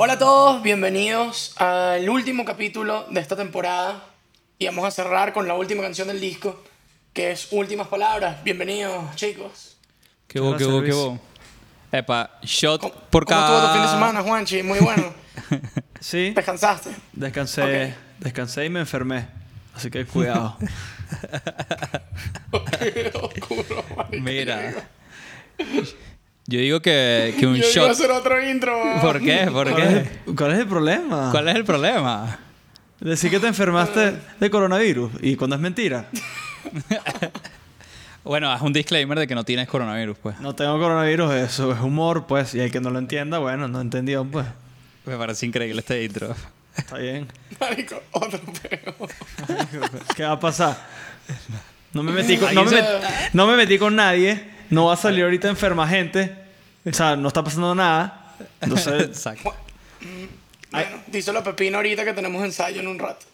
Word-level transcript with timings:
Hola 0.00 0.12
a 0.12 0.18
todos, 0.20 0.62
bienvenidos 0.62 1.54
al 1.56 2.08
último 2.08 2.44
capítulo 2.44 3.08
de 3.10 3.20
esta 3.20 3.34
temporada 3.34 4.00
y 4.56 4.66
vamos 4.66 4.84
a 4.84 4.92
cerrar 4.92 5.32
con 5.32 5.48
la 5.48 5.54
última 5.54 5.82
canción 5.82 6.06
del 6.06 6.20
disco, 6.20 6.62
que 7.12 7.32
es 7.32 7.48
Últimas 7.50 7.88
Palabras. 7.88 8.44
Bienvenidos, 8.44 9.16
chicos. 9.16 9.76
Qué 10.28 10.38
bo, 10.38 10.56
qué 10.56 10.66
bo, 10.66 10.82
qué 10.82 10.92
bo. 10.92 11.18
Epa, 11.90 12.38
shot 12.42 12.80
¿Cómo, 12.80 12.94
por 13.10 13.24
cómo 13.24 13.40
cada... 13.40 13.56
estuvo 13.56 13.66
tu 13.66 13.72
fin 13.74 13.82
de 13.82 13.88
semana, 13.88 14.22
Juanchi? 14.22 14.62
Muy 14.62 14.78
bueno. 14.78 15.12
Sí, 16.00 16.30
¿Descansaste? 16.30 16.90
descansé, 17.12 17.86
Ok. 17.86 17.92
descansé 18.20 18.64
y 18.66 18.70
me 18.70 18.78
enfermé. 18.78 19.26
Así 19.74 19.90
que 19.90 20.06
cuidado. 20.06 20.56
Qué 22.78 23.10
oscuro, 23.20 23.84
marico. 23.96 24.22
Mira. 24.22 24.88
Yo 26.48 26.58
digo 26.58 26.80
que, 26.80 27.34
que 27.38 27.46
un 27.46 27.54
Yo 27.60 27.62
shot... 27.70 27.90
hacer 27.90 28.10
otro 28.10 28.42
intro. 28.42 28.74
¿Por 29.00 29.20
qué? 29.20 29.48
¿Por 29.52 29.70
¿Cuál, 29.70 29.82
es, 29.82 29.88
qué? 30.08 30.10
el- 30.26 30.34
cuál 30.34 30.52
es 30.54 30.58
el 30.58 30.66
problema? 30.66 31.28
¿Cuál 31.30 31.48
es 31.48 31.54
el 31.54 31.64
problema? 31.64 32.38
Decir 33.00 33.30
que 33.30 33.38
te 33.38 33.46
enfermaste 33.46 34.14
de 34.40 34.50
coronavirus 34.50 35.12
y 35.22 35.36
cuando 35.36 35.54
es 35.56 35.62
mentira. 35.62 36.06
Bueno, 38.24 38.50
haz 38.52 38.60
un 38.60 38.72
disclaimer 38.74 39.18
de 39.18 39.26
que 39.26 39.34
no 39.34 39.44
tienes 39.44 39.68
coronavirus, 39.68 40.18
pues. 40.18 40.38
No 40.40 40.54
tengo 40.54 40.78
coronavirus, 40.78 41.32
eso 41.34 41.72
es 41.72 41.80
humor, 41.80 42.26
pues. 42.26 42.54
Y 42.54 42.60
el 42.60 42.70
que 42.70 42.78
no 42.80 42.90
lo 42.90 42.98
entienda, 42.98 43.38
bueno, 43.38 43.68
no 43.68 43.80
entendió, 43.80 44.22
pues. 44.24 44.44
Me 45.06 45.16
parece 45.16 45.46
increíble 45.46 45.80
este 45.80 46.04
intro. 46.04 46.34
Está 46.76 46.98
bien. 46.98 47.26
Marico, 47.58 48.02
otro 48.12 48.38
peo. 48.60 48.94
¿Qué 50.14 50.24
va 50.24 50.32
a 50.32 50.40
pasar? 50.40 50.76
No 51.94 52.02
me 52.02 52.12
metí 52.12 52.36
con, 52.36 52.54
no 52.54 52.64
me 52.64 52.70
se- 52.70 52.82
met- 52.82 53.30
no 53.32 53.46
me 53.46 53.56
metí 53.56 53.78
con 53.78 53.96
nadie. 53.96 54.44
No 54.70 54.86
va 54.86 54.94
a 54.94 54.96
salir 54.96 55.24
ahorita 55.24 55.48
enferma 55.48 55.86
gente. 55.88 56.36
O 56.84 56.92
sea, 56.92 57.16
no 57.16 57.28
está 57.28 57.42
pasando 57.42 57.74
nada. 57.74 58.34
Entonces, 58.60 59.02
Exacto. 59.08 59.54
Bueno, 60.70 61.02
díselo 61.06 61.38
a 61.40 61.44
Pepino 61.44 61.78
ahorita 61.78 62.04
que 62.04 62.12
tenemos 62.12 62.44
ensayo 62.44 62.80
en 62.80 62.88
un 62.88 62.98
rato. 62.98 63.26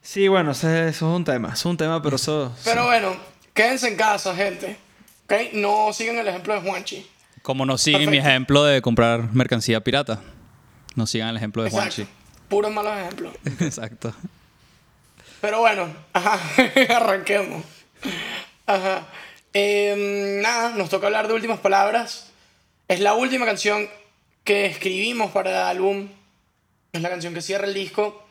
sí, 0.00 0.26
bueno, 0.28 0.52
eso 0.52 0.68
es 0.68 1.02
un 1.02 1.24
tema. 1.24 1.48
Eso 1.48 1.56
es 1.56 1.64
un 1.66 1.76
tema, 1.76 2.02
pero 2.02 2.16
eso... 2.16 2.54
Pero 2.64 2.86
bueno, 2.86 3.14
quédense 3.54 3.88
en 3.88 3.96
casa, 3.96 4.34
gente. 4.34 4.76
¿Ok? 5.26 5.52
No 5.52 5.92
sigan 5.92 6.16
el 6.18 6.26
ejemplo 6.28 6.54
de 6.54 6.60
Juanchi. 6.60 7.06
Como 7.42 7.66
no 7.66 7.76
siguen 7.78 8.10
mi 8.10 8.18
ejemplo 8.18 8.64
de 8.64 8.80
comprar 8.82 9.32
mercancía 9.32 9.82
pirata. 9.82 10.20
No 10.94 11.06
sigan 11.06 11.28
el 11.28 11.36
ejemplo 11.36 11.62
de 11.62 11.68
Exacto. 11.68 11.94
Juanchi. 11.96 12.12
Puros 12.48 12.72
malos 12.72 12.96
ejemplos. 12.98 13.34
Exacto. 13.60 14.14
Pero 15.40 15.60
bueno, 15.60 15.88
ajá, 16.12 16.38
arranquemos. 16.96 17.62
Ajá. 18.66 19.06
Em, 19.52 20.40
nada, 20.40 20.70
nos 20.70 20.88
toca 20.88 21.06
hablar 21.06 21.28
de 21.28 21.34
últimas 21.34 21.60
palabras. 21.60 22.30
Es 22.88 23.00
la 23.00 23.14
última 23.14 23.44
canción 23.46 23.88
que 24.44 24.66
escribimos 24.66 25.30
para 25.30 25.50
el 25.50 25.56
álbum. 25.56 26.08
Es 26.92 27.00
la 27.02 27.10
canción 27.10 27.34
que 27.34 27.42
cierra 27.42 27.66
el 27.66 27.74
disco. 27.74 28.26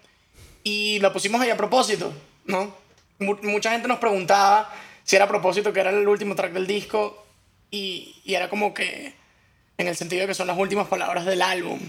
Y 0.64 1.00
la 1.00 1.12
pusimos 1.14 1.42
ahí 1.42 1.50
a 1.50 1.58
propósito, 1.58 2.14
¿no? 2.46 2.76
Mu- 3.20 3.38
mucha 3.44 3.72
gente 3.72 3.88
nos 3.88 4.00
preguntaba 4.00 4.72
si 5.04 5.16
era 5.16 5.26
a 5.26 5.28
propósito 5.28 5.74
que 5.74 5.80
era 5.80 5.90
el 5.90 6.08
último 6.08 6.36
track 6.36 6.54
del 6.54 6.68
disco. 6.68 7.26
Y, 7.72 8.16
y 8.26 8.34
era 8.36 8.50
como 8.50 8.74
que 8.74 9.14
en 9.78 9.88
el 9.88 9.96
sentido 9.96 10.22
de 10.22 10.28
que 10.28 10.34
son 10.34 10.48
las 10.48 10.58
últimas 10.58 10.88
palabras 10.88 11.26
del 11.26 11.42
álbum. 11.42 11.80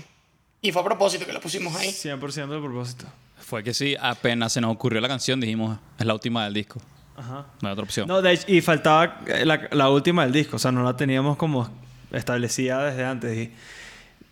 Y 0.61 0.71
fue 0.73 0.81
a 0.83 0.85
propósito 0.85 1.27
que 1.27 1.33
la 1.33 1.41
pusimos 1.41 1.75
ahí. 1.77 1.89
100% 1.89 2.49
de 2.49 2.61
propósito. 2.61 3.07
Fue 3.41 3.65
que 3.65 3.75
sí, 3.75 3.97
apenas 4.01 4.53
se 4.53 4.61
nos 4.61 4.73
ocurrió 4.73 5.01
la 5.01 5.09
canción, 5.09 5.41
dijimos, 5.41 5.79
es 5.99 6.07
la 6.07 6.15
última 6.15 6.45
del 6.45 6.55
disco. 6.55 6.81
Ajá. 7.17 7.47
No 7.61 7.69
hay 7.69 7.73
otra 7.73 7.85
opción. 7.85 8.09
No, 8.09 8.23
de 8.23 8.33
hecho, 8.33 8.45
y 8.49 8.61
faltaba 8.61 9.21
eh, 9.27 9.45
la, 9.45 9.69
la 9.73 9.91
última 9.91 10.25
del 10.25 10.33
disco, 10.33 10.57
o 10.57 10.59
sea, 10.59 10.73
no 10.73 10.83
la 10.83 10.97
teníamos 10.97 11.37
como 11.37 11.69
establecida 12.11 12.85
desde 12.85 13.05
antes. 13.05 13.37
Y, 13.37 13.53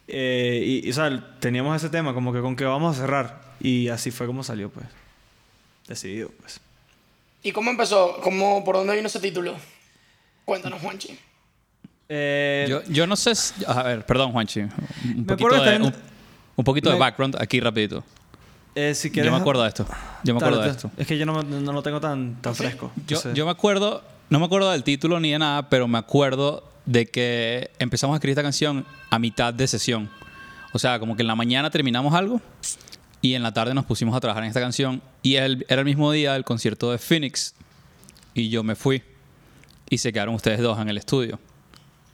eh, 0.08 0.62
y, 0.82 0.86
y, 0.86 0.90
o 0.90 0.94
sea, 0.94 1.36
teníamos 1.40 1.76
ese 1.76 1.88
tema, 1.90 2.14
como 2.14 2.32
que 2.32 2.40
con 2.40 2.56
que 2.56 2.64
vamos 2.64 2.96
a 2.96 3.00
cerrar. 3.00 3.40
Y 3.60 3.88
así 3.88 4.10
fue 4.10 4.26
como 4.26 4.42
salió, 4.42 4.70
pues. 4.70 4.86
Decidido, 5.86 6.30
pues. 6.40 6.60
¿Y 7.42 7.52
cómo 7.52 7.70
empezó? 7.70 8.18
¿Cómo, 8.22 8.64
¿Por 8.64 8.76
dónde 8.76 8.94
vino 8.96 9.06
ese 9.06 9.20
título? 9.20 9.54
Cuéntanos, 10.44 10.80
Juanchi. 10.80 11.18
Eh, 12.08 12.66
Yo, 12.68 12.82
yo 12.84 13.06
no 13.06 13.14
sé. 13.16 13.34
si- 13.34 13.54
a 13.66 13.82
ver, 13.84 14.04
perdón, 14.06 14.32
Juanchi. 14.32 14.60
Un 14.60 15.24
poquito, 15.26 15.50
de, 15.50 15.56
también- 15.58 15.82
un, 15.82 15.94
un 16.56 16.64
poquito 16.64 16.88
de 16.90 16.94
me- 16.96 17.00
background 17.00 17.36
aquí 17.40 17.60
rapidito. 17.60 18.02
Eh, 18.74 18.94
si 18.94 19.10
quieres, 19.10 19.30
Yo 19.30 19.36
me 19.36 19.40
acuerdo 19.40 19.62
de 19.62 19.68
esto. 19.68 19.86
Yo 20.24 20.34
me 20.34 20.38
acuerdo 20.38 20.62
de 20.62 20.70
esto. 20.70 20.90
Es 20.96 21.06
que 21.06 21.18
yo 21.18 21.26
no, 21.26 21.42
no 21.42 21.72
lo 21.72 21.82
tengo 21.82 22.00
tan, 22.00 22.40
tan 22.40 22.54
fresco. 22.54 22.92
Yo, 23.06 23.44
me 23.44 23.50
acuerdo, 23.50 24.02
no 24.28 24.38
me 24.38 24.44
acuerdo 24.46 24.70
del 24.70 24.84
título 24.84 25.18
ni 25.20 25.32
de 25.32 25.38
nada, 25.38 25.68
pero 25.68 25.88
me 25.88 25.98
acuerdo 25.98 26.64
de 26.86 27.06
que 27.06 27.70
empezamos 27.78 28.14
a 28.14 28.16
escribir 28.16 28.32
esta 28.32 28.42
canción 28.42 28.86
a 29.10 29.18
mitad 29.18 29.52
de 29.54 29.66
sesión. 29.66 30.08
O 30.72 30.78
sea, 30.78 30.98
como 31.00 31.16
que 31.16 31.22
en 31.22 31.28
la 31.28 31.34
mañana 31.36 31.70
terminamos 31.70 32.14
algo 32.14 32.40
y 33.20 33.34
en 33.34 33.42
la 33.42 33.52
tarde 33.52 33.74
nos 33.74 33.84
pusimos 33.84 34.14
a 34.16 34.20
trabajar 34.20 34.44
en 34.44 34.48
esta 34.48 34.60
canción. 34.60 35.02
Y 35.22 35.34
el- 35.36 35.66
era 35.68 35.80
el 35.80 35.84
mismo 35.84 36.10
día 36.12 36.32
del 36.34 36.44
concierto 36.44 36.90
de 36.92 36.98
Phoenix 36.98 37.54
y 38.34 38.48
yo 38.50 38.62
me 38.62 38.76
fui 38.76 39.02
y 39.88 39.98
se 39.98 40.12
quedaron 40.12 40.34
ustedes 40.34 40.60
dos 40.60 40.78
en 40.78 40.88
el 40.88 40.96
estudio. 40.96 41.38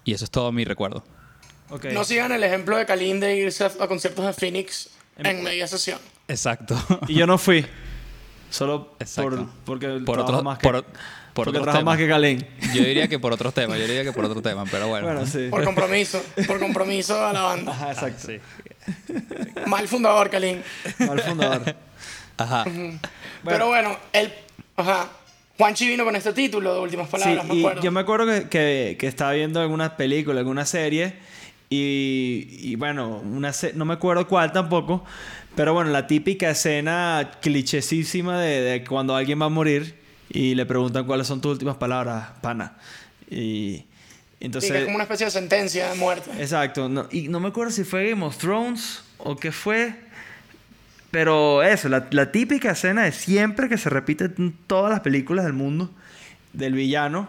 Y 0.05 0.15
eso 0.15 0.25
es 0.25 0.31
todo 0.31 0.53
mi 0.53 0.65
recuerdo. 0.65 1.05
No 1.93 2.05
sigan 2.05 2.31
el 2.33 2.43
ejemplo 2.45 2.77
de 2.77 2.87
Kalin 2.87 3.19
de 3.21 3.37
irse 3.37 3.65
a, 3.65 3.67
a 3.81 3.89
conciertos 3.89 4.25
de 4.25 4.33
Phoenix 4.33 4.91
en 5.19 5.43
media 5.43 5.67
sesión. 5.67 5.99
Exacto. 6.29 6.77
Y 7.09 7.15
yo 7.15 7.27
no 7.27 7.39
fui. 7.39 7.65
Solo 8.51 8.97
por, 9.17 9.47
porque 9.65 9.89
Por 10.05 10.21
otros, 10.21 10.43
más 10.43 10.59
que, 10.59 10.63
por, 10.69 10.85
por 10.85 10.93
porque 11.35 11.51
otros 11.51 11.63
trabajo 11.65 11.85
más 11.85 11.97
temas. 11.97 11.99
que 11.99 12.07
Galén. 12.07 12.49
Yo 12.75 12.83
diría 12.85 13.09
que 13.09 13.19
por 13.19 13.33
otros 13.33 13.53
temas, 13.53 13.79
yo 13.79 13.87
diría 13.87 14.05
que 14.05 14.13
por 14.13 14.25
otro 14.25 14.41
tema, 14.41 14.65
pero 14.71 14.89
bueno. 14.89 15.07
Bueno, 15.07 15.27
sí. 15.27 15.49
Por 15.51 15.65
compromiso. 15.65 16.23
por 16.47 16.59
compromiso 16.59 17.25
a 17.25 17.33
la 17.33 17.43
banda. 17.43 17.73
Ajá, 17.73 17.93
exacto. 17.93 18.29
Sí. 18.29 18.41
Mal 19.67 19.87
fundador, 19.89 20.31
Kalin. 20.31 20.63
Mal 21.01 21.21
fundador. 21.21 21.75
Ajá. 22.39 22.65
Pero 23.45 23.67
bueno, 23.69 23.97
el, 24.13 24.33
ajá, 24.77 25.09
Juanchi 25.59 25.89
vino 25.89 26.05
con 26.05 26.15
este 26.17 26.33
título 26.33 26.75
de 26.75 26.81
últimas 26.81 27.09
palabras, 27.09 27.43
sí, 27.45 27.49
me 27.49 27.55
y 27.57 27.61
acuerdo. 27.61 27.83
yo 27.83 27.93
me 27.93 28.01
acuerdo 28.01 28.27
que, 28.27 28.49
que, 28.49 28.97
que 28.99 29.07
estaba 29.07 29.33
viendo 29.33 29.61
alguna 29.61 29.97
película, 29.97 30.39
alguna 30.41 30.65
serie, 30.67 31.15
y, 31.71 32.47
y 32.61 32.77
bueno, 32.77 33.19
una 33.19 33.53
se- 33.53 33.73
no 33.73 33.85
me 33.87 33.95
acuerdo 33.95 34.29
cuál 34.29 34.53
tampoco, 34.53 35.05
pero 35.57 35.75
bueno, 35.75 35.91
la 35.91 36.07
típica 36.07 36.51
escena 36.51 37.33
clichésísima 37.43 38.41
de, 38.41 38.61
de 38.61 38.85
cuando 38.85 39.17
alguien 39.17 39.41
va 39.41 39.47
a 39.47 39.49
morir 39.49 39.97
y 40.29 40.55
le 40.55 40.67
preguntan 40.67 41.07
cuáles 41.07 41.27
son 41.27 41.41
tus 41.41 41.53
últimas 41.53 41.77
palabras, 41.77 42.29
pana. 42.41 42.77
Y 43.31 43.85
entonces... 44.39 44.71
es 44.71 44.85
como 44.85 44.97
una 44.97 45.05
especie 45.05 45.27
de 45.27 45.33
sentencia 45.33 45.91
de 45.91 45.97
muerte. 45.97 46.31
Exacto. 46.39 46.89
No, 46.89 47.09
y 47.11 47.29
no 47.29 47.41
me 47.41 47.49
acuerdo 47.49 47.73
si 47.73 47.85
fue 47.85 48.11
Game 48.11 48.25
of 48.25 48.37
Thrones 48.37 49.03
o 49.19 49.37
qué 49.37 49.51
fue. 49.51 49.95
Pero 51.11 51.63
eso, 51.63 51.89
la, 51.89 52.07
la 52.11 52.31
típica 52.31 52.73
escena 52.73 53.05
de 53.05 53.13
siempre 53.13 53.69
que 53.69 53.79
se 53.79 53.89
repite 53.89 54.25
en 54.25 54.55
todas 54.67 54.91
las 54.91 55.01
películas 55.01 55.45
del 55.45 55.55
mundo 55.55 55.91
del 56.53 56.75
villano. 56.75 57.29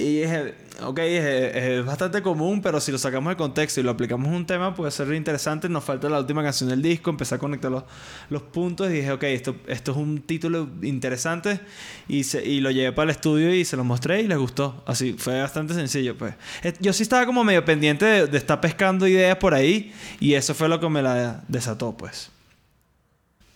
Y 0.00 0.20
es, 0.22 0.54
ok, 0.80 0.98
es, 1.00 1.24
es 1.56 1.84
bastante 1.84 2.22
común, 2.22 2.62
pero 2.62 2.80
si 2.80 2.92
lo 2.92 2.98
sacamos 2.98 3.30
del 3.32 3.36
contexto 3.36 3.80
y 3.80 3.82
lo 3.82 3.90
aplicamos 3.90 4.28
a 4.32 4.36
un 4.36 4.46
tema, 4.46 4.72
puede 4.72 4.92
ser 4.92 5.12
interesante. 5.12 5.68
Nos 5.68 5.82
falta 5.82 6.08
la 6.08 6.20
última 6.20 6.40
canción 6.40 6.70
del 6.70 6.80
disco, 6.80 7.10
empecé 7.10 7.34
a 7.34 7.38
conectar 7.38 7.68
los, 7.68 7.82
los 8.30 8.42
puntos 8.42 8.88
y 8.88 8.92
dije, 8.92 9.10
ok, 9.10 9.24
esto, 9.24 9.56
esto 9.66 9.90
es 9.90 9.96
un 9.96 10.22
título 10.22 10.68
interesante. 10.82 11.58
Y, 12.06 12.22
se- 12.22 12.44
y 12.46 12.60
lo 12.60 12.70
llevé 12.70 12.92
para 12.92 13.10
el 13.10 13.16
estudio 13.16 13.52
y 13.52 13.64
se 13.64 13.76
lo 13.76 13.82
mostré 13.82 14.22
y 14.22 14.28
les 14.28 14.38
gustó. 14.38 14.84
Así, 14.86 15.14
fue 15.18 15.40
bastante 15.40 15.74
sencillo, 15.74 16.16
pues. 16.16 16.34
Eh, 16.62 16.72
Yo 16.78 16.92
sí 16.92 17.02
estaba 17.02 17.26
como 17.26 17.42
medio 17.42 17.64
pendiente 17.64 18.04
de, 18.04 18.26
de 18.28 18.38
estar 18.38 18.60
pescando 18.60 19.08
ideas 19.08 19.36
por 19.38 19.54
ahí 19.54 19.92
y 20.20 20.34
eso 20.34 20.54
fue 20.54 20.68
lo 20.68 20.78
que 20.78 20.88
me 20.88 21.02
la 21.02 21.42
desató, 21.48 21.96
pues. 21.96 22.30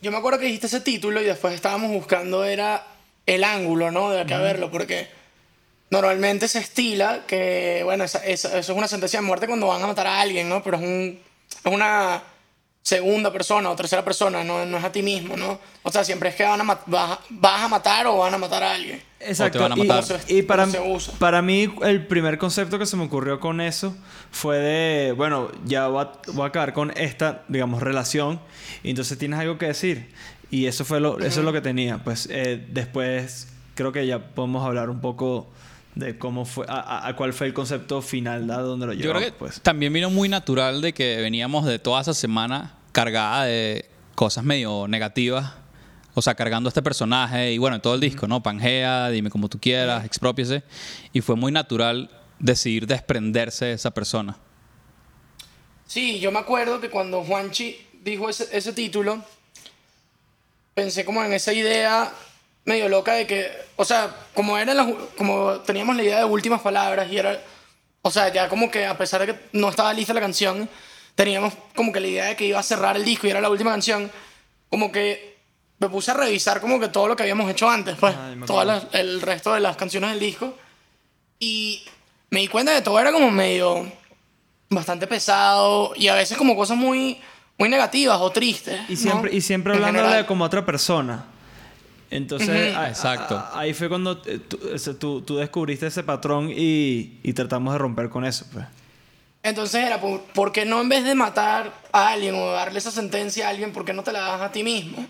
Yo 0.01 0.11
me 0.11 0.17
acuerdo 0.17 0.39
que 0.39 0.47
dijiste 0.47 0.67
ese 0.67 0.81
título 0.81 1.21
y 1.21 1.23
después 1.23 1.53
estábamos 1.53 1.89
buscando 1.89 2.43
era 2.43 2.85
el 3.25 3.45
ángulo, 3.45 3.91
¿no? 3.91 4.09
De 4.09 4.19
acá 4.19 4.39
verlo, 4.39 4.69
porque 4.69 5.07
normalmente 6.01 6.47
se 6.47 6.59
estila 6.59 7.21
que, 7.27 7.81
bueno, 7.83 8.03
esa- 8.03 8.25
esa- 8.25 8.57
eso 8.57 8.71
es 8.73 8.77
una 8.77 8.87
sentencia 8.87 9.19
de 9.21 9.25
muerte 9.25 9.47
cuando 9.47 9.67
van 9.67 9.81
a 9.83 9.87
matar 9.87 10.07
a 10.07 10.19
alguien, 10.21 10.49
¿no? 10.49 10.61
Pero 10.63 10.77
es, 10.77 10.83
un, 10.83 11.19
es 11.63 11.71
una 11.73 12.21
segunda 12.81 13.31
persona 13.31 13.69
o 13.69 13.75
tercera 13.77 14.03
persona, 14.03 14.43
no, 14.43 14.65
no 14.65 14.77
es 14.77 14.83
a 14.83 14.91
ti 14.91 15.01
mismo, 15.01 15.37
¿no? 15.37 15.57
O 15.83 15.91
sea, 15.91 16.03
siempre 16.03 16.29
es 16.29 16.35
que 16.35 16.43
van 16.43 16.59
a 16.59 16.63
mat- 16.65 16.81
vas, 16.85 17.17
vas 17.29 17.61
a 17.61 17.67
matar 17.69 18.07
o 18.07 18.17
van 18.17 18.33
a 18.33 18.37
matar 18.37 18.61
a 18.63 18.73
alguien. 18.73 19.01
Exacto. 19.21 19.59
van 19.61 19.71
a 19.71 19.75
y- 19.77 19.87
matar. 19.87 20.19
Y, 20.27 20.41
para, 20.41 20.63
¿Cómo 20.63 20.73
se 20.73 20.81
usa? 20.81 21.13
para 21.17 21.41
mí, 21.41 21.73
el 21.83 22.05
primer 22.07 22.37
concepto 22.37 22.77
que 22.77 22.85
se 22.85 22.97
me 22.97 23.05
ocurrió 23.05 23.39
con 23.39 23.61
eso 23.61 23.95
fue 24.31 24.57
de, 24.57 25.11
bueno, 25.13 25.49
ya 25.63 25.87
voy 25.87 26.03
a, 26.03 26.11
voy 26.33 26.43
a 26.43 26.47
acabar 26.47 26.73
con 26.73 26.91
esta, 26.97 27.43
digamos, 27.47 27.81
relación. 27.81 28.41
Y 28.83 28.89
entonces 28.89 29.17
tienes 29.17 29.39
algo 29.39 29.57
que 29.57 29.67
decir. 29.67 30.11
Y 30.51 30.65
eso 30.67 30.83
fue 30.83 30.99
lo, 30.99 31.19
eso 31.19 31.39
es 31.39 31.45
lo 31.45 31.53
que 31.53 31.61
tenía. 31.61 31.99
Pues 32.03 32.27
eh, 32.29 32.63
después 32.69 33.47
creo 33.75 33.93
que 33.93 34.05
ya 34.05 34.19
podemos 34.19 34.65
hablar 34.65 34.89
un 34.89 34.99
poco 34.99 35.47
de 35.95 36.17
cómo 36.17 36.45
fue, 36.45 36.65
a, 36.67 36.79
a- 36.79 37.07
a 37.07 37.15
cuál 37.15 37.33
fue 37.33 37.47
el 37.47 37.53
concepto 37.53 38.01
final, 38.01 38.47
¿da? 38.47 38.57
¿Dónde 38.61 38.85
lo 38.87 38.93
Yo 38.93 39.01
llevamos? 39.01 39.21
creo 39.21 39.31
que 39.33 39.37
pues. 39.39 39.61
también 39.61 39.93
vino 39.93 40.09
muy 40.09 40.27
natural 40.29 40.81
de 40.81 40.93
que 40.93 41.17
veníamos 41.17 41.65
de 41.65 41.77
toda 41.79 42.01
esa 42.01 42.13
semana 42.13 42.75
cargada 42.91 43.45
de 43.45 43.89
cosas 44.15 44.43
medio 44.43 44.87
negativas. 44.87 45.53
O 46.15 46.21
sea, 46.21 46.35
cargando 46.35 46.67
a 46.67 46.69
este 46.69 46.83
personaje 46.83 47.53
y 47.53 47.57
bueno, 47.57 47.81
todo 47.81 47.95
el 47.95 47.99
disco, 47.99 48.27
¿no? 48.27 48.43
Pangea, 48.43 49.09
dime 49.09 49.31
como 49.31 49.49
tú 49.49 49.59
quieras, 49.59 50.05
expropiese. 50.05 50.61
Y 51.11 51.21
fue 51.21 51.35
muy 51.35 51.51
natural 51.51 52.11
decidir 52.37 52.85
desprenderse 52.85 53.65
de 53.65 53.73
esa 53.73 53.91
persona. 53.91 54.37
Sí, 55.87 56.19
yo 56.19 56.31
me 56.31 56.37
acuerdo 56.39 56.79
que 56.79 56.89
cuando 56.91 57.23
Juanchi 57.23 57.77
dijo 58.03 58.29
ese, 58.29 58.47
ese 58.55 58.73
título, 58.73 59.23
pensé 60.75 61.03
como 61.05 61.23
en 61.23 61.33
esa 61.33 61.51
idea 61.53 62.11
medio 62.65 62.89
loca 62.89 63.13
de 63.13 63.27
que, 63.27 63.51
o 63.75 63.85
sea, 63.85 64.15
como 64.33 64.57
eran 64.57 64.77
las, 64.77 64.87
como 65.17 65.59
teníamos 65.61 65.95
la 65.95 66.03
idea 66.03 66.17
de 66.19 66.25
últimas 66.25 66.61
palabras 66.61 67.11
y 67.11 67.17
era, 67.17 67.41
o 68.01 68.11
sea, 68.11 68.31
ya 68.31 68.47
como 68.47 68.71
que 68.71 68.85
a 68.85 68.97
pesar 68.97 69.25
de 69.25 69.33
que 69.33 69.39
no 69.53 69.69
estaba 69.69 69.93
lista 69.93 70.13
la 70.13 70.21
canción, 70.21 70.69
teníamos 71.15 71.53
como 71.75 71.91
que 71.91 71.99
la 71.99 72.07
idea 72.07 72.25
de 72.25 72.35
que 72.35 72.45
iba 72.45 72.59
a 72.59 72.63
cerrar 72.63 72.95
el 72.95 73.05
disco 73.05 73.27
y 73.27 73.31
era 73.31 73.41
la 73.41 73.49
última 73.49 73.71
canción, 73.71 74.11
como 74.69 74.91
que 74.91 75.37
me 75.79 75.89
puse 75.89 76.11
a 76.11 76.13
revisar 76.13 76.61
como 76.61 76.79
que 76.79 76.87
todo 76.87 77.07
lo 77.07 77.15
que 77.15 77.23
habíamos 77.23 77.49
hecho 77.51 77.69
antes, 77.69 77.97
pues, 77.99 78.15
Ay, 78.15 78.39
todo 78.45 78.61
el 78.93 79.21
resto 79.21 79.53
de 79.53 79.59
las 79.59 79.75
canciones 79.75 80.11
del 80.11 80.19
disco 80.19 80.53
y 81.39 81.83
me 82.29 82.39
di 82.39 82.47
cuenta 82.47 82.71
de 82.71 82.77
que 82.79 82.83
todo 82.83 82.99
era 82.99 83.11
como 83.11 83.29
medio 83.29 83.91
bastante 84.69 85.07
pesado 85.07 85.93
y 85.95 86.07
a 86.07 86.15
veces 86.15 86.37
como 86.37 86.55
cosas 86.55 86.77
muy 86.77 87.19
muy 87.57 87.69
negativas 87.69 88.19
o 88.19 88.31
tristes. 88.31 88.79
Y 88.89 88.93
¿no? 88.93 88.99
siempre, 88.99 89.35
y 89.35 89.41
siempre 89.41 89.73
hablándole 89.73 90.25
como 90.25 90.43
a 90.43 90.47
otra 90.47 90.65
persona. 90.65 91.25
Entonces, 92.15 92.69
Ujú. 92.71 92.77
a- 92.79 92.83
a- 92.83 92.89
Exacto. 92.89 93.35
a- 93.37 93.59
ahí 93.59 93.73
fue 93.73 93.89
cuando 93.89 94.21
eh, 94.25 94.39
tú, 94.39 94.57
tú- 94.99 95.21
tú 95.21 95.37
descubriste 95.37 95.87
ese 95.87 96.03
patrón 96.03 96.51
y, 96.55 97.19
y 97.23 97.33
tratamos 97.33 97.73
de 97.73 97.79
romper 97.79 98.09
con 98.09 98.23
eso. 98.23 98.45
Pues. 98.53 98.65
Entonces 99.41 99.83
era, 99.83 99.99
¿por, 99.99 100.21
por 100.21 100.51
qué 100.51 100.63
no 100.63 100.79
en 100.81 100.89
vez 100.89 101.03
de 101.03 101.15
matar 101.15 101.73
a 101.91 102.09
alguien 102.09 102.35
o 102.35 102.51
darle 102.51 102.79
esa 102.79 102.91
sentencia 102.91 103.47
a 103.47 103.49
alguien, 103.49 103.73
por 103.73 103.83
qué 103.83 103.93
no 103.93 104.03
te 104.03 104.11
la 104.13 104.19
das 104.21 104.41
a 104.41 104.51
ti 104.51 104.63
mismo? 104.63 105.05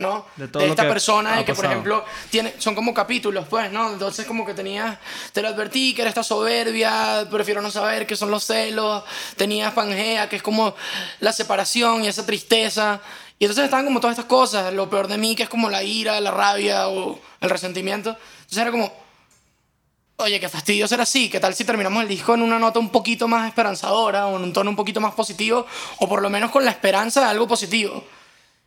¿No? 0.00 0.24
De 0.36 0.46
todo 0.46 0.62
lo 0.64 0.68
esta 0.70 0.84
que 0.84 0.88
persona 0.90 1.38
de 1.38 1.44
que, 1.44 1.54
por 1.54 1.64
ejemplo, 1.64 2.04
tiene, 2.30 2.54
son 2.58 2.76
como 2.76 2.94
capítulos, 2.94 3.48
pues, 3.50 3.72
¿no? 3.72 3.92
Entonces 3.92 4.26
como 4.26 4.46
que 4.46 4.54
tenías, 4.54 4.96
te 5.32 5.42
lo 5.42 5.48
advertí, 5.48 5.92
que 5.92 6.02
era 6.02 6.08
esta 6.08 6.22
soberbia, 6.22 7.26
prefiero 7.28 7.60
no 7.60 7.68
saber 7.72 8.06
qué 8.06 8.14
son 8.14 8.30
los 8.30 8.44
celos, 8.44 9.02
tenías 9.36 9.72
Pangea, 9.74 10.28
que 10.28 10.36
es 10.36 10.42
como 10.42 10.76
la 11.18 11.32
separación 11.32 12.04
y 12.04 12.06
esa 12.06 12.24
tristeza. 12.24 13.00
Y 13.38 13.44
entonces 13.44 13.64
estaban 13.64 13.84
como 13.84 14.00
todas 14.00 14.18
estas 14.18 14.28
cosas, 14.28 14.72
lo 14.72 14.90
peor 14.90 15.06
de 15.06 15.16
mí, 15.16 15.36
que 15.36 15.44
es 15.44 15.48
como 15.48 15.70
la 15.70 15.82
ira, 15.82 16.20
la 16.20 16.30
rabia 16.30 16.88
o 16.88 17.18
el 17.40 17.50
resentimiento. 17.50 18.10
Entonces 18.10 18.58
era 18.58 18.70
como, 18.70 18.92
Oye, 20.20 20.40
qué 20.40 20.48
fastidio 20.48 20.88
ser 20.88 21.00
así. 21.00 21.30
¿Qué 21.30 21.38
tal 21.38 21.54
si 21.54 21.64
terminamos 21.64 22.02
el 22.02 22.08
disco 22.08 22.34
en 22.34 22.42
una 22.42 22.58
nota 22.58 22.80
un 22.80 22.90
poquito 22.90 23.28
más 23.28 23.46
esperanzadora 23.46 24.26
o 24.26 24.36
en 24.36 24.42
un 24.42 24.52
tono 24.52 24.68
un 24.68 24.74
poquito 24.74 25.00
más 25.00 25.14
positivo 25.14 25.64
o 26.00 26.08
por 26.08 26.20
lo 26.22 26.28
menos 26.28 26.50
con 26.50 26.64
la 26.64 26.72
esperanza 26.72 27.20
de 27.20 27.26
algo 27.26 27.46
positivo? 27.46 28.02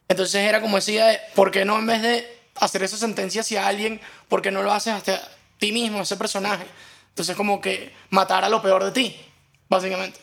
Entonces 0.08 0.48
era 0.48 0.62
como 0.62 0.78
esa 0.78 0.92
idea 0.92 1.06
de, 1.08 1.20
¿por 1.36 1.52
qué 1.52 1.66
no 1.66 1.78
en 1.78 1.88
vez 1.88 2.02
de 2.02 2.26
hacer 2.56 2.84
esa 2.84 2.96
sentencia 2.96 3.42
hacia 3.42 3.68
alguien, 3.68 4.00
por 4.30 4.42
qué 4.42 4.50
no 4.50 4.64
lo 4.64 4.72
haces 4.72 4.94
hacia 4.94 5.22
ti 5.60 5.74
mismo, 5.74 6.02
ese 6.04 6.16
personaje? 6.16 6.66
Entonces 7.10 7.36
como 7.36 7.60
que 7.60 7.92
matar 8.12 8.46
a 8.46 8.50
lo 8.50 8.62
peor 8.62 8.86
de 8.86 8.92
ti, 8.92 9.16
básicamente. 9.68 10.22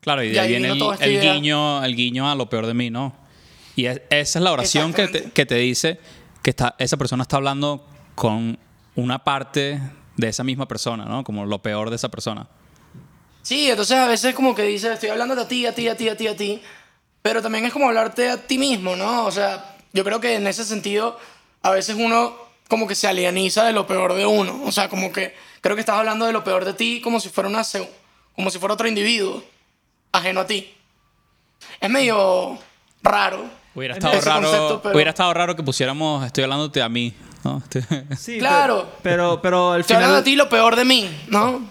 Claro, 0.00 0.22
y 0.22 0.26
Y 0.26 0.30
de 0.32 0.40
ahí 0.40 0.54
ahí 0.54 0.60
viene 0.60 0.74
el, 0.74 0.96
el 1.00 1.20
guiño, 1.22 1.82
el 1.82 1.96
guiño 1.96 2.30
a 2.30 2.34
lo 2.34 2.50
peor 2.50 2.66
de 2.66 2.74
mí, 2.74 2.90
¿no? 2.90 3.23
Y 3.76 3.86
es- 3.86 4.00
esa 4.10 4.38
es 4.38 4.42
la 4.42 4.52
oración 4.52 4.92
que 4.92 5.08
te, 5.08 5.30
que 5.32 5.46
te 5.46 5.54
dice 5.56 5.98
que 6.42 6.50
está, 6.50 6.74
esa 6.78 6.96
persona 6.96 7.22
está 7.22 7.36
hablando 7.36 7.86
con 8.14 8.58
una 8.94 9.24
parte 9.24 9.80
de 10.16 10.28
esa 10.28 10.44
misma 10.44 10.68
persona, 10.68 11.04
¿no? 11.06 11.24
Como 11.24 11.44
lo 11.46 11.60
peor 11.60 11.90
de 11.90 11.96
esa 11.96 12.08
persona. 12.08 12.46
Sí, 13.42 13.68
entonces 13.68 13.96
a 13.96 14.06
veces 14.06 14.34
como 14.34 14.54
que 14.54 14.62
dices, 14.62 14.92
estoy 14.92 15.08
hablando 15.10 15.38
a 15.40 15.48
ti, 15.48 15.66
a 15.66 15.74
ti, 15.74 15.88
a 15.88 15.96
ti, 15.96 16.08
a 16.08 16.16
ti, 16.16 16.26
a 16.28 16.36
ti, 16.36 16.62
pero 17.22 17.42
también 17.42 17.64
es 17.64 17.72
como 17.72 17.86
hablarte 17.88 18.30
a 18.30 18.36
ti 18.46 18.58
mismo, 18.58 18.94
¿no? 18.96 19.24
O 19.26 19.30
sea, 19.30 19.76
yo 19.92 20.04
creo 20.04 20.20
que 20.20 20.34
en 20.36 20.46
ese 20.46 20.64
sentido 20.64 21.18
a 21.62 21.70
veces 21.70 21.96
uno 21.98 22.36
como 22.68 22.86
que 22.86 22.94
se 22.94 23.06
alieniza 23.06 23.64
de 23.64 23.72
lo 23.72 23.86
peor 23.86 24.14
de 24.14 24.24
uno, 24.26 24.62
o 24.64 24.72
sea, 24.72 24.88
como 24.88 25.12
que 25.12 25.34
creo 25.60 25.74
que 25.76 25.80
estás 25.80 25.96
hablando 25.98 26.24
de 26.26 26.32
lo 26.32 26.44
peor 26.44 26.64
de 26.64 26.74
ti 26.74 27.00
como 27.02 27.20
si 27.20 27.28
fuera 27.28 27.48
una 27.48 27.62
como 28.34 28.50
si 28.50 28.58
fuera 28.58 28.74
otro 28.74 28.88
individuo 28.88 29.42
ajeno 30.12 30.40
a 30.40 30.46
ti. 30.46 30.72
Es 31.80 31.90
medio 31.90 32.58
raro. 33.02 33.44
Hubiera 33.74 33.94
estado 33.94 34.20
raro, 34.20 34.42
concepto, 34.42 34.80
pero- 34.82 34.94
hubiera 34.94 35.10
estado 35.10 35.34
raro 35.34 35.56
que 35.56 35.62
pusiéramos 35.62 36.24
estoy 36.26 36.44
hablándote 36.44 36.80
a 36.82 36.88
mí, 36.88 37.12
¿no? 37.42 37.58
Estoy- 37.58 37.84
Sí, 38.18 38.38
Claro. 38.38 38.88
Pero, 39.02 39.40
pero, 39.40 39.42
pero 39.42 39.72
al 39.72 39.80
Estoy 39.80 39.96
hablando 39.96 40.14
final. 40.16 40.24
de 40.24 40.30
ti 40.30 40.36
lo 40.36 40.48
peor 40.48 40.76
de 40.76 40.84
mí, 40.84 41.08
¿no? 41.28 41.62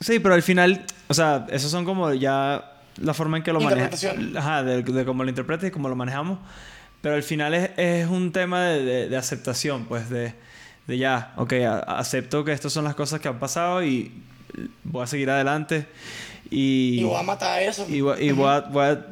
Sí, 0.00 0.18
pero 0.18 0.34
al 0.34 0.42
final, 0.42 0.84
o 1.08 1.14
sea, 1.14 1.46
esos 1.50 1.70
son 1.70 1.84
como 1.84 2.12
ya 2.14 2.72
la 2.96 3.14
forma 3.14 3.36
en 3.36 3.42
que 3.42 3.52
lo 3.52 3.60
manejamos. 3.60 4.04
Ajá, 4.36 4.62
de, 4.62 4.82
de 4.82 5.04
cómo 5.04 5.22
lo 5.24 5.28
interpretas 5.30 5.68
y 5.68 5.70
cómo 5.70 5.88
lo 5.88 5.94
manejamos. 5.96 6.38
Pero 7.00 7.14
al 7.16 7.22
final 7.22 7.52
es, 7.54 7.70
es 7.76 8.06
un 8.08 8.32
tema 8.32 8.62
de, 8.64 8.84
de- 8.84 9.08
de 9.08 9.16
aceptación, 9.16 9.84
pues 9.86 10.08
de, 10.10 10.34
de 10.86 10.98
ya, 10.98 11.32
ok, 11.36 11.52
a- 11.68 11.78
acepto 11.98 12.44
que 12.44 12.52
estas 12.52 12.72
son 12.72 12.84
las 12.84 12.94
cosas 12.94 13.20
que 13.20 13.28
han 13.28 13.38
pasado 13.38 13.82
y 13.84 14.12
voy 14.84 15.02
a 15.02 15.06
seguir 15.06 15.28
adelante. 15.30 15.86
Y, 16.50 17.00
Y 17.00 17.04
voy 17.04 17.16
a 17.18 17.22
matar 17.22 17.58
a 17.58 17.62
eso. 17.62 17.86
y, 17.88 18.00
voy- 18.02 18.20
y 18.22 18.32
voy 18.32 18.48
a, 18.48 18.60
voy 18.60 18.84
a, 18.84 19.06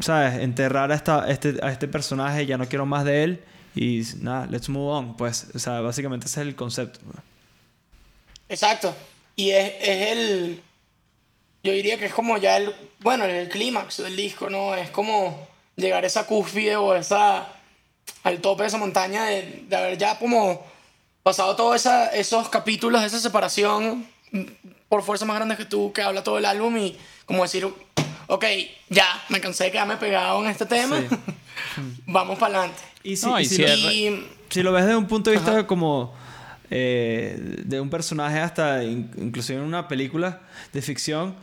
¿sabes? 0.00 0.40
Enterrar 0.42 0.92
a, 0.92 0.94
esta, 0.94 1.28
este, 1.30 1.58
a 1.62 1.70
este 1.70 1.88
personaje, 1.88 2.46
ya 2.46 2.58
no 2.58 2.68
quiero 2.68 2.86
más 2.86 3.04
de 3.04 3.24
él. 3.24 3.44
Y 3.74 4.02
nada, 4.20 4.46
let's 4.46 4.68
move 4.68 4.92
on. 4.92 5.16
Pues, 5.16 5.48
o 5.54 5.58
sea, 5.58 5.80
básicamente 5.80 6.26
ese 6.26 6.40
es 6.40 6.46
el 6.46 6.54
concepto. 6.54 7.00
pues. 7.00 7.18
Exacto. 8.48 8.94
Y 9.36 9.50
es, 9.50 9.72
es 9.80 10.12
el. 10.12 10.62
Yo 11.62 11.72
diría 11.72 11.98
que 11.98 12.06
es 12.06 12.14
como 12.14 12.38
ya 12.38 12.56
el. 12.56 12.74
Bueno, 13.00 13.24
el 13.24 13.48
clímax 13.48 13.98
del 13.98 14.16
disco, 14.16 14.48
¿no? 14.48 14.74
Es 14.74 14.90
como 14.90 15.48
llegar 15.76 16.04
a 16.04 16.06
esa 16.06 16.26
cúspide 16.26 16.76
o 16.76 16.94
esa. 16.94 17.48
al 18.22 18.40
tope 18.40 18.62
de 18.62 18.68
esa 18.68 18.78
montaña 18.78 19.24
de, 19.24 19.64
de 19.68 19.76
haber 19.76 19.98
ya 19.98 20.18
como 20.18 20.64
pasado 21.24 21.56
todos 21.56 21.88
esos 22.12 22.48
capítulos 22.50 23.02
esa 23.02 23.18
separación 23.18 24.06
mm, 24.30 24.42
por 24.90 25.02
fuerza 25.02 25.24
más 25.24 25.36
grandes 25.36 25.56
que 25.56 25.64
tú, 25.64 25.92
que 25.92 26.02
habla 26.02 26.22
todo 26.22 26.38
el 26.38 26.44
álbum 26.44 26.76
y 26.76 26.96
como 27.24 27.42
decir, 27.42 27.66
ok, 28.26 28.44
ya, 28.90 29.06
me 29.28 29.40
cansé 29.40 29.64
de 29.64 29.72
quedarme 29.72 29.96
pegado 29.96 30.42
en 30.44 30.50
este 30.50 30.66
tema, 30.66 31.00
Sí. 31.00 31.06
vamos 32.06 32.38
para 32.38 32.58
adelante. 32.58 32.82
Y 33.02 33.16
si, 33.16 33.26
No, 33.26 33.38
y 33.38 33.42
y 33.42 33.46
si 33.46 33.56
si 33.56 33.62
lo- 33.62 33.68
es- 33.68 33.80
Y 33.84 34.24
Si 34.50 34.62
lo 34.62 34.72
ves 34.72 34.84
desde 34.84 34.96
un 34.96 35.06
punto 35.06 35.30
de 35.30 35.36
vista 35.36 35.52
Ajá. 35.52 35.66
como 35.66 36.14
eh, 36.70 37.36
de 37.64 37.80
un 37.80 37.90
personaje 37.90 38.38
hasta 38.38 38.82
in- 38.84 39.10
inclusive 39.18 39.58
en 39.58 39.64
una 39.64 39.86
película 39.88 40.40
de 40.72 40.80
ficción, 40.82 41.34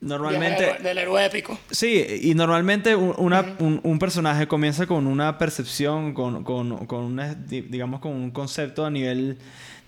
normalmente... 0.00 0.64
del, 0.74 0.82
del 0.82 0.98
héroe 0.98 1.24
épico. 1.24 1.58
Sí, 1.70 2.04
y 2.22 2.34
normalmente 2.34 2.94
un, 2.96 3.14
un, 3.18 3.80
un 3.82 3.98
personaje 3.98 4.46
comienza 4.48 4.86
con 4.86 5.06
una 5.06 5.36
percepción, 5.38 6.14
con, 6.14 6.44
con, 6.44 6.86
con 6.86 7.04
una, 7.04 7.34
di- 7.34 7.62
digamos, 7.62 8.00
con 8.00 8.12
un 8.12 8.30
concepto 8.30 8.84
a 8.86 8.90
nivel 8.90 9.38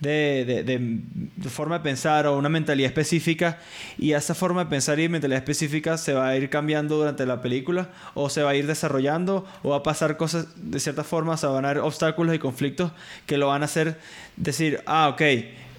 de, 0.01 0.65
de, 0.65 1.49
forma 1.51 1.79
de 1.79 1.85
pensar 1.85 2.27
o 2.27 2.37
una 2.37 2.49
mentalidad 2.49 2.89
específica, 2.89 3.59
y 3.99 4.13
esa 4.13 4.35
forma 4.35 4.65
de 4.65 4.71
pensar 4.71 4.99
y 4.99 5.09
mentalidad 5.09 5.39
específica 5.39 5.99
se 5.99 6.15
va 6.15 6.29
a 6.29 6.37
ir 6.37 6.49
cambiando 6.51 6.97
durante 6.97 7.27
la 7.27 7.41
película, 7.43 7.91
o 8.15 8.29
se 8.31 8.43
va 8.43 8.51
a 8.51 8.55
ir 8.55 8.67
desarrollando, 8.67 9.47
o 9.63 9.71
va 9.71 9.77
a 9.77 9.83
pasar 9.83 10.17
cosas 10.17 10.47
de 10.57 10.81
cierta 10.81 11.05
forma, 11.05 11.37
se 11.37 11.47
van 11.47 11.65
a 11.65 11.71
haber 11.71 11.83
obstáculos 11.83 12.35
y 12.35 12.39
conflictos 12.39 12.93
que 13.27 13.37
lo 13.37 13.49
van 13.49 13.63
a 13.63 13.67
hacer 13.67 13.99
decir, 14.37 14.81
ah, 14.87 15.09
ok. 15.09 15.21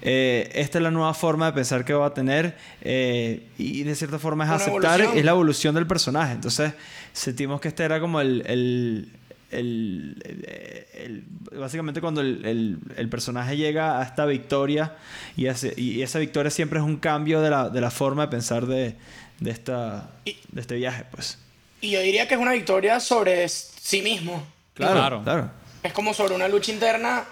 eh, 0.04 0.50
esta 0.54 0.78
es 0.78 0.82
la 0.82 0.90
nueva 0.90 1.14
forma 1.14 1.46
de 1.46 1.52
pensar 1.52 1.84
que 1.84 1.94
va 1.94 2.06
a 2.06 2.14
tener 2.14 2.56
eh, 2.80 3.46
y 3.56 3.84
de 3.84 3.94
cierta 3.94 4.18
forma 4.18 4.44
es 4.44 4.48
Una 4.48 4.56
aceptar 4.56 5.00
evolución. 5.00 5.18
es 5.18 5.24
la 5.24 5.30
evolución 5.30 5.74
del 5.76 5.86
personaje. 5.86 6.32
Entonces, 6.32 6.72
sentimos 7.12 7.60
que 7.60 7.68
este 7.68 7.84
era 7.84 8.00
como 8.00 8.20
el. 8.20 8.42
el, 8.46 9.12
el- 9.52 10.22
el- 10.24 10.86
el- 10.94 11.24
básicamente, 11.60 12.00
cuando 12.00 12.20
el, 12.20 12.44
el- 12.44 12.78
el 12.96 13.08
personaje 13.08 13.56
llega 13.56 14.00
a 14.00 14.04
esta 14.04 14.26
victoria, 14.26 14.96
y, 15.36 15.46
hace- 15.46 15.74
y 15.76 16.02
esa 16.02 16.18
victoria 16.18 16.50
siempre 16.50 16.78
es 16.78 16.84
un 16.84 16.96
cambio 16.96 17.40
de 17.40 17.50
la, 17.50 17.68
de 17.70 17.80
la 17.80 17.90
forma 17.90 18.22
de 18.26 18.28
pensar 18.28 18.66
de, 18.66 18.94
de, 19.40 19.50
esta, 19.50 20.10
Y- 20.24 20.36
de 20.50 20.60
este 20.60 20.74
viaje, 20.76 21.04
pues. 21.10 21.38
Y 21.80 21.90
yo 21.90 22.00
diría 22.00 22.28
que 22.28 22.34
es 22.34 22.40
una 22.40 22.52
victoria 22.52 23.00
sobre 23.00 23.48
sí 23.48 24.02
mismo. 24.02 24.44
Claro, 24.74 24.94
Claro. 24.94 25.22
claro. 25.22 25.50
Es 25.82 25.92
como 25.92 26.14
sobre 26.14 26.34
una 26.34 26.46
lucha 26.48 26.70
interna 26.72 27.24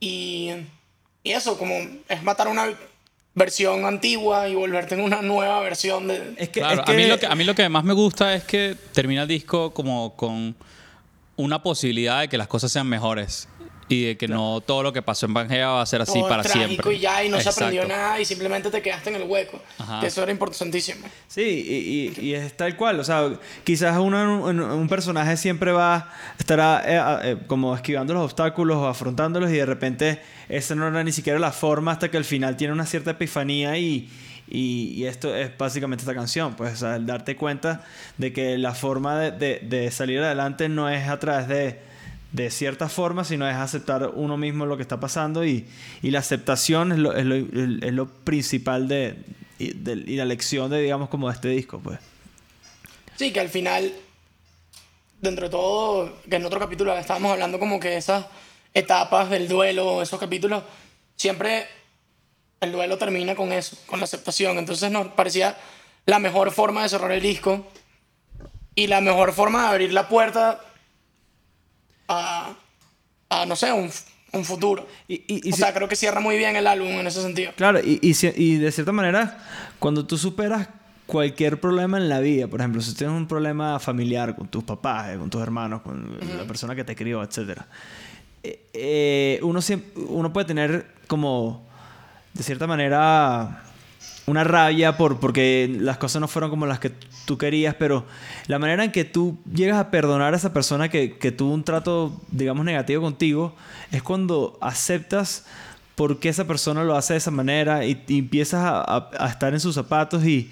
y, 0.00 0.50
y 1.22 1.30
eso, 1.32 1.58
como 1.58 1.74
es 2.08 2.22
matar 2.22 2.48
una 2.48 2.68
versión 3.34 3.84
antigua 3.84 4.48
y 4.48 4.54
volverte 4.54 4.94
en 4.94 5.02
una 5.02 5.20
nueva 5.20 5.60
versión 5.60 6.08
de... 6.08 6.34
Es 6.38 6.48
que, 6.48 6.60
Claro, 6.60 6.82
es 6.84 6.88
a, 6.88 6.92
mí 6.94 7.04
lo 7.06 7.18
que, 7.18 7.26
a 7.26 7.34
mí 7.34 7.44
lo 7.44 7.54
que 7.54 7.68
más 7.68 7.84
me 7.84 7.92
gusta 7.92 8.34
es 8.34 8.44
que 8.44 8.74
termina 8.94 9.22
el 9.22 9.28
disco 9.28 9.74
como 9.74 10.16
con 10.16 10.56
una 11.36 11.62
posibilidad 11.62 12.20
de 12.20 12.28
que 12.28 12.38
las 12.38 12.48
cosas 12.48 12.72
sean 12.72 12.86
mejores 12.88 13.48
y 13.88 14.02
de 14.06 14.16
que 14.16 14.26
no 14.26 14.60
todo 14.66 14.82
lo 14.82 14.92
que 14.92 15.00
pasó 15.00 15.26
en 15.26 15.34
Pangea 15.34 15.68
va 15.68 15.82
a 15.82 15.86
ser 15.86 16.00
así 16.02 16.14
todo 16.18 16.28
para 16.28 16.42
siempre. 16.42 16.94
y 16.94 16.98
ya, 16.98 17.22
y 17.22 17.28
no 17.28 17.40
se 17.40 17.48
aprendió 17.50 17.82
Exacto. 17.82 18.02
nada 18.02 18.20
y 18.20 18.24
simplemente 18.24 18.68
te 18.68 18.82
quedaste 18.82 19.10
en 19.10 19.16
el 19.16 19.22
hueco. 19.28 19.62
Ajá. 19.78 20.00
Que 20.00 20.08
eso 20.08 20.24
era 20.24 20.32
importantísimo. 20.32 21.06
Sí, 21.28 21.42
y, 21.42 22.20
y- 22.20 22.26
y 22.30 22.34
es 22.34 22.56
tal 22.56 22.76
cual. 22.76 22.98
O 22.98 23.04
sea, 23.04 23.30
quizás 23.62 23.96
uno, 23.98 24.50
en- 24.50 24.56
en 24.58 24.60
un 24.64 24.88
personaje 24.88 25.36
siempre 25.36 25.70
va, 25.70 26.10
estará 26.36 26.82
eh, 26.84 26.98
a- 26.98 27.20
eh, 27.22 27.36
como 27.46 27.76
esquivando 27.76 28.12
los 28.12 28.24
obstáculos 28.24 28.76
o 28.78 28.88
afrontándolos 28.88 29.50
y 29.50 29.54
de 29.54 29.66
repente 29.66 30.20
esa 30.48 30.74
no 30.74 30.88
era 30.88 31.04
ni 31.04 31.12
siquiera 31.12 31.38
la 31.38 31.52
forma 31.52 31.92
hasta 31.92 32.10
que 32.10 32.16
al 32.16 32.24
final 32.24 32.56
tiene 32.56 32.72
una 32.72 32.86
cierta 32.86 33.12
epifanía 33.12 33.78
y, 33.78 34.10
y, 34.48 35.04
esto 35.04 35.34
es 35.34 35.56
básicamente 35.56 36.02
esta 36.02 36.14
canción. 36.14 36.54
Pues, 36.54 36.82
o 36.82 36.94
el 36.94 37.06
darte 37.06 37.36
cuenta 37.36 37.84
de 38.18 38.32
que 38.32 38.58
la 38.58 38.74
forma 38.74 39.18
de, 39.18 39.30
de- 39.32 39.58
de 39.60 39.90
salir 39.90 40.20
adelante 40.20 40.68
no 40.68 40.88
es 40.88 41.08
a 41.08 41.18
través 41.18 41.48
de 41.48 41.86
de 42.32 42.50
cierta 42.50 42.88
forma, 42.90 43.24
sino 43.24 43.48
es 43.48 43.54
aceptar 43.56 44.10
uno 44.14 44.36
mismo 44.36 44.66
lo 44.66 44.76
que 44.76 44.82
está 44.82 45.00
pasando 45.00 45.44
y, 45.46 45.64
y 46.02 46.10
la 46.10 46.18
aceptación 46.18 46.92
es 46.92 46.98
lo, 46.98 47.14
es 47.14 47.24
lo, 47.24 47.34
es 47.36 47.92
lo 47.94 48.06
principal 48.08 48.88
de, 48.88 49.14
y, 49.58 49.72
de- 49.72 50.04
y 50.06 50.16
la 50.16 50.26
lección 50.26 50.70
de, 50.70 50.82
digamos, 50.82 51.08
como 51.08 51.28
de 51.28 51.34
este 51.34 51.48
disco, 51.48 51.80
pues. 51.82 51.98
Sí, 53.14 53.32
que 53.32 53.40
al 53.40 53.48
final 53.48 53.90
dentro 55.22 55.46
de 55.46 55.50
todo, 55.50 56.18
que 56.28 56.36
en 56.36 56.44
otro 56.44 56.60
capítulo 56.60 56.94
estábamos 56.98 57.32
hablando 57.32 57.58
como 57.58 57.80
que 57.80 57.96
esas 57.96 58.26
etapas 58.74 59.30
del 59.30 59.48
duelo, 59.48 60.02
esos 60.02 60.20
capítulos, 60.20 60.62
siempre 61.16 61.64
el 62.60 62.72
duelo 62.72 62.98
termina 62.98 63.34
con 63.34 63.52
eso, 63.52 63.76
con 63.86 63.98
la 64.00 64.04
aceptación. 64.04 64.58
Entonces 64.58 64.90
nos 64.90 65.08
parecía 65.08 65.56
la 66.06 66.18
mejor 66.18 66.50
forma 66.52 66.82
de 66.82 66.88
cerrar 66.88 67.12
el 67.12 67.22
disco 67.22 67.66
y 68.74 68.86
la 68.86 69.00
mejor 69.00 69.32
forma 69.32 69.62
de 69.62 69.68
abrir 69.68 69.92
la 69.92 70.08
puerta 70.08 70.60
a, 72.08 72.54
a 73.30 73.46
no 73.46 73.56
sé, 73.56 73.72
un, 73.72 73.90
un 74.32 74.44
futuro. 74.44 74.86
Y, 75.08 75.14
y- 75.14 75.48
y 75.48 75.52
o 75.52 75.56
si- 75.56 75.60
sea, 75.62 75.74
creo 75.74 75.88
que 75.88 75.96
cierra 75.96 76.20
muy 76.20 76.36
bien 76.36 76.56
el 76.56 76.66
álbum 76.66 76.88
en 76.88 77.06
ese 77.06 77.22
sentido. 77.22 77.52
Claro, 77.56 77.80
y, 77.80 77.98
y, 78.02 78.56
de 78.56 78.72
cierta 78.72 78.92
manera, 78.92 79.38
cuando 79.78 80.06
tú 80.06 80.16
superas 80.18 80.68
cualquier 81.06 81.60
problema 81.60 81.98
en 81.98 82.08
la 82.08 82.20
vida, 82.20 82.48
por 82.48 82.60
ejemplo, 82.60 82.80
si 82.82 82.94
tienes 82.94 83.16
un 83.16 83.28
problema 83.28 83.78
familiar 83.78 84.34
con 84.36 84.48
tus 84.48 84.64
papás, 84.64 85.14
eh, 85.14 85.18
con 85.18 85.30
tus 85.30 85.40
hermanos, 85.42 85.82
con 85.82 86.18
la 86.36 86.44
persona 86.44 86.74
que 86.74 86.84
te 86.84 86.96
crió, 86.96 87.22
etc., 87.22 87.60
eh, 88.42 88.60
eh, 88.74 89.40
uno, 89.42 89.60
siem- 89.60 89.82
uno 90.08 90.32
puede 90.32 90.46
tener 90.46 90.86
como, 91.08 91.65
de 92.36 92.42
cierta 92.42 92.66
manera, 92.66 93.62
una 94.26 94.44
rabia 94.44 94.96
por, 94.96 95.18
porque 95.18 95.74
las 95.80 95.96
cosas 95.96 96.20
no 96.20 96.28
fueron 96.28 96.50
como 96.50 96.66
las 96.66 96.78
que 96.78 96.92
tú 97.24 97.38
querías, 97.38 97.74
pero 97.74 98.04
la 98.46 98.58
manera 98.58 98.84
en 98.84 98.92
que 98.92 99.04
tú 99.04 99.38
llegas 99.52 99.78
a 99.78 99.90
perdonar 99.90 100.34
a 100.34 100.36
esa 100.36 100.52
persona 100.52 100.88
que, 100.90 101.08
tuvo 101.36 101.54
un 101.54 101.64
trato, 101.64 102.20
digamos, 102.30 102.64
negativo 102.64 103.02
contigo, 103.02 103.54
es 103.90 104.02
cuando 104.02 104.58
aceptas 104.60 105.46
por 105.94 106.18
qué 106.20 106.28
esa 106.28 106.46
persona 106.46 106.84
lo 106.84 106.94
hace 106.94 107.14
de 107.14 107.18
esa 107.18 107.30
manera 107.30 107.86
y, 107.86 108.04
empiezas 108.08 108.62
a, 108.62 109.28
estar 109.28 109.54
en 109.54 109.60
sus 109.60 109.74
zapatos 109.74 110.24
y, 110.24 110.50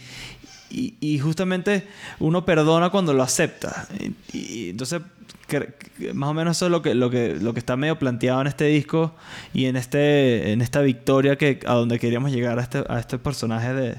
y, 0.71 0.95
y 1.01 1.19
justamente 1.19 1.87
uno 2.19 2.47
perdona 2.47 2.89
cuando 2.89 3.13
lo 3.13 3.23
acepta. 3.23 3.87
Entonces, 4.33 5.03
que 5.47 5.75
más 6.15 6.31
o 6.31 6.35
menos 6.35 6.57
eso 6.57 6.67
es 6.67 6.71
lo 6.73 6.83
que, 6.83 6.95
lo, 6.95 7.11
que, 7.11 7.35
lo 7.41 7.53
que 7.53 7.59
está 7.61 7.77
medio 7.77 7.99
planteado 7.99 8.41
en 8.41 8.47
este 8.47 8.65
disco 8.67 9.15
y 9.53 9.67
en, 9.67 9.77
este, 9.77 10.53
en 10.53 10.61
esta 10.63 10.81
victoria 10.81 11.37
que, 11.37 11.61
a 11.67 11.75
donde 11.75 11.99
queríamos 11.99 12.33
llegar 12.33 12.59
a 12.59 12.63
este, 12.63 12.85
a 12.89 12.99
este 12.99 13.19
personaje 13.19 13.73
de, 13.75 13.97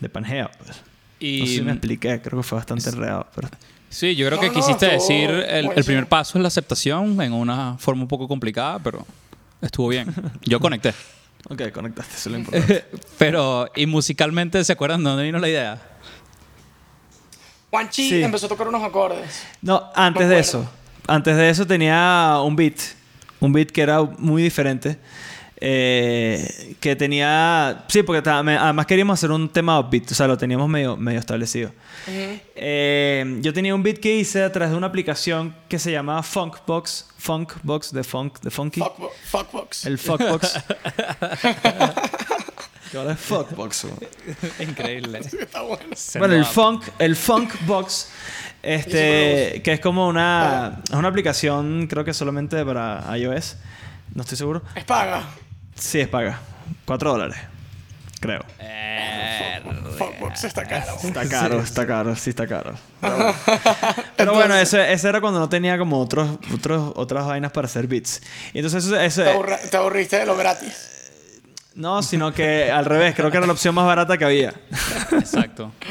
de 0.00 0.08
Pangea. 0.08 0.50
Pues. 0.58 0.82
Y 1.20 1.40
no 1.40 1.46
sé 1.46 1.52
si 1.54 1.62
me 1.62 1.72
expliqué, 1.72 2.20
creo 2.20 2.40
que 2.40 2.42
fue 2.42 2.56
bastante 2.56 2.88
enredado. 2.90 3.26
Pero... 3.34 3.48
sí, 3.88 4.14
yo 4.16 4.26
creo 4.26 4.36
No, 4.36 4.40
que 4.42 4.48
no, 4.48 4.54
quisiste 4.54 4.94
estuvo 4.94 5.14
decir 5.16 5.30
el, 5.30 5.70
el 5.74 5.84
primer 5.84 6.06
paso 6.06 6.38
es 6.38 6.42
la 6.42 6.48
aceptación 6.48 7.20
en 7.22 7.32
una 7.32 7.76
forma 7.78 8.02
un 8.02 8.08
poco 8.08 8.28
complicada, 8.28 8.78
pero 8.78 9.06
estuvo 9.62 9.88
bien. 9.88 10.12
Yo 10.42 10.60
conecté. 10.60 10.92
Ok, 11.46 11.60
conectaste, 11.72 12.14
eso 12.16 12.30
es 12.30 12.32
lo 12.32 12.38
importante. 12.38 12.86
pero, 13.18 13.68
¿y 13.76 13.84
musicalmente 13.84 14.64
se 14.64 14.72
acuerdan 14.72 15.04
de 15.04 15.10
dónde 15.10 15.24
vino 15.24 15.38
la 15.38 15.46
idea? 15.50 15.78
Juanchi 17.70 18.08
Sí. 18.08 18.22
empezó 18.22 18.46
a 18.46 18.48
tocar 18.48 18.66
unos 18.68 18.82
acordes. 18.82 19.42
No, 19.60 19.90
antes 19.94 20.22
Me 20.26 20.34
de 20.34 20.40
eso. 20.40 20.70
Antes 21.06 21.36
de 21.36 21.48
eso 21.50 21.66
tenía 21.66 22.38
un 22.44 22.56
beat. 22.56 22.76
Un 23.40 23.52
beat 23.52 23.70
que 23.70 23.82
era 23.82 24.02
muy 24.02 24.42
diferente. 24.42 24.98
eh, 25.66 26.76
que 26.80 26.94
tenía... 26.96 27.84
Sí, 27.88 28.02
porque 28.02 28.28
además 28.28 28.86
queríamos 28.86 29.18
hacer 29.18 29.30
un 29.30 29.48
tema 29.48 29.78
upbeat. 29.80 30.10
O 30.12 30.14
sea, 30.14 30.26
lo 30.26 30.36
teníamos 30.36 30.68
medio, 30.68 30.96
medio 30.96 31.18
establecido. 31.18 31.70
Eh, 32.06 33.38
yo 33.40 33.52
tenía 33.54 33.74
un 33.74 33.82
beat 33.82 33.98
que 33.98 34.14
hice 34.14 34.42
a 34.42 34.52
través 34.52 34.72
de 34.72 34.76
una 34.76 34.86
aplicación 34.88 35.54
que 35.68 35.78
se 35.78 35.90
llamaba 35.90 36.22
Funkbox. 36.22 37.08
Funkbox 37.16 37.92
de 37.92 38.04
Funk, 38.04 38.40
de 38.40 38.50
Funky. 38.50 38.80
Fuck, 38.80 39.12
fuckbox. 39.30 39.86
El 39.86 39.98
Funkbox. 39.98 40.52
Que 42.90 42.98
ahora 42.98 43.12
es 43.14 43.20
Funkbox. 43.20 43.86
Increíble. 44.60 45.20
Está 45.20 45.62
bueno. 45.62 45.84
Bueno, 46.18 46.34
el 46.34 46.44
funk, 46.44 46.84
el 46.98 47.16
funk 47.16 47.54
box, 47.66 48.08
este, 48.64 49.62
que 49.62 49.72
es 49.74 49.80
como 49.80 50.08
una, 50.08 50.80
es 50.88 50.94
una 50.96 51.08
aplicación, 51.08 51.86
creo 51.86 52.04
que 52.04 52.14
solamente 52.14 52.64
para 52.64 53.04
iOS, 53.16 53.56
no 54.14 54.22
estoy 54.22 54.36
seguro. 54.38 54.62
Es 54.74 54.84
paga. 54.84 55.22
Sí, 55.74 56.00
es 56.00 56.08
paga, 56.08 56.38
4 56.84 57.10
dólares, 57.12 57.36
creo. 58.20 58.44
Fuckbox 59.98 60.44
está 60.44 60.64
caro. 60.64 60.96
Está 61.02 61.28
caro, 61.28 61.60
está 61.60 61.86
caro, 61.86 62.16
sí 62.16 62.30
está 62.30 62.46
caro. 62.46 62.74
Pero 63.00 63.16
bueno, 63.16 63.34
Pero 64.16 64.34
bueno, 64.34 64.54
ese, 64.56 64.92
ese 64.92 65.08
era 65.08 65.20
cuando 65.20 65.38
no 65.40 65.48
tenía 65.48 65.78
como 65.78 66.00
otros, 66.00 66.38
otros, 66.52 66.92
otras 66.96 67.26
vainas 67.26 67.52
para 67.52 67.66
hacer 67.66 67.86
beats. 67.86 68.20
Y 68.52 68.58
entonces 68.58 68.84
eso, 68.84 68.98
eso- 68.98 69.22
Te, 69.22 69.30
aburra- 69.30 69.58
te 69.70 69.76
aburriste 69.76 70.18
de 70.18 70.26
lo 70.26 70.36
gratis. 70.36 70.90
no, 71.74 72.02
sino 72.02 72.32
que 72.32 72.70
al 72.70 72.84
revés, 72.84 73.14
creo 73.14 73.30
que 73.30 73.36
era 73.36 73.46
la 73.46 73.52
opción 73.52 73.74
más 73.74 73.86
barata 73.86 74.16
que 74.18 74.24
había. 74.24 74.52
Exacto. 75.12 75.72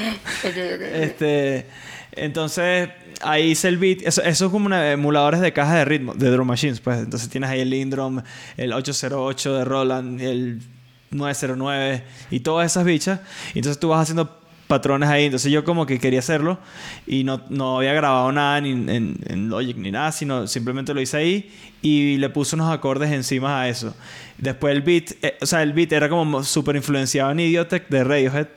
Ok, 0.46 0.50
ok. 0.76 0.82
Este, 0.94 1.70
entonces, 2.16 2.90
ahí 3.22 3.52
hice 3.52 3.68
el 3.68 3.78
beat. 3.78 4.02
Eso, 4.04 4.22
es 4.22 4.42
como 4.44 4.66
una, 4.66 4.92
emuladores 4.92 5.42
de 5.42 5.54
caja 5.54 5.76
de 5.76 5.86
ritmo, 5.86 6.14
de 6.14 6.30
drum 6.30 6.48
machines, 6.48 6.80
pues. 6.80 7.00
Entonces 7.00 7.30
tienes 7.30 7.50
ahí 7.50 7.62
el 7.62 7.70
Lindrum, 7.70 8.22
el 8.58 8.74
808 8.74 9.54
de 9.58 9.66
Roland, 9.66 10.22
el 10.22 10.62
909 11.12 12.04
y 12.32 12.40
todas 12.42 12.72
esas 12.72 12.86
bichas. 12.86 13.20
Y 13.54 13.60
entonces 13.60 13.80
tú 13.80 13.90
vas 13.90 14.02
haciendo 14.02 14.40
patrones 14.68 15.10
ahí. 15.10 15.26
Entonces 15.26 15.52
yo 15.52 15.64
como 15.64 15.86
que 15.86 16.00
quería 16.00 16.20
hacerlo 16.20 16.60
y 17.06 17.24
no, 17.24 17.42
no 17.50 17.78
había 17.78 17.94
grabado 17.94 18.32
nada 18.32 18.60
ni 18.62 18.72
en, 18.72 19.18
en 19.26 19.50
Logic 19.50 19.78
ni 19.78 19.92
nada, 19.92 20.12
sino 20.12 20.48
simplemente 20.48 20.94
lo 20.94 21.02
hice 21.02 21.18
ahí 21.18 21.52
y 21.82 22.18
le 22.18 22.30
puse 22.30 22.56
unos 22.56 22.72
acordes 22.72 23.12
encima 23.12 23.62
a 23.62 23.70
eso. 23.70 23.96
Después 24.38 24.76
el 24.76 24.82
beat, 24.82 25.12
eh, 25.22 25.38
o 25.42 25.46
sea, 25.46 25.62
el 25.64 25.74
beat 25.74 25.92
era 25.92 26.10
como 26.10 26.44
súper 26.44 26.76
influenciado 26.76 27.32
en 27.32 27.42
Idiotech 27.42 27.88
de 27.90 28.04
Radiohead. 28.04 28.48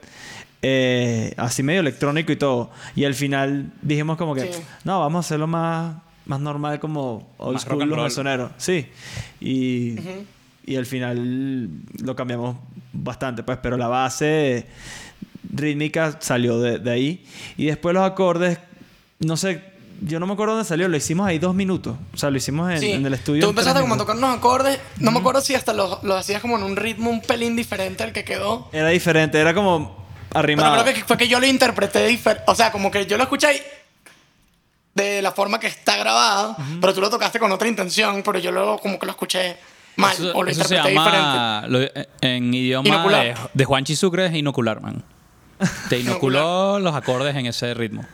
Eh, 0.63 1.35
así 1.37 1.63
medio 1.63 1.81
electrónico 1.81 2.33
y 2.33 2.37
todo. 2.37 2.71
Y 2.95 3.05
al 3.05 3.15
final 3.15 3.73
dijimos 3.83 4.17
como 4.17 4.35
que, 4.35 4.53
Sí. 4.53 4.61
no, 4.85 5.01
vamos 5.01 5.25
a 5.25 5.27
hacerlo 5.27 5.47
más, 5.47 5.97
más 6.27 6.41
normal 6.41 6.81
como 6.81 7.29
old 7.39 7.55
Más 7.55 7.63
school 7.63 7.83
and 7.83 7.91
los 7.93 8.03
mesoneros. 8.05 8.53
Sí. 8.57 8.87
Y, 9.41 9.97
y 10.65 10.77
al 10.77 10.87
final 10.87 11.71
lo 12.03 12.17
cambiamos 12.17 12.57
bastante, 12.93 13.43
pues, 13.43 13.59
pero 13.63 13.77
la 13.77 13.89
base 13.89 14.67
rítmica 15.53 16.17
salió 16.21 16.61
de, 16.61 16.79
de 16.79 16.91
ahí. 16.91 17.25
Y 17.57 17.67
después 17.67 17.95
los 17.95 18.05
acordes, 18.05 18.59
no 19.21 19.37
sé, 19.37 19.63
yo 20.03 20.19
no 20.21 20.27
me 20.27 20.33
acuerdo 20.35 20.55
dónde 20.55 20.69
salió, 20.69 20.89
lo 20.89 20.97
hicimos 20.97 21.27
ahí 21.27 21.39
dos 21.39 21.55
minutos. 21.55 21.97
O 22.13 22.17
sea, 22.17 22.31
lo 22.31 22.37
hicimos 22.37 22.71
en, 22.73 22.81
Sí. 22.81 22.91
en 22.93 23.07
el 23.07 23.15
estudio. 23.15 23.43
Tú 23.43 23.51
empezaste 23.51 23.81
como 23.81 23.95
a 23.95 23.99
tocar 23.99 24.17
unos 24.17 24.37
acordes. 24.37 24.79
No 24.99 25.11
me 25.11 25.21
acuerdo 25.21 25.41
si 25.41 25.55
hasta 25.55 25.73
los 25.73 26.03
los 26.03 26.19
hacías 26.19 26.43
como 26.43 26.57
en 26.59 26.65
un 26.65 26.77
ritmo 26.77 27.11
un 27.11 27.23
pelín 27.23 27.57
diferente 27.57 28.03
al 28.03 28.13
que 28.13 28.25
quedó. 28.25 28.69
Era 28.73 28.89
diferente, 28.89 29.39
era 29.41 29.55
como 29.55 30.06
Pero 30.29 30.39
arrimado. 30.41 30.83
creo 30.83 30.95
que 30.95 31.05
fue 31.05 31.17
que 31.17 31.29
yo 31.29 31.41
lo 31.41 31.47
interpreté 31.47 32.07
diferente. 32.07 32.45
O 32.49 32.55
sea, 32.55 32.71
como 32.73 32.91
que 32.91 33.07
yo 33.07 33.17
lo 33.17 33.23
escuché 33.25 33.55
y- 33.57 33.63
de 34.95 35.21
la 35.23 35.31
forma 35.33 35.61
que 35.61 35.67
está 35.67 35.97
grabado, 35.97 36.57
pero 36.81 36.95
tú 36.95 37.01
lo 37.03 37.11
tocaste 37.11 37.39
con 37.39 37.53
otra 37.53 37.69
intención, 37.69 38.23
pero 38.23 38.39
yo 38.39 38.51
luego 38.51 38.79
como 38.79 38.99
que 38.99 39.05
lo 39.07 39.13
escuché 39.13 39.57
mal 39.97 40.13
Eso, 40.15 40.33
o 40.35 40.43
lo 40.43 40.51
eso 40.51 40.65
se 40.65 40.75
interpreté 40.77 40.99
diferente. 40.99 41.37
llama, 41.37 41.65
lo- 41.69 41.81
en 42.23 42.55
idioma 42.55 42.89
Inocular. 42.89 43.25
de, 43.27 43.35
de 43.53 43.65
Juanchi 43.65 43.95
Sucre, 43.97 44.27
es 44.27 44.35
inocular, 44.35 44.81
man. 44.81 45.03
Te 45.91 45.99
inoculó 45.99 46.79
los 46.79 46.95
acordes 46.95 47.35
en 47.37 47.47
ese 47.47 47.73
ritmo. 47.75 48.05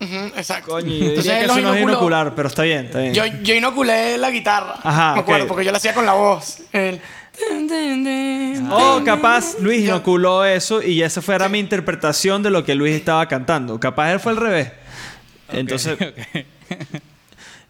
Exacto. 0.00 0.70
Coño, 0.72 0.86
yo 0.86 0.92
diría 0.94 1.08
Entonces, 1.08 1.32
que 1.38 1.44
eso 1.46 1.60
no 1.60 1.74
es 1.74 1.82
inocular, 1.82 2.34
pero 2.36 2.48
está 2.48 2.62
bien, 2.62 2.86
está 2.86 3.00
bien. 3.00 3.14
Yo, 3.14 3.24
yo 3.26 3.54
inoculé 3.54 4.16
la 4.16 4.30
guitarra. 4.30 4.76
Ajá, 4.82 5.14
Me 5.14 5.20
acuerdo, 5.20 5.46
porque 5.48 5.64
yo 5.64 5.72
la 5.72 5.78
hacía 5.78 5.92
con 5.92 6.06
la 6.06 6.12
voz. 6.12 6.58
El... 6.72 7.00
Oh, 8.70 9.00
capaz 9.04 9.58
Luis 9.60 9.84
inoculó 9.84 10.44
eso 10.44 10.82
y 10.82 11.02
esa 11.02 11.22
fuera 11.22 11.48
mi 11.48 11.58
interpretación 11.58 12.42
de 12.42 12.50
lo 12.50 12.64
que 12.64 12.74
Luis 12.74 12.94
estaba 12.94 13.26
cantando. 13.28 13.78
Capaz 13.80 14.12
él 14.12 14.20
fue 14.20 14.32
al 14.32 14.38
revés. 14.38 14.72
Entonces, 15.52 15.98
Ok. 16.00 16.44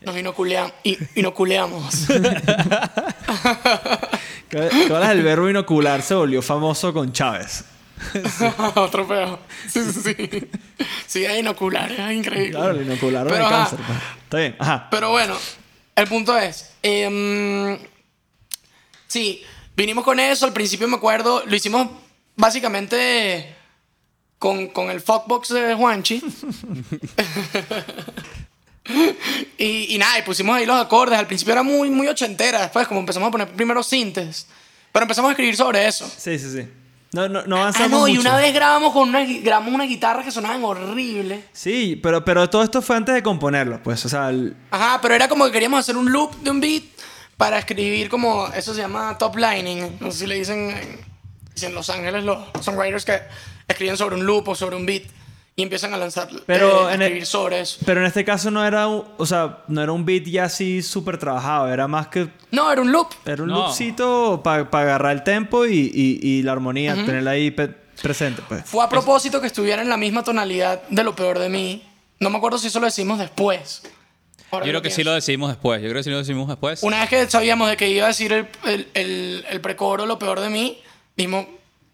Nos 0.00 0.16
inoculeamos. 0.16 0.72
inoculeamos. 1.14 2.06
¿cuál 4.88 5.02
es 5.02 5.08
el 5.10 5.22
verbo 5.22 5.48
inocular? 5.48 6.02
Se 6.02 6.14
volvió 6.14 6.40
famoso 6.40 6.92
con 6.92 7.12
Chávez. 7.12 7.64
Otro 8.76 9.06
peo. 9.08 9.40
Sí, 9.68 9.80
sí, 9.92 10.00
sí. 10.14 10.48
Sí, 11.06 11.24
es 11.24 11.38
inocular, 11.40 11.90
es 11.90 12.12
increíble. 12.12 12.50
Claro, 12.52 12.72
le 12.74 12.84
inocularon 12.84 13.28
Pero, 13.32 13.46
el 13.46 13.52
ajá. 13.52 13.56
cáncer. 13.68 13.78
pues. 13.86 13.98
Está 14.22 14.36
bien. 14.38 14.56
Ajá. 14.58 14.88
Pero 14.90 15.10
bueno, 15.10 15.36
el 15.96 16.06
punto 16.06 16.38
es. 16.38 16.72
em, 16.82 17.76
sí, 19.08 19.42
vinimos 19.78 20.04
con 20.04 20.20
eso. 20.20 20.44
Al 20.44 20.52
principio 20.52 20.86
me 20.88 20.96
acuerdo, 20.96 21.42
lo 21.46 21.54
hicimos 21.56 21.88
básicamente 22.36 23.54
con, 24.38 24.68
con 24.68 24.90
el 24.90 25.00
fuckbox 25.00 25.48
de 25.50 25.74
Juanchi. 25.74 26.22
y, 29.58 29.94
y 29.94 29.98
nada, 29.98 30.18
y 30.18 30.22
pusimos 30.22 30.56
ahí 30.56 30.66
los 30.66 30.80
acordes. 30.80 31.18
Al 31.18 31.26
principio 31.26 31.52
era 31.52 31.62
muy, 31.62 31.90
muy 31.90 32.08
ochentera. 32.08 32.60
Después, 32.62 32.86
como 32.88 33.00
empezamos 33.00 33.28
a 33.28 33.30
poner 33.30 33.48
primero 33.48 33.82
sintes. 33.82 34.46
Pero 34.92 35.04
empezamos 35.04 35.28
a 35.28 35.32
escribir 35.32 35.56
sobre 35.56 35.86
eso. 35.86 36.10
Sí, 36.16 36.38
sí, 36.38 36.50
sí. 36.50 36.68
No, 37.12 37.26
no, 37.28 37.42
no 37.46 37.56
Ah, 37.56 37.60
avanzamos 37.60 37.90
no, 38.00 38.08
y 38.08 38.12
mucho. 38.16 38.20
una 38.28 38.36
vez 38.36 38.52
grabamos 38.52 38.92
con 38.92 39.08
una, 39.08 39.24
grabamos 39.24 39.72
una 39.74 39.84
guitarra 39.84 40.22
que 40.22 40.30
sonaban 40.30 40.62
horrible. 40.62 41.44
Sí, 41.52 41.98
pero, 42.02 42.22
pero 42.24 42.50
todo 42.50 42.62
esto 42.62 42.82
fue 42.82 42.96
antes 42.96 43.14
de 43.14 43.22
componerlo, 43.22 43.82
pues. 43.82 44.04
O 44.04 44.08
sea, 44.10 44.28
el- 44.28 44.54
Ajá, 44.70 44.98
pero 45.00 45.14
era 45.14 45.26
como 45.28 45.46
que 45.46 45.52
queríamos 45.52 45.80
hacer 45.80 45.96
un 45.96 46.10
loop 46.12 46.36
de 46.42 46.50
un 46.50 46.60
beat 46.60 46.82
para 47.38 47.58
escribir 47.58 48.10
como, 48.10 48.48
eso 48.48 48.74
se 48.74 48.80
llama 48.82 49.16
top 49.16 49.36
lining, 49.36 49.96
no 50.00 50.12
sé 50.12 50.18
si 50.18 50.26
le 50.26 50.34
dicen 50.34 50.70
en, 51.62 51.74
Los 51.74 51.88
Ángeles 51.88 52.22
los 52.24 52.38
songwriters 52.60 53.04
que 53.06 53.20
escriben 53.66 53.96
sobre 53.96 54.16
un 54.16 54.26
loop 54.26 54.48
o 54.48 54.54
sobre 54.54 54.76
un 54.76 54.84
beat. 54.84 55.04
y 55.56 55.62
empiezan 55.62 55.92
a 55.92 55.96
lanzar, 55.96 56.28
Pero 56.46 56.88
eh, 56.88 56.92
a 56.92 56.94
en 56.94 57.00
el- 57.02 57.06
escribir 57.08 57.26
sobre 57.26 57.60
eso. 57.60 57.78
Pero 57.84 57.98
en 58.00 58.06
este 58.06 58.24
caso 58.24 58.48
no 58.52 58.64
era 58.64 58.86
un, 58.86 59.02
o 59.16 59.26
sea, 59.26 59.64
no 59.66 59.82
era 59.82 59.90
un 59.90 60.04
beat 60.04 60.22
ya 60.24 60.44
así 60.44 60.82
súper 60.82 61.18
trabajado, 61.18 61.66
era 61.72 61.88
más 61.88 62.06
que 62.06 62.28
No, 62.52 62.70
era 62.70 62.80
un 62.80 62.92
loop. 62.92 63.08
era 63.24 63.42
un 63.42 63.48
No. 63.48 63.54
loopcito 63.66 64.40
para 64.44 64.68
agarrar 64.70 65.12
el 65.16 65.24
tempo 65.24 65.66
y, 65.66 65.90
y- 65.92 66.20
y 66.22 66.42
la 66.44 66.52
armonía, 66.52 66.94
tenerla 66.94 67.32
ahí 67.32 67.50
pe- 67.50 67.74
presente, 68.00 68.40
pues. 68.48 68.62
Fue 68.66 68.84
a 68.84 68.88
propósito 68.88 69.40
que 69.40 69.48
estuviera 69.48 69.82
en 69.82 69.88
la 69.88 69.96
misma 69.96 70.22
tonalidad 70.22 70.80
de 70.90 71.02
lo 71.02 71.16
peor 71.16 71.40
de 71.40 71.48
mí. 71.48 71.82
No 72.20 72.30
me 72.30 72.36
acuerdo 72.38 72.58
si 72.58 72.68
eso 72.68 72.78
lo 72.78 72.86
decimos 72.86 73.18
después. 73.18 73.82
Ahora 74.50 74.64
Yo 74.66 74.70
creo 74.72 74.82
que 74.82 74.90
sí 74.90 74.96
pienso. 74.96 75.10
lo 75.10 75.14
decidimos 75.14 75.48
después. 75.50 75.82
Yo 75.82 75.88
creo 75.88 76.00
que 76.00 76.04
sí 76.04 76.10
lo 76.10 76.18
decidimos 76.18 76.48
después. 76.48 76.82
Una 76.82 77.00
vez 77.00 77.08
que 77.10 77.28
sabíamos 77.30 77.68
de 77.68 77.76
que 77.76 77.88
iba 77.88 78.04
a 78.04 78.08
decir 78.08 78.32
el, 78.32 78.46
el, 78.66 78.88
el, 78.94 79.44
el 79.50 79.60
precoro 79.60 80.06
lo 80.06 80.18
peor 80.18 80.40
de 80.40 80.48
mí, 80.48 80.78
dijimos, 81.16 81.46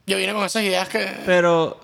yo 0.06 0.18
vine 0.18 0.34
con 0.34 0.44
esas 0.44 0.62
ideas 0.62 0.86
que 0.88 0.98
Pero 1.24 1.80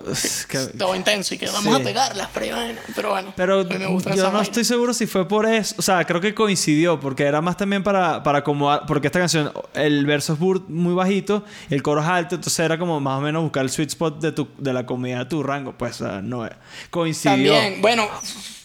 que- 0.47 0.57
todo 0.77 0.95
intenso 0.95 1.33
y 1.33 1.39
que 1.39 1.47
vamos 1.47 1.75
Sí. 1.75 1.81
a 1.81 1.83
pegarlas, 1.83 2.29
pero 2.33 2.55
bueno, 2.55 2.79
pero 2.95 3.09
bueno. 3.09 3.33
Pero 3.35 3.59
a 3.61 3.63
mí 3.63 3.77
me 3.79 3.87
gustan 3.87 4.13
yo 4.13 4.21
esas 4.21 4.25
no 4.31 4.37
vainas. 4.37 4.47
estoy 4.49 4.63
seguro 4.63 4.93
si 4.93 5.07
fue 5.07 5.27
por 5.27 5.47
eso. 5.47 5.73
O 5.79 5.81
sea, 5.81 6.03
creo 6.05 6.21
que 6.21 6.35
coincidió, 6.35 6.99
porque 6.99 7.23
era 7.23 7.41
más 7.41 7.57
también 7.57 7.81
para, 7.83 8.21
para 8.21 8.39
acomodar. 8.39 8.85
Porque 8.85 9.07
esta 9.07 9.17
canción, 9.19 9.51
el 9.73 10.05
verso 10.05 10.33
es 10.33 10.39
muy 10.69 10.93
bajito 10.93 11.43
el 11.71 11.81
coro 11.81 12.01
es 12.01 12.07
alto, 12.07 12.35
entonces 12.35 12.59
era 12.59 12.77
como 12.77 12.99
más 12.99 13.17
o 13.17 13.21
menos 13.21 13.41
buscar 13.41 13.63
el 13.63 13.69
sweet 13.71 13.89
spot 13.89 14.19
de, 14.21 14.31
tu, 14.31 14.47
de 14.57 14.71
la 14.73 14.85
comida 14.85 15.19
de 15.19 15.25
tu 15.25 15.41
rango. 15.41 15.73
Pues 15.77 15.99
no 16.01 16.47
coincidió. 16.91 17.53
También, 17.53 17.81
bueno, 17.81 18.07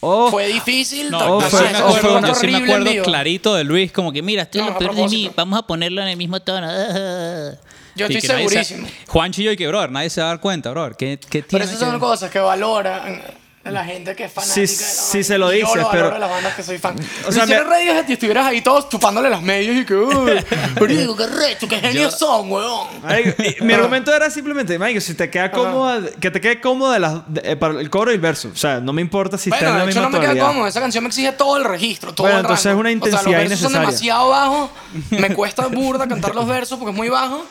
Oh. 0.01 0.31
fue 0.31 0.47
difícil. 0.49 1.11
No, 1.11 1.19
Oh, 1.39 1.41
yo, 1.41 1.49
fue- 1.49 1.61
sí 1.61 1.73
me 1.73 1.81
oh, 1.83 1.87
acuerdo, 1.89 2.19
fue- 2.21 2.29
yo 2.29 2.35
sí 2.35 2.47
me 2.49 2.57
acuerdo 2.59 3.03
clarito 3.05 3.55
de 3.55 3.65
Luis, 3.65 3.91
como 3.91 4.13
que 4.13 4.21
mira, 4.21 4.43
esto 4.43 4.59
es 4.59 4.65
No, 4.67 4.73
lo 4.73 4.79
peor 4.79 4.95
de 4.95 5.09
mí, 5.09 5.31
vamos 5.35 5.59
a 5.59 5.63
ponerlo 5.67 6.03
en 6.03 6.09
el 6.09 6.17
mismo 6.19 6.41
tono. 6.41 6.69
Yo 7.97 8.07
estoy 8.07 8.21
que 8.21 8.27
segurísimo. 8.27 8.87
Juancho 9.09 9.41
y 9.41 9.45
yo, 9.45 9.51
y 9.53 9.57
que, 9.57 9.67
brother, 9.67 9.91
nadie 9.91 10.11
se 10.11 10.21
va 10.21 10.27
a 10.29 10.31
dar 10.31 10.41
cuenta, 10.41 10.71
brother. 10.71 10.97
¿Qué, 10.97 11.19
qué 11.31 11.43
Pero 11.43 11.65
esas 11.65 11.77
que- 11.79 11.85
son 11.85 11.99
cosas 11.99 12.31
que 12.31 12.39
valoran 12.39 13.23
la 13.65 13.85
gente 13.85 14.15
que 14.15 14.27
es 14.27 14.33
fanática 14.33 14.55
Sí, 14.55 14.61
de 14.61 14.67
la 14.69 14.89
sí 14.89 15.11
banda. 15.19 15.27
se 15.27 15.39
lo 15.39 15.53
Y 15.53 15.59
yo 15.61 15.67
dices, 15.67 15.83
lo 15.83 15.91
pero- 15.91 16.03
valoro 16.05 16.15
de 16.15 16.21
las 16.21 16.31
bandas 16.31 16.55
que 16.55 16.63
soy 16.63 16.79
fan. 16.79 16.95
O 17.27 17.33
sea, 17.33 17.43
si 17.47 17.49
me- 17.51 17.57
eres 17.57 17.67
Radiohead 17.69 18.09
y 18.09 18.13
estuvieras 18.13 18.47
ahí 18.47 18.61
todos 18.61 18.89
chupándole 18.89 19.29
las 19.29 19.43
medias 19.43 19.77
y 19.79 19.85
que, 19.85 19.95
uy, 19.97 20.33
marico, 20.81 21.17
qué 21.17 21.27
recho, 21.27 21.67
qué 21.67 21.81
genios 21.81 22.13
Yo- 22.13 22.17
son, 22.27 22.53
weón. 22.53 22.87
Marico, 23.03 23.43
y 23.43 23.65
mi 23.65 23.73
argumento 23.75 24.15
era 24.15 24.31
simplemente, 24.31 24.79
Marico, 24.79 25.01
si 25.01 25.15
te 25.15 25.29
queda 25.29 25.51
cómoda, 25.51 26.01
que 26.21 26.31
te 26.31 26.41
quede 26.41 26.61
cómoda 26.61 26.97
las- 27.01 27.23
de- 27.27 27.41
eh, 27.45 27.57
para 27.57 27.81
el 27.81 27.91
coro 27.91 28.13
y 28.13 28.15
el 28.15 28.21
verso. 28.21 28.51
O 28.55 28.57
sea, 28.57 28.79
no 28.79 28.93
me 28.93 29.03
importa 29.03 29.37
si 29.37 29.51
está 29.51 29.57
Bueno, 29.65 29.73
en 29.73 29.79
la 29.81 29.87
misma 29.87 30.03
no 30.03 30.11
me 30.11 30.21
queda 30.21 30.47
cómodo. 30.47 30.67
Esa 30.69 30.81
canción 30.81 31.03
me 31.03 31.09
exige 31.09 31.33
todo 31.33 31.57
el 31.57 31.65
registro, 31.65 32.15
todo 32.15 32.23
Bueno, 32.29 32.39
el 32.39 32.45
entonces 32.45 32.67
rango. 32.67 32.79
es 32.79 32.81
una 32.83 32.89
O 32.89 32.93
intensidad 32.93 33.23
sea, 33.25 33.33
los 33.33 33.41
versos 33.49 33.59
son 33.59 33.71
innecesaria. 33.83 33.89
demasiado 33.89 34.29
bajos. 34.29 34.71
Me 35.11 35.35
cuesta 35.35 35.67
burda 35.67 36.07
cantar 36.07 36.37
los 36.37 36.47
versos 36.47 36.79
porque 36.79 36.93
es 36.93 36.97
muy 36.97 37.09
bajo. 37.09 37.45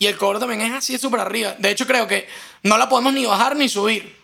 Y 0.00 0.06
el 0.06 0.16
coro 0.16 0.40
también 0.40 0.62
es 0.62 0.72
así, 0.72 0.98
súper 0.98 1.20
arriba. 1.20 1.54
De 1.58 1.70
hecho, 1.70 1.86
creo 1.86 2.06
que 2.08 2.26
no 2.64 2.76
la 2.78 2.88
podemos 2.88 3.12
ni 3.12 3.24
bajar 3.26 3.54
ni 3.54 3.68
subir. 3.68 4.18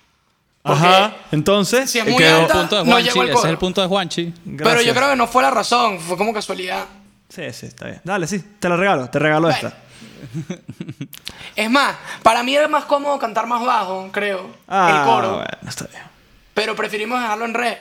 Ajá, 0.65 1.15
entonces. 1.31 1.89
Si 1.89 1.99
es 2.01 2.05
muy 2.07 2.17
quedó- 2.17 2.37
El 2.39 2.43
alta, 2.43 2.55
punto 2.55 2.77
de 2.77 2.85
no 2.85 2.91
Juanchi, 2.91 3.09
llegó 3.11 3.21
al 3.21 3.29
ese 3.29 3.39
es 3.39 3.45
el 3.45 3.59
punto 3.59 3.81
de 3.83 3.87
Juanchi. 3.87 4.35
Pero 4.57 4.81
yo 4.83 4.95
creo 4.95 5.11
que 5.11 5.17
no 5.17 5.29
fue 5.29 5.43
la 5.43 5.51
razón, 5.53 6.01
fue 6.01 6.17
como 6.17 6.33
casualidad. 6.35 6.87
Sí, 7.29 7.43
sí, 7.53 7.67
está 7.67 7.87
bien. 7.87 8.01
Dale, 8.03 8.27
sí, 8.27 8.43
te 8.59 8.69
la 8.69 8.77
regalo, 8.77 9.09
te 9.11 9.19
regalo 9.19 9.49
Bueno. 9.49 9.57
esta. 9.69 9.77
Es 11.57 11.71
más, 11.71 11.97
para 12.23 12.43
mí 12.43 12.55
era 12.55 12.69
más 12.69 12.85
cómodo 12.85 13.19
cantar 13.19 13.47
más 13.47 13.65
bajo, 13.65 14.09
creo. 14.13 14.51
Ah, 14.69 15.01
el 15.05 15.11
coro. 15.11 15.37
bueno, 15.37 15.51
está 15.69 15.87
bien. 15.87 16.03
Pero 16.55 16.75
preferimos 16.77 17.21
dejarlo 17.21 17.45
en 17.45 17.55
re. 17.55 17.79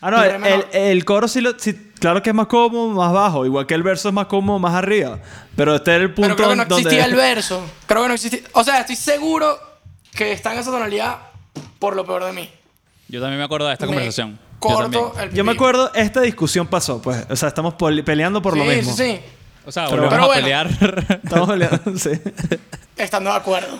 Ah, 0.00 0.10
no, 0.10 0.22
el, 0.22 0.44
el- 0.44 0.66
el 0.72 1.04
coro 1.04 1.26
sí, 1.26 1.40
lo, 1.40 1.58
sí, 1.58 1.87
claro 1.98 2.22
que 2.22 2.30
es 2.30 2.34
más 2.34 2.46
cómodo, 2.46 2.88
más 2.88 3.12
bajo. 3.12 3.44
Igual 3.46 3.66
que 3.66 3.74
el 3.74 3.82
verso 3.82 4.08
es 4.08 4.14
más 4.14 4.26
cómodo, 4.26 4.58
más 4.58 4.74
arriba. 4.74 5.18
Pero 5.56 5.74
este 5.76 5.94
es 5.96 6.00
el 6.02 6.14
punto 6.14 6.22
Pero 6.22 6.36
creo 6.36 6.48
que 6.50 6.56
no 6.56 6.64
donde. 6.64 6.82
existía 6.82 7.04
el 7.04 7.14
verso. 7.16 7.62
Creo 7.86 8.02
que 8.02 8.08
no 8.08 8.14
existía. 8.14 8.40
O 8.52 8.64
sea, 8.64 8.80
estoy 8.80 8.96
seguro 8.96 9.58
que 10.14 10.32
está 10.32 10.52
en 10.52 10.60
esa 10.60 10.70
tonalidad 10.70 11.18
por 11.78 11.94
lo 11.96 12.04
peor 12.04 12.24
de 12.24 12.32
mí. 12.32 12.50
Yo 13.08 13.20
también 13.20 13.38
me 13.38 13.44
acuerdo 13.44 13.66
de 13.68 13.72
esta 13.74 13.86
Me 13.86 13.92
conversación. 13.92 14.32
Yo 14.32 14.58
Corto 14.60 14.82
también. 15.10 15.28
el 15.30 15.34
Yo 15.34 15.44
me 15.44 15.52
acuerdo, 15.52 15.90
esta 15.94 16.20
discusión 16.20 16.66
pasó, 16.66 17.00
pues. 17.00 17.24
O 17.30 17.36
sea, 17.36 17.48
estamos 17.48 17.74
peleando 18.04 18.42
por 18.42 18.56
lo 18.56 18.64
Sí, 18.64 18.70
mismo. 18.70 18.92
Sí, 18.96 19.12
sí, 19.16 19.20
O 19.64 19.70
sea, 19.72 19.88
volvemos 19.88 20.10
pero 20.10 20.22
a 20.24 20.26
bueno. 20.26 20.42
pelear. 20.42 20.68
Estamos 21.24 21.48
peleando, 21.48 21.80
sí. 21.98 22.10
Estando 22.96 23.30
de 23.30 23.36
acuerdo. 23.36 23.78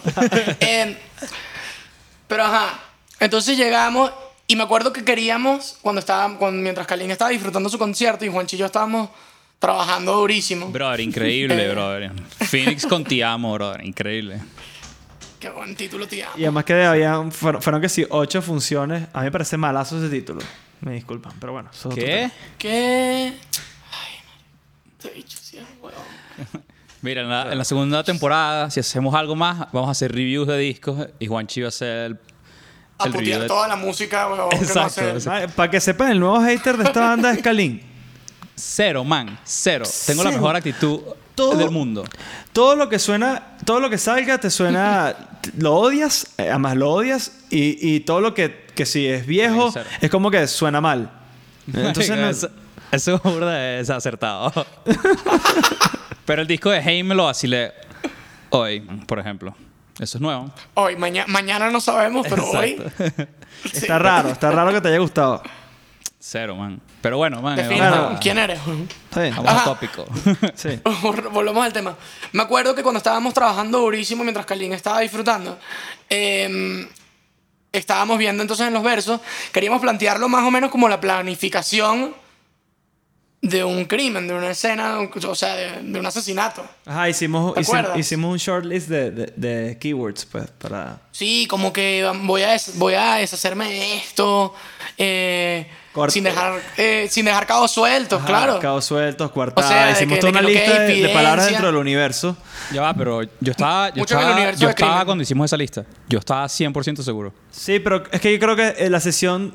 Pero 2.28 2.44
ajá. 2.44 2.78
Entonces 3.20 3.56
llegamos 3.56 4.12
y 4.48 4.56
me 4.56 4.62
acuerdo 4.64 4.92
que 4.92 5.04
queríamos, 5.04 5.78
cuando 5.82 6.00
estaba, 6.00 6.36
cuando, 6.38 6.60
mientras 6.62 6.86
Kalin 6.86 7.10
estaba 7.10 7.30
disfrutando 7.30 7.68
su 7.68 7.78
concierto 7.78 8.24
y 8.24 8.28
Juanchi 8.28 8.56
y 8.56 8.58
yo 8.58 8.66
estábamos 8.66 9.10
trabajando 9.58 10.14
durísimo. 10.16 10.68
brother, 10.70 11.00
increíble, 11.00 11.66
Eh. 11.66 11.70
brother. 11.70 12.12
Phoenix 12.48 12.86
con 12.86 13.04
Te 13.04 13.22
Amo, 13.22 13.52
brother. 13.54 13.84
Increíble. 13.84 14.40
Qué 15.38 15.50
buen 15.50 15.76
título, 15.76 16.08
tía. 16.08 16.28
Y 16.36 16.42
además 16.42 16.64
que 16.64 16.82
había, 16.82 17.22
fueron, 17.30 17.62
fueron 17.62 17.80
que 17.80 17.88
sí, 17.88 18.04
ocho 18.10 18.42
funciones. 18.42 19.06
A 19.12 19.18
mí 19.20 19.24
me 19.26 19.30
parece 19.30 19.56
malazo 19.56 19.98
ese 19.98 20.08
título. 20.08 20.40
Me 20.80 20.94
disculpan, 20.94 21.32
pero 21.38 21.52
bueno. 21.52 21.70
eso 21.72 21.90
¿Qué? 21.90 22.30
¿Qué? 22.56 23.34
Ay, 23.92 24.14
te 25.00 25.08
he 25.08 25.14
dicho, 25.14 25.38
sí, 25.40 25.58
huevón. 25.80 26.00
Mira, 27.02 27.20
en 27.22 27.28
la, 27.28 27.52
en 27.52 27.58
la 27.58 27.64
segunda 27.64 28.02
temporada, 28.02 28.70
si 28.70 28.80
hacemos 28.80 29.14
algo 29.14 29.36
más, 29.36 29.70
vamos 29.72 29.88
a 29.88 29.90
hacer 29.92 30.10
reviews 30.12 30.48
de 30.48 30.58
discos 30.58 31.06
y 31.20 31.26
Juanchi 31.26 31.60
va 31.60 31.66
a 31.66 31.68
hacer 31.68 31.88
el, 32.06 32.18
A 32.98 33.06
el 33.06 33.12
putear 33.12 33.40
de... 33.42 33.46
toda 33.46 33.68
la 33.68 33.76
música, 33.76 34.28
que 34.28 34.36
no 34.36 34.48
Exacto, 34.52 34.90
sé. 34.90 35.10
exacto. 35.10 35.48
Ah, 35.50 35.52
Para 35.54 35.70
que 35.70 35.80
sepan, 35.80 36.10
el 36.10 36.18
nuevo 36.20 36.40
hater 36.40 36.76
de 36.76 36.84
esta 36.84 37.00
banda 37.00 37.30
es 37.32 37.40
Kalin. 37.42 37.80
Cero, 38.56 39.04
man. 39.04 39.38
Cero. 39.44 39.84
Tengo 40.06 40.24
la 40.24 40.30
mejor 40.32 40.56
actitud 40.56 41.00
Todo- 41.34 41.56
del 41.56 41.70
mundo. 41.70 42.04
Todo 42.52 42.74
lo 42.74 42.88
que 42.88 42.98
suena, 42.98 43.56
todo 43.64 43.78
lo 43.78 43.88
que 43.88 43.98
salga 43.98 44.38
te 44.38 44.50
suena, 44.50 45.14
lo 45.58 45.74
odias, 45.76 46.26
eh, 46.38 46.48
además 46.50 46.76
lo 46.76 46.90
odias, 46.90 47.32
y, 47.50 47.94
y 47.94 48.00
todo 48.00 48.20
lo 48.20 48.34
que, 48.34 48.66
que 48.74 48.84
si 48.84 49.06
es 49.06 49.24
viejo, 49.26 49.72
es 50.00 50.10
como 50.10 50.30
que 50.30 50.46
suena 50.48 50.80
mal. 50.80 51.08
Entonces, 51.72 52.10
no- 52.16 52.28
eso, 52.28 52.50
eso 52.90 53.14
es 53.14 53.22
burda 53.22 53.78
es 53.78 53.90
acertado. 53.90 54.52
Pero 56.26 56.42
el 56.42 56.48
disco 56.48 56.70
de 56.70 56.82
Hey 56.82 57.02
me 57.04 57.14
lo 57.14 57.26
vacilé 57.26 57.72
hoy, 58.50 58.80
por 59.06 59.18
ejemplo. 59.20 59.54
Eso 59.98 60.18
es 60.18 60.20
nuevo. 60.22 60.50
Hoy, 60.74 60.96
maña- 60.96 61.24
mañana 61.26 61.70
no 61.70 61.80
sabemos, 61.80 62.26
pero 62.28 62.44
hoy. 62.50 62.80
sí. 63.64 63.70
está 63.72 63.98
raro, 63.98 64.28
está 64.30 64.50
raro 64.50 64.72
que 64.72 64.80
te 64.80 64.88
haya 64.88 64.98
gustado. 64.98 65.42
Cero, 66.20 66.56
man. 66.56 66.80
Pero 67.00 67.16
bueno, 67.16 67.40
man. 67.40 67.58
A- 67.58 68.18
quién 68.20 68.38
eres. 68.38 68.60
Está 69.08 69.22
bien. 69.22 69.34
Vamos 69.42 69.64
tópico. 69.64 70.04
Sí. 70.54 70.80
Volvemos 71.32 71.64
al 71.64 71.72
tema. 71.72 71.96
Me 72.32 72.42
acuerdo 72.42 72.74
que 72.74 72.82
cuando 72.82 72.98
estábamos 72.98 73.32
trabajando 73.34 73.78
durísimo 73.78 74.24
mientras 74.24 74.44
Kalin 74.46 74.72
estaba 74.72 75.00
disfrutando, 75.00 75.58
em, 76.08 76.88
estábamos 77.72 78.18
viendo 78.18 78.42
entonces 78.42 78.66
en 78.66 78.74
los 78.74 78.82
versos, 78.82 79.20
queríamos 79.52 79.80
plantearlo 79.80 80.28
más 80.28 80.44
o 80.44 80.50
menos 80.50 80.70
como 80.70 80.88
la 80.88 81.00
planificación 81.00 82.14
de 83.40 83.62
un 83.62 83.84
crimen, 83.84 84.26
de 84.26 84.34
una 84.34 84.50
escena, 84.50 84.98
o 84.98 85.34
sea, 85.34 85.54
de, 85.54 85.82
de 85.82 86.00
un 86.00 86.04
asesinato. 86.06 86.66
Ajá, 86.84 87.08
hicimos, 87.08 87.54
¿Te 87.54 87.60
hicimos, 87.60 87.96
hicimos 87.96 88.32
un 88.32 88.38
shortlist 88.38 88.88
de, 88.88 89.10
de, 89.12 89.32
de 89.36 89.78
keywords, 89.78 90.26
pues, 90.26 90.50
para... 90.58 90.98
Sí, 91.12 91.46
como 91.48 91.72
que 91.72 92.08
voy 92.22 92.42
a, 92.42 92.50
des- 92.50 92.76
voy 92.78 92.94
a 92.94 93.14
deshacerme 93.14 93.68
de 93.70 93.96
esto, 93.98 94.54
eh, 94.96 95.68
sin, 96.08 96.24
dejar, 96.24 96.60
eh, 96.76 97.06
sin 97.10 97.24
dejar 97.26 97.46
cabos 97.46 97.70
sueltos, 97.70 98.18
Ajá, 98.18 98.26
claro. 98.26 98.58
Cabos 98.60 98.84
sueltos, 98.84 99.30
coartadas. 99.30 99.70
O 99.70 99.72
sea, 99.72 99.90
hicimos 99.92 100.14
que- 100.16 100.20
toda 100.20 100.30
una 100.32 100.42
lista 100.42 100.72
hay 100.82 101.00
de, 101.00 101.06
de 101.08 101.14
palabras 101.14 101.46
dentro 101.46 101.66
del 101.68 101.76
universo. 101.76 102.36
Ya 102.72 102.82
va, 102.82 102.92
pero 102.94 103.22
yo 103.22 103.50
estaba, 103.52 103.88
yo 103.90 103.96
Mucho 104.00 104.14
estaba, 104.16 104.34
universo 104.34 104.60
yo 104.60 104.68
estaba 104.70 105.04
cuando 105.04 105.22
hicimos 105.22 105.44
esa 105.46 105.56
lista. 105.56 105.84
Yo 106.08 106.18
estaba 106.18 106.44
100% 106.46 107.02
seguro. 107.02 107.32
Sí, 107.52 107.78
pero 107.78 108.02
es 108.10 108.20
que 108.20 108.32
yo 108.32 108.38
creo 108.40 108.56
que 108.56 108.74
en 108.84 108.92
la 108.92 109.00
sesión 109.00 109.54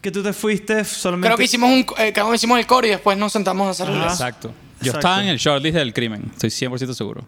que 0.00 0.10
tú 0.10 0.22
te 0.22 0.32
fuiste 0.32 0.84
solamente... 0.84 1.28
Creo 1.28 1.36
que 1.38 1.44
hicimos, 1.44 1.70
un, 1.70 1.86
eh, 1.98 2.12
creo 2.12 2.28
que 2.30 2.36
hicimos 2.36 2.58
el 2.58 2.66
coro 2.66 2.86
y 2.86 2.90
después 2.90 3.16
nos 3.18 3.32
sentamos 3.32 3.66
a 3.66 3.70
hacer 3.70 3.88
el- 3.94 4.00
Ajá. 4.00 4.12
Exacto. 4.12 4.48
Yo 4.48 4.54
Exacto. 4.92 4.98
estaba 4.98 5.22
en 5.22 5.28
el 5.28 5.36
shortlist 5.38 5.76
del 5.76 5.92
crimen. 5.92 6.30
Estoy 6.32 6.50
100% 6.50 6.94
seguro. 6.94 7.26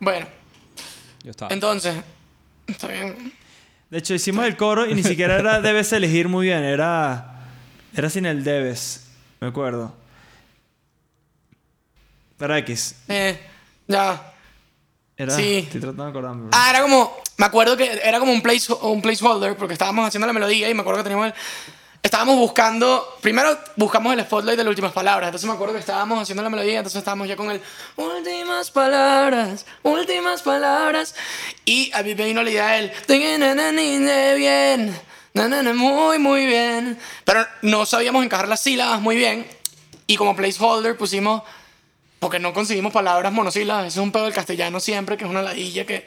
Bueno, 0.00 0.26
Yo 1.24 1.30
estaba. 1.30 1.52
entonces, 1.54 1.96
está 2.66 2.86
bien. 2.88 3.32
De 3.90 3.98
hecho, 3.98 4.12
hicimos 4.12 4.44
el 4.44 4.56
coro 4.56 4.86
y 4.88 4.94
ni 4.94 5.02
siquiera 5.02 5.38
era 5.38 5.60
debes 5.62 5.92
elegir 5.92 6.28
muy 6.28 6.46
bien. 6.46 6.62
Era... 6.64 7.34
Era 7.94 8.10
sin 8.10 8.26
el 8.26 8.44
debes. 8.44 9.06
Me 9.40 9.48
acuerdo. 9.48 9.96
Pero 12.36 12.54
X. 12.56 12.94
Eh, 13.08 13.40
ya. 13.88 14.34
Era... 15.18 15.34
Sí. 15.34 15.64
Estoy 15.66 15.80
tratando 15.80 16.04
de 16.04 16.10
acordarme. 16.10 16.48
Ah, 16.52 16.70
era 16.70 16.82
como. 16.82 17.14
Me 17.36 17.46
acuerdo 17.46 17.76
que 17.76 18.00
era 18.02 18.18
como 18.20 18.32
un, 18.32 18.40
place, 18.40 18.72
un 18.72 19.02
placeholder 19.02 19.56
porque 19.56 19.72
estábamos 19.74 20.06
haciendo 20.06 20.26
la 20.26 20.32
melodía 20.32 20.70
y 20.70 20.74
me 20.74 20.80
acuerdo 20.80 21.00
que 21.00 21.04
teníamos 21.04 21.26
el. 21.26 21.34
Estábamos 22.00 22.36
buscando. 22.36 23.16
Primero 23.20 23.58
buscamos 23.76 24.12
el 24.14 24.20
spotlight 24.20 24.56
de 24.56 24.62
las 24.64 24.70
últimas 24.70 24.92
palabras. 24.92 25.28
Entonces 25.28 25.48
me 25.48 25.54
acuerdo 25.54 25.74
que 25.74 25.80
estábamos 25.80 26.22
haciendo 26.22 26.42
la 26.44 26.50
melodía. 26.50 26.78
Entonces 26.78 26.98
estábamos 26.98 27.26
ya 27.26 27.34
con 27.36 27.50
el. 27.50 27.60
Últimas 27.96 28.70
palabras, 28.70 29.66
últimas 29.82 30.42
palabras. 30.42 31.16
Y 31.64 31.90
a 31.92 32.02
mí 32.04 32.14
me 32.14 32.24
vino 32.24 32.42
la 32.42 32.50
idea 32.50 32.68
del. 32.68 32.92
"Tiginananine, 33.06 34.34
Bien. 34.36 35.00
Muy, 35.74 36.18
muy 36.18 36.46
bien. 36.46 36.98
Pero 37.24 37.46
no 37.62 37.86
sabíamos 37.86 38.24
encajar 38.24 38.48
las 38.48 38.60
sílabas 38.60 39.00
muy 39.00 39.16
bien. 39.16 39.46
Y 40.06 40.16
como 40.16 40.34
placeholder 40.34 40.96
pusimos. 40.96 41.42
Porque 42.18 42.38
no 42.38 42.52
conseguimos 42.52 42.92
palabras 42.92 43.32
monosílabas. 43.32 43.86
Eso 43.86 44.00
es 44.00 44.04
un 44.04 44.12
pedo 44.12 44.24
del 44.24 44.34
castellano 44.34 44.80
siempre, 44.80 45.16
que 45.16 45.24
es 45.24 45.30
una 45.30 45.42
ladilla 45.42 45.86
que 45.86 46.06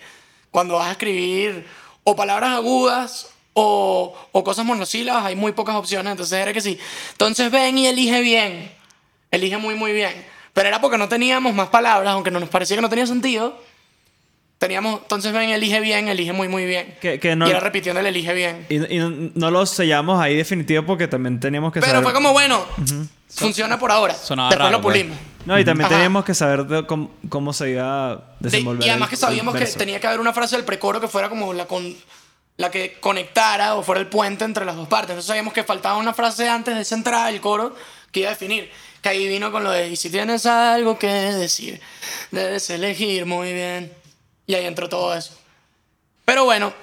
cuando 0.51 0.75
vas 0.75 0.89
a 0.89 0.91
escribir 0.91 1.65
o 2.03 2.15
palabras 2.15 2.51
agudas 2.51 3.29
o, 3.53 4.15
cosas 4.43 4.65
monosílabas, 4.65 5.25
hay 5.25 5.35
muy 5.35 5.51
pocas 5.53 5.75
opciones. 5.75 6.11
Entonces 6.11 6.37
era 6.37 6.53
que 6.53 6.61
sí. 6.61 6.77
Entonces 7.11 7.51
ven 7.51 7.77
y 7.77 7.87
elige 7.87 8.21
bien. 8.21 8.71
Elige 9.31 9.57
muy, 9.57 9.75
muy 9.75 9.93
bien. 9.93 10.25
Pero 10.53 10.67
era 10.67 10.81
porque 10.81 10.97
no 10.97 11.07
teníamos 11.07 11.53
más 11.53 11.69
palabras, 11.69 12.13
aunque 12.13 12.31
no 12.31 12.39
nos 12.39 12.49
parecía 12.49 12.75
que 12.75 12.81
no 12.81 12.89
tenía 12.89 13.07
sentido. 13.07 13.57
Teníamos, 14.61 15.01
entonces 15.01 15.33
ven, 15.33 15.49
elige 15.49 15.79
bien, 15.79 16.07
elige 16.07 16.33
muy, 16.33 16.47
muy 16.47 16.65
bien. 16.65 16.93
Que- 17.01 17.19
que 17.19 17.35
no- 17.35 17.47
y 17.47 17.49
era 17.49 17.59
repitiendo 17.59 17.99
el 17.99 18.05
elige 18.05 18.31
bien. 18.31 18.67
Y, 18.69 18.75
y 18.95 18.99
no, 18.99 19.09
no 19.33 19.49
lo 19.49 19.65
sellamos 19.65 20.21
ahí 20.21 20.35
definitivo 20.37 20.85
porque 20.85 21.07
también 21.07 21.39
teníamos 21.39 21.73
que 21.73 21.79
Pero 21.79 21.93
saber... 21.93 22.03
fue 22.03 22.13
como, 22.13 22.31
bueno, 22.31 22.63
funciona 23.27 23.79
por 23.79 23.91
ahora. 23.91 24.13
Sonaba 24.13 24.49
Después 24.49 24.65
raro, 24.67 24.77
lo 24.77 24.83
pues. 24.83 24.97
pulimos. 24.99 25.17
No, 25.47 25.57
y 25.57 25.65
también 25.65 25.87
Ajá. 25.87 25.95
teníamos 25.95 26.23
que 26.25 26.35
saber 26.35 26.65
de 26.67 26.85
cómo, 26.85 27.09
cómo 27.27 27.53
se 27.53 27.71
iba 27.71 28.11
a 28.11 28.23
desenvolver 28.39 28.85
y 28.85 28.89
además 28.91 29.09
que 29.09 29.15
sabíamos 29.15 29.55
que 29.55 29.65
tenía 29.65 29.99
que 29.99 30.05
haber 30.05 30.19
una 30.19 30.31
frase 30.31 30.57
del 30.57 30.63
precoro 30.63 31.01
que 31.01 31.07
fuera 31.07 31.27
como 31.27 31.53
la, 31.53 31.65
con, 31.65 31.95
la 32.57 32.69
que 32.69 32.97
conectara 32.99 33.73
o 33.73 33.81
fuera 33.81 33.99
el 33.99 34.05
puente 34.05 34.45
entre 34.45 34.63
las 34.63 34.75
dos 34.75 34.87
partes. 34.87 35.09
Entonces 35.09 35.25
sabíamos 35.25 35.53
que 35.53 35.63
faltaba 35.63 35.97
una 35.97 36.13
frase 36.13 36.47
antes 36.47 36.75
de 36.75 36.81
esa 36.81 36.93
entrada 36.93 37.25
del 37.31 37.41
coro 37.41 37.75
que 38.11 38.19
iba 38.19 38.29
a 38.29 38.33
definir. 38.33 38.69
Que 39.01 39.09
ahí 39.09 39.27
vino 39.27 39.51
con 39.51 39.63
lo 39.63 39.71
de, 39.71 39.89
y 39.89 39.95
si 39.95 40.11
tienes 40.11 40.45
algo 40.45 40.99
que 40.99 41.07
decir, 41.07 41.81
debes 42.29 42.69
elegir 42.69 43.25
muy 43.25 43.51
bien. 43.51 43.91
Y 44.47 44.53
ahí 44.55 44.65
entró 44.65 44.89
todo 44.89 45.15
eso. 45.15 45.37
Pero 46.25 46.45
bueno, 46.45 46.73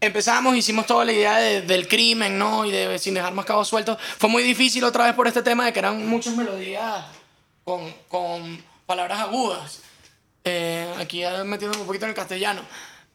empezamos, 0.00 0.56
hicimos 0.56 0.86
toda 0.86 1.04
la 1.04 1.12
idea 1.12 1.36
de- 1.38 1.62
del 1.62 1.86
crimen, 1.88 2.38
¿no? 2.38 2.64
Y 2.64 2.70
de 2.70 2.98
sin 2.98 3.14
dejar 3.14 3.32
más 3.34 3.44
cabos 3.44 3.68
sueltos. 3.68 3.98
Fue 4.18 4.28
muy 4.30 4.42
difícil 4.42 4.82
otra 4.84 5.04
vez 5.04 5.14
por 5.14 5.26
este 5.26 5.42
tema 5.42 5.66
de 5.66 5.72
que 5.72 5.78
eran 5.78 6.06
muchas 6.06 6.34
melodías 6.36 7.04
con, 7.64 7.92
con 8.08 8.62
palabras 8.86 9.20
agudas. 9.20 9.80
Eh, 10.44 10.90
aquí 10.98 11.18
ya 11.20 11.44
metiendo 11.44 11.78
un 11.78 11.86
poquito 11.86 12.06
en 12.06 12.10
el 12.10 12.16
castellano. 12.16 12.62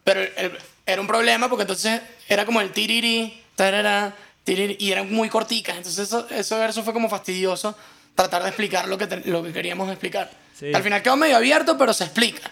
Pero 0.03 0.21
el- 0.21 0.33
el- 0.37 0.57
era 0.85 1.01
un 1.01 1.07
problema 1.07 1.49
porque 1.49 1.63
entonces 1.63 2.01
era 2.29 2.45
como 2.45 2.61
el 2.61 2.71
tiriri, 2.71 3.43
tarara, 3.55 4.15
tiriri, 4.43 4.77
y 4.79 4.91
eran 4.91 5.11
muy 5.11 5.29
corticas. 5.29 5.77
Entonces 5.77 6.07
eso, 6.07 6.27
eso 6.29 6.59
verso 6.59 6.83
fue 6.83 6.93
como 6.93 7.09
fastidioso 7.09 7.75
tratar 8.13 8.43
de 8.43 8.49
explicar 8.49 8.87
lo 8.87 8.97
que, 8.99 9.07
lo 9.25 9.41
que 9.43 9.51
queríamos 9.51 9.89
explicar. 9.89 10.29
Sí. 10.57 10.71
Al 10.73 10.83
final 10.83 11.01
quedó 11.01 11.17
medio 11.17 11.35
abierto, 11.35 11.75
pero 11.77 11.91
se 11.93 12.03
explica. 12.03 12.51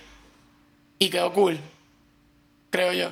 Y 0.99 1.09
quedó 1.09 1.31
cool. 1.33 1.59
Creo 2.69 2.93
yo. 2.93 3.11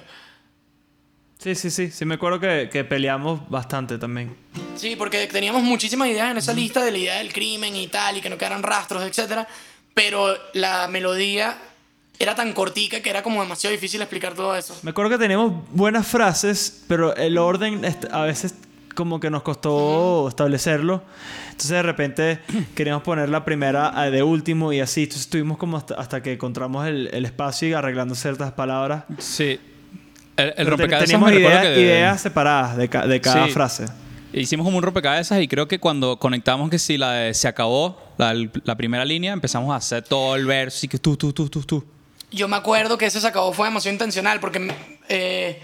Sí, 1.38 1.56
sí, 1.56 1.72
sí. 1.72 1.90
Sí 1.90 2.06
me 2.06 2.16
acuerdo 2.16 2.40
que, 2.40 2.70
que 2.72 2.84
peleamos 2.84 3.50
bastante 3.50 3.98
también. 3.98 4.36
Sí, 4.76 4.96
porque 4.96 5.28
teníamos 5.28 5.64
muchísimas 5.64 6.08
ideas 6.08 6.32
en 6.32 6.38
esa 6.38 6.54
lista 6.54 6.84
de 6.84 6.92
la 6.92 6.98
idea 6.98 7.18
del 7.18 7.34
crimen 7.34 7.76
y 7.76 7.88
tal, 7.88 8.18
y 8.18 8.22
que 8.22 8.30
no 8.30 8.38
quedaran 8.38 8.64
rastros, 8.64 9.04
etc. 9.04 9.48
Pero 9.94 10.38
la 10.54 10.88
melodía 10.88 11.58
era 12.22 12.36
tan 12.36 12.54
cortica 12.54 13.02
que 13.02 13.10
era 13.10 13.24
como 13.24 13.42
demasiado 13.42 13.72
difícil 13.72 14.02
explicar 14.02 14.36
todo 14.36 14.56
eso. 14.56 14.78
Me 14.84 14.92
acuerdo 14.92 15.10
que 15.10 15.18
teníamos 15.18 15.68
buenas 15.72 16.08
frases, 16.08 16.84
pero 16.88 17.16
el 17.16 17.38
orden 17.38 17.82
a 18.12 18.22
veces 18.22 18.54
como 18.94 19.20
que 19.20 19.30
nos 19.30 19.42
costó 19.44 20.28
establecerlo. 20.28 21.02
Entonces 21.46 21.70
de 21.70 21.84
repente 21.84 22.40
queríamos 22.76 23.04
poner 23.04 23.30
la 23.30 23.46
primera 23.46 23.94
eh, 24.08 24.12
de 24.12 24.24
último 24.24 24.74
y 24.74 24.80
así. 24.80 25.04
Entonces 25.04 25.24
estuvimos 25.26 25.58
como 25.58 25.78
hasta, 25.78 25.96
hasta 25.96 26.22
que 26.24 26.34
encontramos 26.34 26.88
el, 26.88 27.10
el 27.14 27.26
espacio 27.26 27.68
y 27.70 27.74
arreglando 27.74 28.16
ciertas 28.16 28.52
palabras. 28.54 29.04
Sí. 29.20 29.60
El, 30.38 30.54
el 30.58 30.68
rompecabezas 30.68 31.10
teníamos 31.10 31.32
idea- 31.34 31.62
que- 31.62 31.82
ideas 31.82 32.22
separadas 32.22 32.78
de, 32.78 32.90
ca- 32.90 33.06
de 33.08 33.22
cada 33.22 33.46
Sí. 33.48 33.52
frase. 33.52 33.86
Hicimos 34.34 34.64
como 34.66 34.78
un 34.78 34.84
rompecabezas 34.84 35.42
y 35.42 35.48
creo 35.50 35.68
que 35.68 35.78
cuando 35.80 36.18
conectamos 36.18 36.70
que 36.70 36.80
si 36.80 36.98
la 36.98 37.12
de 37.12 37.34
se 37.34 37.50
acabó, 37.50 38.02
la, 38.18 38.34
la 38.64 38.76
primera 38.78 39.04
línea, 39.04 39.34
empezamos 39.34 39.74
a 39.74 39.76
hacer 39.76 40.04
todo 40.04 40.36
el 40.38 40.46
verso 40.46 40.86
y 40.86 40.90
que 40.90 40.98
tú, 40.98 41.18
tú, 41.18 41.34
tú, 41.34 41.50
tú, 41.50 41.62
tú. 41.64 41.84
Yo 42.32 42.48
me 42.48 42.56
acuerdo 42.56 42.98
que 42.98 43.08
ese 43.08 43.20
se 43.20 43.28
acabó 43.28 43.52
fue 43.52 43.68
demasiado 43.68 43.94
intencional 43.94 44.40
porque 44.40 44.74
eh, 45.10 45.60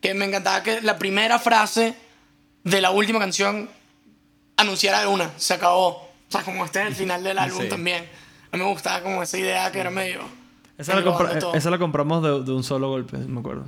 que 0.00 0.14
me 0.14 0.24
encantaba 0.26 0.62
que 0.62 0.80
la 0.82 0.96
primera 0.98 1.40
frase 1.40 1.94
de 2.64 2.80
la 2.80 2.90
última 2.90 3.18
canción 3.18 3.68
anunciara 4.56 5.00
de 5.00 5.06
una, 5.06 5.30
se 5.36 5.54
acabó. 5.54 5.88
O 5.88 6.08
sea, 6.28 6.42
como 6.42 6.64
este 6.64 6.80
es 6.82 6.86
el 6.88 6.94
final 6.94 7.22
del 7.24 7.38
álbum 7.38 7.62
Sí. 7.62 7.68
también. 7.68 8.08
A 8.52 8.56
mí 8.56 8.62
me 8.62 8.68
gustaba 8.70 9.02
como 9.02 9.22
esa 9.22 9.38
idea 9.38 9.70
que 9.72 9.80
era 9.80 9.90
medio... 9.90 10.20
Esa 10.78 10.92
la, 10.94 10.98
englobando 11.00 11.28
compra- 11.30 11.38
todo. 11.40 11.54
esa 11.54 11.70
la 11.70 11.78
compramos 11.78 12.22
de, 12.22 12.42
de 12.42 12.52
un 12.52 12.64
solo 12.64 12.88
golpe, 12.88 13.16
me 13.18 13.40
acuerdo. 13.40 13.66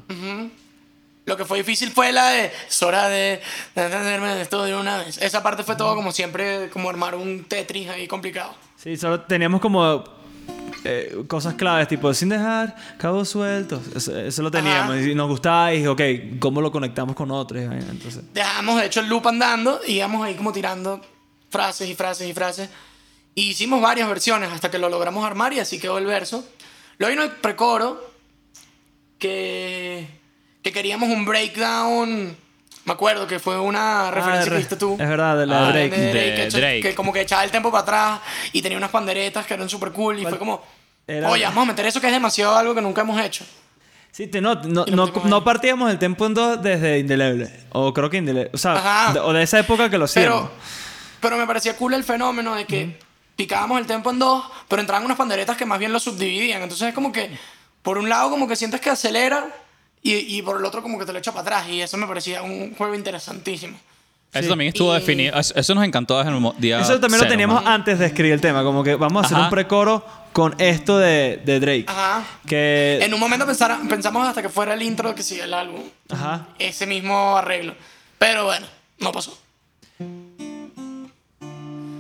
Lo 1.27 1.37
que 1.37 1.45
fue 1.45 1.59
difícil 1.59 1.91
fue 1.91 2.13
la 2.13 2.27
de 2.29 2.53
es 2.69 2.83
hora 2.83 3.09
de 3.09 3.41
de 3.75 3.83
entenderme 3.85 4.35
de 4.35 4.43
esto 4.43 4.63
de 4.65 4.75
una 4.75 4.99
vez. 4.99 5.19
Esa 5.19 5.43
parte 5.43 5.63
fue 5.63 5.77
todo 5.77 5.95
como 5.95 6.13
siempre, 6.13 6.69
como 6.71 6.91
armar 6.91 7.15
un 7.15 7.45
Tetris 7.45 7.89
ahí 7.89 8.07
complicado. 8.09 8.55
Sí, 8.77 8.97
solo 8.97 9.21
teníamos 9.23 9.61
como 9.61 10.05
eh, 10.85 11.25
cosas 11.27 11.55
claves, 11.55 11.89
tipo 11.89 12.13
sin 12.13 12.29
dejar 12.29 12.77
cabos 12.99 13.29
sueltos. 13.29 13.81
Eso, 13.95 14.17
eso 14.19 14.43
lo 14.43 14.51
teníamos. 14.51 14.97
Ajá. 14.97 15.03
Y 15.03 15.15
nos 15.15 15.29
gustaba 15.29 15.73
y 15.73 15.79
dije, 15.79 15.89
ok, 15.89 16.39
¿cómo 16.39 16.61
lo 16.61 16.71
conectamos 16.71 17.17
con 17.17 17.31
otros? 17.31 17.67
Vaina, 17.67 17.87
Entonces, 17.91 18.23
Dejamos 18.33 18.81
de 18.81 18.87
hecho 18.87 19.01
el 19.01 19.09
loop 19.09 19.27
andando 19.27 19.81
y 19.87 19.95
íbamos 19.95 20.25
ahí 20.25 20.35
como 20.35 20.53
tirando 20.53 21.01
frases 21.51 21.89
y 21.89 21.95
frases 21.95 22.29
y 22.29 22.35
frases. 22.35 22.69
Y 23.35 23.49
hicimos 23.49 23.81
varias 23.81 24.09
versiones 24.09 24.53
hasta 24.53 24.71
que 24.71 24.79
lo 24.79 24.89
logramos 24.89 25.25
armar 25.25 25.53
y 25.53 25.59
así 25.59 25.81
quedó 25.81 25.99
el 25.99 26.07
verso. 26.07 26.45
Luego 26.99 27.11
vino 27.11 27.23
el 27.25 27.33
precoro 27.33 28.13
que, 29.19 30.07
que 30.63 30.73
queríamos 30.73 31.09
un 31.09 31.25
breakdown. 31.25 32.37
Me 32.85 32.93
acuerdo 32.93 33.27
que 33.27 33.39
fue 33.39 33.59
una 33.59 34.11
referencia 34.11 34.43
Ah, 34.43 34.45
que 34.45 34.51
re- 34.51 34.57
viste 34.59 34.77
tú. 34.77 34.93
Es 34.93 35.09
verdad, 35.09 35.39
de 35.39 35.47
la 35.47 35.69
Ah, 35.69 35.73
de 35.73 35.89
de 35.89 35.89
Drake. 35.89 36.11
Drake, 36.13 36.31
De 36.43 36.49
que, 36.49 36.61
Drake. 36.61 36.81
que 36.83 36.95
como 36.95 37.13
que 37.13 37.23
echaba 37.23 37.43
el 37.45 37.51
tempo 37.51 37.71
para 37.71 37.83
atrás 37.83 38.21
y 38.53 38.61
tenía 38.61 38.77
unas 38.77 38.91
panderetas 38.91 39.47
que 39.47 39.55
eran 39.55 39.69
súper 39.69 39.91
cool 39.93 40.19
y 40.19 40.25
fue 40.27 40.39
como, 40.39 40.63
Era- 41.07 41.31
oye, 41.31 41.45
vamos 41.45 41.63
a 41.63 41.67
meter 41.67 41.87
eso 41.87 42.01
que 42.01 42.09
es 42.09 42.13
demasiado 42.13 42.57
algo 42.57 42.75
que 42.75 42.83
nunca 42.83 43.01
hemos 43.01 43.19
hecho. 43.21 43.45
Sí, 44.13 44.27
te- 44.29 44.41
no, 44.41 44.55
no, 44.57 44.85
no, 44.87 45.07
no 45.25 45.45
partíamos 45.45 45.91
el 45.91 45.99
tempo 45.99 46.27
en 46.27 46.35
dos 46.35 46.63
desde 46.63 46.99
Indeleble. 46.99 47.51
O 47.73 47.93
creo 47.95 48.11
que 48.11 48.19
Indeleble. 48.19 48.51
O 48.53 48.59
sea, 48.59 49.11
de, 49.13 49.19
o 49.21 49.33
de 49.33 49.43
esa 49.43 49.59
época 49.59 49.89
que 49.91 49.99
lo 49.99 50.05
hacíamos. 50.05 50.43
Pero, 50.43 50.53
pero 51.21 51.37
me 51.39 51.47
parecía 51.47 51.77
cool 51.77 51.95
el 51.95 52.05
fenómeno 52.05 52.55
de 52.55 52.65
que 52.67 52.99
picábamos 53.35 53.81
el 53.81 53.87
tempo 53.87 54.11
en 54.11 54.19
dos, 54.21 54.45
pero 54.69 54.81
entraban 54.81 55.05
unas 55.05 55.17
panderetas 55.17 55.57
que 55.57 55.65
más 55.67 55.79
bien 55.79 55.93
lo 55.93 55.99
subdividían. 55.99 56.63
Entonces 56.63 56.89
es 56.89 56.95
como 56.95 57.11
que, 57.13 57.37
por 57.83 57.99
un 57.99 58.09
lado, 58.09 58.31
como 58.31 58.47
que 58.47 58.55
sientes 58.57 58.81
que 58.81 58.91
acelera 58.91 59.47
y, 60.05 60.37
y 60.39 60.43
por 60.43 60.59
el 60.61 60.65
otro, 60.65 60.83
como 60.83 60.99
que 61.01 61.05
te 61.07 61.13
lo 61.13 61.19
echa 61.19 61.33
para 61.33 61.43
atrás. 61.43 61.69
Y 61.69 61.81
eso 61.81 61.97
me 61.97 62.07
parecía 62.07 62.43
un 62.43 62.75
juego 62.77 62.95
interesantísimo. 62.95 63.77
Eso 64.33 64.43
Sí. 64.43 64.49
también 64.49 64.69
estuvo 64.69 64.93
Y- 64.97 65.01
definido. 65.01 65.37
Eso, 65.39 65.75
nos 65.75 65.85
encantó 65.85 66.19
desde 66.19 66.31
el 66.37 66.43
día 66.59 66.81
Eso 66.81 66.93
también 67.01 67.13
lo 67.13 67.25
cero, 67.25 67.31
teníamos 67.31 67.63
¿no? 67.65 67.71
antes 67.71 67.99
de 67.99 68.07
escribir 68.07 68.33
el 68.35 68.41
tema. 68.41 68.63
Como 68.65 68.83
que 68.85 68.95
vamos 68.97 69.23
a 69.23 69.27
hacer 69.27 69.37
Ajá. 69.39 69.45
un 69.47 69.51
precoro 69.51 70.05
con 70.33 70.55
esto 70.61 70.99
de, 70.99 71.41
de 71.45 71.61
Drake. 71.61 71.85
Ajá. 71.87 72.25
Que. 72.47 72.99
En 73.03 73.15
un 73.15 73.21
momento 73.21 73.47
pensara- 73.47 73.81
pensamos 73.89 74.27
hasta 74.27 74.43
que 74.43 74.49
fuera 74.49 74.75
el 74.75 74.83
intro 74.83 75.15
que 75.15 75.23
sigue 75.23 75.43
el 75.45 75.55
álbum. 75.55 75.81
Ajá. 76.11 76.49
Ese 76.59 76.85
mismo 76.87 77.37
arreglo. 77.37 77.75
Pero 78.19 78.45
bueno, 78.45 78.67
no 78.99 79.13
pasó. 79.13 79.39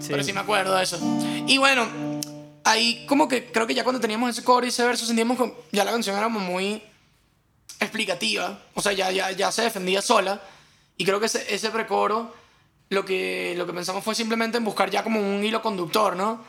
Sí. 0.01 0.09
Pero 0.11 0.23
sí 0.25 0.33
me 0.33 0.41
acuerdo 0.41 0.75
de 0.77 0.83
eso. 0.83 0.99
Y 1.47 1.57
bueno, 1.59 1.87
ahí 2.65 3.07
como 3.07 3.29
que 3.29 3.47
creo 3.51 3.67
que 3.67 3.75
ya 3.75 3.85
cuando 3.85 4.01
teníamos 4.01 4.31
ese 4.31 4.43
coro 4.45 4.67
y 4.67 4.69
ese 4.69 4.85
verso 4.85 5.07
sentíamos 5.07 5.39
que 5.39 5.53
ya 5.73 5.85
la 5.85 5.93
canción 5.93 6.17
era 6.17 6.25
como 6.25 6.41
muy 6.41 6.83
explicativa. 7.85 8.59
O 8.75 8.83
sea, 8.83 8.93
ya, 8.93 9.11
ya, 9.11 9.31
ya 9.31 9.53
se 9.53 9.63
defendía 9.63 10.03
sola. 10.03 10.41
Y 10.97 11.05
creo 11.05 11.21
que 11.21 11.27
ese, 11.27 11.55
ese 11.55 11.71
precoro 11.71 12.35
lo 12.91 13.05
que, 13.05 13.55
lo 13.57 13.67
que 13.67 13.73
pensamos 13.73 14.05
fue 14.05 14.15
simplemente 14.15 14.59
en 14.59 14.65
buscar 14.65 14.91
ya 14.91 15.03
como 15.03 15.21
un 15.21 15.43
hilo 15.45 15.63
conductor, 15.63 16.17
¿no? 16.17 16.45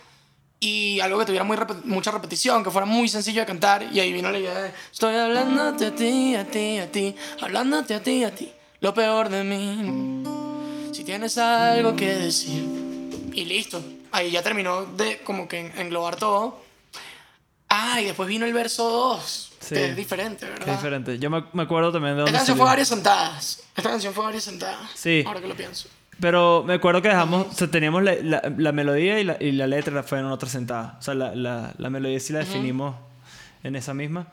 Y 0.59 0.99
algo 0.99 1.19
que 1.19 1.25
tuviera 1.25 1.43
muy 1.43 1.57
repe- 1.57 1.83
mucha 1.83 2.11
repetición, 2.11 2.63
que 2.63 2.71
fuera 2.71 2.85
muy 2.85 3.07
sencillo 3.07 3.41
de 3.41 3.45
cantar. 3.45 3.83
Y 3.91 3.99
ahí 3.99 4.13
vino 4.13 4.31
la 4.31 4.39
idea 4.39 4.61
de, 4.61 4.71
estoy 4.91 5.15
hablándote 5.15 5.87
a 5.87 5.95
ti, 5.95 6.35
a 6.35 6.45
ti, 6.45 6.79
a 6.79 6.91
ti, 6.91 7.15
hablándote 7.41 7.93
a 7.93 8.01
ti, 8.01 8.23
a 8.23 8.33
ti, 8.33 8.51
lo 8.79 8.93
peor 8.93 9.29
de 9.29 9.43
mí. 9.43 10.23
Si 10.93 11.03
tienes 11.03 11.37
algo 11.37 11.95
que 11.95 12.15
decir. 12.15 12.63
Y 13.33 13.45
listo. 13.45 13.83
Ahí 14.11 14.31
ya 14.31 14.41
terminó 14.41 14.85
de 14.85 15.19
como 15.19 15.47
que 15.47 15.59
englobar 15.75 16.15
todo. 16.15 16.63
Ah, 17.77 18.01
y 18.01 18.05
después 18.05 18.27
vino 18.29 18.45
el 18.45 18.53
verso 18.53 18.89
2. 18.89 19.51
Sí. 19.59 19.75
Que 19.75 19.85
es 19.89 19.95
diferente, 19.95 20.45
que 20.45 20.51
¿verdad? 20.51 20.69
es 20.69 20.75
diferente. 20.77 21.19
Yo 21.19 21.29
me, 21.29 21.43
me 21.53 21.63
acuerdo 21.63 21.91
también 21.91 22.15
de 22.15 22.21
Esta 22.21 22.25
dónde 22.31 22.37
canción 22.37 22.55
salió. 22.55 22.63
fue 22.63 22.69
varias 22.71 22.87
sentadas. 22.87 23.63
Esta 23.75 23.89
canción 23.89 24.13
fue 24.13 24.23
varias 24.25 24.43
sentadas. 24.43 24.89
Sí. 24.93 25.23
Ahora 25.25 25.41
que 25.41 25.47
lo 25.47 25.55
pienso. 25.55 25.89
Pero 26.19 26.63
me 26.65 26.75
acuerdo 26.75 27.01
que 27.01 27.09
dejamos, 27.09 27.47
o 27.47 27.53
sea, 27.53 27.67
teníamos 27.69 28.01
la, 28.03 28.13
la, 28.21 28.53
la 28.57 28.71
melodía 28.71 29.19
y 29.19 29.23
la, 29.25 29.35
y 29.39 29.51
la 29.51 29.67
letra 29.67 30.01
fue 30.03 30.19
en 30.19 30.25
otra 30.25 30.47
sentada. 30.47 30.95
O 30.99 31.01
sea, 31.01 31.13
la, 31.13 31.35
la, 31.35 31.73
la 31.77 31.89
melodía 31.89 32.19
sí 32.21 32.31
la 32.31 32.39
definimos 32.39 32.95
en 33.63 33.75
esa 33.75 33.93
misma. 33.93 34.27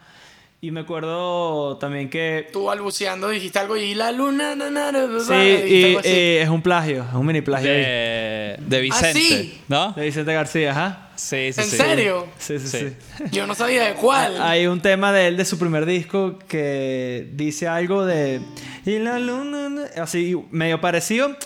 Y 0.60 0.70
me 0.70 0.80
acuerdo 0.82 1.76
también 1.78 2.08
que... 2.08 2.48
Tú 2.52 2.66
balbuceando 2.66 3.28
dijiste 3.30 3.58
algo 3.58 3.76
y 3.76 3.96
la 3.96 4.12
luna, 4.12 4.54
na, 4.54 4.70
na, 4.70 4.92
na, 4.92 5.06
na, 5.08 5.20
Sí, 5.20 5.32
y 5.34 5.96
así. 5.96 6.08
eh, 6.08 6.40
es 6.42 6.48
un 6.48 6.62
plagio, 6.62 7.04
es 7.08 7.14
un 7.14 7.26
mini 7.26 7.40
plagio 7.40 7.68
ahí. 7.68 7.78
De, 7.78 8.56
de 8.60 8.80
Vicente. 8.80 9.08
Ah, 9.08 9.12
sí. 9.20 9.60
¿No? 9.66 9.92
De 9.94 10.04
Vicente 10.04 10.32
García, 10.32 10.70
ajá. 10.70 11.08
Sí, 11.22 11.52
sí, 11.52 11.60
¿En 11.60 11.66
sí. 11.70 11.76
serio? 11.76 12.26
Sí, 12.38 12.58
sí, 12.58 12.66
sí. 12.68 12.78
Sí. 13.16 13.24
Yo 13.30 13.46
no 13.46 13.54
sabía 13.54 13.84
de 13.84 13.94
cuál. 13.94 14.40
Hay 14.42 14.66
un 14.66 14.80
tema 14.80 15.12
de 15.12 15.28
él 15.28 15.36
de 15.36 15.44
su 15.44 15.56
primer 15.58 15.86
disco 15.86 16.38
que 16.48 17.28
dice 17.34 17.68
algo 17.68 18.04
de... 18.04 18.40
Y 18.84 18.98
la 18.98 19.18
luna... 19.20 19.68
na-", 19.68 20.02
Así, 20.02 20.36
medio 20.50 20.80
parecido. 20.80 21.36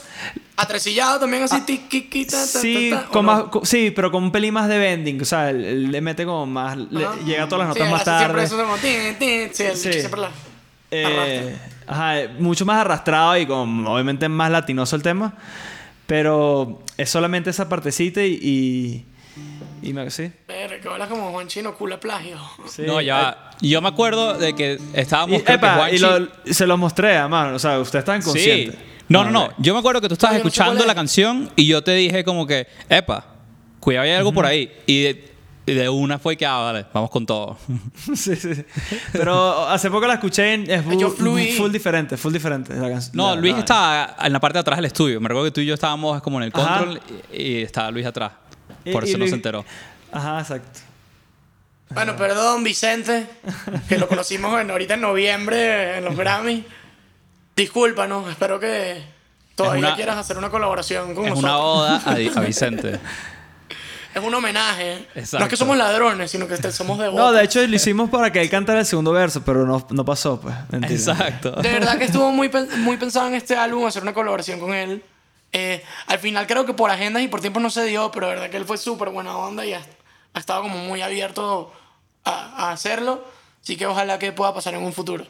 Atresillado 0.57 1.21
también 1.21 1.43
así, 1.43 1.57
Ah, 1.57 1.67
Sí, 2.63 2.89
ta, 2.91 3.03
ta, 3.03 3.09
¿o 3.09 3.13
con 3.13 3.27
no? 3.27 3.33
más, 3.33 3.43
co- 3.51 3.65
sí, 3.67 3.91
pero 3.95 4.11
con 4.11 4.25
un 4.25 4.33
pelín 4.33 4.55
más 4.55 4.69
de 4.69 4.79
bending. 4.79 5.21
O 5.21 5.25
sea, 5.27 5.51
él, 5.51 5.63
él 5.65 5.91
le 5.93 6.01
mete 6.01 6.25
como 6.25 6.47
más... 6.47 6.77
le- 6.79 7.05
Ajá. 7.05 7.17
llega 7.27 7.45
a 7.45 7.49
todas 7.49 7.69
las 7.69 7.75
Sí, 7.77 7.81
notas 7.81 7.93
más 7.93 8.01
hace 8.09 8.19
Siempre 8.19 8.43
tarde. 8.43 8.45
eso 8.47 8.57
como 8.57 8.77
siempre 10.01 10.21
la... 10.23 10.31
Eh, 10.91 11.57
ajá, 11.87 12.21
eh, 12.21 12.29
mucho 12.39 12.65
más 12.65 12.79
arrastrado 12.81 13.37
y 13.37 13.45
como 13.45 13.93
obviamente 13.93 14.29
más 14.29 14.51
latinoso 14.51 14.97
el 14.97 15.03
tema. 15.03 15.35
Pero 16.07 16.83
es 16.97 17.11
solamente 17.11 17.51
esa 17.51 17.69
partecita 17.69 18.23
y. 18.23 18.39
y, 18.41 19.07
y 19.89 19.93
me, 19.93 20.11
sí. 20.11 20.31
Que 20.47 20.89
hablas 20.89 21.09
como 21.09 21.31
Juan 21.33 21.47
Chino, 21.49 21.75
culo 21.75 21.99
plagio. 22.01 22.39
sí. 22.69 22.83
No, 22.87 23.01
ya. 23.01 23.51
Yo 23.61 23.81
me 23.81 23.89
acuerdo 23.89 24.35
de 24.35 24.55
que 24.55 24.79
Y, 24.95 24.99
estábamos. 25.01 25.43
que 25.43 25.53
epa, 25.55 25.91
y 25.91 25.99
Juanchi- 25.99 26.29
lo- 26.45 26.55
se 26.55 26.67
lo 26.67 26.77
mostré, 26.77 27.17
además. 27.17 27.55
O 27.55 27.59
sea, 27.59 27.79
ustedes 27.81 28.03
están 28.03 28.23
Sí. 28.23 28.29
conscientes. 28.29 28.79
No, 29.09 29.25
no, 29.25 29.31
no. 29.31 29.49
Yo 29.59 29.73
me 29.73 29.79
acuerdo 29.79 30.01
que 30.01 30.09
tú 30.09 30.15
estabas 30.15 30.35
No, 30.35 30.39
yo 30.41 30.45
no 30.45 30.51
sé 30.51 30.55
escuchando 30.55 30.77
cuál 30.79 30.87
la 30.89 30.93
es. 30.93 30.97
canción 30.97 31.51
y 31.57 31.67
yo 31.67 31.83
te 31.83 31.93
dije 31.93 32.25
como 32.25 32.47
que, 32.47 32.67
epa, 32.89 33.25
cuidado, 33.81 34.05
hay 34.05 34.13
algo 34.13 34.33
por 34.33 34.45
ahí. 34.47 34.71
Y 34.87 35.03
de, 35.03 35.35
y 35.65 35.73
de 35.75 35.89
una 35.89 36.19
fue 36.19 36.37
que, 36.37 36.45
ah, 36.45 36.59
vale, 36.59 36.87
vamos 36.93 37.09
con 37.11 37.25
todo. 37.25 37.57
sí, 38.15 38.35
sí. 38.37 38.51
Pero 39.13 39.67
hace 39.69 39.91
poco 39.91 40.07
la 40.07 40.15
escuché 40.15 40.57
y 40.57 40.65
es 40.71 40.85
Yo 40.99 41.09
full, 41.11 41.17
fluí. 41.19 41.53
full 41.53 41.71
diferente, 41.71 42.17
full 42.17 42.33
diferente. 42.33 42.75
La. 42.75 43.01
No, 43.13 43.35
la- 43.35 43.41
Luis 43.41 43.53
la- 43.55 43.59
estaba 43.61 44.17
en 44.23 44.33
la 44.33 44.41
parte 44.41 44.55
de 44.59 44.61
atrás 44.61 44.77
del 44.79 44.87
estudio. 44.87 45.21
Me 45.21 45.29
recuerdo 45.29 45.47
que 45.51 45.55
tú 45.55 45.61
y 45.61 45.67
yo 45.67 45.75
estábamos 45.75 46.21
como 46.21 46.39
en 46.39 46.45
el 46.45 46.53
Ajá. 46.53 46.79
control 46.79 47.01
y, 47.33 47.43
y 47.43 47.63
estaba 47.63 47.91
Luis 47.93 48.07
atrás. 48.07 48.33
Y- 48.87 48.93
Por 48.93 49.05
y 49.05 49.09
eso 49.09 49.19
no 49.19 49.25
Luis- 49.25 49.31
se 49.31 49.37
enteró. 49.37 49.65
Ajá, 50.13 50.41
exacto. 50.41 50.81
Bueno, 51.91 52.17
perdón, 52.17 52.65
Vicente, 52.65 53.27
que 53.89 53.99
lo 53.99 54.09
conocimos 54.09 54.61
en, 54.61 54.71
ahorita 54.71 54.95
en 54.95 55.01
noviembre 55.03 55.99
en 55.99 56.05
los 56.05 56.17
Grammy. 56.17 56.65
Discúlpanos, 57.55 58.29
espero 58.31 58.59
que 58.61 59.03
todavía 59.55 59.87
una- 59.89 59.97
quieras 59.97 60.17
hacer 60.17 60.37
una 60.37 60.51
colaboración 60.51 61.15
con 61.15 61.25
Es 61.25 61.31
nosotros. 61.31 61.45
una 61.53 61.59
oda 61.59 62.03
a, 62.05 62.11
a 62.13 62.41
Vicente. 62.45 62.99
Es 64.15 64.23
un 64.23 64.33
homenaje. 64.35 65.07
No 65.15 65.21
es 65.21 65.25
Exacto. 65.29 65.49
que 65.49 65.57
somos 65.57 65.77
ladrones, 65.77 66.31
sino 66.31 66.49
que 66.49 66.55
este- 66.55 66.73
somos 66.73 66.99
devotos. 66.99 67.21
No, 67.21 67.33
de 67.33 67.45
hecho 67.45 67.67
lo 67.67 67.77
hicimos 67.77 68.09
para 68.11 68.33
que 68.33 68.41
él 68.41 68.49
cantara 68.51 68.81
el 68.81 68.87
segundo 68.87 69.13
verso, 69.13 69.43
pero 69.45 69.67
no, 69.67 69.87
no 69.91 70.05
pasó, 70.05 70.41
pues. 70.41 70.55
Mentira. 70.71 70.95
Exacto. 70.95 71.53
De 71.53 71.71
verdad 71.71 71.99
que 71.99 72.05
estuvo 72.05 72.31
muy, 72.33 72.51
muy 72.79 72.97
pensado 72.97 73.29
en 73.29 73.35
este 73.35 73.57
álbum 73.57 73.87
hacer 73.87 74.03
una 74.03 74.15
colaboración 74.15 74.59
con 74.59 74.73
él. 74.75 75.03
Eh, 75.59 75.83
al 76.09 76.19
final 76.19 76.47
creo 76.47 76.67
que 76.67 76.75
por 76.75 76.91
agendas 76.91 77.23
y 77.23 77.29
por 77.29 77.41
tiempo 77.41 77.61
no 77.61 77.71
se 77.71 77.83
dio, 77.85 78.11
pero 78.11 78.27
de 78.27 78.35
verdad 78.35 78.51
que 78.51 78.59
él 78.59 78.67
fue 78.67 78.77
súper 78.77 79.09
buena 79.09 79.39
onda 79.39 79.65
y 79.65 79.73
ha, 79.73 79.81
ha 80.35 80.39
estado 80.39 80.61
como 80.61 80.77
muy 80.77 81.01
abierto 81.01 81.73
a, 82.25 82.67
a 82.67 82.73
hacerlo. 82.73 83.25
Así 83.63 83.79
que 83.79 83.87
ojalá 83.87 84.19
que 84.19 84.33
pueda 84.33 84.53
pasar 84.53 84.75
en 84.75 84.83
un 84.83 84.93
futuro. 84.93 85.27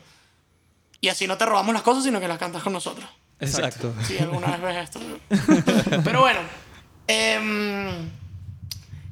Y 1.00 1.10
así 1.10 1.28
no 1.28 1.38
te 1.38 1.46
robamos 1.46 1.72
las 1.72 1.82
cosas, 1.84 2.02
sino 2.02 2.18
que 2.18 2.26
las 2.26 2.38
cantas 2.38 2.64
con 2.64 2.72
nosotros. 2.72 3.08
Exacto. 3.38 3.94
Si 4.04 4.18
alguna 4.18 4.56
vez 4.56 4.62
ves 4.62 4.90
esto. 4.90 5.00
Pero 6.02 6.20
bueno. 6.22 6.40
em, 7.06 8.10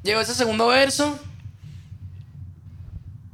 llegó 0.03 0.21
ese 0.21 0.35
segundo 0.35 0.67
verso. 0.67 1.17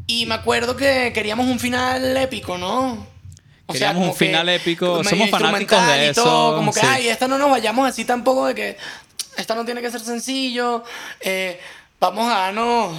Y 0.06 0.26
me 0.26 0.34
acuerdo 0.34 0.76
que 0.76 1.12
queríamos 1.14 1.46
un 1.46 1.58
final 1.58 2.14
épico, 2.18 2.58
¿no? 2.58 3.06
O 3.70 3.72
Queríamos 3.72 4.09
un 4.09 4.14
final 4.14 4.46
que 4.46 4.54
épico, 4.56 5.02
somos 5.04 5.30
fanáticos 5.30 5.87
de 5.87 6.09
y 6.11 6.12
todo, 6.12 6.50
eso, 6.50 6.56
Como 6.56 6.72
que, 6.72 6.80
sí. 6.80 6.87
ay, 6.88 7.09
esta 7.09 7.26
no 7.28 7.38
nos 7.38 7.50
vayamos 7.50 7.88
así 7.88 8.04
tampoco 8.04 8.46
de 8.46 8.54
que 8.54 8.76
esta 9.37 9.54
no 9.54 9.64
tiene 9.64 9.80
que 9.80 9.90
ser 9.90 10.00
sencillo. 10.00 10.85
eh, 11.20 11.61
vamos 11.98 12.30
a 12.33 12.37
darnos 12.38 12.96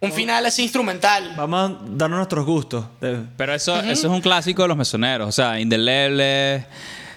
un 0.00 0.12
final 0.12 0.46
así 0.46 0.62
instrumental. 0.62 1.34
Vamos 1.36 1.70
a 1.72 1.74
darnos 1.90 2.18
nuestros 2.18 2.46
gustos. 2.46 2.84
de- 3.00 3.24
Pero 3.36 3.54
eso, 3.54 3.76
eso 3.80 3.90
es 3.90 4.04
un 4.12 4.20
clásico 4.20 4.62
de 4.62 4.68
los 4.68 4.76
mesoneros. 4.76 5.28
O 5.28 5.32
sea, 5.32 5.58
Indeleble, 5.58 6.66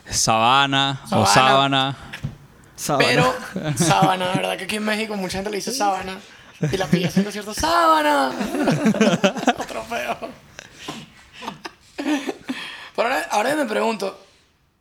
Sabana, 0.09 1.01
o 1.11 1.25
sábana. 1.25 1.95
Pero 2.97 3.31
sábana, 3.75 4.25
la 4.27 4.33
verdad 4.33 4.57
que 4.57 4.63
aquí 4.63 4.77
en 4.77 4.83
México 4.85 5.15
mucha 5.15 5.37
gente 5.37 5.51
le 5.51 5.57
dice 5.57 5.71
sábana. 5.71 6.17
Y 6.71 6.77
la 6.77 6.85
pilla 6.87 7.07
haciendo 7.07 7.31
cierto 7.31 7.53
sábana. 7.53 8.31
Otro 9.59 9.83
feo. 9.85 10.17
Pero 13.01 13.13
ahora, 13.15 13.27
ahora 13.31 13.55
me 13.55 13.65
pregunto, 13.65 14.25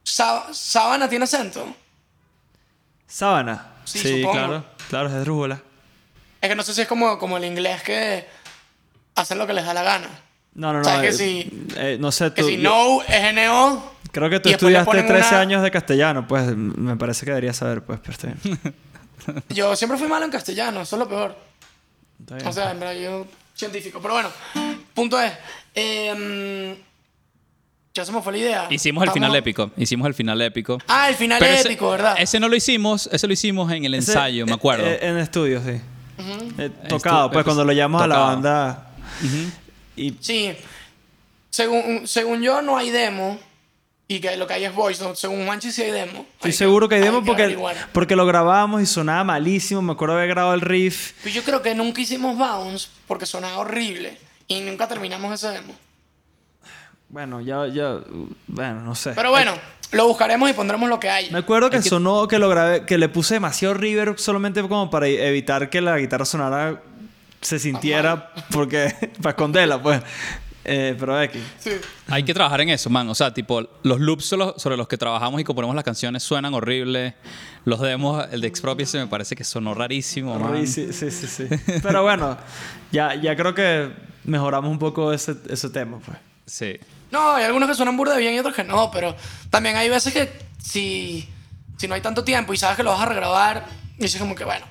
¿sá- 0.03 0.47
¿sábana 0.53 1.09
tiene 1.09 1.25
acento? 1.25 1.75
Sábana. 3.07 3.67
Sí, 3.85 3.99
Sí, 3.99 4.21
supongo. 4.21 4.33
claro. 4.33 4.65
Claro, 4.89 5.09
es 5.09 5.15
esdrújula. 5.15 5.61
Es 6.41 6.49
que 6.49 6.55
no 6.55 6.63
sé 6.63 6.75
si 6.75 6.83
es 6.83 6.89
como, 6.89 7.19
como 7.19 7.37
el 7.37 7.45
inglés 7.45 7.83
que 7.83 8.27
hacen 9.15 9.39
lo 9.39 9.47
que 9.47 9.53
les 9.53 9.65
da 9.65 9.75
la 9.75 9.83
gana. 9.83 10.09
No, 10.55 10.73
no, 10.73 10.79
no. 10.81 10.85
¿Sabes 10.85 11.17
que 11.17 11.25
eh, 11.25 11.43
si- 11.43 11.67
eh, 11.77 11.97
no 12.01 12.13
sé, 12.13 12.33
Que 12.33 12.43
tú. 12.43 12.49
si 12.49 12.57
yo- 12.61 12.63
no 12.71 13.03
es 13.03 13.33
NO. 13.35 13.93
Creo 14.13 14.29
que 14.31 14.41
tú 14.41 14.49
estudiaste 14.49 14.85
ponen 14.85 15.07
13 15.07 15.29
una- 15.31 15.41
años 15.41 15.63
de 15.63 15.71
castellano, 15.71 16.27
pues 16.27 16.55
me 16.57 16.97
parece 16.97 17.25
que 17.25 17.31
deberías 17.31 17.57
saber, 17.57 17.83
pues, 17.83 18.01
pero. 18.05 18.17
Yo 19.51 19.77
siempre 19.77 19.99
fui 19.99 20.09
malo 20.09 20.25
en 20.25 20.31
castellano, 20.31 20.81
eso 20.81 20.97
es 20.97 21.01
lo 21.01 21.09
peor. 21.09 21.37
O 22.45 22.53
sea, 22.53 22.71
en 22.73 22.81
verdad, 22.81 22.95
yo 22.95 23.27
científico. 23.55 24.01
Pero 24.01 24.15
bueno, 24.15 24.31
punto 24.95 25.21
es. 25.21 25.33
em, 25.75 26.77
ya 27.95 28.05
se 28.05 28.13
me 28.13 28.23
fue 28.23 28.33
la 28.33 28.39
idea. 28.39 28.67
Hicimos 28.71 29.03
el 29.03 29.09
Estamos- 29.09 29.27
final 29.27 29.37
épico. 29.37 29.71
Hicimos 29.77 30.07
el 30.09 30.15
final 30.15 30.41
épico. 30.43 30.79
Ah, 30.89 31.09
el 31.09 31.15
final 31.17 31.39
Pero 31.41 31.55
ese- 31.55 31.69
épico, 31.69 31.91
¿verdad? 31.91 32.15
Ese 32.19 32.39
no 32.41 32.49
lo 32.49 32.57
hicimos, 32.57 33.09
ese 33.13 33.27
lo 33.27 33.33
hicimos 33.33 33.71
en 33.73 33.85
el 33.85 33.95
Ese- 33.95 34.13
ensayo, 34.13 34.47
me 34.47 34.53
eh, 34.53 34.55
acuerdo. 34.55 34.87
eh, 34.87 34.99
en 35.03 35.19
estudio, 35.19 35.61
sí. 35.63 35.81
Eh, 36.59 36.71
tocado, 36.89 37.29
Estu- 37.29 37.33
pues 37.33 37.45
cuando 37.45 37.65
lo 37.65 37.73
llamamos 37.73 38.03
a 38.03 38.07
la 38.07 38.15
tocado. 38.15 38.31
banda. 38.33 38.91
Y 39.97 40.15
Sí. 40.21 40.55
Según, 41.51 42.07
según 42.07 42.43
yo, 42.43 42.63
no 42.63 42.77
hay 42.77 42.91
demo. 42.91 43.39
Y 44.07 44.19
que 44.21 44.37
lo 44.37 44.47
que 44.49 44.55
hay 44.55 44.65
es 44.65 44.75
voice 44.75 45.03
note. 45.05 45.17
Según 45.17 45.47
Juanchi, 45.47 45.71
sí 45.71 45.83
hay 45.83 45.93
demo. 45.93 46.27
estoy 46.35 46.51
seguro 46.53 46.89
que 46.89 46.97
hay 46.97 47.01
demo 47.01 47.21
que 47.21 47.27
porque, 47.27 47.43
averiguar. 47.45 47.77
porque 47.93 48.17
lo 48.17 48.27
grabamos 48.27 48.83
y 48.83 48.87
sonaba 48.87 49.23
malísimo. 49.23 49.83
Me 49.83 49.93
acuerdo 49.93 50.17
haber 50.17 50.29
grabado 50.29 50.53
el 50.55 50.61
riff. 50.63 51.13
Pero 51.23 51.35
yo 51.37 51.43
creo 51.45 51.63
que 51.63 51.75
nunca 51.77 52.01
hicimos 52.01 52.37
bounce 52.37 52.89
porque 53.07 53.25
sonaba 53.25 53.59
horrible. 53.59 54.19
Y 54.49 54.61
nunca 54.63 54.89
terminamos 54.89 55.33
ese 55.35 55.49
demo. 55.55 55.73
Bueno, 57.11 57.41
ya, 57.41 57.67
ya, 57.67 57.99
bueno, 58.47 58.83
no 58.83 58.95
sé. 58.95 59.13
Pero 59.15 59.31
bueno, 59.31 59.53
lo 59.93 60.07
buscaremos 60.07 60.49
y 60.49 60.53
pondremos 60.53 60.89
lo 60.89 61.01
que 61.01 61.09
Me 61.09 61.13
hay. 61.13 61.35
acuerdo 61.35 61.69
que, 61.69 61.83
sonó, 61.83 62.29
que 62.29 62.39
lo 62.39 62.49
grabé, 62.49 62.87
que 62.87 62.99
le 62.99 63.09
puse 63.09 63.35
demasiado 63.35 63.75
reverb 63.75 64.19
solamente 64.19 64.63
como 64.63 64.89
para 64.91 65.09
evitar 65.09 65.69
que 65.71 65.81
la 65.81 65.99
guitarra 65.99 66.25
sonara, 66.25 66.81
se 67.41 67.59
sintiera, 67.59 68.33
porque, 68.53 68.95
para 69.23 69.31
esconderla, 69.31 69.83
pues. 69.83 70.01
Eh, 70.63 70.95
pero 71.01 71.19
aquí. 71.19 71.41
Sí. 71.59 71.71
Hay 72.09 72.23
que 72.23 72.35
trabajar 72.35 72.61
en 72.61 72.69
eso, 72.69 72.91
man. 72.91 73.09
O 73.09 73.15
sea, 73.15 73.33
tipo, 73.33 73.63
los 73.83 73.99
loops 73.99 74.27
sobre- 74.27 74.53
sobre 74.59 74.77
los 74.77 74.87
que 74.87 74.99
trabajamos 74.99 75.41
y 75.41 75.45
componemos 75.45 75.75
las 75.75 75.85
canciones 75.85 76.23
suenan 76.23 76.53
horribles. 76.53 77.15
Los 77.65 77.81
demos, 77.81 78.25
el 78.31 78.43
de 78.43 78.47
Expropiese 78.47 78.99
me 78.99 79.07
parece 79.07 79.35
que 79.35 79.43
sonó 79.43 79.73
rarísimo, 79.75 80.39
man. 80.39 80.67
Sí, 80.67 80.93
sí, 80.93 81.11
sí, 81.11 81.27
sí. 81.27 81.47
Pero 81.83 82.03
bueno, 82.03 82.37
ya, 82.93 83.15
ya 83.15 83.35
creo 83.37 83.55
que 83.55 83.91
mejoramos 84.25 84.71
un 84.71 84.79
poco 84.79 85.13
ese, 85.15 85.35
ese 85.49 85.71
tema, 85.71 85.99
pues. 86.05 86.19
Sí. 86.45 86.79
No, 87.11 87.33
hay 87.35 87.45
algunos 87.45 87.69
que 87.69 87.75
suenan 87.75 87.97
burda 87.97 88.17
bien 88.17 88.35
y 88.35 88.39
otros 88.39 88.55
que 88.55 88.65
no, 88.65 88.91
pero 88.91 89.17
también 89.51 89.77
hay 89.77 89.89
veces 89.89 90.13
que 90.13 90.31
si, 90.63 91.29
si 91.77 91.89
no 91.89 91.95
hay 91.95 92.01
tanto 92.01 92.23
tiempo 92.25 92.53
y 92.53 92.57
sabes 92.57 92.77
que 92.77 92.83
lo 92.83 92.91
vas 92.91 93.01
a 93.01 93.07
regrabar, 93.07 93.67
dices 93.99 94.21
como 94.21 94.35
que 94.35 94.45
bueno, 94.45 94.67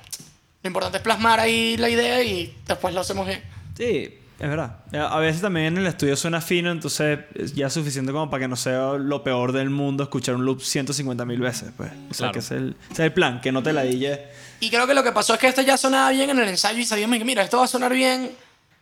lo 0.62 0.68
importante 0.68 0.98
es 0.98 1.02
plasmar 1.02 1.40
ahí 1.40 1.76
la 1.76 1.88
idea 1.88 2.22
y 2.22 2.56
después 2.66 2.94
lo 2.94 3.00
hacemos 3.00 3.26
bien. 3.26 3.42
Sí, 3.76 4.18
es 4.38 4.48
verdad. 4.48 4.78
A 4.94 5.18
veces 5.18 5.42
también 5.42 5.66
en 5.66 5.78
el 5.78 5.86
estudio 5.86 6.16
suena 6.16 6.40
fino, 6.40 6.70
entonces 6.70 7.18
es 7.34 7.54
ya 7.54 7.68
suficiente 7.68 8.10
como 8.12 8.30
para 8.30 8.42
que 8.42 8.48
no 8.48 8.56
sea 8.56 8.92
lo 8.94 9.22
peor 9.22 9.52
del 9.52 9.68
mundo 9.70 10.02
escuchar 10.04 10.34
un 10.34 10.44
loop 10.46 10.62
150 10.62 11.24
mil 11.26 11.40
veces, 11.40 11.70
pues. 11.76 11.90
O 12.10 12.14
sea, 12.14 12.30
Claro. 12.30 12.32
que 12.32 12.38
ese 12.38 12.54
es, 12.56 12.60
el, 12.62 12.76
ese 12.84 12.92
es 12.92 13.00
el 13.00 13.12
plan, 13.12 13.40
que 13.42 13.52
no 13.52 13.62
te 13.62 13.72
la 13.74 13.82
dille. 13.82 14.28
Y 14.60 14.70
creo 14.70 14.86
que 14.86 14.94
lo 14.94 15.02
que 15.02 15.12
pasó 15.12 15.34
es 15.34 15.40
que 15.40 15.48
este 15.48 15.64
ya 15.64 15.76
sonaba 15.76 16.10
bien 16.10 16.30
en 16.30 16.38
el 16.38 16.48
ensayo 16.48 16.78
y 16.78 16.84
sabíamos 16.84 17.18
que 17.18 17.24
mira, 17.24 17.42
esto 17.42 17.58
va 17.58 17.64
a 17.64 17.68
sonar 17.68 17.92
bien, 17.92 18.30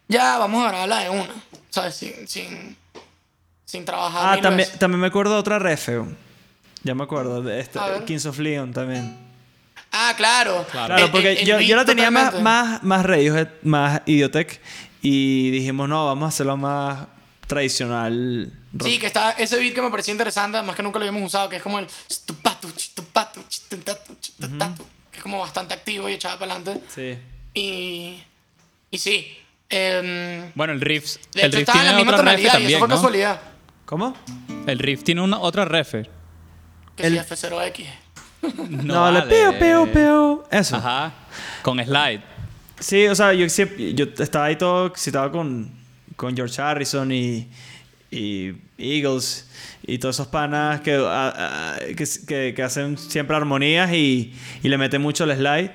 ya 0.09 0.38
vamos 0.38 0.64
a 0.64 0.68
grabarla 0.71 1.01
de 1.01 1.11
una, 1.11 1.31
¿sabes? 1.71 1.94
Sin, 1.94 2.27
sin, 2.27 2.77
sin 3.68 3.85
trabajar. 3.85 4.38
Ah, 4.38 4.40
también, 4.40 4.66
veces. 4.66 4.78
también 4.78 4.98
me 5.00 5.09
acuerdo 5.09 5.35
de 5.35 5.40
otra 5.40 5.59
refe. 5.59 6.00
Ya 6.85 6.94
me 6.94 7.04
acuerdo 7.04 7.42
de 7.42 7.61
este. 7.61 7.78
Kings 8.07 8.24
of 8.24 8.38
Leon 8.38 8.72
también. 8.72 9.14
Ah, 9.92 10.14
claro. 10.16 10.64
Claro. 10.72 11.11
Porque 11.12 11.33
el- 11.33 11.38
el 11.38 11.44
yo, 11.46 11.61
yo 11.61 11.76
la 11.76 11.85
tenía 11.85 12.11
más, 12.11 12.31
totalmente. 12.33 12.44
más, 12.44 12.83
más 12.83 13.04
Radiohead, 13.07 13.48
más 13.62 14.00
Idiotech. 14.07 14.59
Y 15.02 15.50
dijimos, 15.50 15.87
no, 15.87 16.07
vamos 16.07 16.24
a 16.24 16.28
hacerlo 16.28 16.57
más 16.57 17.07
tradicional. 17.46 18.50
rock. 18.72 18.88
Sí, 18.88 18.98
que 18.98 19.07
está 19.07 19.33
ese 19.33 19.59
beat 19.59 19.74
que 19.74 19.83
me 19.83 19.90
parecía 19.90 20.12
interesante, 20.12 20.57
además 20.57 20.74
que 20.76 20.83
nunca 20.83 20.98
lo 20.98 21.04
habíamos 21.07 21.26
usado, 21.26 21.48
que 21.50 21.57
es 21.57 21.62
como 21.62 21.78
el 21.78 21.87
que 25.11 25.16
es 25.18 25.22
como 25.22 25.40
bastante 25.40 25.74
activo 25.74 26.09
y 26.09 26.12
echado 26.14 26.38
para 26.38 26.54
adelante. 26.54 26.81
Sí. 26.94 27.18
Y, 27.54 28.22
y 28.90 28.98
sí. 28.98 29.37
em, 29.68 30.52
Bueno, 30.54 30.72
el 30.72 30.81
riff, 30.81 31.16
el 31.35 31.50
riff 31.52 31.61
estaba 31.61 31.81
en 31.81 31.85
la 31.87 31.90
tiene 31.92 32.04
misma 32.04 32.12
otra 32.18 32.33
ref 32.33 32.42
tonalidad 32.42 32.59
y 32.61 32.72
eso 32.72 32.78
fue 32.78 32.88
¿no? 32.88 32.94
casualidad. 32.94 33.40
¿Cómo? 33.88 34.14
El 34.66 34.79
riff 34.79 35.03
tiene 35.03 35.22
una 35.22 35.38
otra 35.38 35.64
refer. 35.64 36.11
Que 36.94 37.07
El- 37.07 37.14
sí, 37.14 37.18
F0X. 37.20 37.87
No, 38.68 39.11
le 39.11 39.20
vale. 39.20 39.31
peo, 39.31 39.59
peo, 39.59 39.90
peo. 39.90 40.48
Eso. 40.51 40.77
Ajá. 40.77 41.11
Con 41.62 41.83
slide. 41.83 42.20
Sí, 42.79 43.07
o 43.07 43.14
sea, 43.14 43.33
yo, 43.33 43.48
siempre- 43.48 43.94
yo 43.94 44.05
estaba 44.18 44.44
ahí 44.44 44.57
todo 44.57 44.87
excitado 44.88 45.33
con, 45.33 45.70
con 46.16 46.37
George 46.37 46.61
Harrison 46.61 47.11
y, 47.11 47.48
y 48.11 48.53
Eagles 48.77 49.48
y 49.87 49.96
todos 49.98 50.16
esos 50.16 50.27
panas 50.29 50.83
que, 50.83 50.94
a- 50.94 51.77
a- 51.77 51.79
que, 51.96 52.05
que- 52.27 52.53
que 52.55 52.62
hacen 52.62 52.98
siempre 52.98 53.35
armonías 53.37 53.90
y, 53.94 54.35
y 54.62 54.68
le 54.68 54.77
meten 54.77 55.01
mucho 55.01 55.24
el 55.24 55.35
slide. 55.35 55.70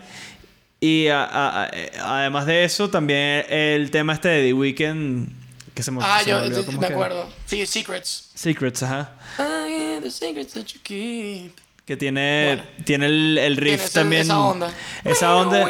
Y 0.80 1.08
a- 1.08 1.23
a- 1.23 1.63
a- 1.63 1.71
además 2.19 2.45
de 2.45 2.63
eso, 2.63 2.91
también 2.91 3.43
el 3.49 3.89
tema 3.89 4.13
este 4.13 4.28
de 4.30 4.43
The 4.49 4.54
Weeknd 4.54 5.42
Que 5.74 5.82
se 5.84 5.92
me, 5.92 6.00
Ah, 6.04 6.20
se 6.24 6.30
yo 6.30 6.40
me 6.40 6.86
era. 6.86 6.88
acuerdo. 6.88 7.30
Sí, 7.46 7.66
Secrets. 7.66 8.32
Secrets, 8.36 8.84
ajá. 8.84 9.12
I 9.40 9.96
am 9.98 10.04
the 10.04 10.12
secrets 10.12 10.54
that 10.54 10.66
you 10.68 10.80
keep. 10.84 11.52
Que 11.86 11.98
tiene, 11.98 12.46
Bueno. 12.56 12.64
tiene 12.86 13.06
el, 13.08 13.38
el 13.38 13.58
riff 13.58 13.66
Tiene 13.74 13.84
ese- 13.86 13.94
también. 13.94 14.22
Esa 14.22 14.40
onda. 14.40 14.74
Esa 15.04 15.36
onda 15.36 15.66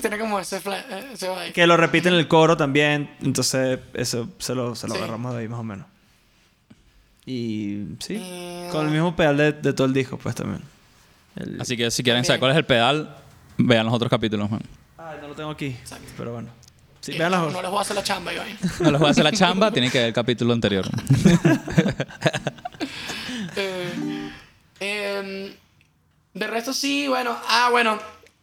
Tiene 0.00 0.18
como 0.18 0.38
ese, 0.38 0.60
vibe. 0.60 1.52
que 1.52 1.66
lo 1.66 1.76
repite 1.76 2.08
en 2.08 2.14
el 2.14 2.28
coro 2.28 2.56
también. 2.56 3.10
Entonces, 3.20 3.80
eso 3.94 4.28
se 4.38 4.54
lo, 4.54 4.74
se 4.76 4.86
lo 4.86 4.94
Sí. 4.94 4.98
agarramos 5.00 5.34
de 5.34 5.40
ahí 5.40 5.48
más 5.48 5.58
o 5.58 5.64
menos. 5.64 5.86
Y 7.26 7.84
sí, 7.98 8.14
Y- 8.14 8.68
con 8.70 8.86
el 8.86 8.92
mismo 8.92 9.14
pedal 9.16 9.36
de, 9.36 9.52
de 9.52 9.72
todo 9.72 9.86
el 9.86 9.92
disco, 9.92 10.16
pues 10.18 10.34
también. 10.34 10.62
El- 11.36 11.60
Así 11.60 11.76
que 11.76 11.90
si 11.90 12.02
quieren 12.02 12.24
saber 12.24 12.38
cuál 12.40 12.52
es 12.52 12.56
el 12.58 12.64
pedal, 12.64 13.16
vean 13.58 13.84
los 13.86 13.94
otros 13.94 14.08
capítulos, 14.08 14.50
man. 14.50 14.62
Ay, 14.96 15.18
no 15.20 15.28
lo 15.28 15.34
tengo 15.34 15.50
aquí. 15.50 15.76
Pero 16.16 16.32
bueno. 16.32 16.48
Sí, 17.08 17.14
Eh, 17.16 17.18
vean 17.18 17.30
las 17.32 17.52
no 17.52 17.62
les 17.62 17.70
voy 17.70 17.78
a 17.78 17.82
hacer 17.82 17.96
la 17.96 18.02
chamba, 18.04 18.32
Iván. 18.32 18.58
No 18.80 18.90
les 18.90 19.00
voy 19.00 19.08
a 19.08 19.10
hacer 19.10 19.24
la 19.24 19.32
chamba, 19.32 19.70
tienen 19.70 19.90
que 19.90 19.98
ver 19.98 20.06
el 20.08 20.12
capítulo 20.14 20.52
anterior. 20.52 20.86
Eh, 23.60 24.30
em, 24.80 25.52
de 26.34 26.46
resto 26.46 26.72
sí, 26.72 27.08
bueno. 27.08 27.36
Ah, 27.48 27.68
bueno. 27.70 27.98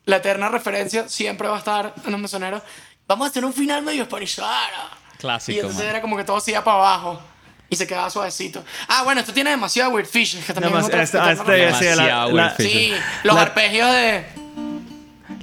La 0.05 0.17
eterna 0.17 0.49
referencia 0.49 1.07
siempre 1.09 1.47
va 1.47 1.55
a 1.55 1.59
estar 1.59 1.93
en 2.05 2.11
los 2.11 2.19
mesoneros. 2.21 2.61
Vamos 3.07 3.27
a 3.27 3.29
hacer 3.31 3.43
un 3.45 3.53
final 3.53 3.81
medio 3.81 4.03
esparizada. 4.03 4.89
Clásico, 5.17 5.55
Y 5.55 5.59
entonces 5.59 5.79
man. 5.81 5.89
era 5.89 6.01
como 6.01 6.17
que 6.17 6.23
todo 6.23 6.39
se 6.39 6.51
iba 6.51 6.63
para 6.63 6.77
abajo. 6.77 7.21
Y 7.69 7.75
se 7.75 7.87
quedaba 7.87 8.09
suavecito. 8.11 8.63
Ah, 8.87 9.01
bueno, 9.03 9.21
esto 9.21 9.33
tiene 9.33 9.49
demasiado 9.51 9.89
Weird 9.91 10.07
Fish. 10.07 10.43
Que 10.45 10.53
también 10.53 10.73
Nada 10.73 10.81
es 10.81 10.87
otra 10.87 11.01
este- 11.03 11.17
este- 11.17 11.33
sí, 11.43 11.45
la- 11.49 11.55
Demasiado 11.55 12.31
la- 12.31 12.43
Weird 12.43 12.55
Fish. 12.57 12.71
Sí, 12.71 12.93
los 13.23 13.35
La- 13.35 13.41
arpegios 13.41 13.91
de... 13.91 14.25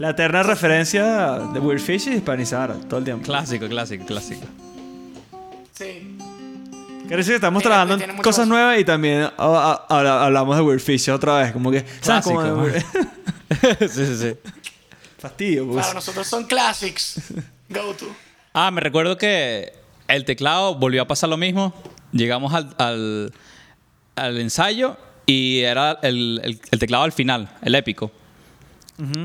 La 0.03 0.11
eterna 0.11 0.43
referencia 0.43 1.39
de 1.55 1.61
Weird 1.61 1.81
Fish 1.81 2.09
y 2.09 2.15
hispanizar 2.15 2.75
todo 2.89 2.99
el 2.99 3.05
tiempo. 3.05 3.25
Clásico, 3.25 3.69
clásico, 3.69 4.05
clásico. 4.05 4.45
Sí. 5.73 6.19
Quiere 7.03 7.19
decir 7.19 7.31
que 7.31 7.37
estamos 7.37 7.63
trabajando 7.63 7.95
en 8.03 8.17
cosas 8.17 8.49
nuevas 8.49 8.81
y 8.81 8.85
también 8.85 9.29
habla- 9.37 9.85
hablamos 10.25 10.57
de 10.57 10.63
Weird 10.63 10.81
Fish 10.81 11.09
otra 11.09 11.39
vez. 11.39 11.53
Como 11.53 11.71
que. 11.71 11.85
¿Sabes 12.01 12.25
Clásico, 12.27 12.35
cómo 12.43 12.67
sí, 13.89 13.89
sí, 14.07 14.17
sí. 14.17 14.37
Fastidio, 15.21 15.69
pues. 15.69 15.83
Para 15.87 15.95
nosotros 15.95 16.27
son 16.27 16.47
classics. 16.47 17.21
Go 17.69 17.95
to. 17.95 18.07
Ah, 18.55 18.73
me 18.73 18.81
recuerdo 18.81 19.17
que 19.17 19.73
el 20.09 20.25
teclado 20.25 20.75
volvió 20.75 21.03
a 21.03 21.07
pasar 21.07 21.29
lo 21.29 21.37
mismo. 21.37 21.73
Llegamos 22.11 22.53
al, 22.55 22.75
al, 22.79 23.33
al 24.17 24.39
ensayo 24.41 24.97
y 25.27 25.61
era 25.61 26.01
el, 26.03 26.41
el- 26.43 26.61
el 26.73 26.79
teclado 26.81 27.05
al 27.05 27.13
final, 27.13 27.57
el 27.63 27.77
épico. 27.77 28.11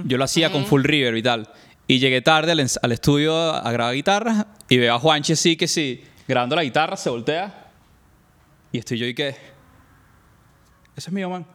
Yo 0.05 0.17
lo 0.17 0.23
hacía 0.23 0.51
con 0.51 0.65
full 0.65 0.83
reverb 0.83 1.17
y 1.17 1.23
tal. 1.23 1.49
Y 1.87 1.99
llegué 1.99 2.21
tarde 2.21 2.51
al, 2.51 2.59
al 2.59 2.91
estudio 2.91 3.35
a 3.53 3.71
grabar 3.71 3.93
guitarras 3.93 4.45
y 4.67 4.77
veo 4.77 4.95
a 4.95 4.99
Juanchi 4.99 5.35
sí 5.35 5.55
que 5.55 5.67
sí, 5.67 6.03
grabando 6.27 6.55
la 6.55 6.63
guitarra, 6.63 6.97
se 6.97 7.09
voltea. 7.09 7.67
Y 8.71 8.79
estoy 8.79 8.97
yo 8.97 9.05
y 9.05 9.13
que... 9.13 9.29
Ese 9.29 11.09
es 11.09 11.11
mío, 11.11 11.29
man. 11.29 11.45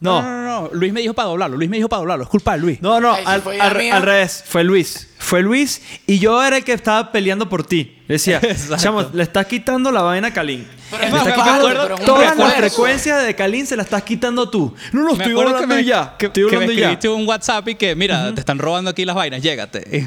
No. 0.00 0.22
no, 0.22 0.30
no, 0.30 0.62
no. 0.62 0.70
Luis 0.72 0.92
me 0.92 1.00
dijo 1.00 1.14
para 1.14 1.28
doblarlo. 1.28 1.56
Luis 1.56 1.70
me 1.70 1.76
dijo 1.76 1.88
para 1.88 2.00
doblarlo. 2.00 2.24
Es 2.24 2.30
culpa 2.30 2.52
de 2.52 2.58
Luis. 2.58 2.82
No, 2.82 3.00
no, 3.00 3.12
al, 3.12 3.42
al 3.60 4.02
revés. 4.02 4.44
Fue 4.46 4.62
Luis. 4.64 5.07
Fue 5.28 5.42
Luis 5.42 5.82
y 6.06 6.18
yo 6.18 6.42
era 6.42 6.56
el 6.56 6.64
que 6.64 6.72
estaba 6.72 7.12
peleando 7.12 7.50
por 7.50 7.62
ti. 7.62 7.98
Le 8.08 8.14
decía, 8.14 8.40
chamo, 8.78 9.02
le 9.12 9.22
estás 9.22 9.44
quitando 9.44 9.92
la 9.92 10.00
vaina 10.00 10.28
a 10.28 10.32
Kalin. 10.32 10.66
Pero 10.90 11.04
es 11.04 11.10
más, 11.12 11.26
me 11.26 11.32
acuerdo- 11.32 11.96
todas 12.06 12.34
las 12.34 12.54
frecuencias 12.54 13.22
de 13.26 13.34
Kalin 13.34 13.66
se 13.66 13.76
las 13.76 13.84
estás 13.84 14.02
quitando 14.04 14.48
tú. 14.48 14.74
No, 14.92 15.02
no, 15.02 15.12
estoy 15.12 15.32
hablando 15.38 15.66
me- 15.66 15.84
ya. 15.84 16.14
que, 16.18 16.26
estoy 16.26 16.44
que 16.44 16.50
me 16.52 16.56
hablando 16.56 16.72
ya. 16.72 16.78
escribiste 16.92 17.08
un 17.10 17.28
WhatsApp 17.28 17.68
y 17.68 17.74
que, 17.74 17.94
mira, 17.94 18.32
te 18.34 18.40
están 18.40 18.58
robando 18.58 18.88
aquí 18.90 19.04
las 19.04 19.14
vainas, 19.16 19.42
llégate. 19.42 20.06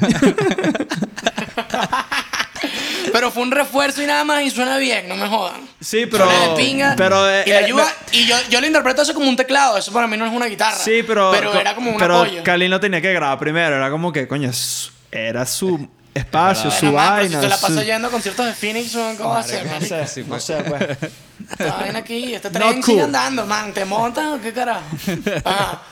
Pero 3.12 3.30
fue 3.30 3.42
un 3.42 3.50
refuerzo 3.50 4.02
y 4.02 4.06
nada 4.06 4.24
más 4.24 4.42
y 4.42 4.50
suena 4.50 4.78
bien, 4.78 5.06
no 5.08 5.16
me 5.16 5.28
jodan. 5.28 5.60
Sí, 5.80 6.06
pero. 6.10 6.24
Suena 6.24 6.48
de 6.48 6.56
pinga 6.56 6.94
Pero. 6.96 7.28
eh, 7.28 7.42
y 7.44 7.48
le 7.50 7.54
eh, 7.54 7.64
ayuda. 7.64 7.84
me- 7.84 8.18
Y 8.18 8.26
yo, 8.26 8.36
yo 8.48 8.60
lo 8.60 8.66
interpreto 8.66 9.02
eso 9.02 9.12
como 9.12 9.28
un 9.28 9.36
teclado. 9.36 9.76
Eso 9.76 9.92
para 9.92 10.06
mí 10.06 10.16
no 10.16 10.24
es 10.24 10.32
una 10.32 10.46
guitarra. 10.46 10.76
Sí, 10.76 11.02
pero. 11.06 11.30
Pero 11.32 11.52
era 11.54 11.74
como 11.74 11.90
un 11.90 11.98
pero 11.98 12.20
apoyo. 12.22 12.42
Kalin 12.42 12.70
lo 12.70 12.80
tenía 12.80 13.00
que 13.02 13.12
grabar 13.12 13.38
primero. 13.38 13.76
Era 13.76 13.90
como 13.90 14.12
que, 14.12 14.26
coño, 14.26 14.48
es- 14.50 14.90
era 15.12 15.46
su 15.46 15.88
espacio, 16.14 16.70
su 16.70 16.86
Bueno, 16.86 16.98
man, 16.98 17.06
pero 17.20 17.22
vaina. 17.22 17.38
si 17.38 17.44
se 17.44 17.48
la 17.48 17.56
su- 17.56 17.66
pasa 17.66 17.84
yendo 17.84 18.08
a 18.08 18.10
conciertos 18.10 18.46
de 18.46 18.52
Phoenix, 18.54 18.94
man, 18.96 19.16
¿cómo 19.16 19.30
va 19.30 19.38
a 19.40 19.42
ser, 19.44 19.64
No 19.66 19.80
sé, 19.80 20.06
Sí, 20.08 20.20
no 20.22 20.26
pues. 20.26 20.44
sé, 20.44 20.56
pues. 20.64 20.98
Esta 21.52 21.76
vaina 21.76 21.98
aquí, 22.00 22.34
este 22.34 22.50
Not 22.50 22.58
tren 22.58 22.72
cool. 22.74 22.84
sigue 22.84 23.02
andando, 23.02 23.46
man. 23.46 23.72
¿Te 23.72 23.84
montas 23.84 24.26
o 24.26 24.40
qué 24.40 24.52
carajo? 24.52 24.84
Ajá. 25.44 25.82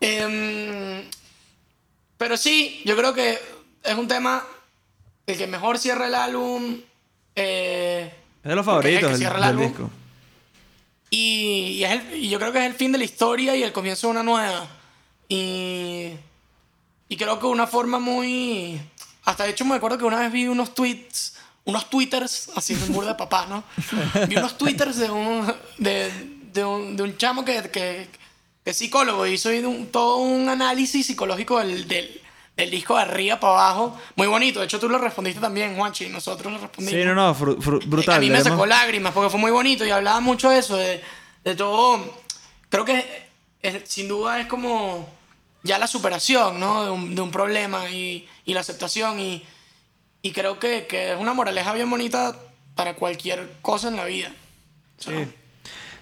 Em, 0.00 1.04
pero 2.16 2.36
sí, 2.36 2.82
yo 2.84 2.96
creo 2.96 3.14
que 3.14 3.38
es 3.82 3.94
un 3.94 4.08
tema 4.08 4.44
el 5.26 5.36
que 5.38 5.46
mejor 5.46 5.78
cierra 5.78 6.06
el 6.06 6.14
álbum. 6.14 6.80
eh, 7.36 8.12
Es 8.42 8.48
de 8.48 8.54
los 8.56 8.64
porque 8.66 8.88
es 8.88 8.94
el 8.96 9.00
favoritos 9.00 9.02
que 9.02 9.08
del, 9.12 9.18
cierra 9.18 9.36
el 9.36 9.40
del 9.42 9.50
álbum. 9.50 9.68
disco. 9.68 9.90
Y, 11.10 11.76
y 11.78 11.84
es 11.84 11.90
el- 11.92 12.14
y 12.16 12.28
yo 12.28 12.38
creo 12.38 12.52
que 12.52 12.58
es 12.58 12.66
el 12.66 12.74
fin 12.74 12.92
de 12.92 12.98
la 12.98 13.04
historia 13.04 13.54
y 13.56 13.62
el 13.62 13.72
comienzo 13.72 14.06
de 14.08 14.10
una 14.12 14.22
nueva. 14.22 14.66
Y, 15.28 16.10
y 17.10 17.16
creo 17.18 17.38
que 17.38 17.44
una 17.46 17.66
forma 17.66 17.98
muy... 17.98 18.80
Hasta 19.24 19.44
de 19.44 19.50
hecho 19.50 19.66
me 19.66 19.74
acuerdo 19.74 19.98
que 19.98 20.04
una 20.06 20.18
vez 20.20 20.32
vi 20.32 20.48
unos 20.48 20.74
tweets, 20.74 21.34
unos 21.64 21.90
twitters, 21.90 22.48
así 22.56 22.74
de 22.74 22.84
un 22.86 22.92
burda 22.94 23.10
de 23.10 23.14
papá, 23.16 23.44
¿no? 23.46 23.62
Vi 24.26 24.36
unos 24.36 24.56
twitters 24.56 24.96
de 24.96 25.10
un, 25.10 25.52
de, 25.76 26.10
de 26.52 26.64
un, 26.64 26.96
de 26.96 27.02
un 27.02 27.16
chamo 27.18 27.44
que, 27.44 27.60
que, 27.70 28.08
que 28.64 28.70
es 28.70 28.76
psicólogo 28.78 29.26
y 29.26 29.32
hizo 29.34 29.50
un- 29.50 29.88
todo 29.88 30.16
un 30.16 30.48
análisis 30.48 31.06
psicológico 31.06 31.58
del, 31.58 31.86
del, 31.86 32.20
del 32.56 32.70
disco 32.70 32.96
de 32.96 33.02
arriba 33.02 33.38
para 33.38 33.52
abajo. 33.52 33.98
Muy 34.16 34.26
bonito. 34.26 34.60
De 34.60 34.64
hecho 34.64 34.80
tú 34.80 34.88
lo 34.88 34.96
respondiste 34.98 35.40
también, 35.40 35.76
Juanchi, 35.76 36.06
y 36.06 36.08
nosotros 36.08 36.50
lo 36.52 36.58
respondimos. 36.58 36.98
Sí, 37.00 37.04
no, 37.06 37.14
no, 37.14 37.34
fru- 37.34 37.58
fru- 37.58 37.84
brutal. 37.86 38.16
A 38.16 38.20
mí 38.20 38.30
me 38.30 38.40
sacó 38.40 38.64
lágrimas 38.66 39.12
porque 39.12 39.30
fue 39.30 39.38
muy 39.38 39.50
bonito 39.50 39.84
y 39.84 39.90
hablaba 39.90 40.20
mucho 40.20 40.48
de 40.50 40.58
eso, 40.58 40.76
de, 40.76 41.02
de 41.44 41.54
todo. 41.54 42.18
Creo 42.70 42.84
que 42.86 43.04
es- 43.62 43.82
sin 43.88 44.08
duda 44.08 44.40
es 44.40 44.46
como 44.46 45.08
ya 45.62 45.78
la 45.78 45.86
superación, 45.86 46.58
¿no? 46.60 46.84
De 46.84 46.90
un, 46.90 47.14
de 47.14 47.20
un 47.20 47.30
problema 47.30 47.90
y, 47.90 48.26
y 48.44 48.54
la 48.54 48.60
aceptación. 48.60 49.20
Y, 49.20 49.42
y 50.22 50.32
creo 50.32 50.58
que, 50.58 50.86
que 50.86 51.12
es 51.12 51.18
una 51.18 51.32
moraleja 51.34 51.72
bien 51.74 51.88
bonita 51.90 52.36
para 52.74 52.94
cualquier 52.94 53.50
cosa 53.62 53.88
en 53.88 53.96
la 53.96 54.04
vida. 54.04 54.32
O 54.98 55.02
sea, 55.02 55.24
Sí, 55.24 55.30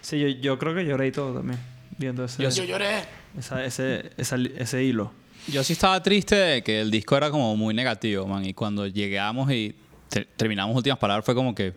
sí 0.02 0.20
yo, 0.20 0.28
yo 0.28 0.58
creo 0.58 0.74
que 0.74 0.84
lloré 0.84 1.08
y 1.08 1.12
todo 1.12 1.34
también. 1.34 1.58
Viendo 1.98 2.24
ese, 2.24 2.42
Yo 2.42 2.64
lloré. 2.64 3.04
esa- 3.38 3.64
ese, 3.64 4.10
esa- 4.16 4.36
ese 4.56 4.84
hilo. 4.84 5.12
Yo 5.48 5.64
sí 5.64 5.72
estaba 5.72 6.00
triste 6.02 6.36
de 6.36 6.62
que 6.62 6.80
el 6.80 6.90
disco 6.90 7.16
era 7.16 7.30
como 7.30 7.56
muy 7.56 7.74
negativo, 7.74 8.26
man. 8.26 8.44
Y 8.44 8.54
cuando 8.54 8.86
llegamos 8.86 9.50
y 9.50 9.74
te- 10.08 10.24
terminamos 10.24 10.76
últimas 10.76 10.98
palabras 10.98 11.24
fue 11.24 11.34
como 11.34 11.54
que, 11.54 11.72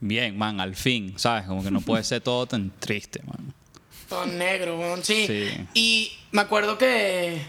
bien, 0.00 0.38
man, 0.38 0.60
al 0.60 0.74
fin, 0.76 1.12
¿sabes? 1.16 1.44
Como 1.46 1.62
que 1.62 1.70
no 1.70 1.80
puede 1.80 2.04
ser 2.04 2.20
todo 2.22 2.46
tan 2.46 2.70
triste, 2.78 3.20
man. 3.26 3.52
Todo 4.08 4.24
negro, 4.26 4.78
weón. 4.78 5.02
Sí. 5.04 5.26
Sí. 5.26 5.66
Y 5.74 6.12
me 6.36 6.42
acuerdo 6.42 6.76
que, 6.78 7.42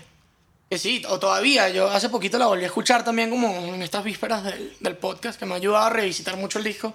que 0.70 0.78
sí, 0.78 1.04
o 1.10 1.20
todavía, 1.20 1.70
yo 1.70 1.90
hace 1.92 2.10
poquito 2.10 2.38
la 2.40 2.48
volví 2.48 2.64
a 2.64 2.68
escuchar 2.68 3.04
también 3.04 3.30
como 3.30 3.50
en 3.74 3.82
estas 3.82 4.04
vísperas 4.04 4.44
del, 4.44 4.74
del 4.80 4.96
podcast, 4.96 5.38
que 5.38 5.46
me 5.46 5.54
ha 5.54 5.58
ayudado 5.58 5.86
a 5.86 5.90
revisitar 5.90 6.38
mucho 6.38 6.58
el 6.58 6.64
disco 6.66 6.94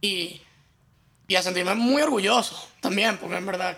y, 0.00 0.40
y 1.28 1.34
a 1.36 1.42
sentirme 1.42 1.74
muy 1.74 2.02
orgulloso 2.02 2.68
también, 2.80 3.18
porque 3.18 3.36
en 3.36 3.46
verdad 3.46 3.76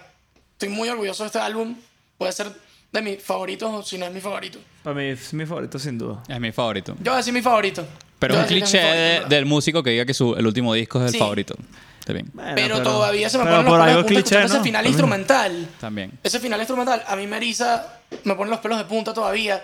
estoy 0.52 0.68
muy 0.68 0.88
orgulloso 0.88 1.24
de 1.24 1.26
este 1.26 1.38
álbum. 1.40 1.76
Puede 2.16 2.33
ser 2.33 2.52
de 2.92 3.02
mis 3.02 3.22
favoritos 3.22 3.70
o 3.72 3.83
si 3.83 3.98
no 3.98 4.07
es 4.07 4.12
mi 4.12 4.20
favorito. 4.20 4.59
Para 4.85 4.94
mí 4.94 5.05
es 5.07 5.33
mi 5.35 5.44
favorito 5.46 5.78
sin 5.78 5.98
duda. 5.98 6.22
Es 6.28 6.38
mi 6.38 6.52
favorito. 6.52 6.94
Yo 6.98 7.11
voy 7.11 7.14
a 7.14 7.16
decir 7.16 7.33
mi 7.35 7.42
favorito. 7.42 7.85
Pero 8.18 8.35
Yo 8.35 8.40
es 8.40 8.44
un 8.44 8.48
cliché 8.48 8.81
favorito, 8.81 9.28
de- 9.28 9.35
del 9.35 9.46
músico 9.46 9.83
que 9.83 9.90
diga 9.90 10.05
que 10.07 10.14
su, 10.14 10.35
el 10.37 10.46
último 10.46 10.72
disco 10.74 11.00
es 11.00 11.07
el 11.07 11.12
Sí. 11.12 11.18
favorito. 11.18 11.57
Está 12.02 12.12
bien. 12.14 12.28
Bueno, 12.34 12.52
pero, 12.56 12.82
todavía 12.82 13.30
se 13.30 13.38
me 13.38 13.44
pero 13.44 13.64
ponen 13.64 13.70
los 13.70 13.78
pelos 13.78 13.86
de 13.86 14.02
punta 14.02 14.20
cliché, 14.20 14.40
¿no? 14.40 14.46
ese 14.46 14.60
final 14.60 14.86
instrumental. 14.86 15.68
También. 15.80 16.18
Ese 16.24 16.40
final 16.40 16.58
instrumental 16.58 17.04
a 17.06 17.14
mí 17.14 17.29
me 17.29 17.37
eriza, 17.37 18.00
me 18.24 18.35
pone 18.35 18.50
los 18.50 18.58
pelos 18.58 18.77
de 18.79 18.85
punta 18.87 19.14
todavía. 19.14 19.62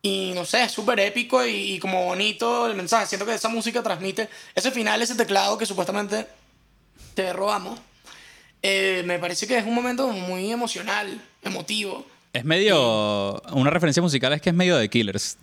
Y 0.00 0.30
no 0.36 0.44
sé, 0.44 0.62
es 0.62 0.70
súper 0.70 1.00
épico 1.00 1.44
y, 1.44 1.72
y 1.72 1.78
como 1.80 2.04
bonito 2.04 2.68
el 2.68 2.76
mensaje. 2.76 3.06
Siento 3.06 3.26
que 3.26 3.34
esa 3.34 3.48
música 3.48 3.82
transmite 3.82 4.28
ese 4.54 4.70
final, 4.70 5.02
ese 5.02 5.16
teclado 5.16 5.58
que 5.58 5.66
supuestamente 5.66 6.28
te 7.14 7.32
robamos. 7.32 7.80
eh, 8.62 9.02
me 9.04 9.18
parece 9.18 9.48
que 9.48 9.58
es 9.58 9.66
un 9.66 9.74
momento 9.74 10.06
muy 10.06 10.52
emocional, 10.52 11.20
emotivo. 11.42 12.06
Es 12.32 12.44
medio. 12.44 13.40
Una 13.50 13.70
referencia 13.70 14.00
musical 14.00 14.32
es 14.32 14.40
que 14.40 14.50
es 14.50 14.54
medio 14.54 14.76
de 14.76 14.88
Killers. 14.88 15.36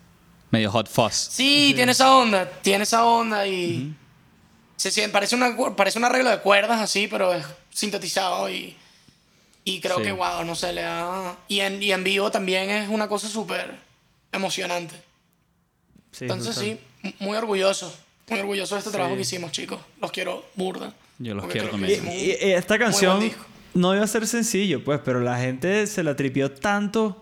Medio 0.52 0.72
Hot 0.72 0.88
Fuzz. 0.88 1.14
Sí, 1.32 1.74
tiene 1.76 1.92
esa 1.92 2.16
onda, 2.16 2.50
tiene 2.62 2.84
esa 2.84 3.04
onda 3.06 3.46
y 3.46 3.94
se 4.76 4.92
siente, 4.92 5.12
parece, 5.14 5.36
una, 5.36 5.56
parece 5.76 5.98
un 6.00 6.06
arreglo 6.06 6.30
de 6.30 6.40
cuerdas 6.40 6.82
así, 6.82 7.08
pero 7.08 7.34
es 7.34 7.46
sintetizado 7.72 8.50
y, 8.50 8.76
y 9.64 9.80
creo 9.82 9.98
Sí. 9.98 10.04
que, 10.04 10.12
wow, 10.12 10.44
no 10.46 10.56
sé, 10.56 10.74
le 10.74 10.82
da... 10.82 11.36
Y 11.48 11.60
en, 11.62 11.82
y 11.82 11.92
en 11.92 12.04
vivo 12.04 12.30
también 12.32 12.70
es 12.70 12.90
una 12.90 13.08
cosa 13.08 13.28
súper 13.30 13.74
emocionante. 14.32 14.96
Sí, 16.12 16.26
Entonces 16.26 16.56
brutal. 16.58 16.80
sí, 17.04 17.14
muy 17.20 17.38
orgulloso, 17.38 17.94
muy 18.30 18.40
orgulloso 18.40 18.76
de 18.76 18.80
este 18.80 18.92
trabajo 18.92 19.14
Sí. 19.14 19.18
que 19.18 19.22
hicimos, 19.24 19.52
chicos. 19.52 19.80
Los 20.02 20.12
quiero 20.12 20.46
burda. 20.56 20.94
Yo 21.20 21.34
los 21.34 21.46
quiero 21.48 21.70
también. 21.70 22.06
Y, 22.08 22.16
y- 22.32 22.32
esta 22.54 22.78
canción 22.78 23.32
no 23.74 23.94
iba 23.96 24.04
a 24.04 24.08
ser 24.08 24.28
sencillo, 24.28 24.84
pues, 24.84 25.00
pero 25.04 25.20
la 25.20 25.38
gente 25.40 25.88
se 25.88 26.04
la 26.04 26.16
tripió 26.16 26.52
tanto 26.52 27.22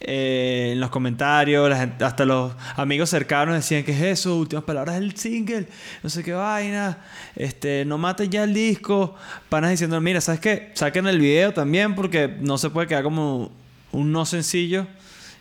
eh, 0.00 0.70
en 0.72 0.80
los 0.80 0.90
comentarios, 0.90 1.68
la 1.70 1.76
gente- 1.78 2.04
hasta 2.04 2.24
los 2.24 2.52
amigos 2.76 3.08
cercanos 3.10 3.54
decían 3.54 3.84
que 3.84 3.92
es 3.92 4.00
eso, 4.20 4.36
últimas 4.36 4.64
palabras 4.64 4.96
del 4.96 5.16
single, 5.16 5.66
no 6.02 6.10
sé 6.10 6.22
qué 6.22 6.32
vaina, 6.32 6.98
este, 7.36 7.84
no 7.86 7.96
maten 7.98 8.30
ya 8.30 8.44
el 8.44 8.52
disco, 8.52 9.14
panas 9.48 9.70
diciendo, 9.70 10.00
mira, 10.00 10.20
¿sabes 10.20 10.40
qué? 10.40 10.70
Saquen 10.74 11.06
el 11.06 11.18
video 11.18 11.52
también 11.54 11.94
porque 11.94 12.28
no 12.40 12.58
se 12.58 12.70
puede 12.70 12.86
quedar 12.86 13.02
como 13.04 13.50
un 13.92 14.12
no 14.12 14.26
sencillo 14.26 14.86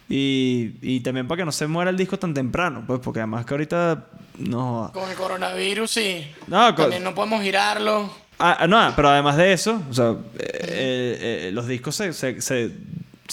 y, 0.09 0.73
y 0.81 0.99
también 1.01 1.27
para 1.27 1.39
que 1.39 1.45
no 1.45 1.51
se 1.51 1.67
muera 1.67 1.89
el 1.89 1.97
disco 1.97 2.17
tan 2.19 2.33
temprano, 2.33 2.83
pues 2.85 2.99
porque 3.01 3.19
además 3.19 3.45
que 3.45 3.53
ahorita 3.53 4.05
no... 4.37 4.91
Con 4.93 5.09
el 5.09 5.15
coronavirus, 5.15 5.89
sí. 5.91 6.25
No, 6.47 6.73
También 6.75 7.03
no 7.03 7.13
podemos 7.15 7.41
girarlo. 7.41 8.13
Ah, 8.39 8.57
ah, 8.61 8.67
no, 8.67 8.93
pero 8.95 9.09
además 9.09 9.37
de 9.37 9.53
eso, 9.53 9.81
o 9.89 9.93
sea, 9.93 10.11
eh, 10.39 11.47
eh, 11.47 11.51
los 11.53 11.67
discos 11.67 11.95
se, 11.95 12.11
se, 12.13 12.41
se, 12.41 12.71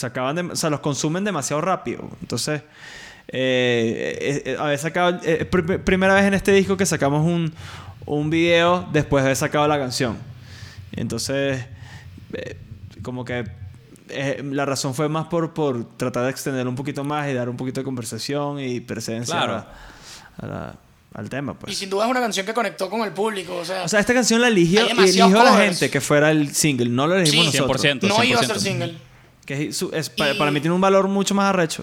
se 0.01 0.07
acaban 0.07 0.35
de, 0.37 0.43
o 0.43 0.57
sea, 0.57 0.71
los 0.71 0.81
consumen 0.81 1.23
demasiado 1.25 1.61
rápido. 1.63 2.09
Entonces, 2.23 2.63
eh, 3.29 4.19
eh, 4.21 4.43
eh, 4.47 4.57
haber 4.59 4.79
sacado, 4.79 5.21
eh, 5.23 5.49
pr- 5.51 5.85
primera 5.85 6.15
vez 6.15 6.25
en 6.25 6.35
este 6.35 6.53
disco 6.53 6.77
que 6.77 6.87
sacamos 6.87 7.25
un, 7.25 7.53
un 8.07 8.31
video 8.31 8.89
después 8.93 9.23
de 9.23 9.29
haber 9.29 9.37
sacado 9.37 9.69
la 9.69 9.79
canción. 9.79 10.17
Entonces, 10.93 11.65
eh, 12.33 12.57
como 13.03 13.25
que 13.25 13.45
eh, 14.09 14.43
la 14.45 14.65
razón 14.67 14.95
fue 14.95 15.09
más 15.09 15.27
por, 15.29 15.55
por 15.55 15.85
tratar 15.97 16.25
de 16.25 16.31
extender 16.31 16.67
un 16.67 16.75
poquito 16.75 17.05
más 17.05 17.29
y 17.29 17.35
dar 17.35 17.49
un 17.49 17.57
poquito 17.57 17.81
de 17.81 17.85
conversación 17.85 18.59
y 18.59 18.81
presencia 18.81 19.37
Claro. 19.37 19.55
a- 19.55 19.67
a 20.39 20.47
la- 20.47 20.75
al 21.15 21.29
tema. 21.29 21.55
Pues. 21.55 21.73
Y 21.73 21.77
sin 21.77 21.91
duda 21.91 22.05
es 22.05 22.11
una 22.11 22.21
canción 22.21 22.47
que 22.47 22.55
conectó 22.55 22.89
con 22.89 23.03
el 23.03 23.11
público. 23.13 23.57
O 23.57 23.65
sea, 23.65 23.83
O 23.85 23.89
sea, 23.89 23.99
esta 24.01 24.15
canción 24.15 24.41
la 24.41 24.47
eligió, 24.49 24.87
eligió 24.89 25.29
la 25.43 25.57
gente 25.57 25.91
que 25.91 26.01
fuera 26.01 26.31
el 26.31 26.55
single, 26.55 26.89
no 26.89 27.07
lo 27.09 27.17
elegimos 27.17 27.47
Sí, 27.53 27.59
nosotros. 27.59 27.83
100%. 27.83 28.09
no 28.09 28.23
iba 28.25 28.39
a 28.41 28.43
100%. 28.43 28.47
ser 28.47 28.61
single. 28.61 28.99
Que 29.51 29.67
es, 29.67 29.83
es- 29.83 30.11
para, 30.11 30.39
para 30.39 30.53
mí 30.53 30.61
tiene 30.61 30.77
un 30.77 30.81
valor 30.81 31.09
mucho 31.09 31.35
más 31.35 31.47
arrecho. 31.47 31.83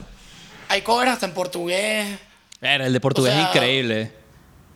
Hay 0.70 0.82
covers 0.84 1.12
hasta 1.12 1.26
en 1.26 1.34
portugués. 1.34 2.18
Era, 2.62 2.86
el 2.88 2.94
de 2.94 3.00
portugués 3.02 3.34
O 3.34 3.36
sea, 3.36 3.44
es 3.44 3.50
increíble. 3.56 4.14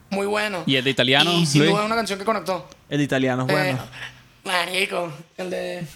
Muy 0.09 0.25
bueno. 0.27 0.63
¿Y 0.65 0.75
el 0.75 0.83
de 0.83 0.89
italiano, 0.89 1.31
Y 1.31 1.45
sin 1.45 1.61
Luis? 1.61 1.71
duda 1.71 1.79
es 1.83 1.85
una 1.85 1.95
canción 1.95 2.19
que 2.19 2.25
conectó. 2.25 2.67
El 2.89 2.99
italiano 2.99 3.43
es 3.47 3.51
bueno. 3.53 3.79
Eh, 3.79 4.43
marico, 4.43 5.09
el 5.37 5.49
de... 5.49 5.87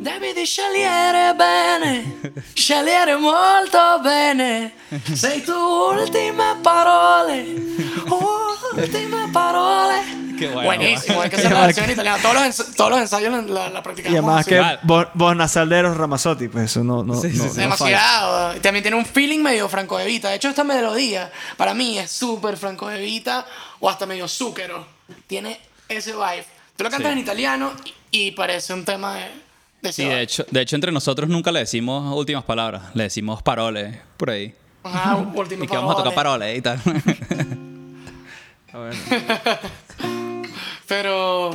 Devi 0.00 0.46
scegliere 0.46 1.32
bene, 1.34 2.14
scegliere 2.56 3.16
molto 3.18 4.00
bene. 4.02 4.72
Sei 5.14 5.42
tu 5.42 5.52
ultime 5.52 6.56
parole, 6.64 7.44
ultime 8.76 9.28
parole. 9.32 10.19
Qué 10.40 10.48
bueno. 10.48 10.64
Buenísimo, 10.64 11.20
hay 11.22 11.30
que 11.30 11.36
hacer 11.36 11.52
la 11.52 11.60
versión 11.66 11.84
en 11.86 11.92
italiano. 11.92 12.18
Todos 12.22 12.34
los, 12.58 12.74
todos 12.76 12.90
los 12.90 13.00
ensayos 13.00 13.44
la, 13.50 13.68
la, 13.68 13.82
practicamos. 13.82 14.14
y 14.14 14.16
además 14.18 14.40
así. 14.40 14.50
que 14.50 14.58
Vale. 14.58 14.78
voz, 14.82 15.06
voz 15.14 15.36
nasal 15.36 15.68
de 15.68 15.78
Eros 15.78 15.96
Ramazzotti, 15.96 16.48
pues 16.48 16.64
eso 16.70 16.82
no, 16.82 17.04
no, 17.04 17.14
Sí, 17.14 17.30
sí, 17.30 17.36
no- 17.38 17.42
sí. 17.44 17.48
no 17.48 17.76
falla. 17.76 17.98
Demasiado. 17.98 18.56
Y 18.56 18.60
También 18.60 18.82
tiene 18.82 18.96
un 18.96 19.06
feeling 19.06 19.40
medio 19.40 19.68
Franco 19.68 19.98
de 19.98 20.06
Vita. 20.06 20.28
De 20.30 20.36
hecho, 20.36 20.48
esta 20.48 20.64
melodía 20.64 21.30
para 21.56 21.74
mí 21.74 21.98
es 21.98 22.10
súper 22.10 22.56
Franco 22.56 22.88
de 22.88 22.98
Vita 23.00 23.46
o 23.80 23.88
hasta 23.90 24.06
medio 24.06 24.26
zúquero. 24.26 24.86
Tiene 25.26 25.60
ese 25.88 26.12
vibe. 26.12 26.44
Tú 26.76 26.84
lo 26.84 26.90
cantas 26.90 27.12
Sí. 27.12 27.18
en 27.18 27.18
italiano 27.18 27.72
y, 28.10 28.18
y 28.26 28.30
parece 28.30 28.72
un 28.72 28.84
tema 28.84 29.14
de, 29.16 29.26
de 29.82 29.92
Sí, 29.92 30.02
de 30.04 30.08
vibe. 30.08 30.22
hecho, 30.22 30.46
de 30.50 30.60
hecho, 30.62 30.76
entre 30.76 30.92
nosotros 30.92 31.28
nunca 31.28 31.52
le 31.52 31.60
decimos 31.60 32.16
últimas 32.16 32.44
palabras. 32.44 32.82
Le 32.94 33.02
decimos 33.04 33.42
paroles 33.42 33.98
por 34.16 34.30
ahí. 34.30 34.54
Ajá, 34.82 35.16
último 35.34 35.64
Y 35.64 35.66
que 35.68 35.76
vamos 35.76 35.92
a 35.94 35.96
tocar 35.98 36.14
parole. 36.14 36.58
paroles 36.58 36.58
y 36.58 36.62
tal. 36.62 37.60
Ah, 38.72 38.78
bueno. 38.78 38.94
Pero, 40.90 41.50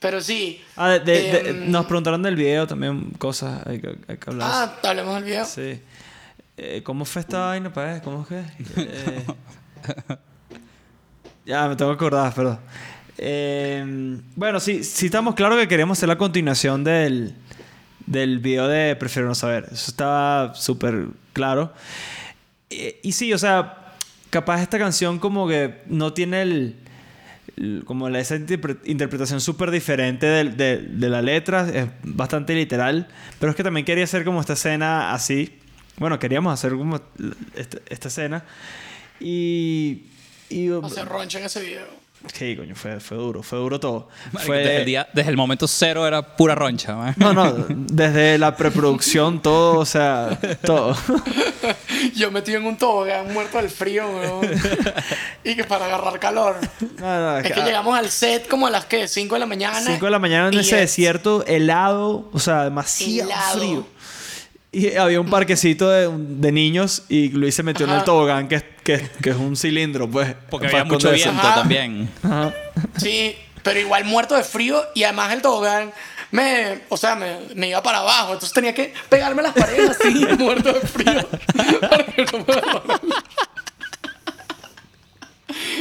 pero 0.00 0.20
sí. 0.20 0.60
Ah, 0.76 0.88
de- 0.90 0.98
de- 1.00 1.22
de- 1.42 1.50
Em, 1.50 1.70
nos 1.70 1.86
preguntaron 1.86 2.20
del 2.20 2.34
video 2.34 2.66
también 2.66 3.12
cosas, 3.12 3.64
hay 3.64 3.80
que, 3.80 3.96
hay 4.08 4.16
que 4.18 4.30
hablar. 4.30 4.50
Ah, 4.52 4.74
hablemos 4.90 5.14
del 5.14 5.24
video. 5.24 5.44
Sí. 5.44 5.80
Eh, 6.56 6.82
¿Cómo 6.82 7.04
fue 7.04 7.20
esta 7.22 7.46
vaina, 7.46 7.72
pues? 7.72 8.02
¿Cómo 8.02 8.22
es 8.22 8.28
que? 8.28 8.42
Eh, 8.76 9.24
ya, 11.44 11.68
me 11.68 11.76
tengo 11.76 11.92
que 11.92 11.94
acordar, 11.94 12.34
perdón. 12.34 12.58
Eh, 13.18 14.18
bueno, 14.34 14.58
sí, 14.58 14.82
sí 14.82 15.06
estamos 15.06 15.34
claros 15.36 15.58
que 15.60 15.68
queríamos 15.68 15.96
hacer 15.98 16.08
la 16.08 16.18
continuación 16.18 16.82
del, 16.82 17.34
del 18.06 18.40
video 18.40 18.66
de 18.66 18.96
Prefiero 18.96 19.28
no 19.28 19.34
saber. 19.36 19.66
Eso 19.70 19.90
estaba 19.92 20.54
súper 20.56 21.06
claro. 21.32 21.72
Eh, 22.70 22.98
y 23.04 23.12
sí, 23.12 23.32
o 23.32 23.38
sea, 23.38 23.92
capaz 24.30 24.60
esta 24.62 24.76
canción 24.78 25.18
como 25.20 25.46
que 25.46 25.82
no 25.86 26.12
tiene 26.12 26.42
el... 26.42 26.76
como 27.84 28.08
esa 28.08 28.36
interpre- 28.36 28.78
interpretación 28.84 29.40
súper 29.40 29.70
diferente 29.70 30.26
de, 30.26 30.44
de- 30.44 30.78
de 30.78 31.08
la 31.08 31.22
letra, 31.22 31.68
es 31.68 31.88
bastante 32.02 32.54
literal, 32.54 33.08
pero 33.40 33.50
es 33.50 33.56
que 33.56 33.62
también 33.64 33.86
quería 33.86 34.04
hacer 34.04 34.24
como 34.24 34.40
esta 34.40 34.52
escena 34.52 35.12
así. 35.12 35.58
Bueno, 35.98 36.18
queríamos 36.18 36.52
hacer 36.52 36.72
como 36.76 37.00
esta, 37.54 37.78
esta 37.88 38.08
escena. 38.08 38.44
Y... 39.20 40.02
se 40.94 41.04
roncha 41.04 41.38
en 41.38 41.46
ese 41.46 41.62
video. 41.62 41.86
Sí, 42.32 42.56
coño, 42.56 42.74
fue, 42.74 43.00
fue 43.00 43.16
duro, 43.16 43.42
fue 43.42 43.58
duro 43.58 43.80
todo. 43.80 44.08
Marico, 44.32 44.46
Fue, 44.46 44.58
Desde, 44.58 44.76
el 44.78 44.84
día, 44.84 45.08
desde 45.12 45.30
el 45.30 45.36
momento 45.36 45.66
cero 45.66 46.06
era 46.06 46.36
pura 46.36 46.54
roncha. 46.54 46.94
man. 46.94 47.14
No, 47.16 47.32
no, 47.32 47.52
desde 47.68 48.36
la 48.38 48.56
preproducción, 48.56 49.40
todo, 49.40 49.78
o 49.78 49.86
sea, 49.86 50.38
todo. 50.62 50.96
Yo 52.14 52.30
metido 52.30 52.58
en 52.58 52.66
un 52.66 52.76
tobogán 52.76 53.32
muerto 53.32 53.58
del 53.58 53.70
frío, 53.70 54.06
weón. 54.08 54.48
y 55.44 55.54
que 55.56 55.64
para 55.64 55.86
agarrar 55.86 56.18
calor. 56.18 56.56
No, 56.98 57.06
no, 57.20 57.38
Es 57.38 57.52
que 57.52 57.60
ah, 57.60 57.64
llegamos 57.64 57.98
al 57.98 58.10
set 58.10 58.48
como 58.48 58.66
a 58.66 58.70
las 58.70 58.84
que 58.86 59.08
5 59.08 59.34
de 59.34 59.38
la 59.38 59.46
mañana. 59.46 59.80
5 59.80 60.04
de 60.04 60.10
la 60.10 60.18
mañana 60.18 60.48
en 60.48 60.54
ese 60.58 60.76
es- 60.76 60.80
desierto 60.82 61.44
helado, 61.46 62.28
o 62.32 62.38
sea, 62.38 62.64
demasiado 62.64 63.30
Helado. 63.30 63.58
frío. 63.58 63.86
Y 64.78 64.94
había 64.96 65.20
un 65.20 65.30
parquecito 65.30 65.88
de, 65.88 66.10
de 66.12 66.52
niños 66.52 67.04
y 67.08 67.30
Luis 67.30 67.54
se 67.54 67.62
metió 67.62 67.86
en 67.86 67.92
el 67.92 68.04
tobogán, 68.04 68.46
que, 68.46 68.56
es- 68.56 68.64
que, 68.84 69.08
que 69.22 69.30
es 69.30 69.36
un 69.36 69.56
cilindro, 69.56 70.06
pues. 70.10 70.34
Porque 70.50 70.66
había 70.66 70.84
mucho 70.84 71.10
viento 71.10 71.40
también. 71.54 72.10
Ajá. 72.22 72.52
Sí, 72.98 73.34
pero 73.62 73.80
igual 73.80 74.04
muerto 74.04 74.34
de 74.36 74.42
frío 74.44 74.82
y 74.94 75.04
además 75.04 75.32
el 75.32 75.40
tobogán 75.40 75.92
me, 76.30 76.80
o 76.90 76.96
sea, 76.98 77.14
me, 77.16 77.36
me 77.54 77.68
iba 77.68 77.82
para 77.82 77.98
abajo, 78.00 78.34
entonces 78.34 78.52
tenía 78.52 78.74
que 78.74 78.92
pegarme 79.08 79.40
a 79.40 79.44
las 79.44 79.54
paredes 79.54 79.90
así, 79.98 80.26
muerto 80.38 80.72
de 80.74 80.80
frío. 80.80 81.26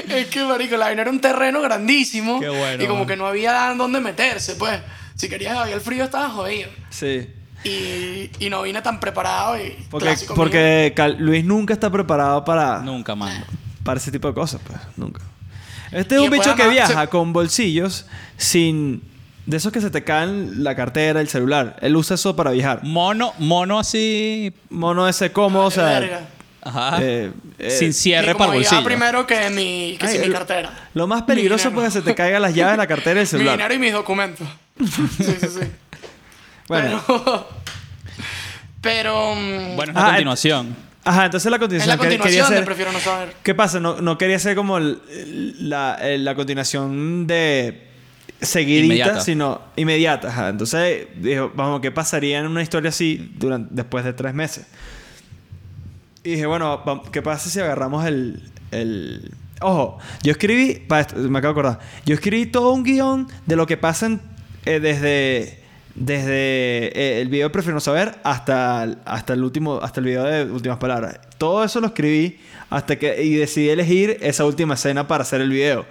Es 0.10 0.28
que, 0.28 0.44
marico, 0.44 0.78
la 0.78 0.86
vaina 0.86 1.02
era 1.02 1.12
un 1.12 1.20
terreno 1.20 1.60
grandísimo 1.62 2.40
Qué 2.40 2.48
bueno, 2.50 2.84
y 2.84 2.88
como 2.88 3.00
man. 3.00 3.08
que 3.08 3.16
no 3.18 3.26
había 3.28 3.74
dónde 3.76 4.00
meterse, 4.00 4.56
pues. 4.56 4.80
Si 5.16 5.28
querías 5.30 5.58
había 5.58 5.76
el 5.76 5.82
frío, 5.82 6.04
estaba 6.06 6.30
jodido. 6.30 6.70
Sí. 6.90 7.28
Y, 7.66 8.30
y 8.40 8.50
no 8.50 8.62
vine 8.62 8.82
tan 8.82 9.00
preparado 9.00 9.58
y 9.60 9.76
Porque, 9.90 10.06
clásico 10.08 10.36
porque 10.36 10.94
Cal- 10.96 11.18
Luis 11.20 11.44
nunca 11.44 11.74
está 11.74 11.90
preparado 11.92 12.46
para, 12.46 12.80
Nunca, 12.80 13.16
man. 13.16 13.44
para 13.84 14.00
ese 14.00 14.12
tipo 14.12 14.28
de 14.28 14.34
cosas, 14.34 14.62
pues. 14.66 14.80
Nunca. 14.98 15.22
Este 15.92 16.16
es 16.16 16.22
Y 16.22 16.26
un 16.26 16.30
después 16.30 16.48
bicho 16.48 16.56
que 16.56 16.64
además 16.64 16.88
viaja 16.90 17.02
se- 17.04 17.10
con 17.10 17.34
bolsillos 17.34 18.06
sin... 18.38 19.02
De 19.46 19.58
esos 19.58 19.72
que 19.72 19.80
se 19.80 19.92
te 19.92 20.04
caen 20.04 20.64
la 20.64 20.76
cartera, 20.76 21.22
el 21.22 21.28
celular. 21.30 21.76
Él 21.82 21.96
usa 21.96 22.16
eso 22.16 22.36
para 22.36 22.50
viajar. 22.52 22.80
Mono, 22.84 23.34
mono 23.38 23.78
así. 23.80 24.52
Mono 24.72 25.08
ese 25.08 25.32
cómodo, 25.32 25.66
o 25.66 25.72
sea... 25.72 26.00
Verga. 26.00 26.22
Ajá. 26.64 26.98
eh, 27.04 27.32
eh, 27.60 27.70
sin 27.70 27.90
Y 27.90 27.94
cierre 27.94 28.34
para 28.34 28.54
el 28.54 28.58
bolsillo. 28.62 28.84
primero 28.84 29.28
que 29.28 29.52
mi, 29.52 29.98
que 30.00 30.06
Ay, 30.08 30.12
sin 30.14 30.22
mi 30.22 30.28
el- 30.28 30.34
cartera. 30.34 30.72
Lo 30.96 31.06
más 31.06 31.22
peligroso 31.24 31.70
es 31.70 31.76
que 31.76 31.92
se 31.92 32.02
te 32.02 32.16
caigan 32.16 32.42
las 32.42 32.56
llaves 32.56 32.74
de 32.74 32.78
la 32.78 32.88
cartera 32.88 33.20
y 33.20 33.22
el 33.22 33.26
Mi 33.26 33.28
celular. 33.30 33.56
dinero 33.58 33.74
y 33.76 33.80
mis 33.80 33.94
documentos. 33.94 34.48
Sí, 34.84 35.08
sí, 35.40 35.48
sí. 35.48 35.68
Bueno, 36.68 37.02
Pero. 37.08 37.48
Pero. 38.82 39.36
mm, 39.36 39.76
Bueno, 39.76 39.92
es 39.92 39.96
la 39.96 40.02
Ah, 40.06 40.10
continuación. 40.12 40.76
ajá, 41.04 41.26
entonces 41.26 41.50
la 41.50 41.58
es 41.58 41.62
continuación, 41.62 41.90
la 41.90 41.98
que- 41.98 42.04
quería 42.10 42.20
continuación 42.20 42.60
de. 42.60 42.66
Prefiero 42.66 42.92
no 42.92 43.00
saber. 43.00 43.34
¿Qué 43.44 43.56
pasa? 43.56 43.80
No, 43.80 44.02
no 44.02 44.18
quería 44.18 44.40
ser 44.40 44.56
como 44.56 44.78
el- 44.78 45.70
la, 45.70 45.96
el- 46.02 46.24
la 46.26 46.36
continuación 46.36 47.26
de 47.28 47.88
seguidita, 48.42 48.86
Inmediata. 48.86 49.22
sino 49.22 49.62
inmediata. 49.76 50.28
ajá. 50.30 50.50
Entonces, 50.50 51.08
dijo, 51.18 51.52
vamos, 51.56 51.82
¿qué 51.82 51.92
pasaría 51.92 52.40
en 52.40 52.48
una 52.48 52.62
historia 52.62 52.90
así 52.90 53.32
durante, 53.38 53.74
después 53.74 54.04
de 54.06 54.14
tres 54.14 54.34
meses? 54.34 54.66
Y 56.24 56.32
dije, 56.32 56.46
bueno, 56.46 56.84
va- 56.88 57.04
¿qué 57.12 57.22
pasa 57.22 57.50
si 57.50 57.60
agarramos 57.60 58.06
el... 58.06 58.50
el... 58.72 59.32
Ojo, 59.62 60.00
yo 60.22 60.32
escribí, 60.32 60.74
para 60.88 61.02
esto, 61.02 61.16
me 61.18 61.40
acabo 61.40 61.54
de 61.54 61.60
acordar, 61.62 61.80
yo 62.06 62.14
escribí 62.14 62.46
todo 62.48 62.72
un 62.74 62.84
guion 62.84 63.28
de 63.46 63.56
lo 63.56 63.66
que 63.66 63.78
pasa 63.78 64.08
en- 64.08 64.22
eh, 64.66 64.80
desde, 64.80 65.64
desde 65.96 66.88
eh, 66.98 67.22
el 67.22 67.30
video 67.30 67.48
de 67.48 67.50
Prefiero 67.52 67.76
no 67.76 67.80
saber 67.80 68.16
hasta, 68.24 68.84
hasta 69.06 69.34
el 69.34 69.44
último, 69.44 69.80
hasta 69.82 70.02
el 70.02 70.06
video 70.06 70.24
de 70.24 70.44
Últimas 70.44 70.78
Palabras. 70.78 71.20
Todo 71.38 71.64
eso 71.64 71.80
lo 71.80 71.88
escribí 71.88 72.38
hasta 72.70 72.98
que 72.98 73.24
y 73.24 73.36
decidí 73.36 73.70
elegir 73.70 74.18
esa 74.22 74.46
última 74.46 74.74
escena 74.74 75.08
para 75.08 75.24
hacer 75.24 75.42
el 75.42 75.50
video. 75.50 75.86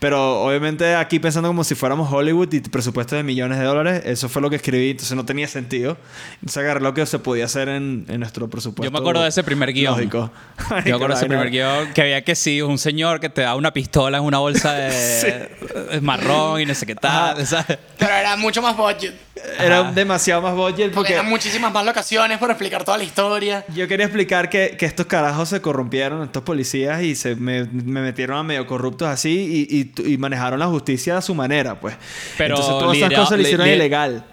Pero 0.00 0.42
obviamente 0.42 0.94
aquí 0.94 1.18
pensando 1.18 1.48
como 1.48 1.64
si 1.64 1.74
fuéramos 1.74 2.12
Hollywood 2.12 2.52
y 2.52 2.60
presupuesto 2.60 3.16
de 3.16 3.24
millones 3.24 3.58
de 3.58 3.64
dólares, 3.64 4.02
eso 4.04 4.28
fue 4.28 4.40
lo 4.40 4.48
que 4.48 4.54
escribí, 4.56 4.90
entonces 4.90 5.16
no 5.16 5.24
tenía 5.24 5.48
sentido. 5.48 5.96
Entonces 6.34 6.56
agarré 6.58 6.80
lo 6.80 6.94
que 6.94 7.04
se 7.04 7.18
podía 7.18 7.46
hacer 7.46 7.68
en, 7.68 8.06
en 8.08 8.20
nuestro 8.20 8.48
presupuesto. 8.48 8.84
Yo 8.84 8.92
me 8.92 8.98
acuerdo 9.00 9.22
de 9.22 9.28
ese 9.30 9.42
primer 9.42 9.72
guion. 9.72 9.94
Lógico. 9.94 10.30
Yo 10.68 10.74
me 10.84 10.92
acuerdo 10.92 11.08
de 11.08 11.14
ese 11.14 11.26
primer 11.26 11.50
guion 11.50 11.92
que 11.94 12.02
había 12.02 12.22
que 12.22 12.36
sí, 12.36 12.62
un 12.62 12.78
señor 12.78 13.18
que 13.18 13.28
te 13.28 13.40
da 13.42 13.56
una 13.56 13.72
pistola 13.72 14.18
en 14.18 14.24
una 14.24 14.38
bolsa 14.38 14.72
de 14.74 16.00
marrón 16.02 16.60
y 16.60 16.66
no 16.66 16.74
sé 16.74 16.86
qué 16.86 16.94
tal. 16.94 17.44
¿sabes? 17.46 17.78
Pero 17.98 18.12
era 18.14 18.36
mucho 18.36 18.62
más 18.62 18.76
budget. 18.76 19.14
era 19.58 19.80
Ajá. 19.80 19.92
demasiado 19.92 20.42
más 20.42 20.54
budget 20.54 20.92
Porque 20.92 20.94
porque 20.94 21.12
eran 21.14 21.28
muchísimas 21.28 21.72
más 21.72 21.84
locaciones 21.84 22.38
para 22.38 22.52
explicar 22.52 22.84
toda 22.84 22.98
la 22.98 23.04
historia. 23.04 23.64
yo 23.74 23.88
quería 23.88 24.06
explicar 24.06 24.48
que, 24.48 24.76
que 24.78 24.86
estos 24.86 25.06
carajos 25.06 25.48
se 25.48 25.60
corrompieron, 25.60 26.22
estos 26.22 26.42
policías, 26.44 27.02
y 27.02 27.14
se 27.16 27.34
me, 27.34 27.64
me 27.64 28.00
metieron 28.02 28.36
a 28.38 28.42
medio 28.44 28.66
corruptos 28.66 29.08
así 29.08 29.66
y, 29.68 29.76
y- 29.80 29.87
y 30.04 30.18
manejaron 30.18 30.58
la 30.58 30.66
justicia 30.66 31.16
a 31.18 31.22
su 31.22 31.34
manera, 31.34 31.78
pues. 31.80 31.96
Pero 32.36 32.56
Entonces 32.56 32.78
todas 32.78 32.96
esas 32.96 33.12
cosas 33.12 33.30
lo 33.38 33.42
hicieron 33.42 33.66
li- 33.66 33.72
li- 33.72 33.76
ilegal. 33.76 34.24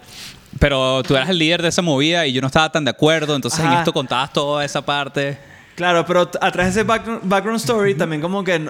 Pero 0.58 1.02
tú 1.02 1.14
eras 1.16 1.28
el 1.28 1.38
líder 1.38 1.60
de 1.62 1.68
esa 1.68 1.82
movida 1.82 2.26
y 2.26 2.32
yo 2.32 2.40
no 2.40 2.46
estaba 2.46 2.70
tan 2.72 2.84
de 2.84 2.90
acuerdo, 2.90 3.36
entonces 3.36 3.60
en 3.64 3.72
esto 3.72 3.92
contabas 3.92 4.32
toda 4.32 4.64
esa 4.64 4.84
parte. 4.84 5.38
Claro, 5.74 6.06
pero 6.06 6.22
atrás 6.40 6.74
de 6.74 6.80
ese 6.80 6.82
background, 6.84 7.56
story 7.60 7.94
también 7.94 8.22
como 8.22 8.42
que 8.42 8.66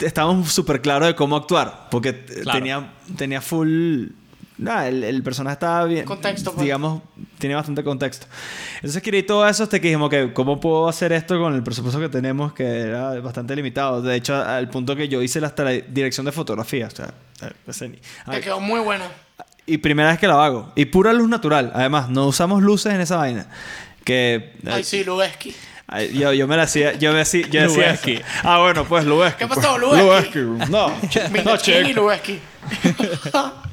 estábamos 0.00 0.52
súper 0.52 0.80
claros 0.82 1.06
de 1.06 1.14
cómo 1.14 1.36
actuar. 1.36 1.86
Porque 1.90 2.24
Claro. 2.42 2.58
tenía, 2.58 2.92
tenía 3.16 3.40
full... 3.40 4.06
Nada, 4.62 4.88
el, 4.88 5.02
el 5.04 5.22
personaje 5.22 5.54
estaba 5.54 5.84
bien... 5.84 6.04
Contexto, 6.04 6.52
pues. 6.52 6.62
Digamos, 6.62 7.02
tiene 7.38 7.54
bastante 7.54 7.82
contexto. 7.82 8.26
Entonces 8.76 9.02
quería 9.02 9.26
todo 9.26 9.46
eso 9.48 9.62
hasta 9.64 9.80
que 9.80 9.88
dijimos 9.88 10.08
que 10.10 10.32
cómo 10.32 10.60
puedo 10.60 10.88
hacer 10.88 11.12
esto 11.12 11.38
con 11.38 11.54
el 11.54 11.62
presupuesto 11.62 12.00
que 12.00 12.08
tenemos, 12.08 12.52
que 12.52 12.64
era 12.64 13.18
bastante 13.20 13.54
limitado. 13.56 14.00
De 14.02 14.16
hecho, 14.16 14.34
al 14.36 14.68
punto 14.68 14.94
que 14.96 15.08
yo 15.08 15.20
hice 15.22 15.44
hasta 15.44 15.64
la 15.64 15.70
dirección 15.72 16.24
de 16.26 16.32
fotografía. 16.32 16.86
O 16.86 16.90
sea, 16.90 17.12
eh, 17.42 17.98
Te 18.30 18.40
quedó 18.40 18.60
muy 18.60 18.80
buena. 18.80 19.06
y 19.66 19.78
primera 19.78 20.10
vez 20.10 20.18
que 20.18 20.26
la 20.26 20.44
hago. 20.44 20.72
Y 20.76 20.84
pura 20.86 21.12
luz 21.12 21.28
natural. 21.28 21.72
Además, 21.74 22.08
no 22.08 22.26
usamos 22.26 22.62
luces 22.62 22.92
en 22.94 23.00
esa 23.00 23.16
vaina. 23.16 23.46
Que... 24.04 24.54
eh, 24.64 24.70
Ay, 24.70 24.84
sí, 24.84 25.04
Lubeski. 25.04 25.54
Yo, 26.14 26.32
yo 26.32 26.48
me 26.48 26.56
la 26.56 26.62
hacía, 26.62 26.94
yo 26.94 27.12
me 27.12 27.20
hacía, 27.20 27.46
yo 27.48 27.60
decía. 27.62 28.22
Ah, 28.42 28.60
bueno, 28.60 28.86
pues 28.86 29.04
Lubeski. 29.04 29.40
¿Qué 29.40 29.46
pues. 29.46 29.58
pasó, 29.58 29.76
Lubeski? 29.76 30.38
Lubeski. 30.38 30.70
No, 30.70 30.88
no, 30.88 30.94
Mr. 30.98 31.58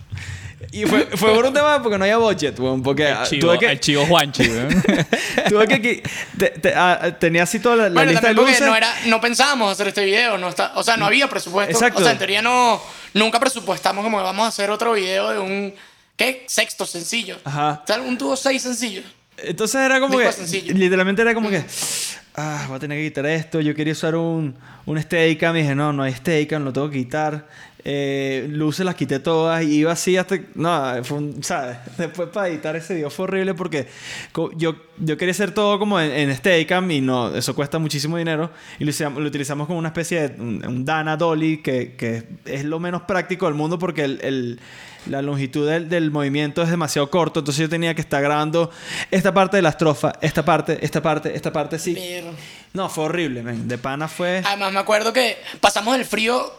Y 0.71 0.83
fue, 0.85 1.05
fue 1.15 1.33
por 1.33 1.45
un 1.45 1.53
tema 1.53 1.81
porque 1.81 1.97
no 1.97 2.03
había 2.03 2.17
budget, 2.17 2.59
weón, 2.59 2.83
porque 2.83 3.07
El 3.09 3.23
chivo, 3.23 3.47
tuve 3.47 3.59
que, 3.59 3.65
el 3.71 3.79
chivo 3.79 4.05
Juanchi, 4.05 4.43
weón. 4.49 4.83
tuve 5.49 5.67
que, 5.67 6.03
te- 6.37 6.49
te- 6.49 6.73
ah, 6.75 7.15
tenía 7.17 7.43
así 7.43 7.59
toda 7.59 7.75
la, 7.77 7.83
la 7.83 7.89
Bueno, 7.93 8.11
lista 8.11 8.27
de 8.27 8.33
luces. 8.33 8.61
no, 8.61 8.75
era, 8.75 8.93
no 9.05 9.21
pensábamos 9.21 9.71
hacer 9.71 9.87
este 9.87 10.03
video. 10.03 10.37
No 10.37 10.49
está, 10.49 10.73
o 10.75 10.83
sea, 10.83 10.97
no 10.97 11.05
había 11.05 11.27
presupuesto. 11.29 11.71
Exacto. 11.71 11.99
O 11.99 12.03
sea, 12.03 12.11
en 12.11 12.17
teoría 12.17 12.41
no, 12.41 12.81
nunca 13.13 13.39
presupuestamos 13.39 14.03
como 14.03 14.17
que 14.17 14.23
vamos 14.23 14.45
a 14.45 14.47
hacer 14.49 14.69
otro 14.69 14.93
video 14.93 15.29
de 15.31 15.39
un... 15.39 15.73
¿Qué? 16.17 16.43
Sexto 16.47 16.85
sencillo. 16.85 17.37
Ajá. 17.45 17.81
O 17.83 17.87
sea, 17.87 18.01
un 18.01 18.17
tuvo 18.17 18.35
seis 18.35 18.61
sencillos. 18.61 19.05
Entonces 19.37 19.79
era 19.79 20.01
como 20.01 20.19
Disco 20.19 20.31
que, 20.31 20.37
sencillo. 20.37 20.73
literalmente 20.73 21.21
era 21.21 21.33
como 21.33 21.49
que, 21.49 21.63
ah, 22.35 22.65
voy 22.67 22.75
a 22.75 22.79
tener 22.79 22.97
que 22.97 23.05
quitar 23.05 23.25
esto. 23.27 23.61
Yo 23.61 23.73
quería 23.73 23.93
usar 23.93 24.15
un, 24.15 24.53
un 24.85 25.01
Steadicam 25.01 25.55
y 25.55 25.61
dije, 25.61 25.73
no, 25.75 25.93
no 25.93 26.03
hay 26.03 26.13
Steadicam, 26.13 26.65
lo 26.65 26.73
tengo 26.73 26.89
que 26.89 26.97
quitar. 26.97 27.47
Eh, 27.85 28.47
luces 28.49 28.85
las 28.85 28.95
quité 28.95 29.19
todas 29.19 29.63
y 29.63 29.77
iba 29.77 29.91
así 29.93 30.17
hasta, 30.17 30.37
no, 30.55 31.01
fue 31.03 31.17
un, 31.17 31.41
¿sabes? 31.43 31.77
Después 31.97 32.27
para 32.29 32.49
editar 32.49 32.75
ese 32.75 32.95
video 32.95 33.09
fue 33.09 33.23
horrible 33.23 33.53
porque 33.53 33.87
yo, 34.57 34.75
yo 34.97 35.15
quería 35.17 35.31
hacer 35.31 35.53
todo 35.53 35.79
como 35.79 35.99
en, 35.99 36.11
en 36.11 36.35
Steadicam 36.35 36.91
y 36.91 36.99
no, 36.99 37.33
eso 37.33 37.55
cuesta 37.55 37.79
muchísimo 37.79 38.17
dinero 38.17 38.51
y 38.79 38.83
lo, 38.83 38.89
utilizamos- 38.91 39.21
lo 39.21 39.27
utilizamos 39.27 39.67
como 39.67 39.79
una 39.79 39.87
especie 39.89 40.27
de 40.27 40.41
un, 40.41 40.65
un 40.67 40.83
Dana 40.85 41.15
Dolly 41.15 41.61
que, 41.61 41.95
que 41.95 42.23
es 42.45 42.65
lo 42.65 42.79
menos 42.79 43.03
práctico 43.03 43.45
del 43.45 43.55
mundo 43.55 43.79
porque 43.79 44.03
el, 44.03 44.19
el- 44.23 44.59
la 45.07 45.21
longitud 45.21 45.65
del, 45.67 45.87
del 45.87 46.11
movimiento 46.11 46.61
es 46.61 46.69
demasiado 46.69 47.09
corto, 47.09 47.39
entonces 47.39 47.61
yo 47.61 47.69
tenía 47.69 47.95
que 47.95 48.01
estar 48.01 48.21
grabando 48.21 48.69
esta 49.09 49.33
parte 49.33 49.55
de 49.55 49.63
la 49.63 49.69
estrofa, 49.69 50.11
esta 50.21 50.43
parte, 50.43 50.77
esta 50.81 51.01
parte, 51.01 51.33
esta 51.33 51.53
parte, 51.53 51.79
sí. 51.79 51.93
Pero- 51.95 52.31
No, 52.73 52.89
fue 52.89 53.05
horrible, 53.05 53.41
men. 53.41 53.69
De 53.69 53.77
pana 53.77 54.09
fue... 54.09 54.43
Además, 54.45 54.73
me 54.73 54.79
acuerdo 54.79 55.13
que 55.13 55.37
pasamos 55.61 55.95
del 55.95 56.03
frío 56.05 56.51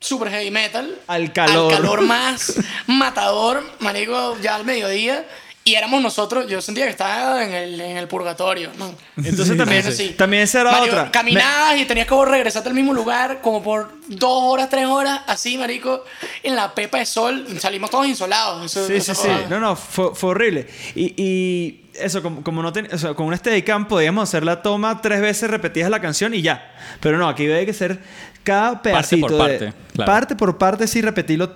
super 0.00 0.30
heavy 0.30 0.50
metal 0.50 0.98
Al 1.06 1.32
calor. 1.32 1.72
al 1.72 1.78
calor 1.80 2.00
más 2.02 2.54
matador, 2.86 3.62
marico, 3.80 4.36
ya 4.40 4.54
al 4.56 4.64
mediodía. 4.64 5.26
Y 5.64 5.74
éramos 5.74 6.00
nosotros, 6.00 6.46
yo 6.48 6.62
sentía 6.62 6.84
que 6.84 6.92
estaba 6.92 7.42
en 7.44 7.52
el, 7.52 7.80
en 7.80 7.96
el 7.96 8.06
purgatorio, 8.06 8.70
¿no? 8.78 8.94
Entonces 9.16 9.56
también, 9.56 9.80
Eso 9.80 9.90
sí. 9.90 10.14
también 10.16 10.44
esa 10.44 10.60
era 10.60 10.70
Marico, 10.70 10.94
otra. 10.94 11.10
Caminabas 11.10 11.76
y 11.78 11.84
tenías 11.86 12.06
que 12.06 12.14
regresarte 12.24 12.68
al 12.68 12.74
mismo 12.76 12.94
lugar 12.94 13.40
como 13.42 13.64
por 13.64 13.92
dos 14.06 14.42
horas, 14.44 14.70
tres 14.70 14.86
horas, 14.86 15.22
así, 15.26 15.58
marico, 15.58 16.04
en 16.44 16.54
la 16.54 16.72
pepa 16.72 16.98
de 16.98 17.06
sol. 17.06 17.44
Salimos 17.58 17.90
todos 17.90 18.06
insolados. 18.06 18.64
Eso- 18.64 18.86
Sí, 18.86 18.94
eso 18.94 19.12
sí, 19.16 19.22
sí. 19.26 19.44
No, 19.50 19.58
no, 19.58 19.74
fue, 19.74 20.14
fue 20.14 20.30
horrible. 20.30 20.68
Y, 20.94 21.14
y 21.20 21.80
eso, 21.94 22.22
como, 22.22 22.44
como 22.44 22.62
no 22.62 22.72
ten- 22.72 22.88
o 22.94 22.96
sea, 22.98 23.14
con 23.14 23.26
un 23.26 23.36
Steadicam 23.36 23.88
podíamos 23.88 24.28
hacer 24.28 24.44
la 24.44 24.62
toma 24.62 25.02
tres 25.02 25.20
veces 25.20 25.50
repetidas 25.50 25.90
la 25.90 26.00
canción 26.00 26.32
y 26.32 26.42
ya. 26.42 26.76
Pero 27.00 27.18
no, 27.18 27.28
aquí 27.28 27.42
había 27.42 27.66
que 27.66 27.74
ser 27.74 27.98
cada 28.46 28.80
pedacito 28.80 29.26
por 29.26 29.32
de- 29.32 29.38
parte, 29.38 29.72
claro. 29.92 30.12
parte 30.12 30.36
por 30.36 30.56
parte, 30.56 30.86
sí, 30.86 31.02
repetirlo. 31.02 31.50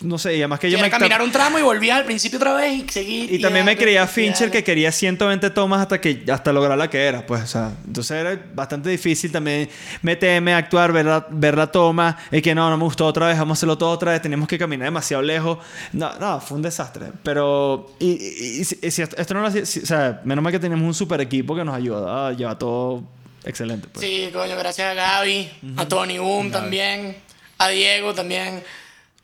No 0.00 0.18
sé, 0.18 0.34
y 0.36 0.38
además 0.40 0.58
que 0.58 0.68
yo 0.70 0.78
me... 0.80 0.90
caminar 0.90 1.22
un 1.22 1.30
tramo 1.30 1.58
y 1.58 1.62
volvías 1.62 1.98
al 1.98 2.04
principio 2.04 2.38
otra 2.38 2.54
vez 2.54 2.72
y 2.82 2.88
seguir. 2.88 3.32
Y 3.34 3.40
también 3.40 3.64
me 3.64 3.76
creía 3.76 4.04
Fincher 4.06 4.48
dale. 4.48 4.50
que 4.50 4.64
quería 4.64 4.90
120 4.90 5.50
tomas 5.50 5.80
hasta 5.82 6.00
que 6.00 6.24
hasta 6.32 6.52
lograr 6.52 6.76
la 6.76 6.88
que 6.90 6.98
era, 7.04 7.24
pues, 7.24 7.42
o 7.42 7.46
sea, 7.46 7.70
entonces 7.86 8.10
era 8.16 8.40
bastante 8.54 8.88
difícil 8.90 9.30
también 9.30 9.68
meterme, 10.00 10.54
actuar, 10.54 10.92
ver 10.92 11.04
la, 11.06 11.26
ver 11.30 11.56
la 11.56 11.70
toma, 11.70 12.16
y 12.32 12.40
que 12.42 12.52
no, 12.54 12.68
no 12.70 12.76
me 12.78 12.84
gustó 12.84 13.06
otra 13.06 13.28
vez, 13.28 13.38
vamos 13.38 13.56
a 13.56 13.58
hacerlo 13.58 13.78
todo 13.78 13.90
otra 13.90 14.12
vez, 14.12 14.22
teníamos 14.22 14.48
que 14.48 14.58
caminar 14.58 14.86
demasiado 14.86 15.22
lejos. 15.22 15.58
No, 15.92 16.10
no, 16.18 16.40
fue 16.40 16.56
un 16.56 16.62
desastre, 16.62 17.08
pero 17.22 17.94
y, 18.00 18.06
y- 18.12 18.60
y 18.60 18.64
si, 18.64 19.02
esto, 19.02 19.16
esto 19.16 19.34
no 19.34 19.42
lo 19.42 19.46
hacía, 19.48 19.64
si- 19.66 19.80
o 19.80 19.86
sea, 19.86 20.20
menos 20.24 20.42
mal 20.42 20.52
que 20.52 20.58
teníamos 20.58 20.86
un 20.86 20.94
super 20.94 21.20
equipo 21.20 21.54
que 21.54 21.64
nos 21.64 21.76
ayuda 21.76 22.28
a 22.28 22.32
llevar 22.32 22.58
todo 22.58 23.04
excelente, 23.44 23.88
pues. 23.88 24.04
Sí, 24.04 24.30
coño, 24.32 24.56
gracias 24.56 24.90
a 24.90 24.94
Gaby, 24.94 25.50
a 25.76 25.86
Tony 25.88 26.18
Boom 26.18 26.50
también, 26.50 27.16
a 27.58 27.68
Diego 27.68 28.14
también. 28.14 28.62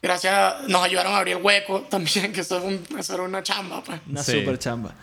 Gracias, 0.01 0.33
a- 0.33 0.61
nos 0.69 0.85
ayudaron 0.85 1.13
a 1.13 1.19
abrir 1.19 1.37
el 1.37 1.43
hueco 1.43 1.81
también, 1.91 2.33
que 2.33 2.41
eso, 2.43 2.61
fue 2.61 2.69
un- 2.69 2.99
eso 2.99 3.15
era 3.15 3.23
una 3.25 3.43
chamba, 3.43 3.83
pues. 3.83 4.01
Una 4.09 4.23
Sí. 4.23 4.33
super 4.41 4.59
chamba. 4.59 4.95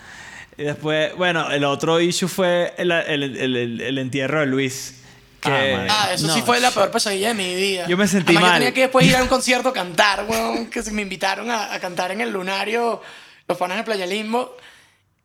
Y 0.57 0.63
después, 0.63 1.13
bueno, 1.17 1.51
el 1.51 1.65
otro 1.65 1.99
issue 1.99 2.29
fue 2.29 2.73
el, 2.77 2.89
el- 2.91 3.23
el- 3.37 3.55
el- 3.57 3.81
el 3.81 3.97
entierro 3.97 4.39
de 4.39 4.45
Luis. 4.45 5.01
Que, 5.41 5.51
Ah. 5.51 5.87
Ah, 5.89 6.13
eso 6.13 6.27
sí 6.33 6.39
no, 6.39 6.45
fue 6.45 6.59
la 6.61 6.71
peor 6.71 6.89
pesadilla 6.91 7.27
de 7.27 7.33
mi 7.35 7.53
vida. 7.55 7.85
Yo 7.87 7.97
me 7.97 8.07
sentí 8.07 8.31
Además, 8.31 8.41
mal. 8.43 8.51
Yo 8.53 8.57
tenía 8.59 8.73
que 8.73 8.81
después 8.81 9.05
ir 9.05 9.15
a 9.17 9.21
un 9.21 9.27
concierto 9.27 9.69
a 9.69 9.73
cantar, 9.73 10.25
weón, 10.27 10.67
que 10.71 10.81
se 10.81 10.91
me 10.91 11.01
invitaron 11.01 11.51
a, 11.51 11.73
a 11.73 11.79
cantar 11.79 12.11
en 12.11 12.21
el 12.21 12.31
Lunario, 12.31 13.01
los 13.47 13.57
panas 13.57 13.77
de 13.77 13.83
Playa 13.83 14.05
Limbo. 14.07 14.55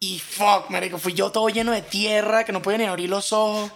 Y 0.03 0.19
fuck, 0.19 0.71
marico, 0.71 0.97
fui 0.97 1.13
yo 1.13 1.31
todo 1.31 1.51
lleno 1.51 1.73
de 1.73 1.83
tierra, 1.83 2.43
que 2.45 2.53
no 2.53 2.63
podía 2.63 2.79
ni 2.79 2.85
abrir 2.85 3.11
los 3.11 3.35
ojos. 3.35 3.71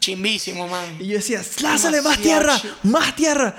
Chimbísimo, 0.00 0.66
man. 0.66 0.96
Y 0.98 1.08
yo 1.08 1.16
decía, 1.18 1.42
lánzale 1.60 2.00
más 2.00 2.16
tierra, 2.16 2.58
más 2.84 3.14
tierra. 3.14 3.54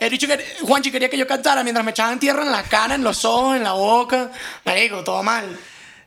He 0.00 0.08
dicho 0.08 0.26
que 0.26 0.42
Juanchi 0.62 0.90
quería 0.90 1.10
que 1.10 1.18
yo 1.18 1.26
cantara 1.26 1.62
mientras 1.62 1.84
me 1.84 1.90
echaban 1.90 2.18
tierra 2.18 2.42
en 2.42 2.50
la 2.50 2.62
cara, 2.62 2.94
en 2.94 3.04
los 3.04 3.22
ojos, 3.26 3.54
en 3.54 3.64
la 3.64 3.72
boca. 3.72 4.32
Marico, 4.64 5.04
todo 5.04 5.22
mal. 5.22 5.44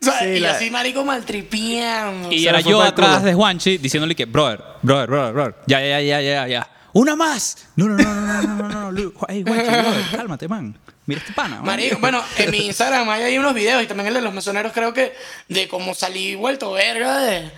O 0.01 0.05
sea, 0.05 0.17
Sí, 0.19 0.25
y 0.25 0.39
la- 0.39 0.53
así, 0.53 0.71
marico, 0.71 1.05
maltripiando. 1.05 2.31
Y 2.31 2.47
era 2.47 2.59
yo 2.61 2.81
atrás 2.81 3.17
culo. 3.17 3.25
de 3.27 3.33
Juanchi 3.35 3.77
diciéndole 3.77 4.15
que, 4.15 4.25
brother, 4.25 4.63
brother, 4.81 5.07
brother, 5.09 5.33
brother, 5.33 5.55
ya, 5.67 5.79
ya, 5.79 6.01
ya, 6.01 6.21
ya, 6.21 6.47
ya. 6.47 6.69
¡Una 6.93 7.15
más! 7.15 7.67
No, 7.75 7.85
no, 7.85 7.95
no, 7.97 8.03
no, 8.13 8.41
no, 8.41 8.41
no, 8.41 8.67
no, 8.67 8.91
no, 8.91 9.11
Ey, 9.27 9.43
Juanchi, 9.43 9.69
brother, 9.69 10.05
cálmate, 10.11 10.47
man. 10.47 10.75
Mira 11.09 11.21
este 11.21 11.33
pana. 11.33 11.59
Marico, 11.63 11.97
bueno, 11.99 12.23
en 12.37 12.51
mi 12.51 12.57
Instagram 12.67 13.09
hay 13.09 13.23
ahí 13.23 13.37
unos 13.39 13.53
videos 13.55 13.81
y 13.83 13.87
también 13.87 14.07
el 14.07 14.13
de 14.13 14.21
los 14.21 14.33
mesoneros 14.33 14.71
creo 14.73 14.93
que 14.93 15.13
de 15.47 15.67
cómo 15.67 15.93
salí 15.95 16.35
vuelto 16.35 16.71
verga 16.71 17.17
de, 17.17 17.51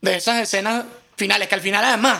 de 0.00 0.16
esas 0.16 0.40
escenas 0.40 0.84
finales, 1.16 1.48
que 1.48 1.54
al 1.54 1.60
final 1.60 1.84
además, 1.84 2.18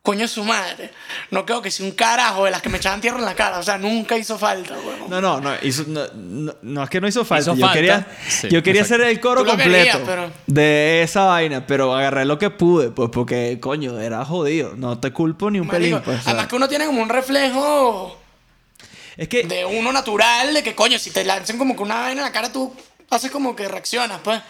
coño 0.00 0.26
su 0.26 0.42
madre, 0.44 0.90
no 1.30 1.44
creo 1.44 1.60
que 1.60 1.70
sea 1.70 1.84
un 1.84 1.92
carajo 1.92 2.44
de 2.46 2.50
las 2.52 2.62
que 2.62 2.68
me 2.68 2.78
echaban 2.78 3.00
tierra 3.00 3.18
en 3.18 3.24
la 3.24 3.34
cara, 3.34 3.58
o 3.58 3.62
sea, 3.62 3.76
nunca 3.78 4.16
hizo 4.16 4.38
falta, 4.38 4.74
weón. 4.78 5.10
No, 5.10 5.20
no, 5.20 5.40
no, 5.40 5.52
hizo- 5.62 5.84
no, 5.86 6.06
no, 6.14 6.54
no, 6.62 6.82
es 6.84 6.88
que 6.90 7.00
no 7.00 7.06
hizo 7.06 7.24
falta. 7.24 7.50
Hizo 7.50 7.54
yo 7.54 7.60
falta. 7.66 7.74
quería, 7.74 8.06
Sí, 8.28 8.48
yo 8.50 8.62
quería 8.62 8.80
exacto. 8.82 9.02
hacer 9.04 9.10
el 9.12 9.20
coro 9.20 9.40
Tú 9.42 9.44
lo 9.44 9.50
completo 9.52 9.72
querías, 9.76 9.98
pero- 10.06 10.32
de 10.46 11.02
esa 11.02 11.24
vaina, 11.24 11.66
pero 11.66 11.94
agarré 11.94 12.24
lo 12.24 12.38
que 12.38 12.48
pude, 12.50 12.90
pues 12.90 13.10
porque, 13.12 13.58
coño, 13.60 14.00
era 14.00 14.24
jodido. 14.24 14.74
No 14.76 14.98
te 14.98 15.12
culpo 15.12 15.50
ni 15.50 15.60
un 15.60 15.66
Marico, 15.66 15.98
pelín. 15.98 16.02
Pues, 16.04 16.20
o 16.20 16.22
sea. 16.22 16.30
además 16.32 16.48
que 16.48 16.56
uno 16.56 16.68
tiene 16.68 16.86
como 16.86 17.02
un 17.02 17.08
reflejo 17.08 18.18
es 19.16 19.28
que 19.28 19.44
de 19.44 19.64
uno 19.64 19.92
natural, 19.92 20.52
de 20.54 20.62
que 20.62 20.74
coño, 20.74 20.98
si 20.98 21.10
te 21.10 21.24
lancen 21.24 21.58
como 21.58 21.76
que 21.76 21.82
una 21.82 21.96
vaina 21.96 22.20
en 22.22 22.26
la 22.26 22.32
cara, 22.32 22.52
tú 22.52 22.74
haces 23.10 23.30
como 23.30 23.54
que 23.56 23.68
reaccionas, 23.68 24.20
pues. 24.22 24.40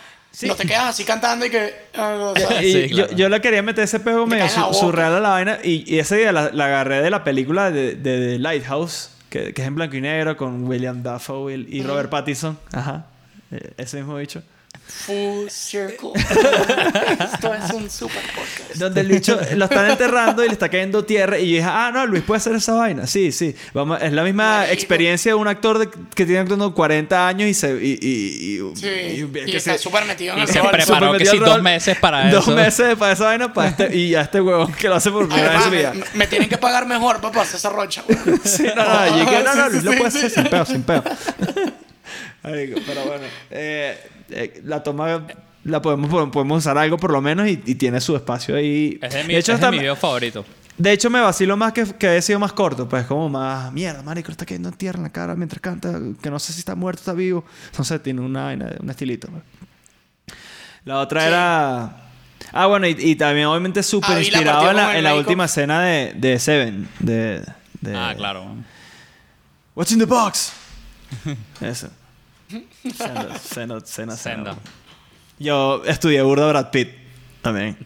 No 0.45 0.55
te 0.57 0.67
quedas 0.67 0.85
así 0.85 1.05
cantando 1.05 1.45
y 1.45 1.51
que. 1.51 1.75
sea, 1.95 2.63
y 2.63 2.73
Sí, 2.73 2.89
yo, 2.89 2.97
claro. 3.05 3.13
yo 3.17 3.29
le 3.29 3.41
quería 3.43 3.63
meter 3.63 3.85
ese 3.85 4.01
pego 4.01 4.27
medio 4.27 4.49
su- 4.49 4.73
surreal 4.73 5.15
a 5.17 5.21
la 5.21 5.29
vaina 5.29 5.59
y, 5.63 5.85
y 5.95 5.99
ese 5.99 6.17
día 6.17 6.33
la, 6.33 6.51
la 6.53 6.65
agarré 6.67 7.03
de 7.03 7.11
la 7.11 7.23
película 7.23 7.71
de, 7.71 7.97
de, 7.97 8.19
de 8.19 8.39
Lighthouse, 8.39 9.11
que, 9.29 9.53
que 9.53 9.61
es 9.61 9.69
en 9.69 9.75
blanco 9.75 9.95
y 9.97 10.01
negro 10.01 10.39
con 10.39 10.65
William 10.65 11.03
Dafoe 11.03 11.55
y, 11.55 11.67
y 11.79 11.83
Robert 11.83 12.09
Pattinson. 12.09 12.59
Ajá. 12.73 13.05
Eh, 13.51 13.73
Ese 13.77 13.99
mismo 13.99 14.17
bicho. 14.17 14.43
Full 15.07 15.49
circle. 15.49 16.11
Esto 16.15 17.55
es 17.55 17.71
un 17.73 17.91
super 17.91 18.23
podcast. 18.35 18.75
Donde 18.77 19.01
el 19.01 19.09
bicho 19.09 19.39
lo 19.57 19.65
están 19.65 19.91
enterrando 19.91 20.45
y 20.45 20.47
le 20.49 20.53
está 20.53 20.69
cayendo 20.69 21.05
tierra. 21.05 21.39
Y 21.39 21.51
yo 21.51 21.57
dije, 21.57 21.69
ah, 21.69 21.91
no, 21.93 22.07
Luis 22.07 22.23
puede 22.23 22.39
hacer 22.39 22.55
esa 22.55 22.75
vaina. 22.75 23.07
Sí, 23.07 23.33
sí. 23.33 23.55
Vamos, 23.75 24.01
es 24.01 24.13
la 24.13 24.23
misma 24.23 24.59
Marico. 24.59 24.75
experiencia 24.75 25.33
de 25.33 25.35
un 25.35 25.49
actor 25.49 25.79
de- 25.79 25.89
que 26.15 26.25
tiene 26.25 26.41
actuando 26.41 26.73
40 26.75 27.27
años 27.27 27.49
y 27.49 27.55
se. 27.55 27.73
Y, 27.85 27.99
y, 28.01 28.59
y- 28.61 28.77
Sí, 28.77 28.87
y- 28.87 29.23
y, 29.23 29.45
que 29.51 29.57
está 29.57 29.77
súper 29.77 30.05
metido 30.05 30.35
en 30.35 30.41
y 30.41 30.43
el 30.43 30.49
se 30.49 30.61
rol. 30.61 30.71
preparó 30.71 31.13
que 31.19 31.27
sí, 31.27 31.39
dos 31.39 31.63
meses 31.63 31.97
para 31.99 32.31
Dos 32.31 32.45
eso. 32.45 32.55
meses 32.55 32.97
para 32.97 33.13
esa 33.13 33.25
vaina 33.25 33.53
para 33.53 33.69
este, 33.71 33.97
y 33.97 34.15
a 34.15 34.21
este 34.23 34.41
huevón 34.41 34.73
que 34.73 34.89
lo 34.89 34.95
hace 34.97 35.11
por 35.11 35.27
primera 35.29 35.49
vez 35.51 35.59
en 35.59 35.65
su 35.65 35.71
vida. 35.71 35.93
me, 35.95 36.05
me 36.15 36.27
tienen 36.29 36.49
que 36.49 36.59
pagar 36.59 36.87
mejor 36.87 37.21
para 37.21 37.43
hacer 37.43 37.57
esa 37.57 37.71
rocha. 37.71 38.03
güey. 38.07 38.19
Sí, 38.45 38.65
no, 38.77 38.85
no, 39.43 39.55
no, 39.55 39.69
Luis 39.69 39.83
lo 39.85 39.93
puede 39.93 40.07
hacer 40.07 40.31
sin 40.31 40.45
peo, 40.45 40.65
sin 40.65 40.83
peo. 40.85 41.03
Marico, 42.43 42.81
pero 42.87 43.05
bueno. 43.05 43.25
eh, 43.53 43.97
eh, 44.33 44.61
la 44.65 44.83
toma 44.83 45.27
la 45.65 45.81
podemos, 45.81 46.31
podemos 46.31 46.59
usar 46.59 46.77
algo 46.79 46.97
por 46.97 47.13
lo 47.13 47.21
menos 47.21 47.47
y, 47.49 47.63
y 47.67 47.75
tiene 47.77 48.01
su 48.01 48.17
espacio 48.17 48.57
ahí. 48.57 48.99
Es 49.01 49.13
de 49.15 49.25
mi, 49.25 49.35
hecho, 49.37 49.53
es 49.53 49.61
de 49.61 49.71
mi 49.71 49.79
video 49.79 49.95
favorito. 49.95 50.45
de 50.77 50.91
hecho, 50.93 51.09
me 51.09 51.21
vacilo 51.21 51.57
más 51.57 51.73
que, 51.73 51.85
que 51.85 52.09
haya 52.09 52.21
sido 52.23 52.39
más 52.41 52.53
corto. 52.53 52.89
Pues 52.89 53.07
como 53.07 53.29
más, 53.29 53.73
mierda, 53.73 54.03
marico, 54.03 54.33
está 54.33 54.45
cayendo 54.45 54.73
tierra 54.73 54.97
en 54.99 55.05
la 55.05 55.11
cara 55.13 55.37
mientras 55.37 55.61
canta. 55.61 56.01
Que 56.21 56.31
no 56.31 56.39
sé 56.41 56.53
si 56.53 56.59
está 56.59 56.75
muerto, 56.75 57.01
está 57.01 57.13
vivo. 57.13 57.45
No 57.79 57.85
sé, 57.85 57.99
tiene 58.01 58.21
una, 58.23 58.49
un 58.81 58.91
estilito. 58.91 59.29
pues. 59.29 59.43
La 60.85 60.99
otra 60.99 61.21
Sí. 61.21 61.27
era... 61.29 61.97
Ah, 62.53 62.67
bueno, 62.67 62.89
y, 62.89 62.97
y 62.99 63.15
también 63.15 63.47
obviamente 63.47 63.83
súper 63.85 64.11
Ahí 64.17 64.25
la 64.25 64.39
inspirado 64.39 64.69
en 64.71 64.77
la, 64.77 64.99
en 64.99 65.05
la 65.05 65.15
última 65.15 65.45
escena 65.45 65.81
de, 65.81 66.13
de 66.17 66.39
Seven. 66.41 66.89
De, 66.99 67.45
de- 67.81 67.97
Ah, 67.97 68.13
claro. 68.17 68.57
What's 69.77 69.93
in 69.93 70.01
the 70.01 70.05
box? 70.07 70.53
Eso. 71.61 71.89
Senda, 72.97 73.39
senda, 73.39 73.81
senda, 73.87 74.17
Senda. 74.17 74.57
Yo 75.39 75.83
estudié 75.87 76.23
burda 76.23 76.47
Brad 76.49 76.71
Pitt 76.71 76.91
también. 77.43 77.77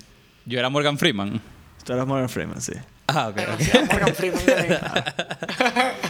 Yo 0.44 0.58
era 0.58 0.68
Morgan 0.68 0.98
Freeman. 0.98 1.40
Tú 1.84 1.92
eras 1.92 2.06
Morgan 2.06 2.28
Freeman, 2.28 2.60
sí. 2.60 2.72
Ah, 3.06 3.28
ok. 3.28 3.38
ok. 3.38 3.46
Demasiado 3.58 3.86
Morgan 3.86 4.14
Freeman. 4.14 4.42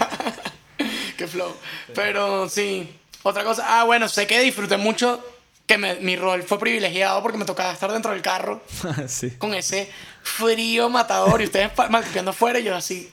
Qué 1.16 1.26
flow. 1.26 1.54
Pero 1.94 2.48
sí. 2.48 2.88
Otra 3.22 3.44
cosa. 3.44 3.80
Ah, 3.80 3.84
bueno, 3.84 4.08
sé 4.08 4.26
que 4.26 4.40
disfruté 4.40 4.76
mucho 4.76 5.24
que 5.66 5.78
me- 5.78 5.96
mi 5.96 6.16
rol 6.16 6.42
fue 6.42 6.58
privilegiado 6.60 7.22
porque 7.22 7.38
me 7.38 7.44
tocaba 7.44 7.72
estar 7.72 7.90
dentro 7.92 8.12
del 8.12 8.22
carro 8.22 8.62
sí. 9.08 9.32
con 9.32 9.52
ese 9.54 9.90
frío 10.22 10.88
matador 10.88 11.40
y 11.42 11.46
ustedes 11.46 11.72
maltripeando 11.90 12.30
afuera 12.30 12.58
y 12.60 12.64
yo 12.64 12.76
así 12.76 13.10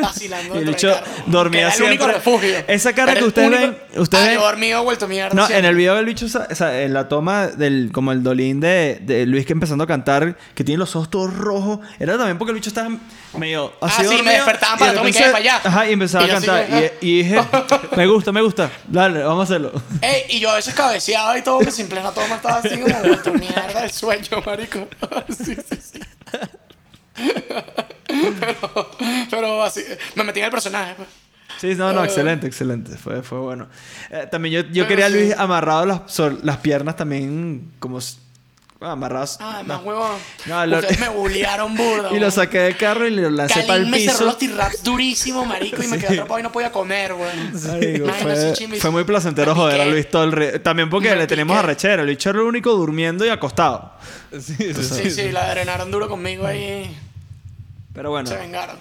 vacilando 0.00 0.54
el 0.58 0.64
bicho 0.64 0.94
dormía 1.26 1.60
era 1.68 1.74
el 1.74 1.82
único 1.82 2.06
refugio. 2.06 2.56
Esa 2.66 2.92
cara 2.92 3.12
Era 3.12 3.18
que 3.20 3.24
el 3.24 3.28
ustedes 3.28 3.48
único- 3.48 3.62
ven- 3.92 4.00
ustedes 4.00 4.24
Ah, 4.24 4.28
ven- 4.28 4.38
yo 4.38 4.44
dormido 4.44 4.82
vuelto 4.84 5.08
mierda. 5.08 5.34
No, 5.34 5.42
en 5.42 5.48
siempre. 5.48 5.68
el 5.68 5.76
video 5.76 5.94
del 5.96 6.04
bicho, 6.06 6.26
o 6.26 6.54
sea, 6.54 6.82
en 6.82 6.92
la 6.94 7.08
toma 7.08 7.46
del, 7.48 7.90
como 7.92 8.12
el 8.12 8.22
dolín 8.22 8.60
de, 8.60 8.98
de 9.02 9.26
Luis 9.26 9.46
que 9.46 9.52
empezando 9.52 9.84
a 9.84 9.86
cantar, 9.86 10.36
que 10.54 10.64
tiene 10.64 10.78
los 10.78 10.94
ojos 10.96 11.10
todos 11.10 11.32
rojos, 11.34 11.80
era 11.98 12.16
también 12.16 12.38
porque 12.38 12.50
el 12.50 12.56
bicho 12.56 12.68
estaba 12.70 12.88
medio 13.36 13.72
Ah, 13.80 13.86
así 13.86 14.02
sí, 14.02 14.08
me 14.08 14.14
dormido, 14.16 14.32
despertaban 14.34 14.76
y 14.76 14.78
para 14.80 14.90
de 14.92 14.96
todo 14.98 15.06
repente- 15.06 15.30
para 15.30 15.38
allá. 15.38 15.60
Ajá, 15.64 15.88
y 15.88 15.92
empezaba 15.92 16.24
Y 16.24 16.28
a 16.28 16.32
yo 16.32 16.36
así 16.38 16.46
cantar. 16.46 16.92
Y, 17.00 17.06
y 17.10 17.22
dije, 17.22 17.40
me 17.96 18.06
gusta, 18.06 18.32
me 18.32 18.42
gusta, 18.42 18.70
dale, 18.88 19.22
vamos 19.22 19.40
a 19.40 19.44
hacerlo. 19.44 19.72
Ey, 20.02 20.22
y 20.36 20.40
yo 20.40 20.50
a 20.50 20.56
veces 20.56 20.74
cabeceaba 20.74 21.36
y 21.38 21.42
todo, 21.42 21.58
que 21.60 21.70
sin 21.70 21.88
plena 21.88 22.10
toma 22.12 22.36
estaba 22.36 22.56
así 22.58 22.78
como 22.78 22.98
vuelto 23.00 23.32
mierda 23.34 23.84
el 23.84 23.90
sueño, 23.92 24.42
marico. 24.44 24.88
sí, 25.28 25.54
sí, 25.56 25.78
sí. 25.80 26.00
Pero, 28.40 28.90
pero 29.30 29.62
así, 29.62 29.82
me 30.14 30.24
metí 30.24 30.40
en 30.40 30.46
el 30.46 30.50
personaje, 30.50 30.94
pues. 30.96 31.08
Sí, 31.58 31.74
no, 31.74 31.92
no, 31.92 32.02
Eh. 32.02 32.06
excelente, 32.06 32.46
excelente. 32.46 32.96
Fue, 32.96 33.22
fue 33.22 33.38
bueno. 33.38 33.68
Eh, 34.10 34.26
también 34.30 34.64
yo, 34.64 34.70
yo 34.72 34.86
quería 34.88 35.06
a 35.06 35.08
sí. 35.10 35.14
Luis 35.14 35.34
amarrado 35.36 35.84
las, 35.84 36.18
las 36.42 36.56
piernas 36.58 36.96
también, 36.96 37.70
como 37.78 37.98
bueno, 38.78 38.92
amarradas. 38.94 39.36
Ah, 39.42 39.58
no. 39.60 39.74
más 39.74 39.84
huevón. 39.84 40.16
No, 40.46 40.64
lo- 40.66 40.78
Ustedes 40.78 41.00
me 41.00 41.08
bullearon 41.10 41.76
burda. 41.76 42.16
Y 42.16 42.18
lo 42.18 42.30
saqué 42.30 42.60
del 42.60 42.78
carro 42.78 43.06
y 43.06 43.10
lo 43.10 43.28
lancé 43.28 43.62
para 43.64 43.74
el 43.74 43.88
me 43.88 43.98
cerró 44.00 44.12
piso. 44.12 44.24
los 44.24 44.38
T-Raps 44.38 44.82
durísimo, 44.82 45.44
marico, 45.44 45.82
y 45.82 45.86
me 45.86 45.98
quedé 45.98 46.14
atrapado 46.14 46.40
y 46.40 46.42
no 46.44 46.50
podía 46.50 46.72
comer, 46.72 47.12
güey. 47.12 47.30
Imagínate, 47.96 48.54
fue, 48.56 48.78
fue 48.80 48.90
muy 48.90 49.04
placentero 49.04 49.54
me 49.54 49.60
joder 49.60 49.80
a. 49.82 49.84
Luis 49.84 50.08
todo 50.08 50.24
el 50.24 50.32
re- 50.32 50.60
También 50.60 50.88
porque 50.88 51.10
Me 51.10 51.16
le 51.16 51.26
tenemos 51.26 51.58
arrechera. 51.58 52.00
El 52.02 52.08
bicho 52.08 52.30
era 52.30 52.38
el 52.38 52.46
único 52.46 52.70
durmiendo 52.72 53.26
y 53.26 53.28
acostado. 53.28 53.92
Sí, 54.40 54.72
sí, 55.10 55.30
la 55.30 55.50
drenaron 55.50 55.90
duro 55.90 56.08
conmigo 56.08 56.46
ahí. 56.46 56.96
Pero 57.92 58.10
bueno. 58.10 58.28
Se 58.28 58.36
vengaron. 58.36 58.76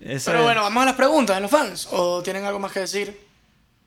ese- 0.00 0.30
Pero 0.30 0.42
bueno, 0.44 0.62
vamos 0.62 0.82
a 0.82 0.86
las 0.86 0.94
preguntas 0.94 1.36
de 1.36 1.42
los 1.42 1.50
fans. 1.50 1.88
¿O 1.92 2.22
tienen 2.22 2.44
algo 2.44 2.58
más 2.58 2.72
que 2.72 2.80
decir? 2.80 3.20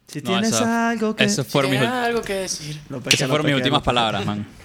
Si 0.08 0.20
No, 0.22 0.32
tienes 0.32 0.52
esa- 0.52 0.90
algo 0.90 1.16
que... 1.16 1.24
Eso 1.24 1.44
fueron 1.44 1.72
mis, 1.72 1.80
¿Tienen 1.80 1.98
ul- 1.98 2.04
algo 2.06 2.22
que 2.22 2.34
decir? 2.34 2.80
Esas 3.10 3.28
fueron 3.30 3.46
mis 3.48 3.56
últimas 3.56 3.82
palabras, 3.82 4.26
man. 4.26 4.46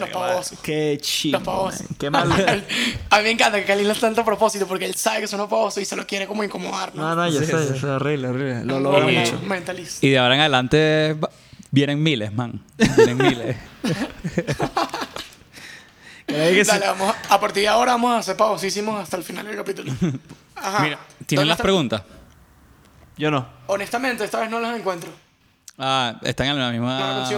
Los 0.00 0.08
pavosos. 0.08 0.58
Qué 0.60 0.96
chido. 1.02 1.38
Los 1.38 1.46
pavosos. 1.46 1.86
Qué 1.98 2.08
mal. 2.08 2.32
a 3.10 3.16
mí 3.18 3.22
me 3.24 3.30
encanta 3.30 3.58
que 3.58 3.66
Kalin 3.66 3.86
lo 3.86 3.92
está 3.92 4.06
tanto 4.06 4.22
a 4.22 4.24
propósito 4.24 4.66
porque 4.66 4.86
él 4.86 4.94
sabe 4.94 5.20
que 5.20 5.26
son 5.26 5.38
los 5.38 5.50
pavosos 5.50 5.82
y 5.82 5.84
se 5.84 5.94
lo 5.96 6.06
quiere 6.06 6.26
como 6.26 6.42
incomodar, 6.42 6.94
¿no? 6.94 7.02
No, 7.02 7.14
no, 7.14 7.28
yo 7.28 7.40
sé, 7.40 7.52
yo 7.52 7.76
sé. 7.76 7.86
Horrible, 7.86 8.28
horrible. 8.28 8.64
Lo 8.64 8.80
logra 8.80 9.04
mucho. 9.06 9.38
Mentalista. 9.42 10.06
Y 10.06 10.10
de 10.10 10.18
ahora 10.18 10.34
en 10.36 10.40
adelante 10.40 11.16
vienen 11.70 12.02
miles, 12.02 12.32
man. 12.32 12.58
Vienen 12.78 13.18
miles. 13.18 13.56
Vamos 16.28 17.14
a, 17.30 17.34
a 17.34 17.40
partir 17.40 17.62
de 17.62 17.68
ahora 17.68 17.92
vamos 17.92 18.12
a 18.12 18.18
hacer 18.18 18.36
pavosísimos 18.36 19.00
hasta 19.00 19.16
el 19.16 19.22
final 19.22 19.46
del 19.46 19.56
capítulo. 19.56 19.92
Ajá. 20.56 20.82
Mira, 20.82 20.96
¿Dónde 20.98 21.24
¿tienen 21.26 21.48
las 21.48 21.54
está? 21.56 21.62
preguntas? 21.62 22.02
Yo 23.16 23.30
no. 23.30 23.46
Honestamente, 23.66 24.24
esta 24.24 24.40
vez 24.40 24.50
no 24.50 24.58
las 24.60 24.76
encuentro. 24.78 25.10
Ah, 25.78 26.18
están 26.22 26.48
en 26.48 26.58
la 26.58 26.70
misma, 26.70 27.28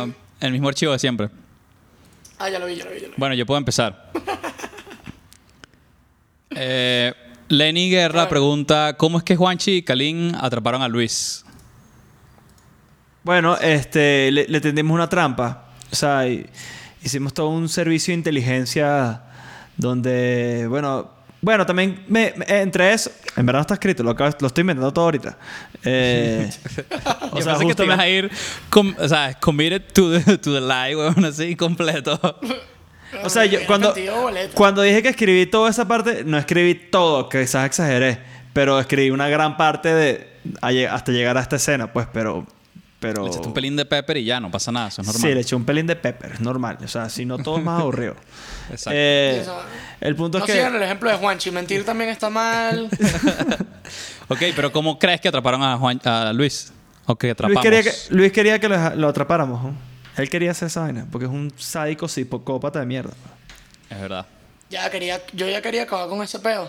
el 0.40 0.52
mismo 0.52 0.68
archivo 0.68 0.92
de 0.92 0.98
siempre. 0.98 1.28
Ah, 2.38 2.48
ya 2.48 2.58
lo 2.58 2.66
vi, 2.66 2.76
ya 2.76 2.84
lo 2.84 2.90
vi, 2.92 2.96
ya 3.00 3.06
lo 3.06 3.08
vi. 3.10 3.14
Bueno, 3.18 3.34
yo 3.34 3.44
puedo 3.46 3.58
empezar. 3.58 4.10
Eh, 6.50 7.12
Lenny 7.48 7.90
Guerra 7.90 8.28
pregunta: 8.28 8.94
¿Cómo 8.96 9.18
es 9.18 9.24
que 9.24 9.36
Juanchi 9.36 9.76
y 9.76 9.82
Kalin 9.82 10.34
atraparon 10.34 10.82
a 10.82 10.88
Luis? 10.88 11.44
Bueno, 13.22 13.56
este, 13.58 14.30
le, 14.32 14.48
le 14.48 14.60
tendimos 14.60 14.94
una 14.94 15.08
trampa. 15.08 15.66
O 15.92 15.94
sea, 15.94 16.26
y- 16.26 16.46
hicimos 17.02 17.32
todo 17.34 17.48
un 17.50 17.68
servicio 17.68 18.12
de 18.12 18.18
inteligencia 18.18 19.22
donde, 19.76 20.66
bueno, 20.68 21.10
bueno, 21.40 21.64
también 21.64 22.04
me, 22.08 22.34
me- 22.36 22.60
entre 22.60 22.92
eso, 22.92 23.12
en 23.36 23.46
verdad 23.46 23.58
no 23.60 23.62
está 23.62 23.74
escrito, 23.74 24.02
lo, 24.02 24.10
acabo- 24.10 24.36
lo 24.40 24.46
estoy 24.48 24.62
inventando 24.62 24.92
todo 24.92 25.04
ahorita. 25.04 25.38
Eh, 25.84 26.50
o 27.30 27.36
yo 27.36 27.42
sea, 27.42 27.52
pensé 27.52 27.66
que 27.68 27.74
te 27.76 27.84
ibas 27.84 27.98
a 28.00 28.08
ir, 28.08 28.30
com- 28.70 28.94
o 28.98 29.08
sea, 29.08 29.34
committed 29.38 29.82
to 29.92 30.18
the, 30.18 30.38
to 30.38 30.52
the 30.52 30.60
lie, 30.60 30.96
weón, 30.96 31.24
así 31.24 31.54
completo. 31.54 32.18
o 33.22 33.28
sea, 33.30 33.44
yo 33.46 33.60
cuando, 33.66 33.94
cuando 34.54 34.82
dije 34.82 35.00
que 35.02 35.10
escribí 35.10 35.46
toda 35.46 35.70
esa 35.70 35.86
parte, 35.86 36.24
no 36.24 36.36
escribí 36.38 36.74
todo, 36.74 37.28
que 37.28 37.40
quizás 37.42 37.66
exageré, 37.66 38.18
pero 38.52 38.80
escribí 38.80 39.10
una 39.10 39.28
gran 39.28 39.56
parte 39.56 39.94
de 39.94 40.28
hasta 40.90 41.12
llegar 41.12 41.36
a 41.38 41.40
esta 41.40 41.54
escena, 41.56 41.92
pues, 41.92 42.08
pero, 42.12 42.46
pero. 43.00 43.22
Le 43.22 43.28
echaste 43.28 43.48
un 43.48 43.54
pelín 43.54 43.76
de 43.76 43.84
pepper 43.84 44.16
y 44.16 44.24
ya, 44.24 44.40
no 44.40 44.50
pasa 44.50 44.72
nada, 44.72 44.88
eso 44.88 45.02
es 45.02 45.06
normal. 45.06 45.22
Sí, 45.22 45.34
le 45.34 45.40
eché 45.40 45.56
un 45.56 45.64
pelín 45.64 45.86
de 45.86 45.96
pepper, 45.96 46.32
es 46.32 46.40
normal. 46.40 46.78
O 46.82 46.88
sea, 46.88 47.08
si 47.08 47.24
no 47.24 47.38
todo 47.38 47.58
es 47.58 47.64
más 47.64 47.80
aburrido. 47.80 48.14
Exacto. 48.70 48.90
Eh, 48.92 49.44
el 50.00 50.16
punto 50.16 50.38
No 50.38 50.44
es 50.44 50.52
sigan 50.52 50.72
que. 50.72 50.76
el 50.78 50.82
ejemplo 50.82 51.10
de 51.10 51.16
Juanchi. 51.16 51.50
Mentir 51.50 51.84
también 51.84 52.10
está 52.10 52.30
mal. 52.30 52.88
Ok, 54.30 54.42
pero 54.54 54.70
¿cómo 54.70 54.98
crees 54.98 55.22
que 55.22 55.28
atraparon 55.28 55.62
a, 55.62 55.78
Juan, 55.78 55.98
a 56.04 56.34
Luis? 56.34 56.70
O 57.06 57.16
que 57.16 57.28
Luis 57.28 57.32
atrapamos. 57.32 57.62
quería 57.62 57.82
que, 57.82 57.92
Luis 58.10 58.30
quería 58.30 58.58
que 58.58 58.68
lo, 58.68 58.94
lo 58.94 59.08
atrapáramos. 59.08 59.62
¿no? 59.62 59.74
Él 60.18 60.28
quería 60.28 60.50
hacer 60.50 60.66
esa 60.66 60.80
vaina, 60.80 61.06
porque 61.10 61.24
es 61.24 61.30
un 61.30 61.50
sádico 61.56 62.08
psicópata 62.08 62.80
de 62.80 62.84
mierda. 62.84 63.14
Es 63.88 64.00
verdad. 64.00 64.26
ya 64.68 64.90
quería, 64.90 65.22
yo 65.32 65.48
ya 65.48 65.62
quería 65.62 65.84
acabar 65.84 66.08
con 66.10 66.22
ese 66.22 66.38
peo. 66.40 66.68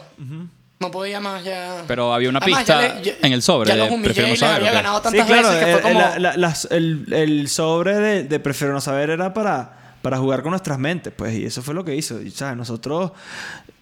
No 0.79 0.91
podía 0.91 1.19
más 1.19 1.43
ya. 1.43 1.83
Pero 1.87 2.13
había 2.13 2.29
una 2.29 2.39
Además, 2.39 2.59
pista 2.59 2.81
ya 2.87 2.95
le- 2.95 3.03
ya- 3.03 3.13
en 3.21 3.33
el 3.33 3.41
sobre 3.41 3.67
Ya 3.67 3.75
de 3.75 3.81
los 3.81 3.89
humillé 3.91 4.05
Prefiero 4.13 4.29
no 4.29 4.35
saber, 4.37 4.55
había 4.57 4.71
ganado 4.71 4.97
Sí, 4.97 5.03
tantas 5.03 5.25
claro, 5.27 5.49
veces 5.49 5.63
que 5.65 5.71
eh, 5.71 5.73
fue 5.73 5.81
como. 5.81 5.99
la- 5.99 6.19
la- 6.19 6.37
las- 6.37 6.67
el, 6.71 7.13
el 7.13 7.49
sobre 7.49 7.95
de, 7.95 8.23
de 8.23 8.39
Prefiero 8.39 8.73
no 8.73 8.79
saber 8.79 9.09
era 9.09 9.33
para, 9.33 9.95
para 10.01 10.17
jugar 10.19 10.41
con 10.41 10.51
nuestras 10.51 10.79
mentes, 10.79 11.11
pues, 11.13 11.33
y 11.35 11.43
eso 11.45 11.61
fue 11.61 11.73
lo 11.73 11.83
que 11.83 11.95
hizo. 11.97 12.21
Y, 12.21 12.31
¿sabes? 12.31 12.55
Nosotros, 12.55 13.11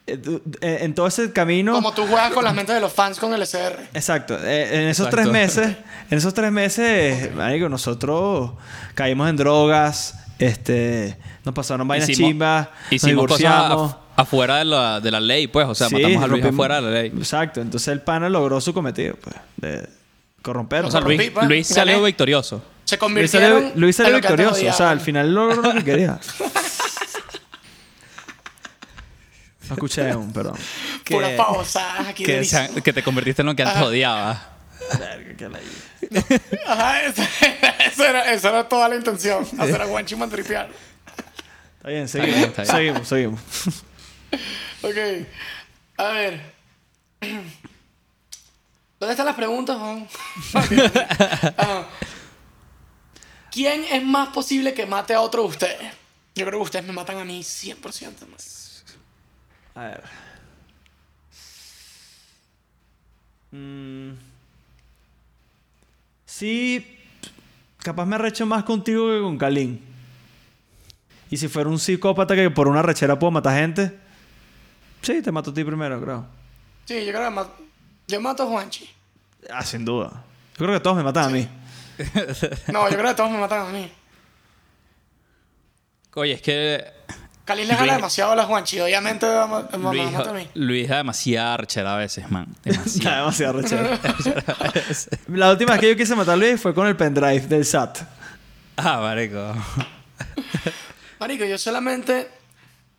eh, 0.07 0.19
eh, 0.61 0.77
en 0.81 0.95
todo 0.95 1.05
ese 1.05 1.31
camino. 1.31 1.73
Como 1.73 1.93
tú 1.93 2.07
juegas 2.07 2.33
con 2.33 2.43
las 2.43 2.55
mentes 2.55 2.73
de 2.73 2.81
los 2.81 2.91
fans 2.91 3.19
con 3.19 3.31
el 3.31 3.43
SR. 3.43 3.89
Exacto. 3.93 4.35
Eh, 4.43 4.63
en 4.81 4.87
esos 4.87 5.05
Exacto. 5.05 5.17
tres 5.17 5.27
meses, 5.31 5.75
en 6.09 6.17
esos 6.17 6.33
tres 6.33 6.51
meses, 6.51 7.35
marico, 7.35 7.69
nosotros 7.69 8.53
caímos 8.95 9.29
en 9.29 9.35
drogas, 9.37 10.15
este, 10.39 11.15
nos 11.45 11.53
pasaron 11.53 11.87
vainas 11.87 12.09
Hicimos- 12.09 12.27
chimbas, 12.29 12.69
nos 12.85 12.91
Hicimos 12.93 13.27
cosas 13.27 13.37
divorciamos. 13.37 13.95
Afuera 14.17 14.57
de 14.57 14.65
la, 14.65 14.99
de 14.99 15.11
la 15.11 15.19
ley, 15.21 15.47
pues. 15.47 15.65
O 15.67 15.73
sea, 15.75 15.87
Sí, 15.87 15.95
matamos 15.95 16.23
a 16.23 16.27
Luis 16.27 16.43
rompimos- 16.43 16.53
afuera 16.55 16.75
de 16.75 16.81
la 16.81 16.89
ley. 17.01 17.11
Exacto. 17.17 17.61
Entonces 17.61 17.87
el 17.89 18.01
pana 18.01 18.27
logró 18.29 18.59
su 18.59 18.73
cometido, 18.73 19.15
pues, 19.15 19.35
de 19.57 19.87
corromper. 20.41 20.83
O 20.85 20.91
sea, 20.91 20.99
Luis, 21.01 21.31
pues, 21.31 21.47
Luis 21.47 21.69
gané. 21.69 21.75
salió 21.91 22.03
victorioso. 22.03 22.61
Se 22.83 22.95
Luis 22.95 22.99
convirtieron. 22.99 23.61
salió, 23.63 23.71
Luis 23.75 23.95
salió 23.95 24.15
en 24.15 24.21
que 24.21 24.27
antes 24.27 24.45
victorioso. 24.45 24.73
O 24.73 24.77
sea, 24.77 24.89
al 24.91 24.99
final 24.99 25.33
logró 25.33 25.61
lo 25.61 25.73
que 25.73 25.83
quería. 25.83 26.19
No 29.69 29.73
escuché 29.73 30.09
aún, 30.11 30.31
perdón. 30.31 30.55
Puras 31.05 31.31
pavosadas 31.31 32.07
aquí 32.07 32.23
Que, 32.23 32.93
te 32.93 33.03
convertiste 33.03 33.41
en 33.41 33.47
lo 33.47 33.55
que 33.55 33.63
antes 33.63 33.81
odiabas. 33.81 34.39
Ajá, 36.65 37.01
eso, 37.01 37.21
eso 37.85 38.03
era, 38.05 38.31
eso 38.31 38.47
era 38.49 38.69
toda 38.69 38.87
la 38.87 38.95
intención. 38.95 39.45
Hacer 39.59 39.81
a 39.81 39.85
Juanchi 39.87 40.15
mantripear. 40.15 40.69
Está 41.77 41.89
bien, 41.89 42.05
bien, 42.05 42.07
seguimos. 42.07 42.47
está 42.47 42.61
bien. 42.63 42.75
Seguimos, 42.75 43.07
seguimos. 43.09 43.41
Ok. 44.81 44.97
A 45.97 46.07
ver. 46.09 46.53
¿Dónde 48.99 49.11
están 49.11 49.25
las 49.25 49.35
preguntas, 49.35 49.77
Juan? 49.77 50.07
Ajá. 51.57 51.87
¿Quién 53.51 53.83
es 53.85 54.03
más 54.03 54.29
posible 54.29 54.73
que 54.73 54.85
mate 54.85 55.13
a 55.13 55.21
otro 55.21 55.43
de 55.43 55.47
ustedes? 55.49 55.93
Yo 56.35 56.45
creo 56.45 56.59
que 56.59 56.65
ustedes 56.65 56.85
me 56.85 56.93
matan 56.93 57.17
a 57.17 57.25
mí 57.25 57.41
100% 57.41 58.27
más. 58.27 58.85
A 59.73 59.83
ver. 59.83 60.03
Mm. 63.51 64.11
Sí, 66.25 66.99
capaz 67.79 68.05
me 68.05 68.15
arrecho 68.15 68.45
más 68.45 68.63
contigo 68.63 69.07
que 69.09 69.21
con 69.21 69.37
Kalin. 69.37 69.81
Y 71.29 71.37
si 71.37 71.47
fuera 71.47 71.69
un 71.69 71.79
psicópata 71.79 72.35
que 72.35 72.49
por 72.51 72.67
una 72.67 72.81
rechera 72.81 73.17
puedo 73.17 73.31
matar 73.31 73.59
gente, 73.59 73.97
sí, 75.07 75.21
te 75.21 75.31
mato 75.31 75.51
a 75.51 75.53
ti 75.53 75.63
primero, 75.63 75.99
creo. 76.01 76.25
Sí, 76.85 77.05
yo 77.05 77.11
creo 77.13 77.33
que 77.33 77.49
yo 78.07 78.21
mato 78.21 78.43
a 78.43 78.45
Juanchi. 78.47 78.89
Ah, 79.49 79.63
sin 79.63 79.83
duda. 79.85 80.09
Yo 80.57 80.65
creo 80.65 80.73
que 80.73 80.79
todos 80.79 80.97
me 80.97 81.03
matan 81.03 81.25
a 81.25 81.29
mí. 81.29 81.47
No, 82.71 82.87
yo 82.89 82.95
creo 82.97 83.07
que 83.09 83.15
todos 83.15 83.31
me 83.31 83.39
matan 83.39 83.67
a 83.67 83.69
mí. 83.69 83.91
Oye, 86.15 86.33
es 86.33 86.41
que 86.41 86.83
Kalin 87.45 87.67
le 87.67 87.75
gana 87.75 87.95
demasiado 87.95 88.31
a 88.31 88.35
la 88.35 88.45
Juanchi. 88.45 88.79
Obviamente 88.79 89.25
me, 89.25 89.77
me, 89.77 89.91
me 89.91 89.97
Luis, 90.03 90.11
mata 90.11 90.29
a 90.29 90.33
mí. 90.33 90.49
Luis 90.55 90.89
da 90.89 90.97
demasiada 90.97 91.57
rechera 91.57 91.93
a 91.95 91.97
veces, 91.97 92.29
man. 92.29 92.47
Está 92.65 92.71
Demasiado. 92.81 93.17
demasiado 93.19 93.53
rechera. 93.61 93.99
La 95.29 95.51
última 95.51 95.71
vez 95.73 95.81
que 95.81 95.89
yo 95.89 95.95
quise 95.95 96.15
matar 96.15 96.33
a 96.33 96.37
Luis 96.37 96.59
fue 96.61 96.73
con 96.73 96.87
el 96.87 96.95
pendrive 96.97 97.41
del 97.47 97.65
SAT. 97.65 97.99
ah, 98.77 98.99
marico. 99.01 99.53
Marico, 101.19 101.45
yo 101.45 101.57
solamente 101.57 102.27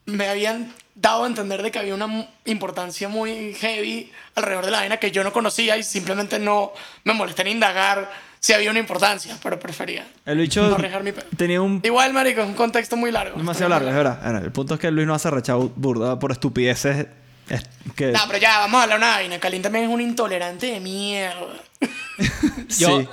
me 0.08 0.26
habían 0.26 0.72
dado 0.94 1.24
a 1.24 1.26
entender 1.26 1.62
de 1.62 1.70
que 1.70 1.78
había 1.78 1.94
una 1.94 2.28
importancia 2.46 3.08
muy 3.08 3.54
heavy 3.54 4.10
alrededor 4.34 4.64
de 4.64 4.70
la 4.70 4.78
vaina 4.78 4.96
que 4.96 5.10
yo 5.10 5.22
no 5.22 5.32
conocía 5.32 5.76
y 5.76 5.82
simplemente 5.82 6.38
no 6.38 6.72
me 7.04 7.12
molesté 7.12 7.42
en 7.42 7.48
indagar 7.48 8.10
si 8.40 8.52
había 8.52 8.70
una 8.70 8.78
importancia, 8.78 9.36
pero 9.42 9.58
prefería. 9.58 10.06
El 10.24 10.38
bicho 10.38 10.62
No 10.62 10.78
mi 10.78 11.12
tenía 11.36 11.60
un... 11.60 11.80
Igual, 11.82 12.12
marico, 12.12 12.40
es 12.40 12.46
un 12.46 12.54
contexto 12.54 12.96
muy 12.96 13.10
largo. 13.10 13.36
Demasiado 13.36 13.68
largo, 13.68 13.88
es 13.88 13.94
verdad. 13.94 14.44
El 14.44 14.52
punto 14.52 14.74
es 14.74 14.80
que 14.80 14.90
Luis 14.90 15.06
no 15.06 15.14
hace 15.14 15.30
rechado 15.30 15.72
burda 15.76 16.18
por 16.18 16.32
estupideces. 16.32 17.06
Es- 17.48 17.66
que... 17.94 18.12
No, 18.12 18.20
pero 18.26 18.38
ya, 18.38 18.58
vamos 18.60 18.78
a 18.78 18.82
hablar 18.84 18.98
de 19.00 19.04
una 19.06 19.14
vaina. 19.16 19.38
Kalin 19.40 19.62
también 19.62 19.84
es 19.86 19.90
un 19.90 20.00
intolerante 20.00 20.66
de 20.66 20.80
mierda. 20.80 21.46
Yo, 22.78 23.00
Sí. 23.00 23.08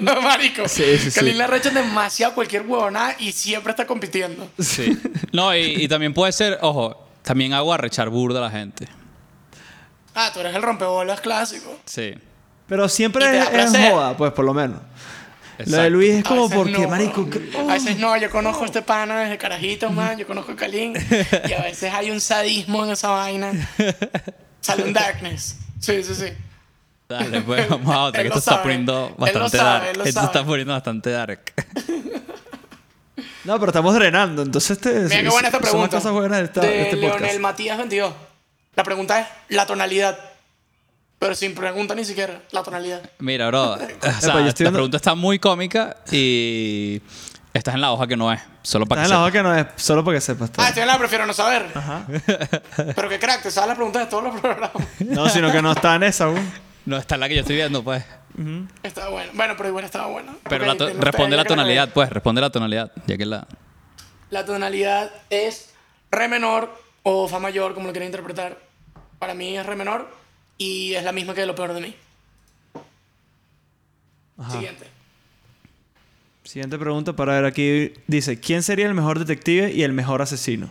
marico. 0.00 0.68
Sí, 0.68 0.84
sí, 0.98 1.10
sí. 1.10 1.20
Kalin 1.20 1.38
le 1.38 1.44
arrecha 1.44 1.70
demasiado 1.70 2.34
cualquier 2.34 2.62
huevonada 2.62 3.14
y 3.18 3.32
siempre 3.32 3.70
está 3.70 3.86
compitiendo. 3.86 4.50
Sí. 4.58 4.98
No, 5.32 5.54
y, 5.54 5.60
y 5.84 5.88
también 5.88 6.14
puede 6.14 6.32
ser, 6.32 6.58
ojo, 6.62 7.06
también 7.22 7.52
hago 7.52 7.72
arrechar 7.72 8.08
burda 8.08 8.38
a 8.38 8.42
la 8.42 8.50
gente. 8.50 8.88
Ah, 10.14 10.30
tú 10.32 10.40
eres 10.40 10.54
el 10.54 10.62
rompebolas 10.62 11.20
clásico. 11.20 11.78
Sí. 11.84 12.14
Pero 12.66 12.88
siempre 12.88 13.38
es, 13.38 13.48
es 13.52 13.90
joda, 13.90 14.16
pues 14.16 14.32
por 14.32 14.44
lo 14.44 14.54
menos. 14.54 14.80
Lo 15.66 15.76
de. 15.78 15.90
Luis 15.90 16.10
es 16.16 16.24
como 16.24 16.48
porque, 16.50 16.72
no. 16.78 16.88
marico... 16.88 17.28
que- 17.28 17.50
A 17.58 17.72
veces 17.74 17.98
no, 17.98 18.16
yo 18.16 18.30
conozco 18.30 18.62
a 18.62 18.66
este 18.66 18.82
pana 18.82 19.20
desde 19.20 19.38
carajitos, 19.38 19.92
man. 19.92 20.16
Yo 20.18 20.26
conozco 20.26 20.52
a 20.52 20.56
Kalin. 20.56 20.94
Y 21.48 21.52
a 21.52 21.62
veces 21.62 21.92
hay 21.92 22.10
un 22.10 22.20
sadismo 22.20 22.84
en 22.84 22.90
esa 22.92 23.08
vaina. 23.10 23.52
Sale 24.60 24.84
un 24.84 24.92
darkness. 24.92 25.56
Sí, 25.80 26.02
sí, 26.04 26.14
sí. 26.14 26.26
Dale, 27.08 27.40
pues 27.40 27.68
vamos 27.68 27.92
a 27.94 28.02
otra, 28.04 28.22
que 28.22 28.28
esto 28.28 28.38
está 28.38 28.50
sabe. 28.52 28.62
poniendo 28.62 29.06
Él 29.08 29.14
lo 29.16 29.16
bastante 29.24 29.56
sabe, 29.58 29.70
dark. 29.70 29.88
él 29.90 29.98
lo 29.98 30.04
Esto 30.04 30.20
sabe. 30.20 30.26
está 30.32 30.44
poniendo 30.46 30.72
bastante 30.74 31.10
dark. 31.10 31.40
No, 33.44 33.58
pero 33.58 33.70
estamos 33.70 33.94
drenando, 33.94 34.42
entonces 34.42 34.72
este, 34.72 34.92
Mira 35.08 35.22
qué 35.22 35.28
buena 35.28 35.48
esta 35.48 35.58
son 35.58 35.62
pregunta. 35.70 35.96
cosas 35.96 36.12
buenas 36.12 36.38
de, 36.38 36.44
esta- 36.44 36.60
de 36.60 36.68
de 36.68 36.82
este 36.82 36.96
podcast. 36.98 37.20
Leonel 37.20 37.40
Matías 37.40 37.78
22. 37.78 38.14
La 38.76 38.84
pregunta 38.84 39.20
es 39.20 39.26
la 39.48 39.66
tonalidad. 39.66 40.18
Pero 41.20 41.34
sin 41.34 41.54
pregunta 41.54 41.94
ni 41.94 42.04
siquiera, 42.04 42.40
la 42.50 42.62
tonalidad. 42.62 43.02
Mira, 43.18 43.46
bro. 43.48 43.74
O 43.74 43.76
sea, 44.20 44.40
yo 44.40 44.48
estoy 44.48 44.64
la 44.64 44.70
viendo- 44.70 44.72
pregunta 44.72 44.96
está 44.96 45.14
muy 45.14 45.38
cómica 45.38 45.98
y 46.10 47.00
estás 47.54 47.74
en 47.74 47.82
la 47.82 47.92
hoja 47.92 48.06
que 48.06 48.16
no 48.16 48.32
es. 48.32 48.40
Solo 48.62 48.86
para 48.86 49.02
Estás 49.02 49.10
que 49.10 49.14
en 49.14 49.20
la 49.20 49.24
hoja 49.26 49.32
que 49.32 49.42
no 49.42 49.54
es, 49.54 49.66
solo 49.82 50.02
para 50.04 50.16
que 50.16 50.20
sepas. 50.22 50.50
todo. 50.50 50.64
Ah, 50.64 50.68
estoy 50.68 50.82
en 50.82 50.88
la 50.88 50.98
prefiero 50.98 51.26
no 51.26 51.32
saber. 51.34 51.66
Ajá. 51.74 52.06
Pero 52.96 53.08
qué 53.08 53.18
crack, 53.18 53.42
te 53.42 53.50
sabes 53.50 53.68
las 53.68 53.76
preguntas 53.76 54.02
de 54.04 54.10
todos 54.10 54.24
los 54.24 54.40
programas. 54.40 54.70
No, 55.00 55.28
sino 55.28 55.52
que 55.52 55.60
no 55.62 55.72
está 55.72 55.94
en 55.94 56.02
esa 56.04 56.24
aún. 56.24 56.50
No 56.86 56.96
está 56.96 57.14
en 57.16 57.20
la 57.20 57.28
que 57.28 57.34
yo 57.34 57.40
estoy 57.42 57.56
viendo, 57.56 57.84
pues. 57.84 58.02
Estaba 58.82 59.10
bueno. 59.10 59.30
Bueno, 59.34 59.54
pero 59.58 59.68
igual 59.68 59.84
estaba 59.84 60.06
bueno. 60.06 60.34
Pero 60.48 60.64
la 60.64 60.72
responde 60.72 61.36
la 61.36 61.42
que 61.44 61.50
la 61.50 61.56
tonalidad, 61.56 61.88
pues. 61.92 62.08
Responde 62.10 62.40
la 62.40 62.50
tonalidad. 62.50 62.90
Ya 63.06 63.18
que 63.18 63.26
la. 63.26 63.46
La 64.30 64.44
tonalidad 64.46 65.10
es 65.28 65.74
re 66.10 66.28
menor 66.28 66.72
o 67.02 67.28
fa 67.28 67.38
mayor, 67.40 67.74
como 67.74 67.88
lo 67.88 67.92
quieran 67.92 68.06
interpretar. 68.06 68.58
Para 69.18 69.34
mí 69.34 69.58
es 69.58 69.66
re 69.66 69.76
menor 69.76 70.08
y 70.60 70.94
es 70.94 71.02
la 71.02 71.12
misma 71.12 71.32
que 71.32 71.46
lo 71.46 71.54
peor 71.54 71.72
de 71.72 71.80
mí. 71.80 71.94
Siguiente. 74.52 74.86
Siguiente 76.44 76.78
pregunta 76.78 77.14
para 77.14 77.34
ver 77.34 77.46
aquí. 77.46 77.94
Dice, 78.06 78.38
¿quién 78.38 78.62
sería 78.62 78.86
el 78.86 78.92
mejor 78.92 79.18
detective 79.18 79.72
y 79.72 79.84
el 79.84 79.94
mejor 79.94 80.20
asesino? 80.20 80.70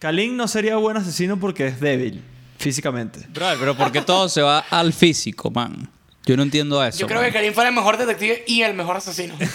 Kalin 0.00 0.36
no 0.36 0.48
sería 0.48 0.76
buen 0.76 0.96
asesino 0.96 1.38
porque 1.38 1.68
es 1.68 1.78
débil 1.78 2.20
físicamente. 2.58 3.20
Bro, 3.28 3.46
pero 3.60 3.76
¿por 3.76 3.92
qué 3.92 4.02
todo 4.02 4.28
se 4.28 4.42
va 4.42 4.58
al 4.70 4.92
físico, 4.92 5.48
man? 5.52 5.88
Yo 6.26 6.36
no 6.36 6.42
entiendo 6.42 6.84
eso. 6.84 6.98
Yo 6.98 7.06
creo 7.06 7.20
man. 7.20 7.30
que 7.30 7.32
Karim 7.32 7.54
fuera 7.54 7.68
el 7.70 7.76
mejor 7.76 7.96
detective 7.96 8.42
y 8.48 8.62
el 8.62 8.74
mejor 8.74 8.96
asesino. 8.96 9.36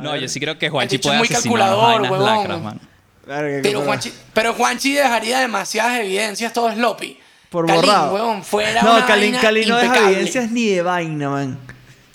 No, 0.00 0.14
yo 0.16 0.28
sí 0.28 0.38
creo 0.38 0.56
que 0.56 0.70
Juanchi 0.70 0.98
puede 0.98 1.16
asesinar 1.16 1.42
calculador, 1.42 2.02
vainas 2.02 2.10
huevón. 2.12 2.26
lacras, 2.26 2.62
man. 2.62 2.80
Pero 3.62 3.82
Juanchi, 3.82 4.12
pero 4.32 4.54
Juanchi 4.54 4.92
dejaría 4.94 5.40
demasiadas 5.40 6.00
evidencias, 6.00 6.52
todo 6.52 6.72
sloppy. 6.72 7.18
Por 7.50 7.66
Kalin, 7.66 7.82
borrado. 7.82 8.42
fuera 8.42 8.82
No, 8.82 8.92
vaina 9.06 9.40
Kalin 9.40 9.68
no 9.68 9.76
deja 9.76 10.10
evidencias 10.10 10.50
ni 10.50 10.66
de 10.66 10.82
vaina, 10.82 11.30
man. 11.30 11.58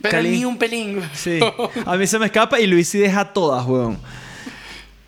Pero 0.01 0.21
ni 0.21 0.43
un 0.45 0.57
pelín. 0.57 1.01
Sí. 1.13 1.39
A 1.85 1.95
mí 1.95 2.05
se 2.07 2.19
me 2.19 2.25
escapa 2.27 2.59
y 2.59 2.67
Luis 2.67 2.89
sí 2.89 2.99
deja 2.99 3.31
todas, 3.33 3.65
weón. 3.65 3.97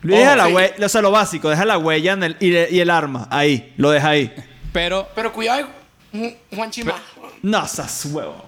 Luis 0.00 0.16
Oh, 0.16 0.20
deja 0.20 0.36
la 0.36 0.48
huella, 0.48 0.86
o 0.86 0.88
sea, 0.88 1.02
lo 1.02 1.10
básico, 1.10 1.48
deja 1.50 1.64
la 1.64 1.78
huella 1.78 2.12
en 2.12 2.22
el, 2.22 2.36
y, 2.40 2.56
y 2.56 2.80
el 2.80 2.90
arma, 2.90 3.26
ahí, 3.30 3.72
lo 3.76 3.90
deja 3.90 4.10
ahí. 4.10 4.32
Pero, 4.72 5.08
Pero 5.14 5.32
cuidado, 5.32 5.68
Ju- 6.12 6.36
Juanchi 6.54 6.84
más. 6.84 7.00
No, 7.42 7.66
seas 7.66 8.06
huevo. 8.06 8.44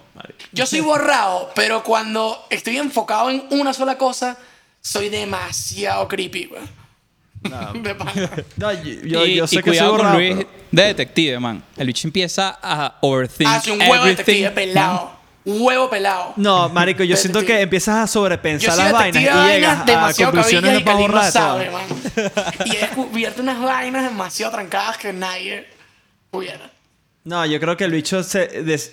Yo 0.51 0.65
soy 0.65 0.79
borrado, 0.81 1.51
pero 1.55 1.83
cuando 1.83 2.45
estoy 2.49 2.77
enfocado 2.77 3.29
en 3.29 3.43
una 3.51 3.73
sola 3.73 3.97
cosa, 3.97 4.37
soy 4.81 5.09
demasiado 5.09 6.07
creepy, 6.07 6.45
güey. 6.45 6.61
De 7.81 7.95
pana. 7.95 8.29
No, 8.57 8.71
yo, 8.73 8.83
yo, 9.03 9.25
y, 9.25 9.35
yo 9.35 9.47
sé 9.47 9.55
y 9.55 9.57
que 9.59 9.63
soy 9.63 9.71
cuidado 9.71 9.91
borrado, 9.91 10.13
con 10.15 10.17
Luis 10.21 10.35
pero- 10.35 10.49
de 10.71 10.83
detective, 10.83 11.39
man. 11.39 11.63
El 11.77 11.87
bicho 11.87 12.07
empieza 12.07 12.59
a 12.61 12.97
overthink 13.01 13.49
Hace 13.49 13.71
un 13.71 13.79
huevo 13.81 13.95
everything. 13.95 14.17
detective 14.17 14.51
pelado. 14.51 15.19
Huevo 15.45 15.89
pelado. 15.89 16.33
No, 16.35 16.69
marico, 16.69 17.03
yo 17.03 17.15
siento 17.15 17.39
Detective. 17.39 17.57
que 17.59 17.63
empiezas 17.63 17.95
a 17.95 18.07
sobrepensar 18.07 18.77
las 18.77 18.91
vainas 18.91 19.23
y 19.23 19.25
de 19.25 19.31
llegas 19.55 19.79
a 19.79 19.83
demasiado 19.85 20.31
conclusiones 20.33 20.73
más 20.73 20.83
Kalin 20.83 21.11
no 21.11 21.23
de 21.25 21.31
sabe, 21.31 21.71
man. 21.71 21.83
Y 22.65 22.75
he 22.75 22.79
descubierto 22.81 23.41
unas 23.41 23.59
vainas 23.61 24.03
demasiado 24.03 24.51
trancadas 24.51 24.97
que 24.97 25.13
nadie 25.13 25.65
pudiera. 26.29 26.69
No, 27.23 27.45
yo 27.45 27.59
creo 27.59 27.75
que 27.77 27.85
el 27.85 27.91
bicho 27.91 28.21
se... 28.21 28.47
des- 28.63 28.91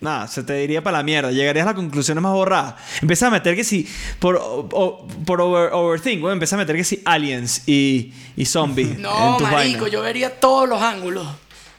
Nada, 0.00 0.28
se 0.28 0.44
te 0.44 0.52
diría 0.54 0.80
para 0.82 0.98
la 0.98 1.02
mierda. 1.02 1.32
Llegarías 1.32 1.64
a 1.64 1.70
las 1.70 1.74
conclusiones 1.74 2.22
más 2.22 2.32
borradas. 2.32 2.74
Empiezas 3.02 3.26
a 3.26 3.30
meter 3.30 3.56
que 3.56 3.64
si... 3.64 3.88
Por, 4.20 4.36
o- 4.40 5.06
por 5.26 5.40
over, 5.40 5.72
overthink, 5.72 6.20
güey. 6.20 6.32
Empiezas 6.32 6.52
a 6.54 6.56
meter 6.58 6.76
que 6.76 6.84
si 6.84 7.02
aliens 7.04 7.66
y, 7.66 8.12
y 8.36 8.44
zombies 8.46 8.90
en 8.92 9.02
No, 9.02 9.36
tus 9.38 9.50
marico, 9.50 9.80
vainas. 9.80 9.90
yo 9.90 10.00
vería 10.02 10.38
todos 10.38 10.68
los 10.68 10.80
ángulos. 10.80 11.26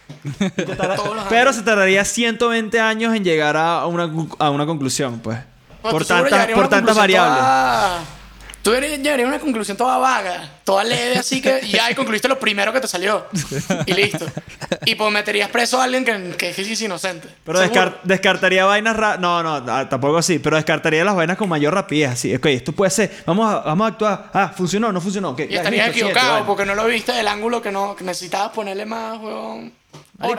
Todos 0.39 1.15
los 1.15 1.26
Pero 1.30 1.39
ángulos. 1.39 1.55
se 1.55 1.61
tardaría 1.61 2.03
120 2.03 2.80
años 2.82 3.15
en 3.15 3.24
llegar 3.24 3.55
a 3.55 3.86
una, 3.86 4.11
a 4.39 4.49
una 4.49 4.65
conclusión, 4.65 5.20
pues. 5.20 5.38
Por 5.82 6.03
tantas, 6.03 6.47
por 6.47 6.67
tantas 6.67 6.97
variables. 6.97 7.38
toda- 7.38 8.03
Tú 8.62 8.72
deberías- 8.72 8.99
llegarías 8.99 9.26
a 9.28 9.30
una 9.30 9.39
conclusión 9.39 9.78
toda 9.78 9.97
vaga, 9.97 10.49
toda 10.66 10.84
leve, 10.84 11.18
así 11.18 11.41
que 11.41 11.62
ya 11.68 11.89
y 11.89 11.95
concluiste 11.95 12.28
lo 12.28 12.38
primero 12.38 12.74
que 12.74 12.82
te 12.82 12.88
salió. 12.89 13.26
Y 13.86 13.93
listo. 13.93 14.26
Y 14.86 14.95
pues 14.95 15.12
meterías 15.14 15.49
preso 15.49 15.80
a 15.80 15.86
alguien 15.86 16.03
que, 16.03 16.36
que 16.38 16.49
es 16.49 16.82
inocente. 16.82 17.28
Pero 17.45 17.62
descar- 17.62 17.99
descartaría 18.03 18.66
vainas 18.66 18.97
ra- 18.97 19.18
No, 19.18 19.41
no, 19.41 19.64
ah, 19.72 19.88
tampoco 19.89 20.18
así. 20.18 20.39
Pero 20.39 20.57
descartaría 20.57 21.05
las 21.05 21.16
vainas 21.16 21.38
con 21.38 21.47
mayor 21.47 21.74
rapidez. 21.74 22.12
Así, 22.12 22.36
ok, 22.36 22.45
esto 22.47 22.74
puede 22.74 22.91
ser. 22.91 23.24
Vamos 23.26 23.49
a, 23.51 23.60
vamos 23.60 23.86
a 23.86 23.88
actuar. 23.91 24.30
Ah, 24.34 24.53
funcionó, 24.55 24.91
no 24.91 24.99
funcionó. 24.99 25.30
ok, 25.30 25.39
Y 25.49 25.55
estarías 25.55 25.88
listo, 25.88 26.07
equivocado 26.10 26.45
porque 26.45 26.66
no 26.66 26.76
lo 26.76 26.86
viste 26.86 27.14
del 27.14 27.28
ángulo 27.30 27.62
que, 27.62 27.72
no, 27.72 27.95
que 27.95 28.03
necesitabas 28.03 28.51
ponerle 28.51 28.86
más. 28.86 29.20
Marico, 29.20 29.72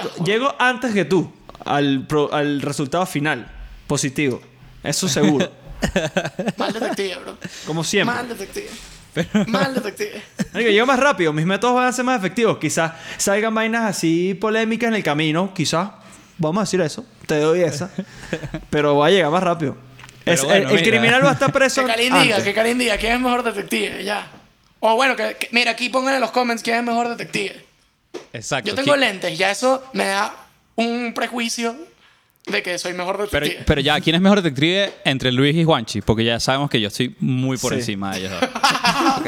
huevón. 0.09 0.27
llego 0.27 0.55
antes 0.59 0.93
que 0.93 1.07
tú 1.07 1.33
al, 1.65 2.05
pro- 2.07 2.33
al 2.35 2.61
resultado 2.61 3.07
final. 3.07 3.51
Positivo. 3.87 4.41
Eso 4.83 5.09
seguro. 5.09 5.51
Mal 6.57 6.73
detective, 6.73 7.17
bro. 7.17 7.39
Como 7.67 7.85
siempre. 7.85 8.15
Mal 8.15 8.29
detective. 8.29 8.69
Mal 9.49 9.75
detective. 9.75 10.23
Marico, 10.53 10.71
llego 10.71 10.87
más 10.87 11.01
rápido. 11.01 11.33
Mis 11.33 11.47
métodos 11.47 11.75
van 11.75 11.87
a 11.89 11.93
ser 11.93 12.05
más 12.05 12.19
efectivos. 12.19 12.59
Quizás 12.59 12.93
salgan 13.17 13.55
vainas 13.55 13.85
así 13.85 14.35
polémicas 14.35 14.89
en 14.89 14.95
el 14.95 15.03
camino. 15.03 15.53
Quizás. 15.55 15.91
Vamos 16.39 16.61
a 16.61 16.65
decir 16.65 16.81
eso. 16.81 17.05
Te 17.27 17.39
doy 17.39 17.63
esa. 17.63 17.91
Pero 18.71 18.97
va 18.97 19.07
a 19.09 19.11
llegar 19.11 19.31
más 19.31 19.43
rápido. 19.43 19.77
Pero 20.25 20.35
Es- 20.35 20.45
bueno, 20.45 20.71
el, 20.71 20.83
criminal 20.83 21.25
va 21.25 21.31
a 21.31 21.33
estar 21.35 21.53
preso. 21.53 21.83
Que 21.83 21.89
Karim 21.89 22.15
diga, 22.23 22.43
que 22.43 22.55
Karim 22.55 22.79
diga, 22.79 22.97
¿quién 22.99 23.13
es 23.15 23.21
mejor 23.21 23.43
detective? 23.43 24.05
Ya. 24.05 24.31
O 24.81 24.95
bueno, 24.95 25.17
que, 25.17 25.37
que- 25.39 25.49
mira, 25.53 25.73
aquí 25.73 25.89
pongan 25.89 26.15
en 26.15 26.21
los 26.21 26.31
comments 26.31 26.63
quién 26.63 26.77
es 26.77 26.85
mejor 26.85 27.09
detective. 27.09 27.65
Exacto. 28.33 28.71
Yo 28.71 28.75
tengo 28.75 28.97
lentes, 28.97 29.37
ya 29.37 29.51
eso 29.51 29.85
me 29.93 30.07
da 30.07 30.35
un 30.77 31.13
prejuicio 31.15 31.77
de 32.51 32.63
que 32.63 32.79
soy 32.79 32.93
mejor 32.95 33.17
Pero, 33.31 33.45
detective. 33.45 33.65
pero 33.67 33.81
ya, 33.81 34.01
¿quién 34.01 34.17
es 34.17 34.23
mejor 34.23 34.43
detective 34.43 34.93
entre 35.05 35.33
Luis 35.33 35.55
y 35.57 35.65
Juanchi? 35.65 36.01
Porque 36.01 36.25
ya 36.25 36.39
sabemos 36.41 36.71
que 36.71 36.81
yo 36.81 36.89
estoy 36.89 37.15
muy 37.21 37.57
por 37.59 37.73
Sí. 37.73 37.79
encima 37.81 38.13
de 38.13 38.19
ellos. 38.21 38.33
dos. 38.41 38.51
Ok. 39.19 39.27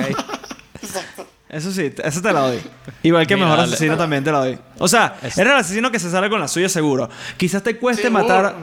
Exacto. 0.83 1.27
Eso 1.49 1.71
sí, 1.71 1.93
eso 2.03 2.23
te 2.23 2.33
la 2.33 2.41
doy. 2.41 2.59
Igual 3.03 3.27
que 3.27 3.35
Mira, 3.35 3.47
mejor 3.47 3.61
dale. 3.61 3.73
asesino 3.75 3.97
también 3.97 4.25
te 4.25 4.33
la 4.33 4.39
doy. 4.39 4.59
O 4.79 4.89
sea, 4.89 5.17
Es- 5.23 5.37
eres 5.37 5.53
el 5.53 5.59
asesino 5.59 5.91
que 5.91 5.99
se 5.99 6.11
sale 6.11 6.31
con 6.31 6.41
la 6.41 6.49
suya 6.49 6.69
seguro. 6.69 7.11
Quizás 7.37 7.63
te 7.63 7.77
cueste 7.77 8.05
Seguro. 8.05 8.23
matar 8.23 8.55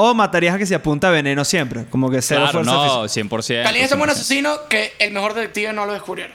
O 0.00 0.14
matarías 0.14 0.54
a 0.54 0.58
que 0.58 0.64
se 0.66 0.74
apunta 0.76 1.08
a 1.08 1.10
veneno 1.10 1.44
siempre. 1.44 1.84
Como 1.90 2.08
que 2.08 2.22
cero 2.22 2.42
Claro, 2.42 2.52
fuerza 2.64 2.72
no, 2.72 3.02
física. 3.08 3.28
100%. 3.28 3.62
Kalin 3.64 3.82
es 3.82 3.90
tan 3.90 3.98
buen 3.98 4.10
asesino 4.10 4.52
que 4.68 4.92
el 5.00 5.10
mejor 5.12 5.34
detective 5.34 5.72
no 5.72 5.86
lo 5.86 5.92
descubriera. 5.92 6.34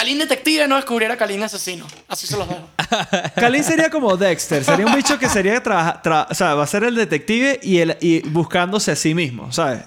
Kalin 0.00 0.18
detective 0.18 0.66
no 0.66 0.76
descubriera 0.76 1.12
a 1.12 1.16
Kalin 1.18 1.42
asesino. 1.42 1.86
Así 2.08 2.26
se 2.26 2.34
los 2.38 2.48
dejo. 2.48 2.66
Kalin 3.34 3.62
sería 3.62 3.90
como 3.90 4.16
Dexter. 4.16 4.64
Sería 4.64 4.86
un 4.86 4.94
bicho 4.94 5.18
que 5.18 5.28
sería 5.28 5.62
trabaja- 5.62 6.00
tra- 6.02 6.26
o 6.30 6.34
sea, 6.34 6.54
va 6.54 6.64
a 6.64 6.66
ser 6.66 6.84
el 6.84 6.94
detective 6.94 7.60
y, 7.62 7.78
el, 7.80 7.98
y 8.00 8.20
buscándose 8.30 8.92
a 8.92 8.96
sí 8.96 9.14
mismo, 9.14 9.52
¿sabes? 9.52 9.82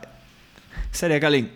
Sería 0.92 1.20
Kalin. 1.20 1.52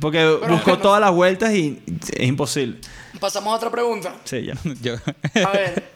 Porque 0.00 0.24
buscó 0.48 0.70
no- 0.70 0.78
todas 0.78 1.00
las 1.00 1.10
vueltas 1.10 1.52
y 1.52 1.82
es 2.16 2.28
imposible. 2.28 2.78
Pasamos 3.18 3.52
a 3.52 3.56
otra 3.56 3.70
pregunta. 3.72 4.14
Sí, 4.22 4.44
ya. 4.46 4.54
Yo- 4.80 4.94
A 5.44 5.50
ver. 5.50 5.90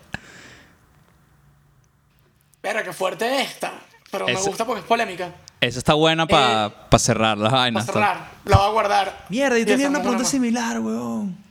Espera, 2.57 2.83
qué 2.83 2.93
fuerte 2.93 3.41
esta. 3.41 3.73
Pero 4.11 4.27
me 4.27 4.35
gusta 4.35 4.65
porque 4.67 4.81
es 4.81 4.87
polémica. 4.87 5.31
Esa 5.61 5.79
está 5.79 5.95
buena 5.95 6.27
para 6.27 6.67
Eh, 6.91 6.99
cerrar 6.99 7.39
las 7.39 7.51
Para 7.51 7.63
vainas. 7.63 7.87
cerrar, 7.87 8.31
la 8.47 8.57
voy 8.57 8.67
a 8.67 8.71
guardar. 8.71 9.27
Mierda, 9.29 9.57
yo 9.59 9.63
Y 9.63 9.67
tenía 9.67 9.89
una 9.89 10.01
pregunta 10.01 10.25
similar, 10.25 10.81
weón. 10.81 11.44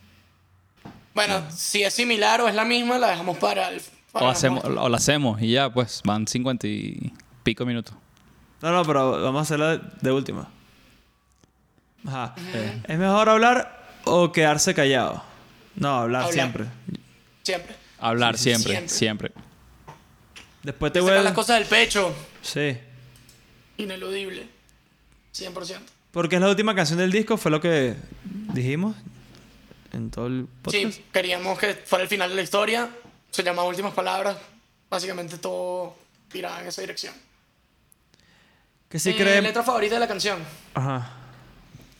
Bueno, 1.13 1.43
si 1.51 1.83
es 1.83 1.93
similar 1.93 2.41
o 2.41 2.47
es 2.47 2.55
la 2.55 2.65
misma, 2.65 2.97
la 2.97 3.09
dejamos 3.09 3.37
para 3.37 3.69
el. 3.69 3.81
para 4.11 4.25
O, 4.25 4.29
hacemos, 4.29 4.63
o 4.63 4.89
la 4.89 4.97
hacemos 4.97 5.41
y 5.41 5.51
ya, 5.51 5.71
pues 5.71 6.01
van 6.03 6.27
50 6.27 6.67
y 6.67 7.13
pico 7.43 7.65
minutos. 7.65 7.93
No, 8.61 8.71
no, 8.71 8.83
pero 8.85 9.21
vamos 9.21 9.39
a 9.39 9.41
hacerla 9.43 9.77
de 9.77 10.11
última. 10.11 10.49
Ajá. 12.07 12.35
¿Es 12.87 12.97
mejor 12.99 13.29
hablar 13.29 13.85
o 14.05 14.31
quedarse 14.31 14.73
callado? 14.73 15.23
No, 15.75 15.89
hablar, 15.99 16.21
Hablar. 16.23 16.33
siempre. 16.33 16.65
Siempre. 17.43 17.75
Hablar 17.99 18.37
Sí, 18.37 18.43
sí, 18.43 18.49
siempre, 18.61 18.87
siempre. 18.89 19.29
siempre. 19.29 19.31
Después 20.63 20.93
te 20.93 20.99
Sacar 20.99 21.11
vuelve... 21.13 21.23
las 21.25 21.33
cosas 21.33 21.59
del 21.59 21.67
pecho. 21.67 22.13
Sí. 22.41 22.77
Ineludible. 23.77 24.47
100%. 25.35 25.77
Porque 26.11 26.35
es 26.35 26.41
la 26.41 26.49
última 26.49 26.75
canción 26.75 26.99
del 26.99 27.11
disco, 27.11 27.37
fue 27.37 27.49
lo 27.51 27.59
que 27.59 27.95
dijimos 28.53 28.95
en 29.93 30.11
todo 30.11 30.27
el 30.27 30.47
podcast. 30.61 30.95
Sí, 30.95 31.05
queríamos 31.11 31.57
que 31.57 31.73
fuera 31.73 32.03
el 32.03 32.09
final 32.09 32.29
de 32.29 32.35
la 32.35 32.41
historia. 32.41 32.89
Se 33.31 33.43
llama 33.43 33.63
Últimas 33.63 33.93
Palabras. 33.93 34.37
Básicamente 34.89 35.37
todo 35.37 35.95
tiraba 36.31 36.61
en 36.61 36.67
esa 36.67 36.81
dirección. 36.81 37.13
Que 38.89 38.99
sí 38.99 39.09
Eh, 39.11 39.15
creemos... 39.15 39.43
Letra 39.43 39.63
favorita 39.63 39.95
de 39.95 39.99
la 39.99 40.07
canción. 40.07 40.39
Ajá. 40.75 41.11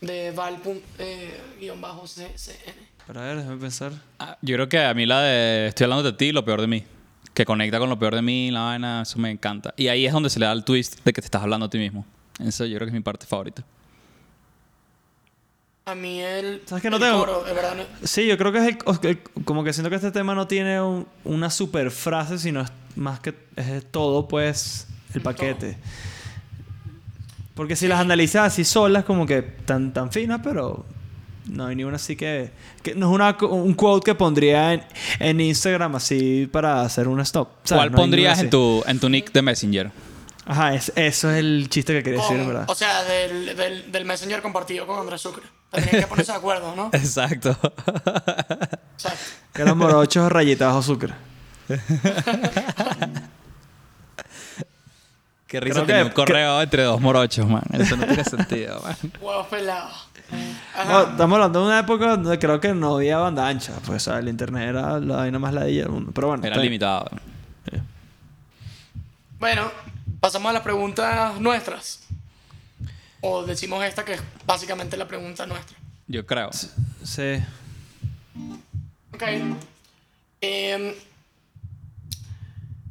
De 0.01 0.31
Val. 0.31 0.59
eh, 0.99 1.39
guion 1.59 1.79
bajo 1.81 2.03
CCN. 2.05 2.93
Para 3.07 3.21
ver, 3.21 3.37
déjame 3.37 3.57
pensar. 3.57 3.91
Ah, 4.19 4.37
Yo 4.41 4.55
creo 4.55 4.69
que 4.69 4.79
a 4.79 4.93
mí 4.93 5.05
la 5.05 5.21
de 5.21 5.67
estoy 5.67 5.85
hablando 5.85 6.03
de 6.03 6.13
ti, 6.13 6.31
lo 6.31 6.45
peor 6.45 6.61
de 6.61 6.67
mí. 6.67 6.83
Que 7.33 7.45
conecta 7.45 7.79
con 7.79 7.89
lo 7.89 7.97
peor 7.97 8.13
de 8.15 8.21
mí, 8.21 8.51
la 8.51 8.61
vaina, 8.61 9.01
eso 9.01 9.17
me 9.17 9.31
encanta. 9.31 9.73
Y 9.75 9.87
ahí 9.87 10.05
es 10.05 10.13
donde 10.13 10.29
se 10.29 10.39
le 10.39 10.45
da 10.45 10.51
el 10.51 10.63
twist 10.63 10.99
de 11.03 11.13
que 11.13 11.21
te 11.21 11.25
estás 11.25 11.41
hablando 11.41 11.65
a 11.65 11.69
ti 11.69 11.79
mismo. 11.79 12.05
Eso 12.39 12.65
yo 12.65 12.75
creo 12.77 12.85
que 12.85 12.89
es 12.91 12.93
mi 12.93 12.99
parte 13.01 13.25
favorita. 13.25 13.63
A 15.85 15.95
mí 15.95 16.21
el. 16.21 16.61
¿Sabes 16.65 16.81
que 16.81 16.89
no 16.89 16.95
el 16.97 17.01
tengo? 17.03 17.19
coro, 17.19 17.43
de 17.43 17.53
verdad. 17.53 17.75
no- 17.75 18.07
Sí, 18.07 18.25
yo 18.25 18.37
creo 18.37 18.51
que 18.53 18.59
es 18.59 18.77
el, 19.03 19.19
como 19.43 19.63
que 19.63 19.73
siento 19.73 19.89
que 19.89 19.97
este 19.97 20.11
tema 20.11 20.33
no 20.33 20.47
tiene 20.47 20.81
un- 20.81 21.05
una 21.25 21.49
super 21.49 21.91
frase, 21.91 22.37
sino 22.39 22.61
es 22.61 22.71
más 22.95 23.19
que 23.19 23.33
es 23.57 23.83
todo, 23.91 24.27
pues, 24.27 24.87
el 25.13 25.21
paquete. 25.21 25.77
Porque 27.55 27.75
si 27.75 27.87
las 27.87 27.99
analizas 27.99 28.47
así 28.47 28.63
solas, 28.63 29.03
como 29.03 29.25
que 29.25 29.41
tan, 29.41 29.93
tan 29.93 30.11
finas, 30.11 30.39
pero 30.43 30.85
no 31.47 31.67
hay 31.67 31.75
ni 31.75 31.83
una 31.83 31.97
así 31.97 32.15
que, 32.15 32.51
que 32.81 32.95
no 32.95 33.09
es 33.09 33.13
una, 33.15 33.37
un 33.41 33.73
quote 33.73 34.05
que 34.05 34.15
pondría 34.15 34.73
en, 34.73 34.83
en 35.19 35.41
Instagram 35.41 35.95
así 35.95 36.47
para 36.51 36.81
hacer 36.81 37.07
un 37.07 37.19
stop. 37.19 37.49
O 37.63 37.67
sea, 37.67 37.77
¿Cuál 37.77 37.91
no 37.91 37.97
pondrías 37.97 38.39
en 38.39 38.49
tu, 38.49 38.83
en 38.87 38.99
tu 38.99 39.09
nick 39.09 39.31
de 39.33 39.41
Messenger? 39.41 39.91
Ajá, 40.45 40.73
es- 40.73 40.91
eso 40.95 41.29
es 41.29 41.37
el 41.37 41.67
chiste 41.69 41.93
que 41.93 42.03
quería 42.03 42.21
decir, 42.21 42.37
con- 42.37 42.47
¿verdad? 42.47 42.65
o 42.69 42.73
sea, 42.75 43.03
del, 43.03 43.55
del, 43.55 43.91
del 43.91 44.05
Messenger 44.05 44.41
compartido 44.41 44.87
con 44.87 44.97
Andrés 44.99 45.21
Sucre. 45.21 45.43
Que 45.73 46.07
ponerse 46.07 46.31
de 46.31 46.37
acuerdo, 46.37 46.75
¿no? 46.75 46.89
Exacto. 46.93 47.57
Que 49.53 49.61
eran 49.61 49.77
morochos 49.77 50.31
rayitas 50.31 50.67
bajo 50.67 50.79
azúcar. 50.79 51.15
Qué 55.47 55.59
risa 55.59 55.81
que- 55.81 55.85
tener 55.87 56.05
un 56.05 56.11
correo 56.11 56.61
entre 56.61 56.83
dos 56.83 56.99
morochos, 56.99 57.47
man. 57.47 57.61
Eso 57.73 57.95
no 57.95 58.05
tiene 58.07 58.23
sentido, 58.23 58.81
man. 58.81 58.95
huevos 59.21 59.47
pelados. 59.47 60.07
Estamos 60.75 61.35
hablando 61.35 61.59
de 61.59 61.65
una 61.67 61.79
época 61.79 62.07
donde 62.17 62.39
creo 62.39 62.59
que 62.59 62.73
no 62.73 62.95
había 62.95 63.17
banda 63.17 63.47
ancha. 63.47 63.73
Pues, 63.85 64.07
o 64.07 64.11
sea, 64.11 64.19
el 64.19 64.29
internet 64.29 64.69
era 64.69 64.99
la 64.99 65.17
vaina 65.17 65.37
más 65.37 65.53
ladilla 65.53 65.83
del 65.83 65.91
mundo. 65.91 66.11
Pero 66.13 66.27
bueno. 66.29 66.43
Era 66.45 66.57
limitado. 66.57 67.07
Bueno, 69.39 69.69
pasamos 70.19 70.49
a 70.49 70.53
las 70.53 70.63
preguntas 70.63 71.39
nuestras. 71.39 72.02
O 73.25 73.43
decimos 73.45 73.83
esta 73.85 74.03
que 74.03 74.15
es 74.15 74.21
básicamente 74.45 74.97
la 74.97 75.07
pregunta 75.07 75.45
nuestra. 75.45 75.77
Yo 76.07 76.25
creo. 76.25 76.49
Sí. 76.51 77.41
Ok. 79.13 79.23
Em, 80.41 80.93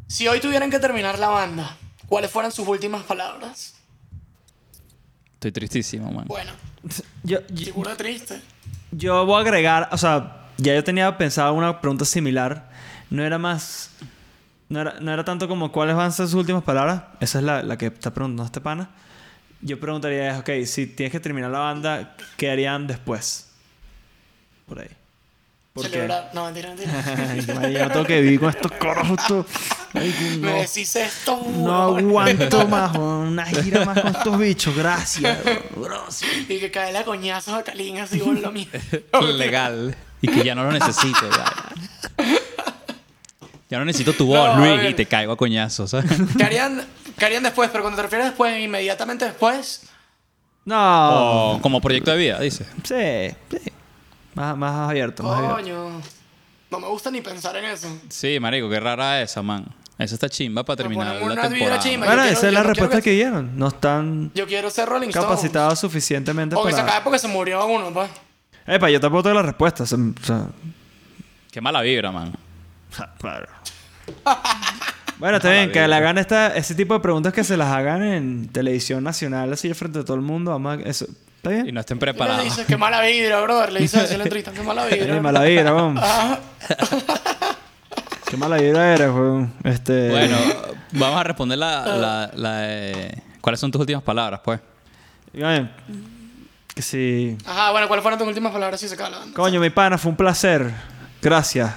si 0.07 0.26
hoy 0.28 0.41
tuvieran 0.41 0.70
que 0.70 0.78
terminar 0.78 1.18
la 1.18 1.28
banda, 1.28 1.76
¿cuáles 2.07 2.30
fueran 2.30 2.51
sus 2.51 2.66
últimas 2.66 3.03
palabras? 3.03 3.74
Estoy 5.35 5.53
tristísimo, 5.53 6.11
man. 6.11 6.24
Bueno, 6.26 6.53
Yo, 7.24 7.41
yo, 7.49 7.97
triste. 7.97 8.41
yo 8.91 9.26
voy 9.26 9.37
a 9.37 9.41
agregar, 9.41 9.89
o 9.93 9.99
sea, 9.99 10.49
ya 10.57 10.74
yo 10.74 10.83
tenía 10.83 11.18
pensado 11.18 11.53
una 11.53 11.80
pregunta 11.80 12.05
similar. 12.07 12.70
No 13.11 13.22
era 13.22 13.37
más. 13.39 13.91
No 14.70 14.80
era, 14.80 14.99
no 15.01 15.12
era 15.12 15.24
tanto 15.24 15.47
como 15.47 15.70
cuáles 15.70 15.95
van 15.95 16.07
a 16.07 16.11
ser 16.11 16.24
sus 16.26 16.35
últimas 16.37 16.62
palabras. 16.62 17.03
Esa 17.20 17.39
es 17.41 17.45
la, 17.45 17.62
la 17.62 17.76
que 17.76 17.87
está 17.87 18.14
preguntando 18.14 18.45
este 18.47 18.62
pana. 18.62 18.89
Yo 19.63 19.79
preguntaría, 19.79 20.39
ok, 20.39 20.51
si 20.67 20.87
tienes 20.89 21.13
que 21.13 21.21
terminar 21.21 21.51
la 21.51 21.61
banda, 21.61 22.17
¿qué 22.37 22.51
harían 22.51 22.87
después? 22.87 23.49
Por 24.67 24.81
ahí. 24.81 24.89
¿Por 25.73 25.85
qué? 25.85 25.91
Celebrar. 25.91 26.31
No, 26.35 26.45
mentira, 26.47 26.69
mentira. 26.71 26.93
Ay, 27.63 27.75
no 27.81 27.91
tengo 27.91 28.05
que 28.05 28.21
vivir 28.21 28.41
con 28.41 28.51
estos 28.51 28.73
coros 28.73 29.09
justo. 29.09 29.47
Ay, 29.95 30.11
que 30.13 30.25
Me 30.39 30.51
no. 30.51 30.57
decís 30.59 30.97
esto. 30.97 31.41
No 31.57 31.93
huevón. 31.93 31.99
aguanto 32.29 32.69
más, 32.69 32.97
una 32.97 33.47
gira 33.47 33.85
más 33.85 34.01
con 34.01 34.15
estos 34.17 34.39
bichos. 34.39 34.77
Gracias. 34.77 35.39
Y 36.49 36.59
que 36.59 36.71
cae 36.71 36.93
la 36.93 37.05
coñazo 37.05 37.55
a 37.55 37.63
Kalin 37.63 37.99
así 37.99 38.19
con 38.19 38.43
lo 38.43 38.51
mío. 38.53 38.67
Legal. 39.37 39.97
Y 40.21 40.29
que 40.29 40.45
ya 40.45 40.55
no 40.55 40.65
lo 40.65 40.73
necesito. 40.73 41.29
Ya, 43.73 43.79
no 43.79 43.87
necesito 43.87 44.12
tu 44.12 44.27
voz, 44.27 44.55
No, 44.55 44.66
Luis. 44.77 44.91
Y 44.91 44.95
te 44.95 45.07
caigo 45.07 45.33
a 45.33 45.37
coñazos, 45.39 45.91
¿sabes? 45.93 46.11
¿Qué 46.37 46.45
harían, 46.45 46.85
qué 47.18 47.25
harían 47.25 47.43
después? 47.43 47.70
Pero 47.70 47.83
cuando 47.83 47.97
te 47.97 48.03
refieres 48.03 48.27
después, 48.27 48.61
inmediatamente 48.62 49.25
después. 49.25 49.85
No. 50.66 51.55
O 51.55 51.61
como 51.62 51.81
proyecto 51.81 52.11
de 52.11 52.16
vida, 52.18 52.39
dice. 52.39 52.66
Sí, 52.85 53.35
sí. 53.51 53.73
Más, 54.35 54.55
más 54.59 54.91
abierto, 54.91 55.23
más 55.23 55.39
abierto. 55.39 55.55
Coño. 55.57 56.03
No 56.70 56.81
me 56.81 56.87
gusta 56.89 57.11
ni 57.11 57.23
pensar 57.23 57.57
en 57.57 57.64
eso. 57.64 57.89
Sí, 58.11 58.39
marico, 58.41 58.68
qué 58.68 58.79
rara 58.79 59.23
esa, 59.23 59.41
man. 59.41 59.64
Esa 59.99 60.14
está 60.16 60.29
chimba 60.29 60.64
para 60.64 60.77
terminar 60.77 61.16
la 61.16 61.23
una 61.23 61.35
vibra 61.35 61.49
temporada. 61.49 61.79
chimba. 61.81 62.07
Bueno, 62.07 62.25
yo 62.25 62.31
esa 62.31 62.41
quiero- 62.41 62.49
es 62.49 62.55
la 62.55 62.61
no 62.62 62.68
respuesta 62.68 63.01
quiero 63.01 63.05
que 63.05 63.11
dieron. 63.12 63.59
No 63.59 63.68
están 63.68 64.31
Yo 64.35 64.47
quiero 64.47 64.68
ser 64.70 64.87
Rolling 64.87 65.09
Stones. 65.09 65.29
capacitados 65.29 65.79
suficientemente 65.81 66.57
O 66.57 66.62
que 66.64 66.73
se 66.73 66.77
para... 66.77 66.89
acabe 66.89 67.05
porque 67.05 67.18
se 67.18 67.29
murió 67.29 67.64
uno, 67.66 67.91
pues. 67.91 68.11
Epa, 68.66 68.91
yo 68.91 69.01
tampoco 69.01 69.23
tengo 69.23 69.37
la 69.37 69.43
respuesta. 69.43 69.85
O 69.85 69.87
sea, 69.87 69.99
o 69.99 70.25
sea, 70.27 70.47
Qué 71.51 71.61
mala 71.62 71.81
vibra, 71.83 72.11
man. 72.12 72.33
claro. 73.18 73.47
Bueno, 75.18 75.36
está 75.36 75.51
bien, 75.51 75.70
que 75.70 75.86
le 75.86 75.95
hagan 75.95 76.18
esta, 76.18 76.49
ese 76.57 76.74
tipo 76.74 76.95
de 76.95 77.01
preguntas 77.01 77.32
que 77.32 77.45
se 77.45 77.57
las 77.57 77.68
hagan 77.68 78.03
en 78.03 78.49
televisión 78.49 79.05
nacional, 79.05 79.53
así 79.53 79.72
frente 79.74 80.01
a 80.01 80.05
todo 80.05 80.16
el 80.16 80.22
mundo. 80.22 80.51
Vamos 80.51 80.78
eso, 80.84 81.07
¿Está 81.36 81.51
bien? 81.51 81.68
Y 81.68 81.72
no 81.72 81.80
estén 81.80 81.97
Y 81.97 82.01
le 82.01 82.07
preparados. 82.07 82.45
dices, 82.45 82.66
qué 82.66 82.76
mala 82.76 83.01
vibra, 83.03 83.40
brother. 83.40 83.72
Le 83.72 83.80
dices 83.80 84.03
así 84.05 84.14
a 84.14 84.18
la 84.18 84.24
entrevista, 84.24 84.53
qué 84.53 84.62
mala 84.62 84.84
vibra. 84.86 85.07
Qué 85.14 85.20
mala 85.20 85.43
vibra. 85.43 85.70
Ajá. 86.03 86.40
Qué 88.28 88.36
mala 88.36 88.57
vibra 88.57 88.95
eres, 88.95 89.11
weón. 89.11 89.53
Este... 89.64 90.09
Bueno, 90.11 90.36
vamos 90.93 91.20
a 91.20 91.24
responder 91.24 91.59
la, 91.59 91.86
la, 91.97 92.30
la 92.34 92.53
de- 92.61 93.22
¿Cuáles 93.40 93.61
son 93.61 93.70
tus 93.70 93.80
últimas 93.80 94.03
palabras, 94.03 94.40
pues? 94.45 94.61
Dígame, 95.32 95.70
Que 96.74 96.82
sí. 96.82 97.36
Ajá, 97.45 97.70
bueno, 97.72 97.86
¿cuáles 97.88 98.03
fueron 98.03 98.18
tus 98.18 98.28
últimas 98.28 98.53
palabras 98.53 98.80
si 98.80 98.88
se 98.88 98.95
acaba 98.95 99.11
la 99.11 99.18
banda? 99.18 99.34
Coño, 99.36 99.61
mi 99.61 99.70
pana, 99.70 99.99
fue 99.99 100.11
un 100.11 100.16
placer. 100.16 100.70
Gracias. 101.20 101.70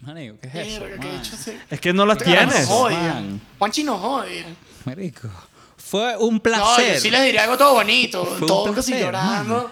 Marico, 0.00 0.36
¿qué 0.40 0.48
es 0.48 0.54
eso? 0.68 0.80
Verga, 0.80 1.00
qué 1.00 1.08
man? 1.08 1.22
dicho 1.22 1.34
ese- 1.34 1.58
Es 1.70 1.80
que 1.80 1.92
no 1.92 2.06
las 2.06 2.18
tienes. 2.18 2.68
nos 2.68 2.92
man. 2.92 3.40
Juanchi 3.58 3.84
nos 3.84 4.02
odia. 4.02 4.44
Marico. 4.84 5.28
Fue 5.76 6.16
un 6.16 6.34
No, 6.36 6.42
placer. 6.42 6.94
yo 6.94 7.00
sí 7.00 7.10
les 7.10 7.24
diría 7.24 7.44
algo 7.44 7.56
todo 7.58 7.74
bonito. 7.74 8.22
Un 8.22 8.46
todo 8.46 8.72
casi 8.74 8.92
placer, 8.92 9.06
llorando. 9.06 9.70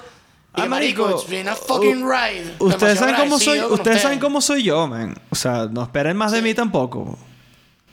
Y 0.57 0.61
Ah, 0.61 0.63
que, 0.63 0.69
marico, 0.71 1.03
marico, 1.03 1.21
it's 1.21 1.31
been 1.31 1.49
a 1.49 1.55
fucking 1.55 2.03
ride. 2.09 2.55
Ustedes 2.59 2.59
Demasiado 2.59 2.97
saben 2.97 3.15
cómo 3.17 3.39
soy, 3.39 3.45
agradecido 3.59 3.69
con 3.69 3.79
ustedes 3.81 4.03
saben 4.03 4.19
cómo 4.19 4.41
soy 4.41 4.63
yo, 4.63 4.87
man. 4.87 5.15
O 5.31 5.35
sea, 5.35 5.67
no 5.71 5.83
esperen 5.83 6.17
más 6.17 6.33
de 6.33 6.41
mí 6.43 6.55
tampoco. 6.55 7.19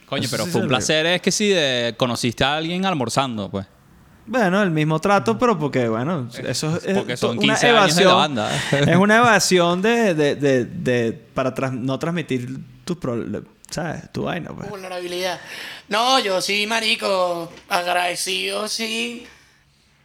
Coño, 0.08 0.24
Eso 0.24 0.32
pero 0.32 0.46
sí 0.46 0.52
fue 0.52 0.62
un 0.62 0.68
placer. 0.70 1.06
Es 1.08 1.22
que 1.22 1.32
si 1.32 1.50
de- 1.50 1.94
conociste 1.98 2.44
a 2.46 2.56
alguien 2.56 2.86
almorzando, 2.86 3.50
pues. 3.50 3.66
Bueno, 4.26 4.64
el 4.64 4.72
mismo 4.72 5.00
trato, 5.00 5.38
pero 5.38 5.60
porque, 5.60 5.88
bueno, 5.90 6.30
eso 6.48 6.78
es 6.78 6.94
Porque 6.98 7.18
son 7.18 7.38
una 7.38 7.56
15 7.56 7.68
años 7.70 7.96
de 7.96 8.04
la 8.06 8.12
evasión. 8.12 8.16
banda. 8.16 8.62
es 8.72 8.96
una 8.96 9.18
evasión 9.18 9.82
de, 9.82 10.14
de, 10.14 10.36
de, 10.36 10.66
de- 10.66 11.12
para 11.14 11.54
tras- 11.54 11.74
no 11.74 12.00
transmitir 12.00 12.58
tus 12.86 12.98
problemas. 12.98 13.44
¿sabes? 13.70 14.12
Tu 14.12 14.24
vaina, 14.24 14.52
pues. 14.56 14.70
Vulnerabilidad. 14.70 15.40
No, 15.90 16.20
yo 16.20 16.42
sí, 16.42 16.68
marico, 16.68 17.52
agradecido, 17.70 18.68
sí. 18.68 19.26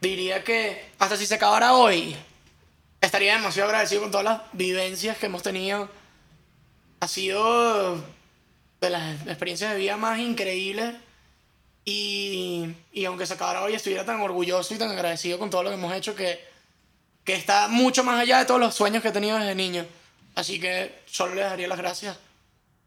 Diría 0.00 0.42
que 0.42 0.86
hasta 0.98 1.16
si 1.16 1.26
se 1.26 1.34
acabara 1.34 1.74
hoy, 1.74 2.16
estaría 3.00 3.34
demasiado 3.34 3.68
agradecido 3.68 4.00
con 4.02 4.10
todas 4.10 4.24
las 4.24 4.40
vivencias 4.52 5.18
que 5.18 5.26
hemos 5.26 5.42
tenido. 5.42 5.88
Ha 7.00 7.08
sido 7.08 7.96
de 8.80 8.90
las 8.90 9.20
experiencias 9.26 9.72
de 9.72 9.78
vida 9.78 9.96
más 9.98 10.18
increíbles. 10.18 10.94
Y, 11.90 12.74
y 12.92 13.04
aunque 13.06 13.24
se 13.24 13.32
acabara 13.32 13.62
hoy, 13.62 13.72
estuviera 13.72 14.04
tan 14.04 14.20
orgulloso 14.20 14.74
y 14.74 14.78
tan 14.78 14.90
agradecido 14.90 15.38
con 15.38 15.48
todo 15.48 15.62
lo 15.62 15.70
que 15.70 15.76
hemos 15.76 15.94
hecho 15.94 16.14
que, 16.14 16.38
que 17.24 17.34
está 17.34 17.68
mucho 17.68 18.04
más 18.04 18.20
allá 18.20 18.40
de 18.40 18.44
todos 18.44 18.60
los 18.60 18.74
sueños 18.74 19.02
que 19.02 19.08
he 19.08 19.12
tenido 19.12 19.38
desde 19.38 19.54
niño. 19.54 19.86
Así 20.34 20.60
que 20.60 21.00
solo 21.06 21.34
les 21.34 21.44
daría 21.46 21.66
las 21.66 21.78
gracias 21.78 22.18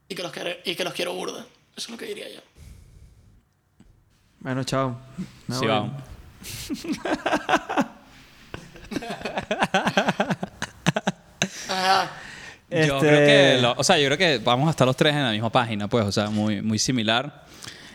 y 0.08 0.14
que 0.14 0.22
los, 0.22 0.32
quiero- 0.32 0.52
y 0.64 0.76
que 0.76 0.84
los 0.84 0.94
quiero 0.94 1.14
burda. 1.14 1.40
Eso 1.76 1.88
es 1.88 1.90
lo 1.90 1.98
que 1.98 2.06
diría 2.06 2.30
yo. 2.30 2.42
Bueno, 4.40 4.64
chao. 4.66 4.96
Me 5.48 5.56
Sí, 5.56 5.66
vamos. 5.66 5.94
Ajá. 11.70 12.12
Yo 12.70 12.78
Este- 12.80 13.00
creo 13.00 13.20
que, 13.26 13.62
lo- 13.62 13.74
o 13.78 13.84
sea, 13.84 13.98
yo 13.98 14.06
creo 14.08 14.18
que 14.18 14.38
vamos 14.38 14.68
a 14.68 14.72
estar 14.72 14.88
los 14.88 14.96
tres 14.96 15.14
en 15.14 15.24
la 15.24 15.32
misma 15.32 15.50
página, 15.50 15.88
pues, 15.90 16.06
o 16.06 16.12
sea, 16.12 16.30
muy, 16.30 16.62
muy 16.62 16.80
similar. 16.80 17.44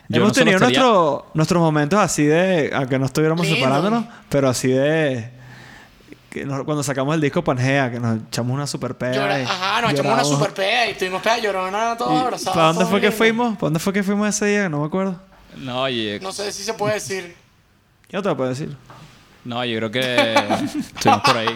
Yo 0.09 0.17
Hemos 0.19 0.29
no 0.29 0.33
tenido 0.35 0.59
nuestro- 0.61 1.27
nuestros 1.35 1.61
momentos 1.61 1.99
así 1.99 2.25
de, 2.25 2.71
aunque 2.75 2.99
no 2.99 3.07
estuviéramos 3.07 3.45
Lindo. 3.45 3.57
separándonos, 3.61 4.05
pero 4.29 4.49
así 4.49 4.69
de, 4.69 5.31
que 6.31 6.45
nos- 6.45 6.65
cuando 6.65 6.83
sacamos 6.85 7.15
el 7.17 7.21
disco 7.21 7.43
Pangea, 7.43 7.91
que 7.91 7.99
nos 7.99 8.21
echamos 8.29 8.55
una 8.55 8.67
super 8.69 8.95
peda. 8.95 9.15
Llora- 9.15 9.41
y 9.41 9.45
ajá, 9.45 9.81
nos 9.83 9.93
echamos 9.93 10.13
una 10.13 10.25
super 10.25 10.53
peda 10.55 10.89
y 10.89 10.95
tuvimos 10.95 11.23
peda 11.23 11.39
llorona 11.39 11.97
todos 11.97 12.13
Y- 12.15 12.23
abrazados. 12.25 12.55
¿Para 12.55 12.67
dónde 12.69 12.87
fue 12.87 13.01
que 13.01 13.11
fuimos? 13.11 13.55
¿Para 13.55 13.61
dónde 13.67 13.81
fue 13.81 13.93
que 13.93 14.03
fuimos 14.05 14.29
ese 14.29 14.47
día? 14.47 14.69
No 14.69 14.81
me 14.81 14.87
acuerdo. 14.87 15.21
No, 15.57 15.83
oye, 15.83 16.21
No 16.23 16.31
sé 16.33 16.53
si 16.53 16.63
se 16.63 16.75
puede 16.75 16.95
decir. 16.95 17.35
Yo 18.11 18.23
te 18.23 18.29
lo 18.29 18.37
puedo 18.37 18.51
decir. 18.51 18.77
no, 19.45 19.65
yo 19.65 19.77
creo 19.79 19.91
que 19.91 20.35
estuvimos 20.95 21.23
por 21.23 21.37
ahí. 21.37 21.49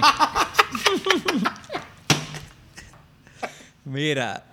Mira, 3.85 4.45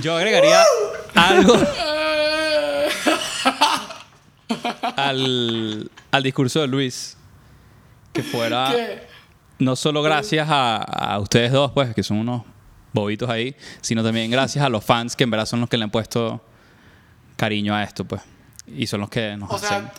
yo 0.00 0.16
agregaría 0.16 0.62
algo 1.14 1.54
al, 5.08 5.90
al 6.10 6.22
discurso 6.22 6.60
de 6.60 6.66
Luis. 6.68 7.16
Que 8.12 8.22
fuera 8.22 8.72
¿Qué? 8.74 9.06
no 9.60 9.76
solo 9.76 10.02
gracias 10.02 10.48
a, 10.50 10.78
a 10.78 11.18
ustedes 11.20 11.52
dos, 11.52 11.70
pues, 11.72 11.94
que 11.94 12.02
son 12.02 12.18
unos 12.18 12.42
bobitos 12.92 13.30
ahí, 13.30 13.54
sino 13.80 14.02
también 14.02 14.30
gracias 14.30 14.64
a 14.64 14.68
los 14.68 14.84
fans 14.84 15.14
que 15.14 15.24
en 15.24 15.30
verdad 15.30 15.46
son 15.46 15.60
los 15.60 15.68
que 15.68 15.76
le 15.76 15.84
han 15.84 15.90
puesto 15.90 16.40
cariño 17.36 17.74
a 17.74 17.82
esto, 17.84 18.04
pues. 18.04 18.22
Y 18.66 18.86
son 18.86 19.00
los 19.00 19.10
que 19.10 19.36
nos 19.36 19.50
O 19.50 19.56
hacen 19.56 19.68
sea, 19.68 19.92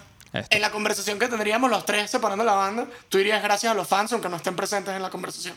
en 0.50 0.62
la 0.62 0.72
conversación 0.72 1.20
que 1.20 1.28
tendríamos 1.28 1.70
los 1.70 1.86
tres 1.86 2.10
separando 2.10 2.44
la 2.44 2.54
banda, 2.54 2.88
tú 3.10 3.18
dirías 3.18 3.42
gracias 3.44 3.72
a 3.72 3.76
los 3.76 3.88
fans 3.88 4.14
aunque 4.14 4.30
no 4.30 4.38
estén 4.38 4.56
presentes 4.56 4.94
en 4.94 5.02
la 5.02 5.10
conversación. 5.10 5.56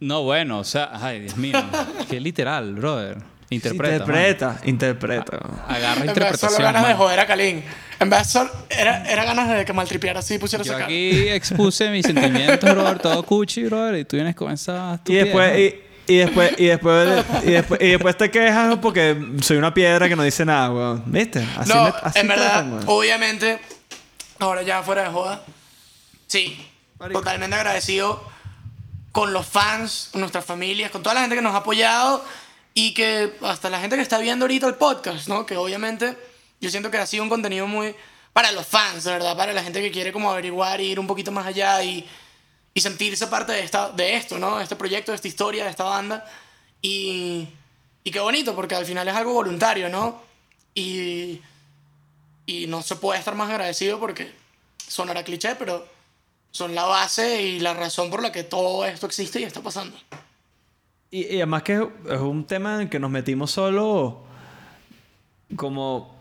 No, 0.00 0.22
bueno, 0.22 0.58
o 0.58 0.64
sea, 0.64 0.90
ay, 0.94 1.20
Dios 1.20 1.36
mío. 1.36 1.60
Qué 2.10 2.20
literal, 2.20 2.74
brother. 2.74 3.22
Interpreta. 3.52 3.94
Interpreta, 3.96 4.60
interpreta. 4.64 5.38
man. 5.40 5.60
Agarra 5.68 5.76
En 5.76 5.82
vez 5.82 6.00
de 6.02 6.06
interpretación. 6.08 6.50
solo 6.52 6.64
ganas 6.64 6.82
de 6.82 6.88
man. 6.88 6.96
joder 6.96 7.20
a 7.20 7.26
Kalin. 7.26 7.64
En 8.00 8.10
vez 8.10 8.18
de 8.20 8.24
solo... 8.24 8.50
Era, 8.68 9.04
era 9.10 9.24
ganas 9.24 9.48
de 9.48 9.64
que 9.64 9.72
maltripeara 9.72 10.20
así 10.20 10.34
y 10.34 10.38
pusiera 10.38 10.64
Yo 10.64 10.72
esa 10.72 10.78
cara. 10.80 10.84
aquí 10.86 11.28
expuse 11.28 11.90
mis 11.90 12.04
sentimientos, 12.06 12.74
brother, 12.74 12.98
todo 12.98 13.22
cuchi, 13.24 13.64
brother, 13.64 13.98
y 14.00 14.04
tú 14.04 14.16
vienes 14.16 14.34
con 14.34 14.50
esa 14.52 15.00
Y 15.06 15.14
después, 15.14 15.58
y, 15.58 16.12
y 16.12 16.16
después, 16.16 16.52
y 16.58 16.66
después, 16.66 17.24
y 17.44 17.50
después, 17.50 17.80
y 17.80 17.88
después 17.90 18.16
te 18.16 18.30
quejas 18.30 18.76
porque 18.78 19.16
soy 19.40 19.56
una 19.56 19.72
piedra 19.72 20.08
que 20.08 20.16
no 20.16 20.22
dice 20.24 20.44
nada, 20.44 20.70
weón. 20.72 21.02
¿Viste? 21.06 21.46
Así 21.56 21.72
no, 21.72 21.84
me- 21.84 21.92
así 22.02 22.18
en 22.18 22.28
verdad, 22.28 22.46
tratan, 22.64 22.80
obviamente, 22.86 23.60
ahora 24.40 24.62
ya 24.62 24.82
fuera 24.82 25.02
de 25.04 25.10
joda, 25.10 25.42
sí, 26.26 26.66
Marico. 26.98 27.20
totalmente 27.20 27.54
agradecido 27.54 28.30
con 29.12 29.32
los 29.32 29.46
fans, 29.46 30.08
con 30.10 30.22
nuestras 30.22 30.44
familias, 30.44 30.90
con 30.90 31.02
toda 31.02 31.14
la 31.14 31.20
gente 31.20 31.36
que 31.36 31.42
nos 31.42 31.54
ha 31.54 31.58
apoyado 31.58 32.24
y 32.74 32.94
que 32.94 33.32
hasta 33.42 33.70
la 33.70 33.80
gente 33.80 33.96
que 33.96 34.02
está 34.02 34.18
viendo 34.18 34.44
ahorita 34.44 34.66
el 34.66 34.74
podcast, 34.76 35.28
¿no? 35.28 35.44
Que 35.44 35.56
obviamente 35.56 36.16
yo 36.60 36.70
siento 36.70 36.90
que 36.90 36.98
ha 36.98 37.06
sido 37.06 37.22
un 37.22 37.28
contenido 37.28 37.66
muy 37.66 37.94
para 38.32 38.50
los 38.52 38.66
fans, 38.66 39.04
verdad, 39.04 39.36
para 39.36 39.52
la 39.52 39.62
gente 39.62 39.82
que 39.82 39.90
quiere 39.90 40.12
como 40.12 40.30
averiguar 40.30 40.80
ir 40.80 40.98
un 40.98 41.06
poquito 41.06 41.30
más 41.30 41.46
allá 41.46 41.82
y, 41.82 42.08
y 42.72 42.80
sentirse 42.80 43.26
parte 43.26 43.52
de, 43.52 43.60
esta, 43.60 43.90
de 43.90 44.16
esto, 44.16 44.38
¿no? 44.38 44.56
De 44.56 44.62
este 44.62 44.76
proyecto, 44.76 45.12
de 45.12 45.16
esta 45.16 45.28
historia, 45.28 45.64
de 45.64 45.70
esta 45.70 45.84
banda. 45.84 46.24
Y, 46.80 47.46
y 48.04 48.10
qué 48.10 48.20
bonito, 48.20 48.54
porque 48.54 48.74
al 48.74 48.86
final 48.86 49.06
es 49.06 49.14
algo 49.14 49.34
voluntario, 49.34 49.88
¿no? 49.90 50.22
Y, 50.74 51.42
y 52.46 52.66
no 52.68 52.82
se 52.82 52.96
puede 52.96 53.18
estar 53.18 53.34
más 53.34 53.50
agradecido 53.50 54.00
porque 54.00 54.32
sonará 54.88 55.22
cliché, 55.24 55.54
pero 55.56 55.86
son 56.50 56.74
la 56.74 56.84
base 56.84 57.42
y 57.42 57.60
la 57.60 57.74
razón 57.74 58.10
por 58.10 58.22
la 58.22 58.32
que 58.32 58.44
todo 58.44 58.86
esto 58.86 59.06
existe 59.06 59.40
y 59.40 59.44
está 59.44 59.60
pasando. 59.60 59.98
Y, 61.12 61.26
y 61.26 61.36
además 61.36 61.62
que 61.62 61.74
es 61.74 62.20
un 62.20 62.46
tema 62.46 62.76
en 62.76 62.80
el 62.80 62.88
que 62.88 62.98
nos 62.98 63.10
metimos 63.10 63.50
solo 63.50 64.24
como... 65.54 66.16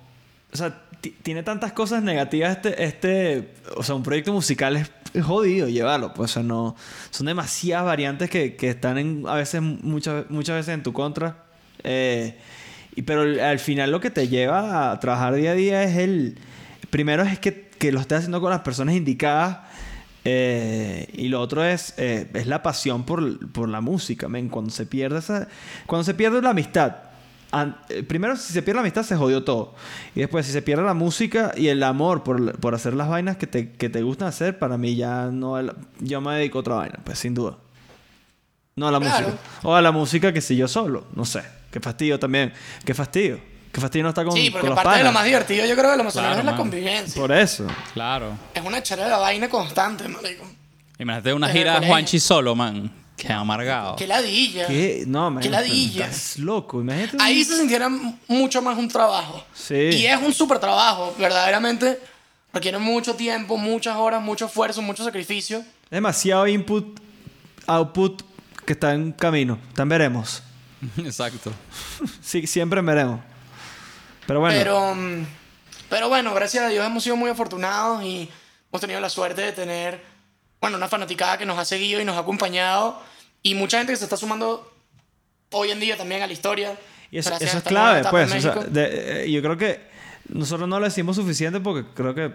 O 0.54 0.58
sea, 0.58 0.84
ti- 1.00 1.16
tiene 1.24 1.44
tantas 1.44 1.72
cosas 1.72 2.04
negativas 2.04 2.58
este, 2.58 2.84
este... 2.84 3.54
O 3.78 3.84
sea, 3.84 3.96
un 3.96 4.04
proyecto 4.04 4.34
musical 4.34 4.76
es, 4.76 4.92
jodido 5.24 5.70
llevarlo. 5.70 6.14
Pues, 6.14 6.32
o 6.32 6.34
sea, 6.34 6.44
no... 6.44 6.76
Son 7.10 7.26
demasiadas 7.26 7.86
variantes 7.86 8.30
que, 8.30 8.58
que 8.58 8.68
están 8.68 8.98
en, 8.98 9.24
a 9.28 9.36
veces, 9.36 9.62
muchas, 9.62 10.30
muchas 10.30 10.58
veces 10.58 10.74
en 10.74 10.84
tu 10.84 10.92
contra. 10.92 11.46
Eh, 11.86 12.38
y, 12.94 13.04
pero 13.04 13.22
al 13.22 13.60
final 13.60 13.92
lo 13.92 14.02
que 14.02 14.12
te 14.12 14.28
lleva 14.28 14.92
a 14.92 15.00
trabajar 15.00 15.36
día 15.36 15.52
a 15.52 15.56
día 15.56 15.84
es 15.84 15.96
el... 15.96 16.38
Primero 16.90 17.24
es 17.24 17.40
que, 17.40 17.70
que 17.80 17.94
lo 17.94 18.02
estés 18.02 18.18
haciendo 18.18 18.42
con 18.42 18.50
las 18.50 18.60
personas 18.60 18.94
indicadas. 18.96 19.60
Eh, 20.24 21.10
y 21.14 21.30
lo 21.30 21.42
otro 21.42 21.64
es, 21.64 21.94
eh, 21.98 22.30
es 22.34 22.46
la 22.48 22.62
pasión 22.62 23.04
por, 23.06 23.50
por 23.52 23.68
la 23.70 23.82
música, 23.82 24.28
men. 24.28 24.50
Cuando 24.50 24.70
se 24.72 24.86
pierde 24.86 25.20
esa... 25.20 25.48
Cuando 25.88 26.04
se 26.04 26.14
pierde 26.14 26.42
la 26.42 26.52
amistad. 26.52 26.96
an- 27.52 27.76
eh, 27.90 28.04
primero, 28.04 28.36
si 28.36 28.54
se 28.54 28.62
pierde 28.62 28.76
la 28.76 28.82
amistad, 28.82 29.04
se 29.04 29.16
jodió 29.16 29.44
todo. 29.44 29.74
Y 30.16 30.20
después, 30.20 30.46
si 30.46 30.52
se 30.52 30.62
pierde 30.62 30.84
la 30.84 30.94
música 30.94 31.54
y 31.58 31.68
el 31.70 31.82
amor 31.84 32.24
por, 32.24 32.60
por 32.60 32.76
hacer 32.76 32.94
las 32.94 33.10
vainas 33.10 33.38
que 33.38 33.48
te, 33.48 33.72
que 33.72 33.90
te 33.90 34.04
gustan 34.04 34.28
hacer, 34.28 34.60
para 34.60 34.78
mí 34.78 34.96
ya 34.96 35.26
no... 35.32 35.56
Yo 36.00 36.22
me 36.22 36.36
dedico 36.36 36.60
a 36.60 36.62
otra 36.62 36.76
vaina, 36.76 37.00
pues 37.04 37.18
sin 37.18 37.34
duda. 37.34 37.58
No 38.76 38.88
a 38.88 38.92
la 38.92 39.00
Claro. 39.00 39.28
música. 39.28 39.44
O 39.64 39.74
a 39.76 39.82
la 39.82 39.92
música 39.92 40.32
que 40.32 40.42
si 40.42 40.56
yo 40.56 40.68
solo. 40.68 41.06
No 41.16 41.26
sé. 41.26 41.42
Qué 41.72 41.80
fastidio 41.80 42.20
también. 42.20 42.54
Qué 42.86 42.94
fastidio. 42.94 43.40
Qué 43.72 43.80
fastidio 43.82 44.04
no 44.04 44.10
estar 44.10 44.26
con, 44.26 44.34
sí, 44.36 44.46
con 44.46 44.54
porque 44.54 44.68
los 44.68 44.76
parte 44.76 44.90
de 44.90 44.98
lo 44.98 45.02
panas. 45.10 45.14
más 45.14 45.26
divertido 45.26 45.66
yo 45.66 45.76
creo 45.76 45.92
que 45.92 45.96
lo 45.98 46.02
emocionante 46.02 46.34
Claro, 46.36 46.40
es 46.42 46.46
la 46.46 46.52
man. 46.52 46.58
convivencia. 46.60 47.22
Por 47.22 47.32
eso. 47.32 47.68
Claro. 47.94 48.38
Es 48.54 48.64
una 48.64 48.80
echada 48.80 49.06
de 49.06 49.10
la 49.10 49.18
vaina 49.18 49.48
constante, 49.50 50.08
marico. 50.08 50.46
Imagínate 51.00 51.34
una 51.34 51.48
el 51.48 51.54
gira 51.54 51.72
de 51.72 51.76
colegio. 51.78 51.94
Juanchi 51.94 52.20
solo, 52.20 52.56
man. 52.56 52.92
Qué 53.16 53.32
amargado. 53.32 53.96
Qué 53.96 54.08
ladilla. 54.08 54.68
¿Qué? 54.68 55.04
No, 55.08 55.30
man. 55.32 55.42
Qué 55.44 55.50
ladilla. 55.50 56.06
Estás 56.08 56.38
loco. 56.40 56.82
Imagínate. 56.82 57.18
Ahí 57.20 57.44
se 57.44 57.56
sintiera 57.58 57.86
m- 57.86 58.16
mucho 58.28 58.62
más 58.62 58.78
un 58.78 58.88
trabajo. 58.88 59.44
Sí. 59.54 59.76
Y 59.76 60.06
es 60.08 60.20
un 60.22 60.34
súper 60.34 60.60
trabajo, 60.60 61.16
verdaderamente. 61.18 62.00
Requiere 62.54 62.78
mucho 62.80 63.14
tiempo, 63.16 63.58
muchas 63.58 63.96
horas, 63.96 64.22
mucho 64.22 64.48
esfuerzo, 64.48 64.82
mucho 64.82 65.04
sacrificio. 65.06 65.64
Demasiado 65.90 66.46
input, 66.48 67.00
output 67.68 68.24
que 68.66 68.74
está 68.74 68.94
en 68.94 69.12
camino. 69.14 69.58
Está 69.70 69.84
en 69.84 69.90
veremos. 69.90 70.44
Exacto. 70.98 71.52
Sí, 72.22 72.46
siempre 72.48 72.80
en 72.80 72.86
veremos. 72.86 73.20
Pero 74.28 74.40
bueno. 74.40 74.56
Pero, 74.58 74.96
mm, 74.96 75.26
pero 75.90 76.10
bueno, 76.10 76.34
gracias 76.34 76.64
a 76.64 76.68
Dios 76.70 76.86
hemos 76.86 77.04
sido 77.04 77.16
muy 77.16 77.30
afortunados 77.30 78.04
y 78.04 78.30
hemos 78.70 78.82
tenido 78.82 79.00
la 79.00 79.10
suerte 79.10 79.42
de 79.42 79.52
tener, 79.52 80.02
bueno, 80.60 80.78
una 80.78 80.88
fanaticada 80.88 81.38
que 81.38 81.46
nos 81.46 81.58
ha 81.58 81.66
seguido 81.66 82.00
y 82.02 82.06
nos 82.06 82.16
ha 82.16 82.20
acompañado. 82.20 83.02
Y 83.44 83.56
mucha 83.56 83.78
gente 83.78 83.94
que 83.94 83.98
se 83.98 84.04
está 84.06 84.18
sumando 84.18 84.72
hoy 85.52 85.72
en 85.72 85.80
día 85.80 85.98
también 85.98 86.22
a 86.22 86.28
la 86.28 86.34
historia. 86.34 86.78
Y 87.10 87.18
eso, 87.18 87.32
eso 87.36 87.58
es 87.58 87.64
clave, 87.64 88.04
pues. 88.10 88.32
o 88.34 88.40
sea, 88.42 88.54
de- 88.70 89.24
eh, 89.26 89.32
yo 89.32 89.42
creo 89.42 89.58
que 89.58 89.82
nosotros 90.30 90.70
no 90.70 90.80
lo 90.80 90.86
decimos 90.86 91.16
suficiente 91.18 91.60
porque 91.60 91.90
creo 91.94 92.16
que 92.16 92.34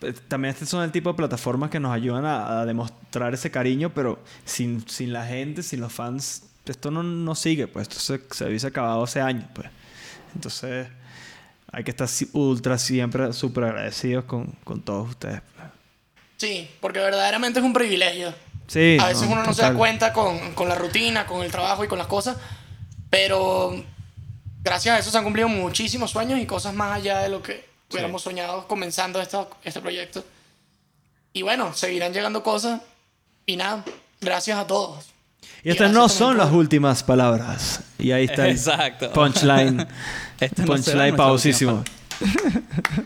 eh, 0.00 0.12
también 0.26 0.54
este 0.54 0.66
son 0.66 0.82
el 0.82 0.90
tipo 0.90 1.10
de 1.10 1.16
plataformas 1.16 1.70
que 1.70 1.78
nos 1.78 1.92
ayudan 1.94 2.24
a, 2.24 2.60
a 2.60 2.66
demostrar 2.66 3.32
ese 3.34 3.50
cariño, 3.52 3.92
pero 3.94 4.18
sin, 4.44 4.88
sin 4.88 5.12
la 5.12 5.24
gente, 5.26 5.62
sin 5.62 5.80
los 5.80 5.92
fans, 5.92 6.44
esto 6.66 6.90
no, 6.90 7.02
no 7.04 7.34
sigue, 7.36 7.68
pues. 7.68 7.88
Esto 7.88 8.00
se, 8.00 8.20
se 8.34 8.44
hubiese 8.46 8.66
acabado 8.66 9.04
hace 9.04 9.20
años, 9.20 9.44
pues. 9.54 9.68
Entonces, 10.34 10.88
hay 11.72 11.84
que 11.84 11.90
estar 11.90 12.08
ultra 12.32 12.78
siempre 12.78 13.32
súper 13.32 13.64
agradecidos 13.64 14.24
con, 14.24 14.46
con 14.64 14.82
todos 14.82 15.10
ustedes. 15.10 15.40
Sí, 16.36 16.68
porque 16.80 16.98
verdaderamente 17.00 17.58
es 17.58 17.64
un 17.64 17.72
privilegio. 17.72 18.32
Sí. 18.68 18.98
a 19.00 19.06
veces 19.06 19.26
uno 19.26 19.42
no 19.42 19.54
se 19.54 19.62
da 19.62 19.68
total. 19.68 19.76
cuenta 19.78 20.12
con, 20.12 20.52
con 20.54 20.68
la 20.68 20.74
rutina, 20.74 21.24
con 21.26 21.42
el 21.42 21.50
trabajo 21.50 21.84
y 21.84 21.88
con 21.88 21.96
las 21.98 22.06
cosas, 22.06 22.36
pero 23.08 23.82
gracias 24.62 24.94
a 24.94 24.98
eso 24.98 25.10
se 25.10 25.16
han 25.16 25.24
cumplido 25.24 25.48
muchísimos 25.48 26.10
sueños 26.10 26.38
y 26.38 26.44
cosas 26.46 26.74
más 26.74 26.92
allá 26.96 27.20
de 27.20 27.30
lo 27.30 27.42
que 27.42 27.66
hubiéramos 27.90 28.20
soñado 28.22 28.68
comenzando 28.68 29.20
esta- 29.22 29.48
este 29.64 29.80
proyecto. 29.80 30.22
Y 31.32 31.42
bueno, 31.42 31.72
seguirán 31.72 32.12
llegando 32.12 32.42
cosas 32.42 32.82
y 33.46 33.56
nada, 33.56 33.84
gracias 34.20 34.58
a 34.58 34.66
todos. 34.66 35.06
Y 35.64 35.70
estas 35.70 35.90
gracias 35.90 35.92
no 35.94 36.08
son 36.10 36.36
por- 36.36 36.44
las 36.44 36.52
últimas 36.52 37.02
palabras. 37.02 37.80
Y 37.98 38.10
ahí 38.12 38.24
está 38.26 38.44
el 38.46 38.50
Exacto. 38.56 39.10
punchline. 39.12 39.86
Este 40.40 40.62
no 40.62 40.68
punchline 40.68 40.96
nuestra 40.98 41.16
pausísimo. 41.16 41.84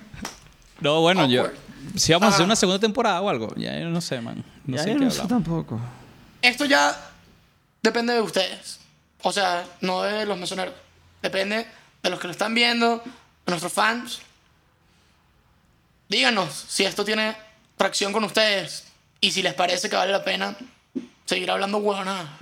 No, 0.81 1.01
bueno, 1.01 1.29
yo. 1.29 1.49
Si 1.95 2.13
vamos 2.13 2.33
a 2.33 2.35
hacer 2.35 2.45
una 2.45 2.57
segunda 2.57 2.81
temporada 2.81 3.21
o 3.21 3.29
algo, 3.29 3.55
ya 3.55 3.79
yo 3.79 3.89
no 3.89 4.01
sé, 4.01 4.21
man. 4.21 4.45
No 4.67 4.77
Ya 4.77 4.83
sé 4.83 4.91
yo 4.91 4.99
qué 4.99 5.05
no 5.05 5.11
sé 5.13 5.23
tampoco. 5.29 5.81
Esto 6.41 6.65
ya 6.65 7.11
depende 7.83 8.15
de 8.15 8.21
ustedes. 8.21 8.81
O 9.23 9.33
sea, 9.33 9.65
no 9.81 10.03
de 10.03 10.27
los 10.27 10.37
mesoneros. 10.37 10.75
Depende 11.23 11.69
de 12.03 12.11
los 12.11 12.19
que 12.19 12.27
lo 12.27 12.33
están 12.33 12.53
viendo, 12.53 12.97
de 12.97 13.03
nuestros 13.47 13.73
fans. 13.73 14.23
Díganos 16.09 16.53
si 16.69 16.85
esto 16.85 17.05
tiene 17.05 17.37
tracción 17.77 18.13
con 18.13 18.25
ustedes 18.25 18.85
y 19.21 19.31
si 19.31 19.41
les 19.43 19.55
parece 19.55 19.89
que 19.89 19.95
vale 19.95 20.11
la 20.11 20.25
pena 20.25 20.57
seguir 21.25 21.51
hablando 21.51 21.79
huevonada. 21.79 22.39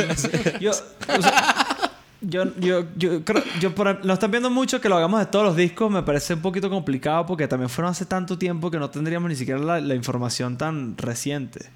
Yo, 0.60 0.72
o 0.72 1.22
sea, 1.22 1.53
yo, 2.26 2.44
yo, 2.58 2.84
yo 2.96 3.24
creo, 3.24 3.42
yo 3.60 3.74
por, 3.74 4.04
lo 4.04 4.14
están 4.14 4.30
viendo 4.30 4.50
mucho 4.50 4.80
que 4.80 4.88
lo 4.88 4.96
hagamos 4.96 5.20
de 5.20 5.26
todos 5.26 5.44
los 5.44 5.56
discos, 5.56 5.90
me 5.90 6.02
parece 6.02 6.34
un 6.34 6.42
poquito 6.42 6.68
complicado 6.70 7.26
porque 7.26 7.48
también 7.48 7.68
fueron 7.68 7.90
hace 7.92 8.06
tanto 8.06 8.38
tiempo 8.38 8.70
que 8.70 8.78
no 8.78 8.90
tendríamos 8.90 9.28
ni 9.28 9.36
siquiera 9.36 9.60
la, 9.60 9.80
la 9.80 9.94
información 9.94 10.56
tan 10.56 10.96
reciente. 10.96 11.70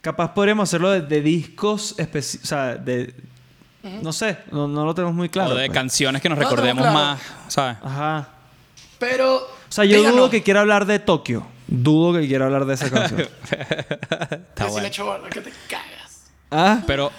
Capaz 0.00 0.34
podríamos 0.34 0.68
hacerlo 0.68 0.90
de, 0.90 1.02
de 1.02 1.20
discos 1.20 1.94
específicos, 1.98 2.44
o 2.44 2.48
sea, 2.48 2.76
de... 2.76 3.14
No 4.02 4.12
sé, 4.12 4.38
no, 4.50 4.66
no 4.66 4.84
lo 4.84 4.94
tenemos 4.94 5.14
muy 5.14 5.28
claro. 5.28 5.52
o 5.52 5.54
de 5.54 5.66
pues. 5.66 5.74
canciones 5.74 6.20
que 6.20 6.28
nos 6.28 6.38
No, 6.38 6.44
no, 6.44 6.50
recordemos 6.50 6.82
claro. 6.82 6.98
más, 6.98 7.20
¿sabes? 7.46 7.76
Ajá. 7.82 8.28
Pero. 8.98 9.36
O 9.36 9.48
sea, 9.68 9.84
yo 9.84 9.98
díganos 9.98 10.16
dudo 10.16 10.30
que 10.30 10.42
quiera 10.42 10.60
hablar 10.60 10.86
de 10.86 10.98
Tokio. 10.98 11.46
Dudo 11.66 12.18
que 12.18 12.26
quiera 12.26 12.46
hablar 12.46 12.64
de 12.64 12.74
esa 12.74 12.90
canción. 12.90 13.20
Está 13.42 14.36
que 14.56 14.62
si 14.62 14.64
le 14.64 14.70
bueno. 14.70 14.86
echo 14.86 15.04
bola 15.04 15.28
que 15.28 15.40
te 15.40 15.52
cagas. 15.68 16.30
¿Ah? 16.50 16.82
Pero, 16.86 17.10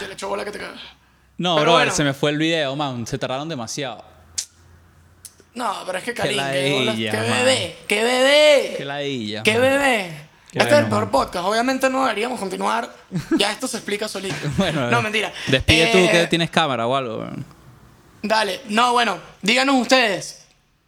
Yo 0.00 0.06
le 0.06 0.12
echo 0.14 0.28
bola 0.28 0.44
que 0.44 0.50
te 0.50 0.58
cagas. 0.58 0.80
No, 1.38 1.56
Pero 1.56 1.70
brother, 1.72 1.86
bueno. 1.88 1.92
se 1.96 2.04
me 2.04 2.14
fue 2.14 2.30
el 2.30 2.38
video, 2.38 2.74
man. 2.76 3.06
Se 3.06 3.18
tardaron 3.18 3.48
demasiado. 3.48 4.04
No, 5.54 5.72
pero 5.86 5.98
es 5.98 6.04
que 6.04 6.14
Qué 6.14 6.22
Karim, 6.22 6.38
qué, 6.38 7.10
bebé, 7.10 7.76
qué 7.86 8.02
bebé. 8.02 8.74
Qué 8.76 8.84
ladilla. 8.84 9.42
¡Qué 9.44 9.52
man. 9.52 9.60
bebé! 9.62 10.24
Qué 10.50 10.58
este 10.60 10.72
es 10.74 10.80
el 10.80 10.86
peor 10.86 11.02
man. 11.02 11.10
podcast. 11.10 11.44
Obviamente 11.46 11.88
no 11.90 12.02
deberíamos 12.02 12.40
continuar. 12.40 12.92
Ya 13.38 13.52
esto 13.52 13.68
se 13.68 13.76
explica 13.76 14.08
solito. 14.08 14.34
Bueno, 14.56 14.90
no, 14.90 15.00
mentira. 15.02 15.32
Despide 15.48 15.86
tú 15.92 15.98
Eh, 15.98 16.08
que 16.10 16.26
tienes 16.26 16.50
cámara 16.50 16.86
o 16.86 16.94
algo. 16.96 17.18
man. 17.18 17.44
Dale. 18.22 18.60
No, 18.68 18.92
bueno. 18.92 19.18
Díganos 19.42 19.76
ustedes. 19.80 20.40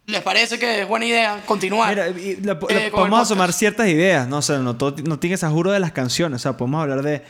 ¿Les 0.05 0.21
parece 0.21 0.57
que 0.57 0.81
es 0.81 0.87
buena 0.87 1.05
idea 1.05 1.43
continuar? 1.45 1.89
Mira, 1.89 2.07
y 2.09 2.39
Eh, 2.69 2.89
podemos 2.91 3.21
asomar 3.21 3.51
ciertas 3.53 3.87
ideas, 3.87 4.25
¿no? 4.27 4.37
O 4.37 4.41
sea, 4.41 4.57
no, 4.59 4.75
todo- 4.77 4.95
no 5.03 5.19
tiene 5.19 5.37
juro 5.37 5.71
de 5.71 5.79
las 5.81 5.91
canciones. 5.91 6.37
O 6.37 6.43
sea, 6.43 6.57
podemos 6.57 6.81
hablar 6.81 7.01
de, 7.03 7.23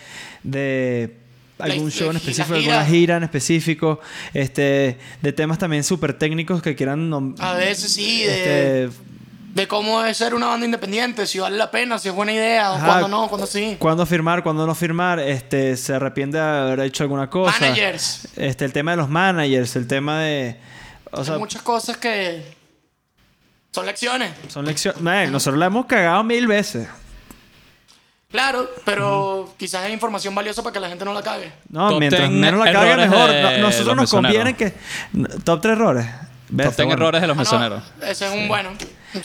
de 0.43 1.17
algún 1.59 1.91
show 1.91 2.09
en 2.11 2.17
específico, 2.17 2.55
gira. 2.59 2.79
alguna 2.79 2.85
gira 2.85 3.17
en 3.17 3.23
específico, 3.23 3.99
este, 4.33 4.97
de 5.21 5.33
temas 5.33 5.57
también 5.57 5.83
súper 5.83 6.13
técnicos 6.13 6.61
que 6.61 6.75
quieran... 6.75 7.35
A 7.39 7.53
veces 7.53 7.93
sí, 7.93 8.23
de, 8.23 8.85
este, 8.85 8.97
de 9.53 9.67
cómo 9.67 10.03
es 10.03 10.17
ser 10.17 10.35
una 10.35 10.47
banda 10.47 10.65
independiente, 10.65 11.25
si 11.25 11.39
vale 11.39 11.57
la 11.57 11.71
pena, 11.71 11.97
si 11.97 12.09
es 12.09 12.13
buena 12.13 12.31
idea, 12.33 12.71
o 12.71 12.75
Ajá. 12.75 12.85
cuándo 12.85 13.07
no, 13.07 13.27
cuándo 13.27 13.47
sí. 13.47 13.75
cuándo 13.79 14.05
firmar, 14.05 14.43
cuándo 14.43 14.67
no 14.67 14.75
firmar, 14.75 15.19
este, 15.19 15.75
se 15.77 15.95
arrepiente 15.95 16.37
de 16.37 16.43
haber 16.43 16.79
hecho 16.81 17.03
alguna 17.03 17.29
cosa. 17.29 17.59
Managers. 17.59 18.27
Este, 18.35 18.65
el 18.65 18.73
tema 18.73 18.91
de 18.91 18.97
los 18.97 19.09
managers, 19.09 19.75
el 19.75 19.87
tema 19.87 20.21
de... 20.21 20.57
O 21.11 21.23
sea, 21.23 21.33
Hay 21.33 21.39
muchas 21.39 21.61
cosas 21.63 21.97
que 21.97 22.43
son 23.71 23.85
lecciones. 23.85 24.31
son 24.47 24.65
lecciones... 24.65 25.31
Nosotros 25.31 25.57
la 25.59 25.65
hemos 25.67 25.85
cagado 25.87 26.23
mil 26.23 26.45
veces. 26.45 26.87
Claro, 28.31 28.67
pero 28.83 29.53
quizás 29.57 29.85
es 29.85 29.93
información 29.93 30.35
valiosa 30.35 30.61
para 30.61 30.73
que 30.73 30.79
la 30.81 30.89
gente 30.89 31.05
no 31.05 31.13
la 31.13 31.21
cague. 31.23 31.51
No, 31.69 31.89
Top 31.89 31.99
mientras 31.99 32.29
menos 32.29 32.63
la 32.65 32.71
cague, 32.73 32.95
mejor. 33.07 33.29
de 33.31 33.41
No- 33.41 33.51
los 33.51 33.59
nosotros 33.61 33.95
nos 33.95 34.11
conviene 34.11 34.53
que... 34.55 34.73
Top 35.45 35.61
3 35.61 35.71
errores. 35.77 36.05
Top 36.05 36.25
Bestia, 36.49 36.85
10 36.85 36.87
bueno. 36.87 36.93
errores 37.03 37.21
de 37.21 37.27
los 37.27 37.35
Ah, 37.35 37.37
no, 37.37 37.41
mesoneros. 37.43 37.83
ese 38.05 38.27
es 38.27 38.33
un 38.33 38.47
bueno. 38.49 38.69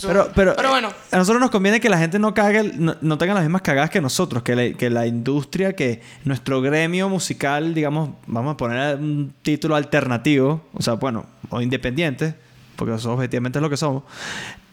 Pero, 0.01 0.31
pero, 0.35 0.55
bueno. 0.71 0.93
a 1.11 1.17
nosotros 1.17 1.41
nos 1.41 1.51
conviene 1.51 1.81
que 1.81 1.89
la 1.89 1.99
gente 1.99 2.19
no 2.19 2.33
cague, 2.33 2.63
no, 2.77 2.97
no 3.01 3.19
tenga 3.19 3.35
las 3.35 3.43
mismas 3.43 3.63
cagadas 3.63 3.91
que 3.91 4.01
nosotros, 4.01 4.43
que 4.45 4.55
la, 4.57 4.73
que 4.77 4.89
la 4.89 5.07
industria, 5.07 5.75
que 5.75 6.01
nuestro 6.25 6.61
gremio 6.63 7.09
musical, 7.09 7.75
digamos, 7.75 8.11
vamos 8.27 8.55
a 8.55 8.57
poner 8.57 8.97
un 8.97 9.35
título 9.43 9.75
alternativo, 9.77 10.65
o 10.73 10.81
sea, 10.83 10.95
bueno, 10.95 11.27
o 11.51 11.61
independiente, 11.61 12.35
porque 12.77 12.95
eso 12.95 13.13
objetivamente 13.13 13.59
es 13.59 13.63
lo 13.63 13.69
que 13.69 13.77
somos, 13.77 14.05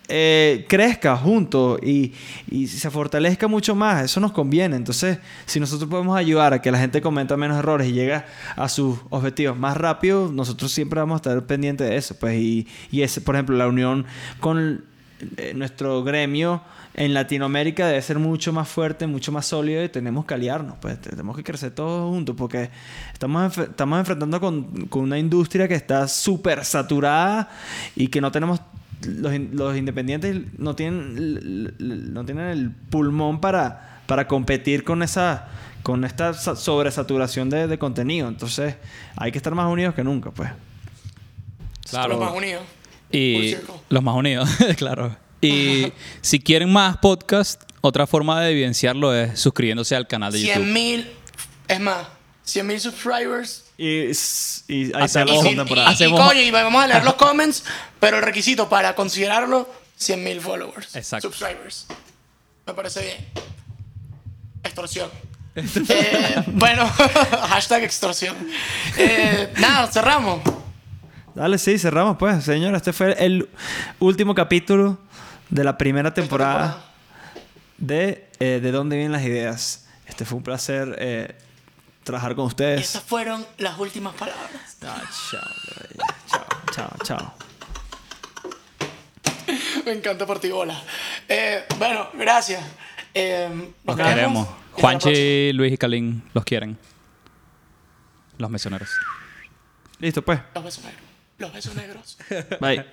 eh, 0.10 0.66
crezca 0.68 1.16
junto 1.16 1.80
y, 1.82 2.14
y 2.50 2.68
se 2.68 2.90
fortalezca 2.90 3.48
mucho 3.48 3.76
más. 3.76 4.04
Eso 4.04 4.20
nos 4.20 4.32
conviene. 4.32 4.76
Entonces, 4.76 5.20
si 5.46 5.60
nosotros 5.60 5.90
podemos 5.90 6.18
ayudar 6.18 6.54
a 6.54 6.62
que 6.62 6.72
la 6.72 6.80
gente 6.80 7.02
cometa 7.02 7.38
menos 7.38 7.58
errores 7.58 7.88
y 7.88 7.94
llegue 7.94 8.22
a 8.56 8.70
sus 8.70 9.00
objetivos 9.10 9.58
más 9.58 9.78
rápido, 9.78 10.32
nosotros 10.32 10.72
siempre 10.72 11.00
vamos 11.00 11.16
a 11.16 11.30
estar 11.30 11.46
pendientes 11.46 11.90
de 11.90 11.96
eso. 11.96 12.16
Pues, 12.20 12.36
y, 12.40 12.68
y 12.92 13.02
ese, 13.04 13.22
por 13.22 13.36
ejemplo, 13.36 13.56
la 13.56 13.68
unión 13.68 14.06
con 14.40 14.84
eh, 15.38 15.54
nuestro 15.54 16.04
gremio 16.04 16.62
en 16.94 17.14
Latinoamérica 17.14 17.88
debe 17.88 18.02
ser 18.02 18.20
mucho 18.20 18.52
más 18.52 18.68
fuerte, 18.68 19.08
mucho 19.08 19.32
más 19.32 19.46
sólido 19.46 19.84
y 19.84 19.90
tenemos 19.90 20.26
que 20.26 20.34
aliarnos, 20.34 20.76
pues 20.82 21.00
tenemos 21.00 21.36
que 21.36 21.44
crecer 21.44 21.72
todos 21.72 22.10
juntos 22.10 22.36
porque 22.38 22.70
estamos, 23.14 23.58
estamos 23.58 24.00
enfrentando 24.00 24.40
con, 24.40 24.88
con 24.88 25.04
una 25.04 25.20
industria 25.20 25.68
que 25.68 25.76
está 25.76 26.08
súper 26.08 26.66
saturada 26.66 27.50
y 27.96 28.08
que 28.08 28.20
no 28.20 28.32
tenemos, 28.32 28.62
los, 29.06 29.34
in- 29.34 29.52
los 29.54 29.76
independientes 29.78 30.42
no 30.58 30.76
tienen, 30.76 31.74
no 32.14 32.26
tienen 32.26 32.48
el 32.48 32.72
pulmón 32.72 33.40
para, 33.42 34.02
para 34.08 34.28
competir 34.28 34.84
con 34.84 35.04
esa 35.04 35.48
con 35.84 36.04
esta 36.04 36.34
sa- 36.34 36.56
sobresaturación 36.58 37.50
de, 37.50 37.68
de 37.68 37.78
contenido. 37.80 38.28
Entonces 38.28 38.76
hay 39.16 39.32
que 39.32 39.38
estar 39.38 39.56
más 39.56 39.72
unidos 39.72 39.96
que 39.96 40.04
nunca, 40.04 40.32
pues. 40.32 40.50
Claro. 41.90 42.10
Los 42.10 42.20
más 42.20 42.34
unidos. 42.34 42.62
Y 43.12 43.56
los 43.90 44.04
más 44.04 44.16
unidos, 44.16 44.50
claro. 44.78 45.16
Y 45.42 45.92
si 46.22 46.40
quieren 46.40 46.72
más 46.72 46.98
podcast, 46.98 47.64
otra 47.82 48.06
forma 48.06 48.42
de 48.42 48.52
evidenciarlo 48.52 49.16
es 49.16 49.40
suscribiéndose 49.40 49.96
al 49.96 50.06
canal 50.08 50.32
de 50.34 50.40
100 50.40 50.54
YouTube. 50.60 50.74
mil, 50.74 51.10
es 51.68 51.80
más, 51.80 52.08
100 52.50 52.68
mil 52.68 52.80
subscribers. 52.80 53.66
Y, 53.78 54.12
y 54.68 54.92
ahí 54.96 55.08
la 55.14 55.26
Y, 55.26 55.52
y- 55.52 55.56
temporada. 55.56 55.90
y 55.92 55.94
Hacemos- 55.94 56.20
coño, 56.28 56.42
y 56.42 56.52
vamos 56.52 56.84
a 56.84 56.88
leer 56.88 57.04
los 57.04 57.14
comments, 57.16 57.64
pero 58.00 58.18
el 58.18 58.24
requisito 58.24 58.68
para 58.70 58.96
considerarlo, 58.96 59.70
100 59.98 60.24
mil 60.24 60.42
followers. 60.42 60.96
Exacto. 60.96 61.30
Subscribers. 61.32 61.86
Me 62.66 62.74
parece 62.74 63.02
bien. 63.02 63.26
Extorsión. 64.64 65.10
Eh, 65.56 66.44
bueno, 66.48 66.88
hashtag 67.50 67.84
extorsión. 67.84 68.36
Eh, 68.98 69.52
nada, 69.58 69.88
cerramos. 69.88 70.42
Dale, 71.36 71.58
sí, 71.58 71.78
cerramos 71.80 72.18
pues. 72.18 72.44
Señor, 72.44 72.76
este 72.76 72.94
fue 72.94 73.14
el 73.24 73.50
último 74.00 74.36
capítulo 74.36 74.98
de 75.50 75.64
la 75.64 75.78
primera 75.78 76.14
temporada 76.14 76.86
de 77.78 78.28
eh, 78.40 78.60
De 78.62 78.72
dónde 78.72 78.96
vienen 78.98 79.12
las 79.14 79.24
ideas. 79.24 79.86
Este 80.06 80.26
fue 80.26 80.38
un 80.38 80.44
placer 80.44 80.96
eh, 81.00 81.36
trabajar 82.10 82.36
con 82.36 82.46
Y 82.46 82.48
ustedes. 82.48 82.82
esas 82.82 83.04
fueron 83.04 83.46
las 83.60 83.78
últimas 83.78 84.16
palabras. 84.16 84.78
Ah, 84.84 85.02
chao, 85.30 85.42
chao, 86.28 86.46
chao, 86.72 86.90
chao. 87.04 87.34
Me 89.86 89.92
encanta 89.94 90.26
por 90.26 90.40
ti, 90.40 90.50
bola. 90.50 90.80
Eh, 91.28 91.66
bueno, 91.78 92.10
gracias. 92.14 92.64
Eh, 93.14 93.48
Los 93.86 93.96
vemos. 93.96 94.14
queremos. 94.14 94.48
Juanchi, 94.74 95.54
Luis 95.54 95.74
y 95.74 95.78
Kalin 95.78 96.24
los 96.34 96.44
quieren. 96.44 96.78
Los 98.38 98.50
mesoneros. 98.50 98.90
Listo, 100.00 100.22
pues. 100.24 100.40
Los 100.56 100.64
besos 100.64 100.84
negros. 100.86 101.04
Los 101.38 101.54
besos 101.54 101.76
negros. 101.76 102.18
Bye. 102.60 102.86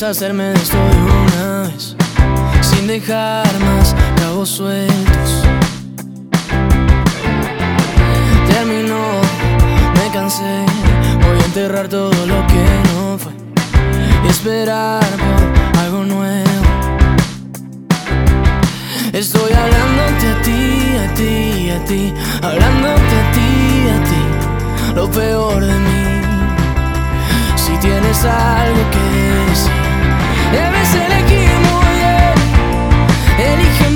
Deshacerme 0.00 0.44
de 0.44 0.54
esto 0.54 0.78
de 0.78 0.96
una 1.02 1.68
vez, 1.68 1.94
sin 2.62 2.86
dejar 2.86 3.46
más 3.60 3.94
cabos 4.16 4.48
sueltos. 4.48 5.42
Terminó, 8.48 9.04
me 9.94 10.10
cansé, 10.10 10.64
voy 11.22 11.38
a 11.38 11.44
enterrar 11.44 11.88
todo 11.88 12.14
lo 12.26 12.46
que 12.46 12.64
no 12.94 13.18
fue 13.18 13.32
y 14.24 14.28
esperar 14.30 15.04
por 15.04 15.80
algo 15.80 16.04
nuevo. 16.04 16.48
Estoy 19.12 19.52
hablándote 19.52 20.28
a 20.28 20.42
ti, 20.42 20.96
a 20.96 21.14
ti, 21.14 21.70
a 21.72 21.84
ti, 21.84 22.14
hablándote 22.42 23.16
a 23.22 23.32
ti, 23.32 23.88
a 23.90 24.04
ti. 24.08 24.94
lo 24.94 25.10
peor 25.10 25.62
de 25.62 25.74
mí. 25.74 26.20
Si 27.56 27.76
tienes 27.86 28.24
algo 28.24 28.82
que 28.92 29.50
decir, 29.50 29.89
elegir 30.94 31.50
muy 31.68 31.94
bien. 31.98 32.34
Elige 33.38 33.90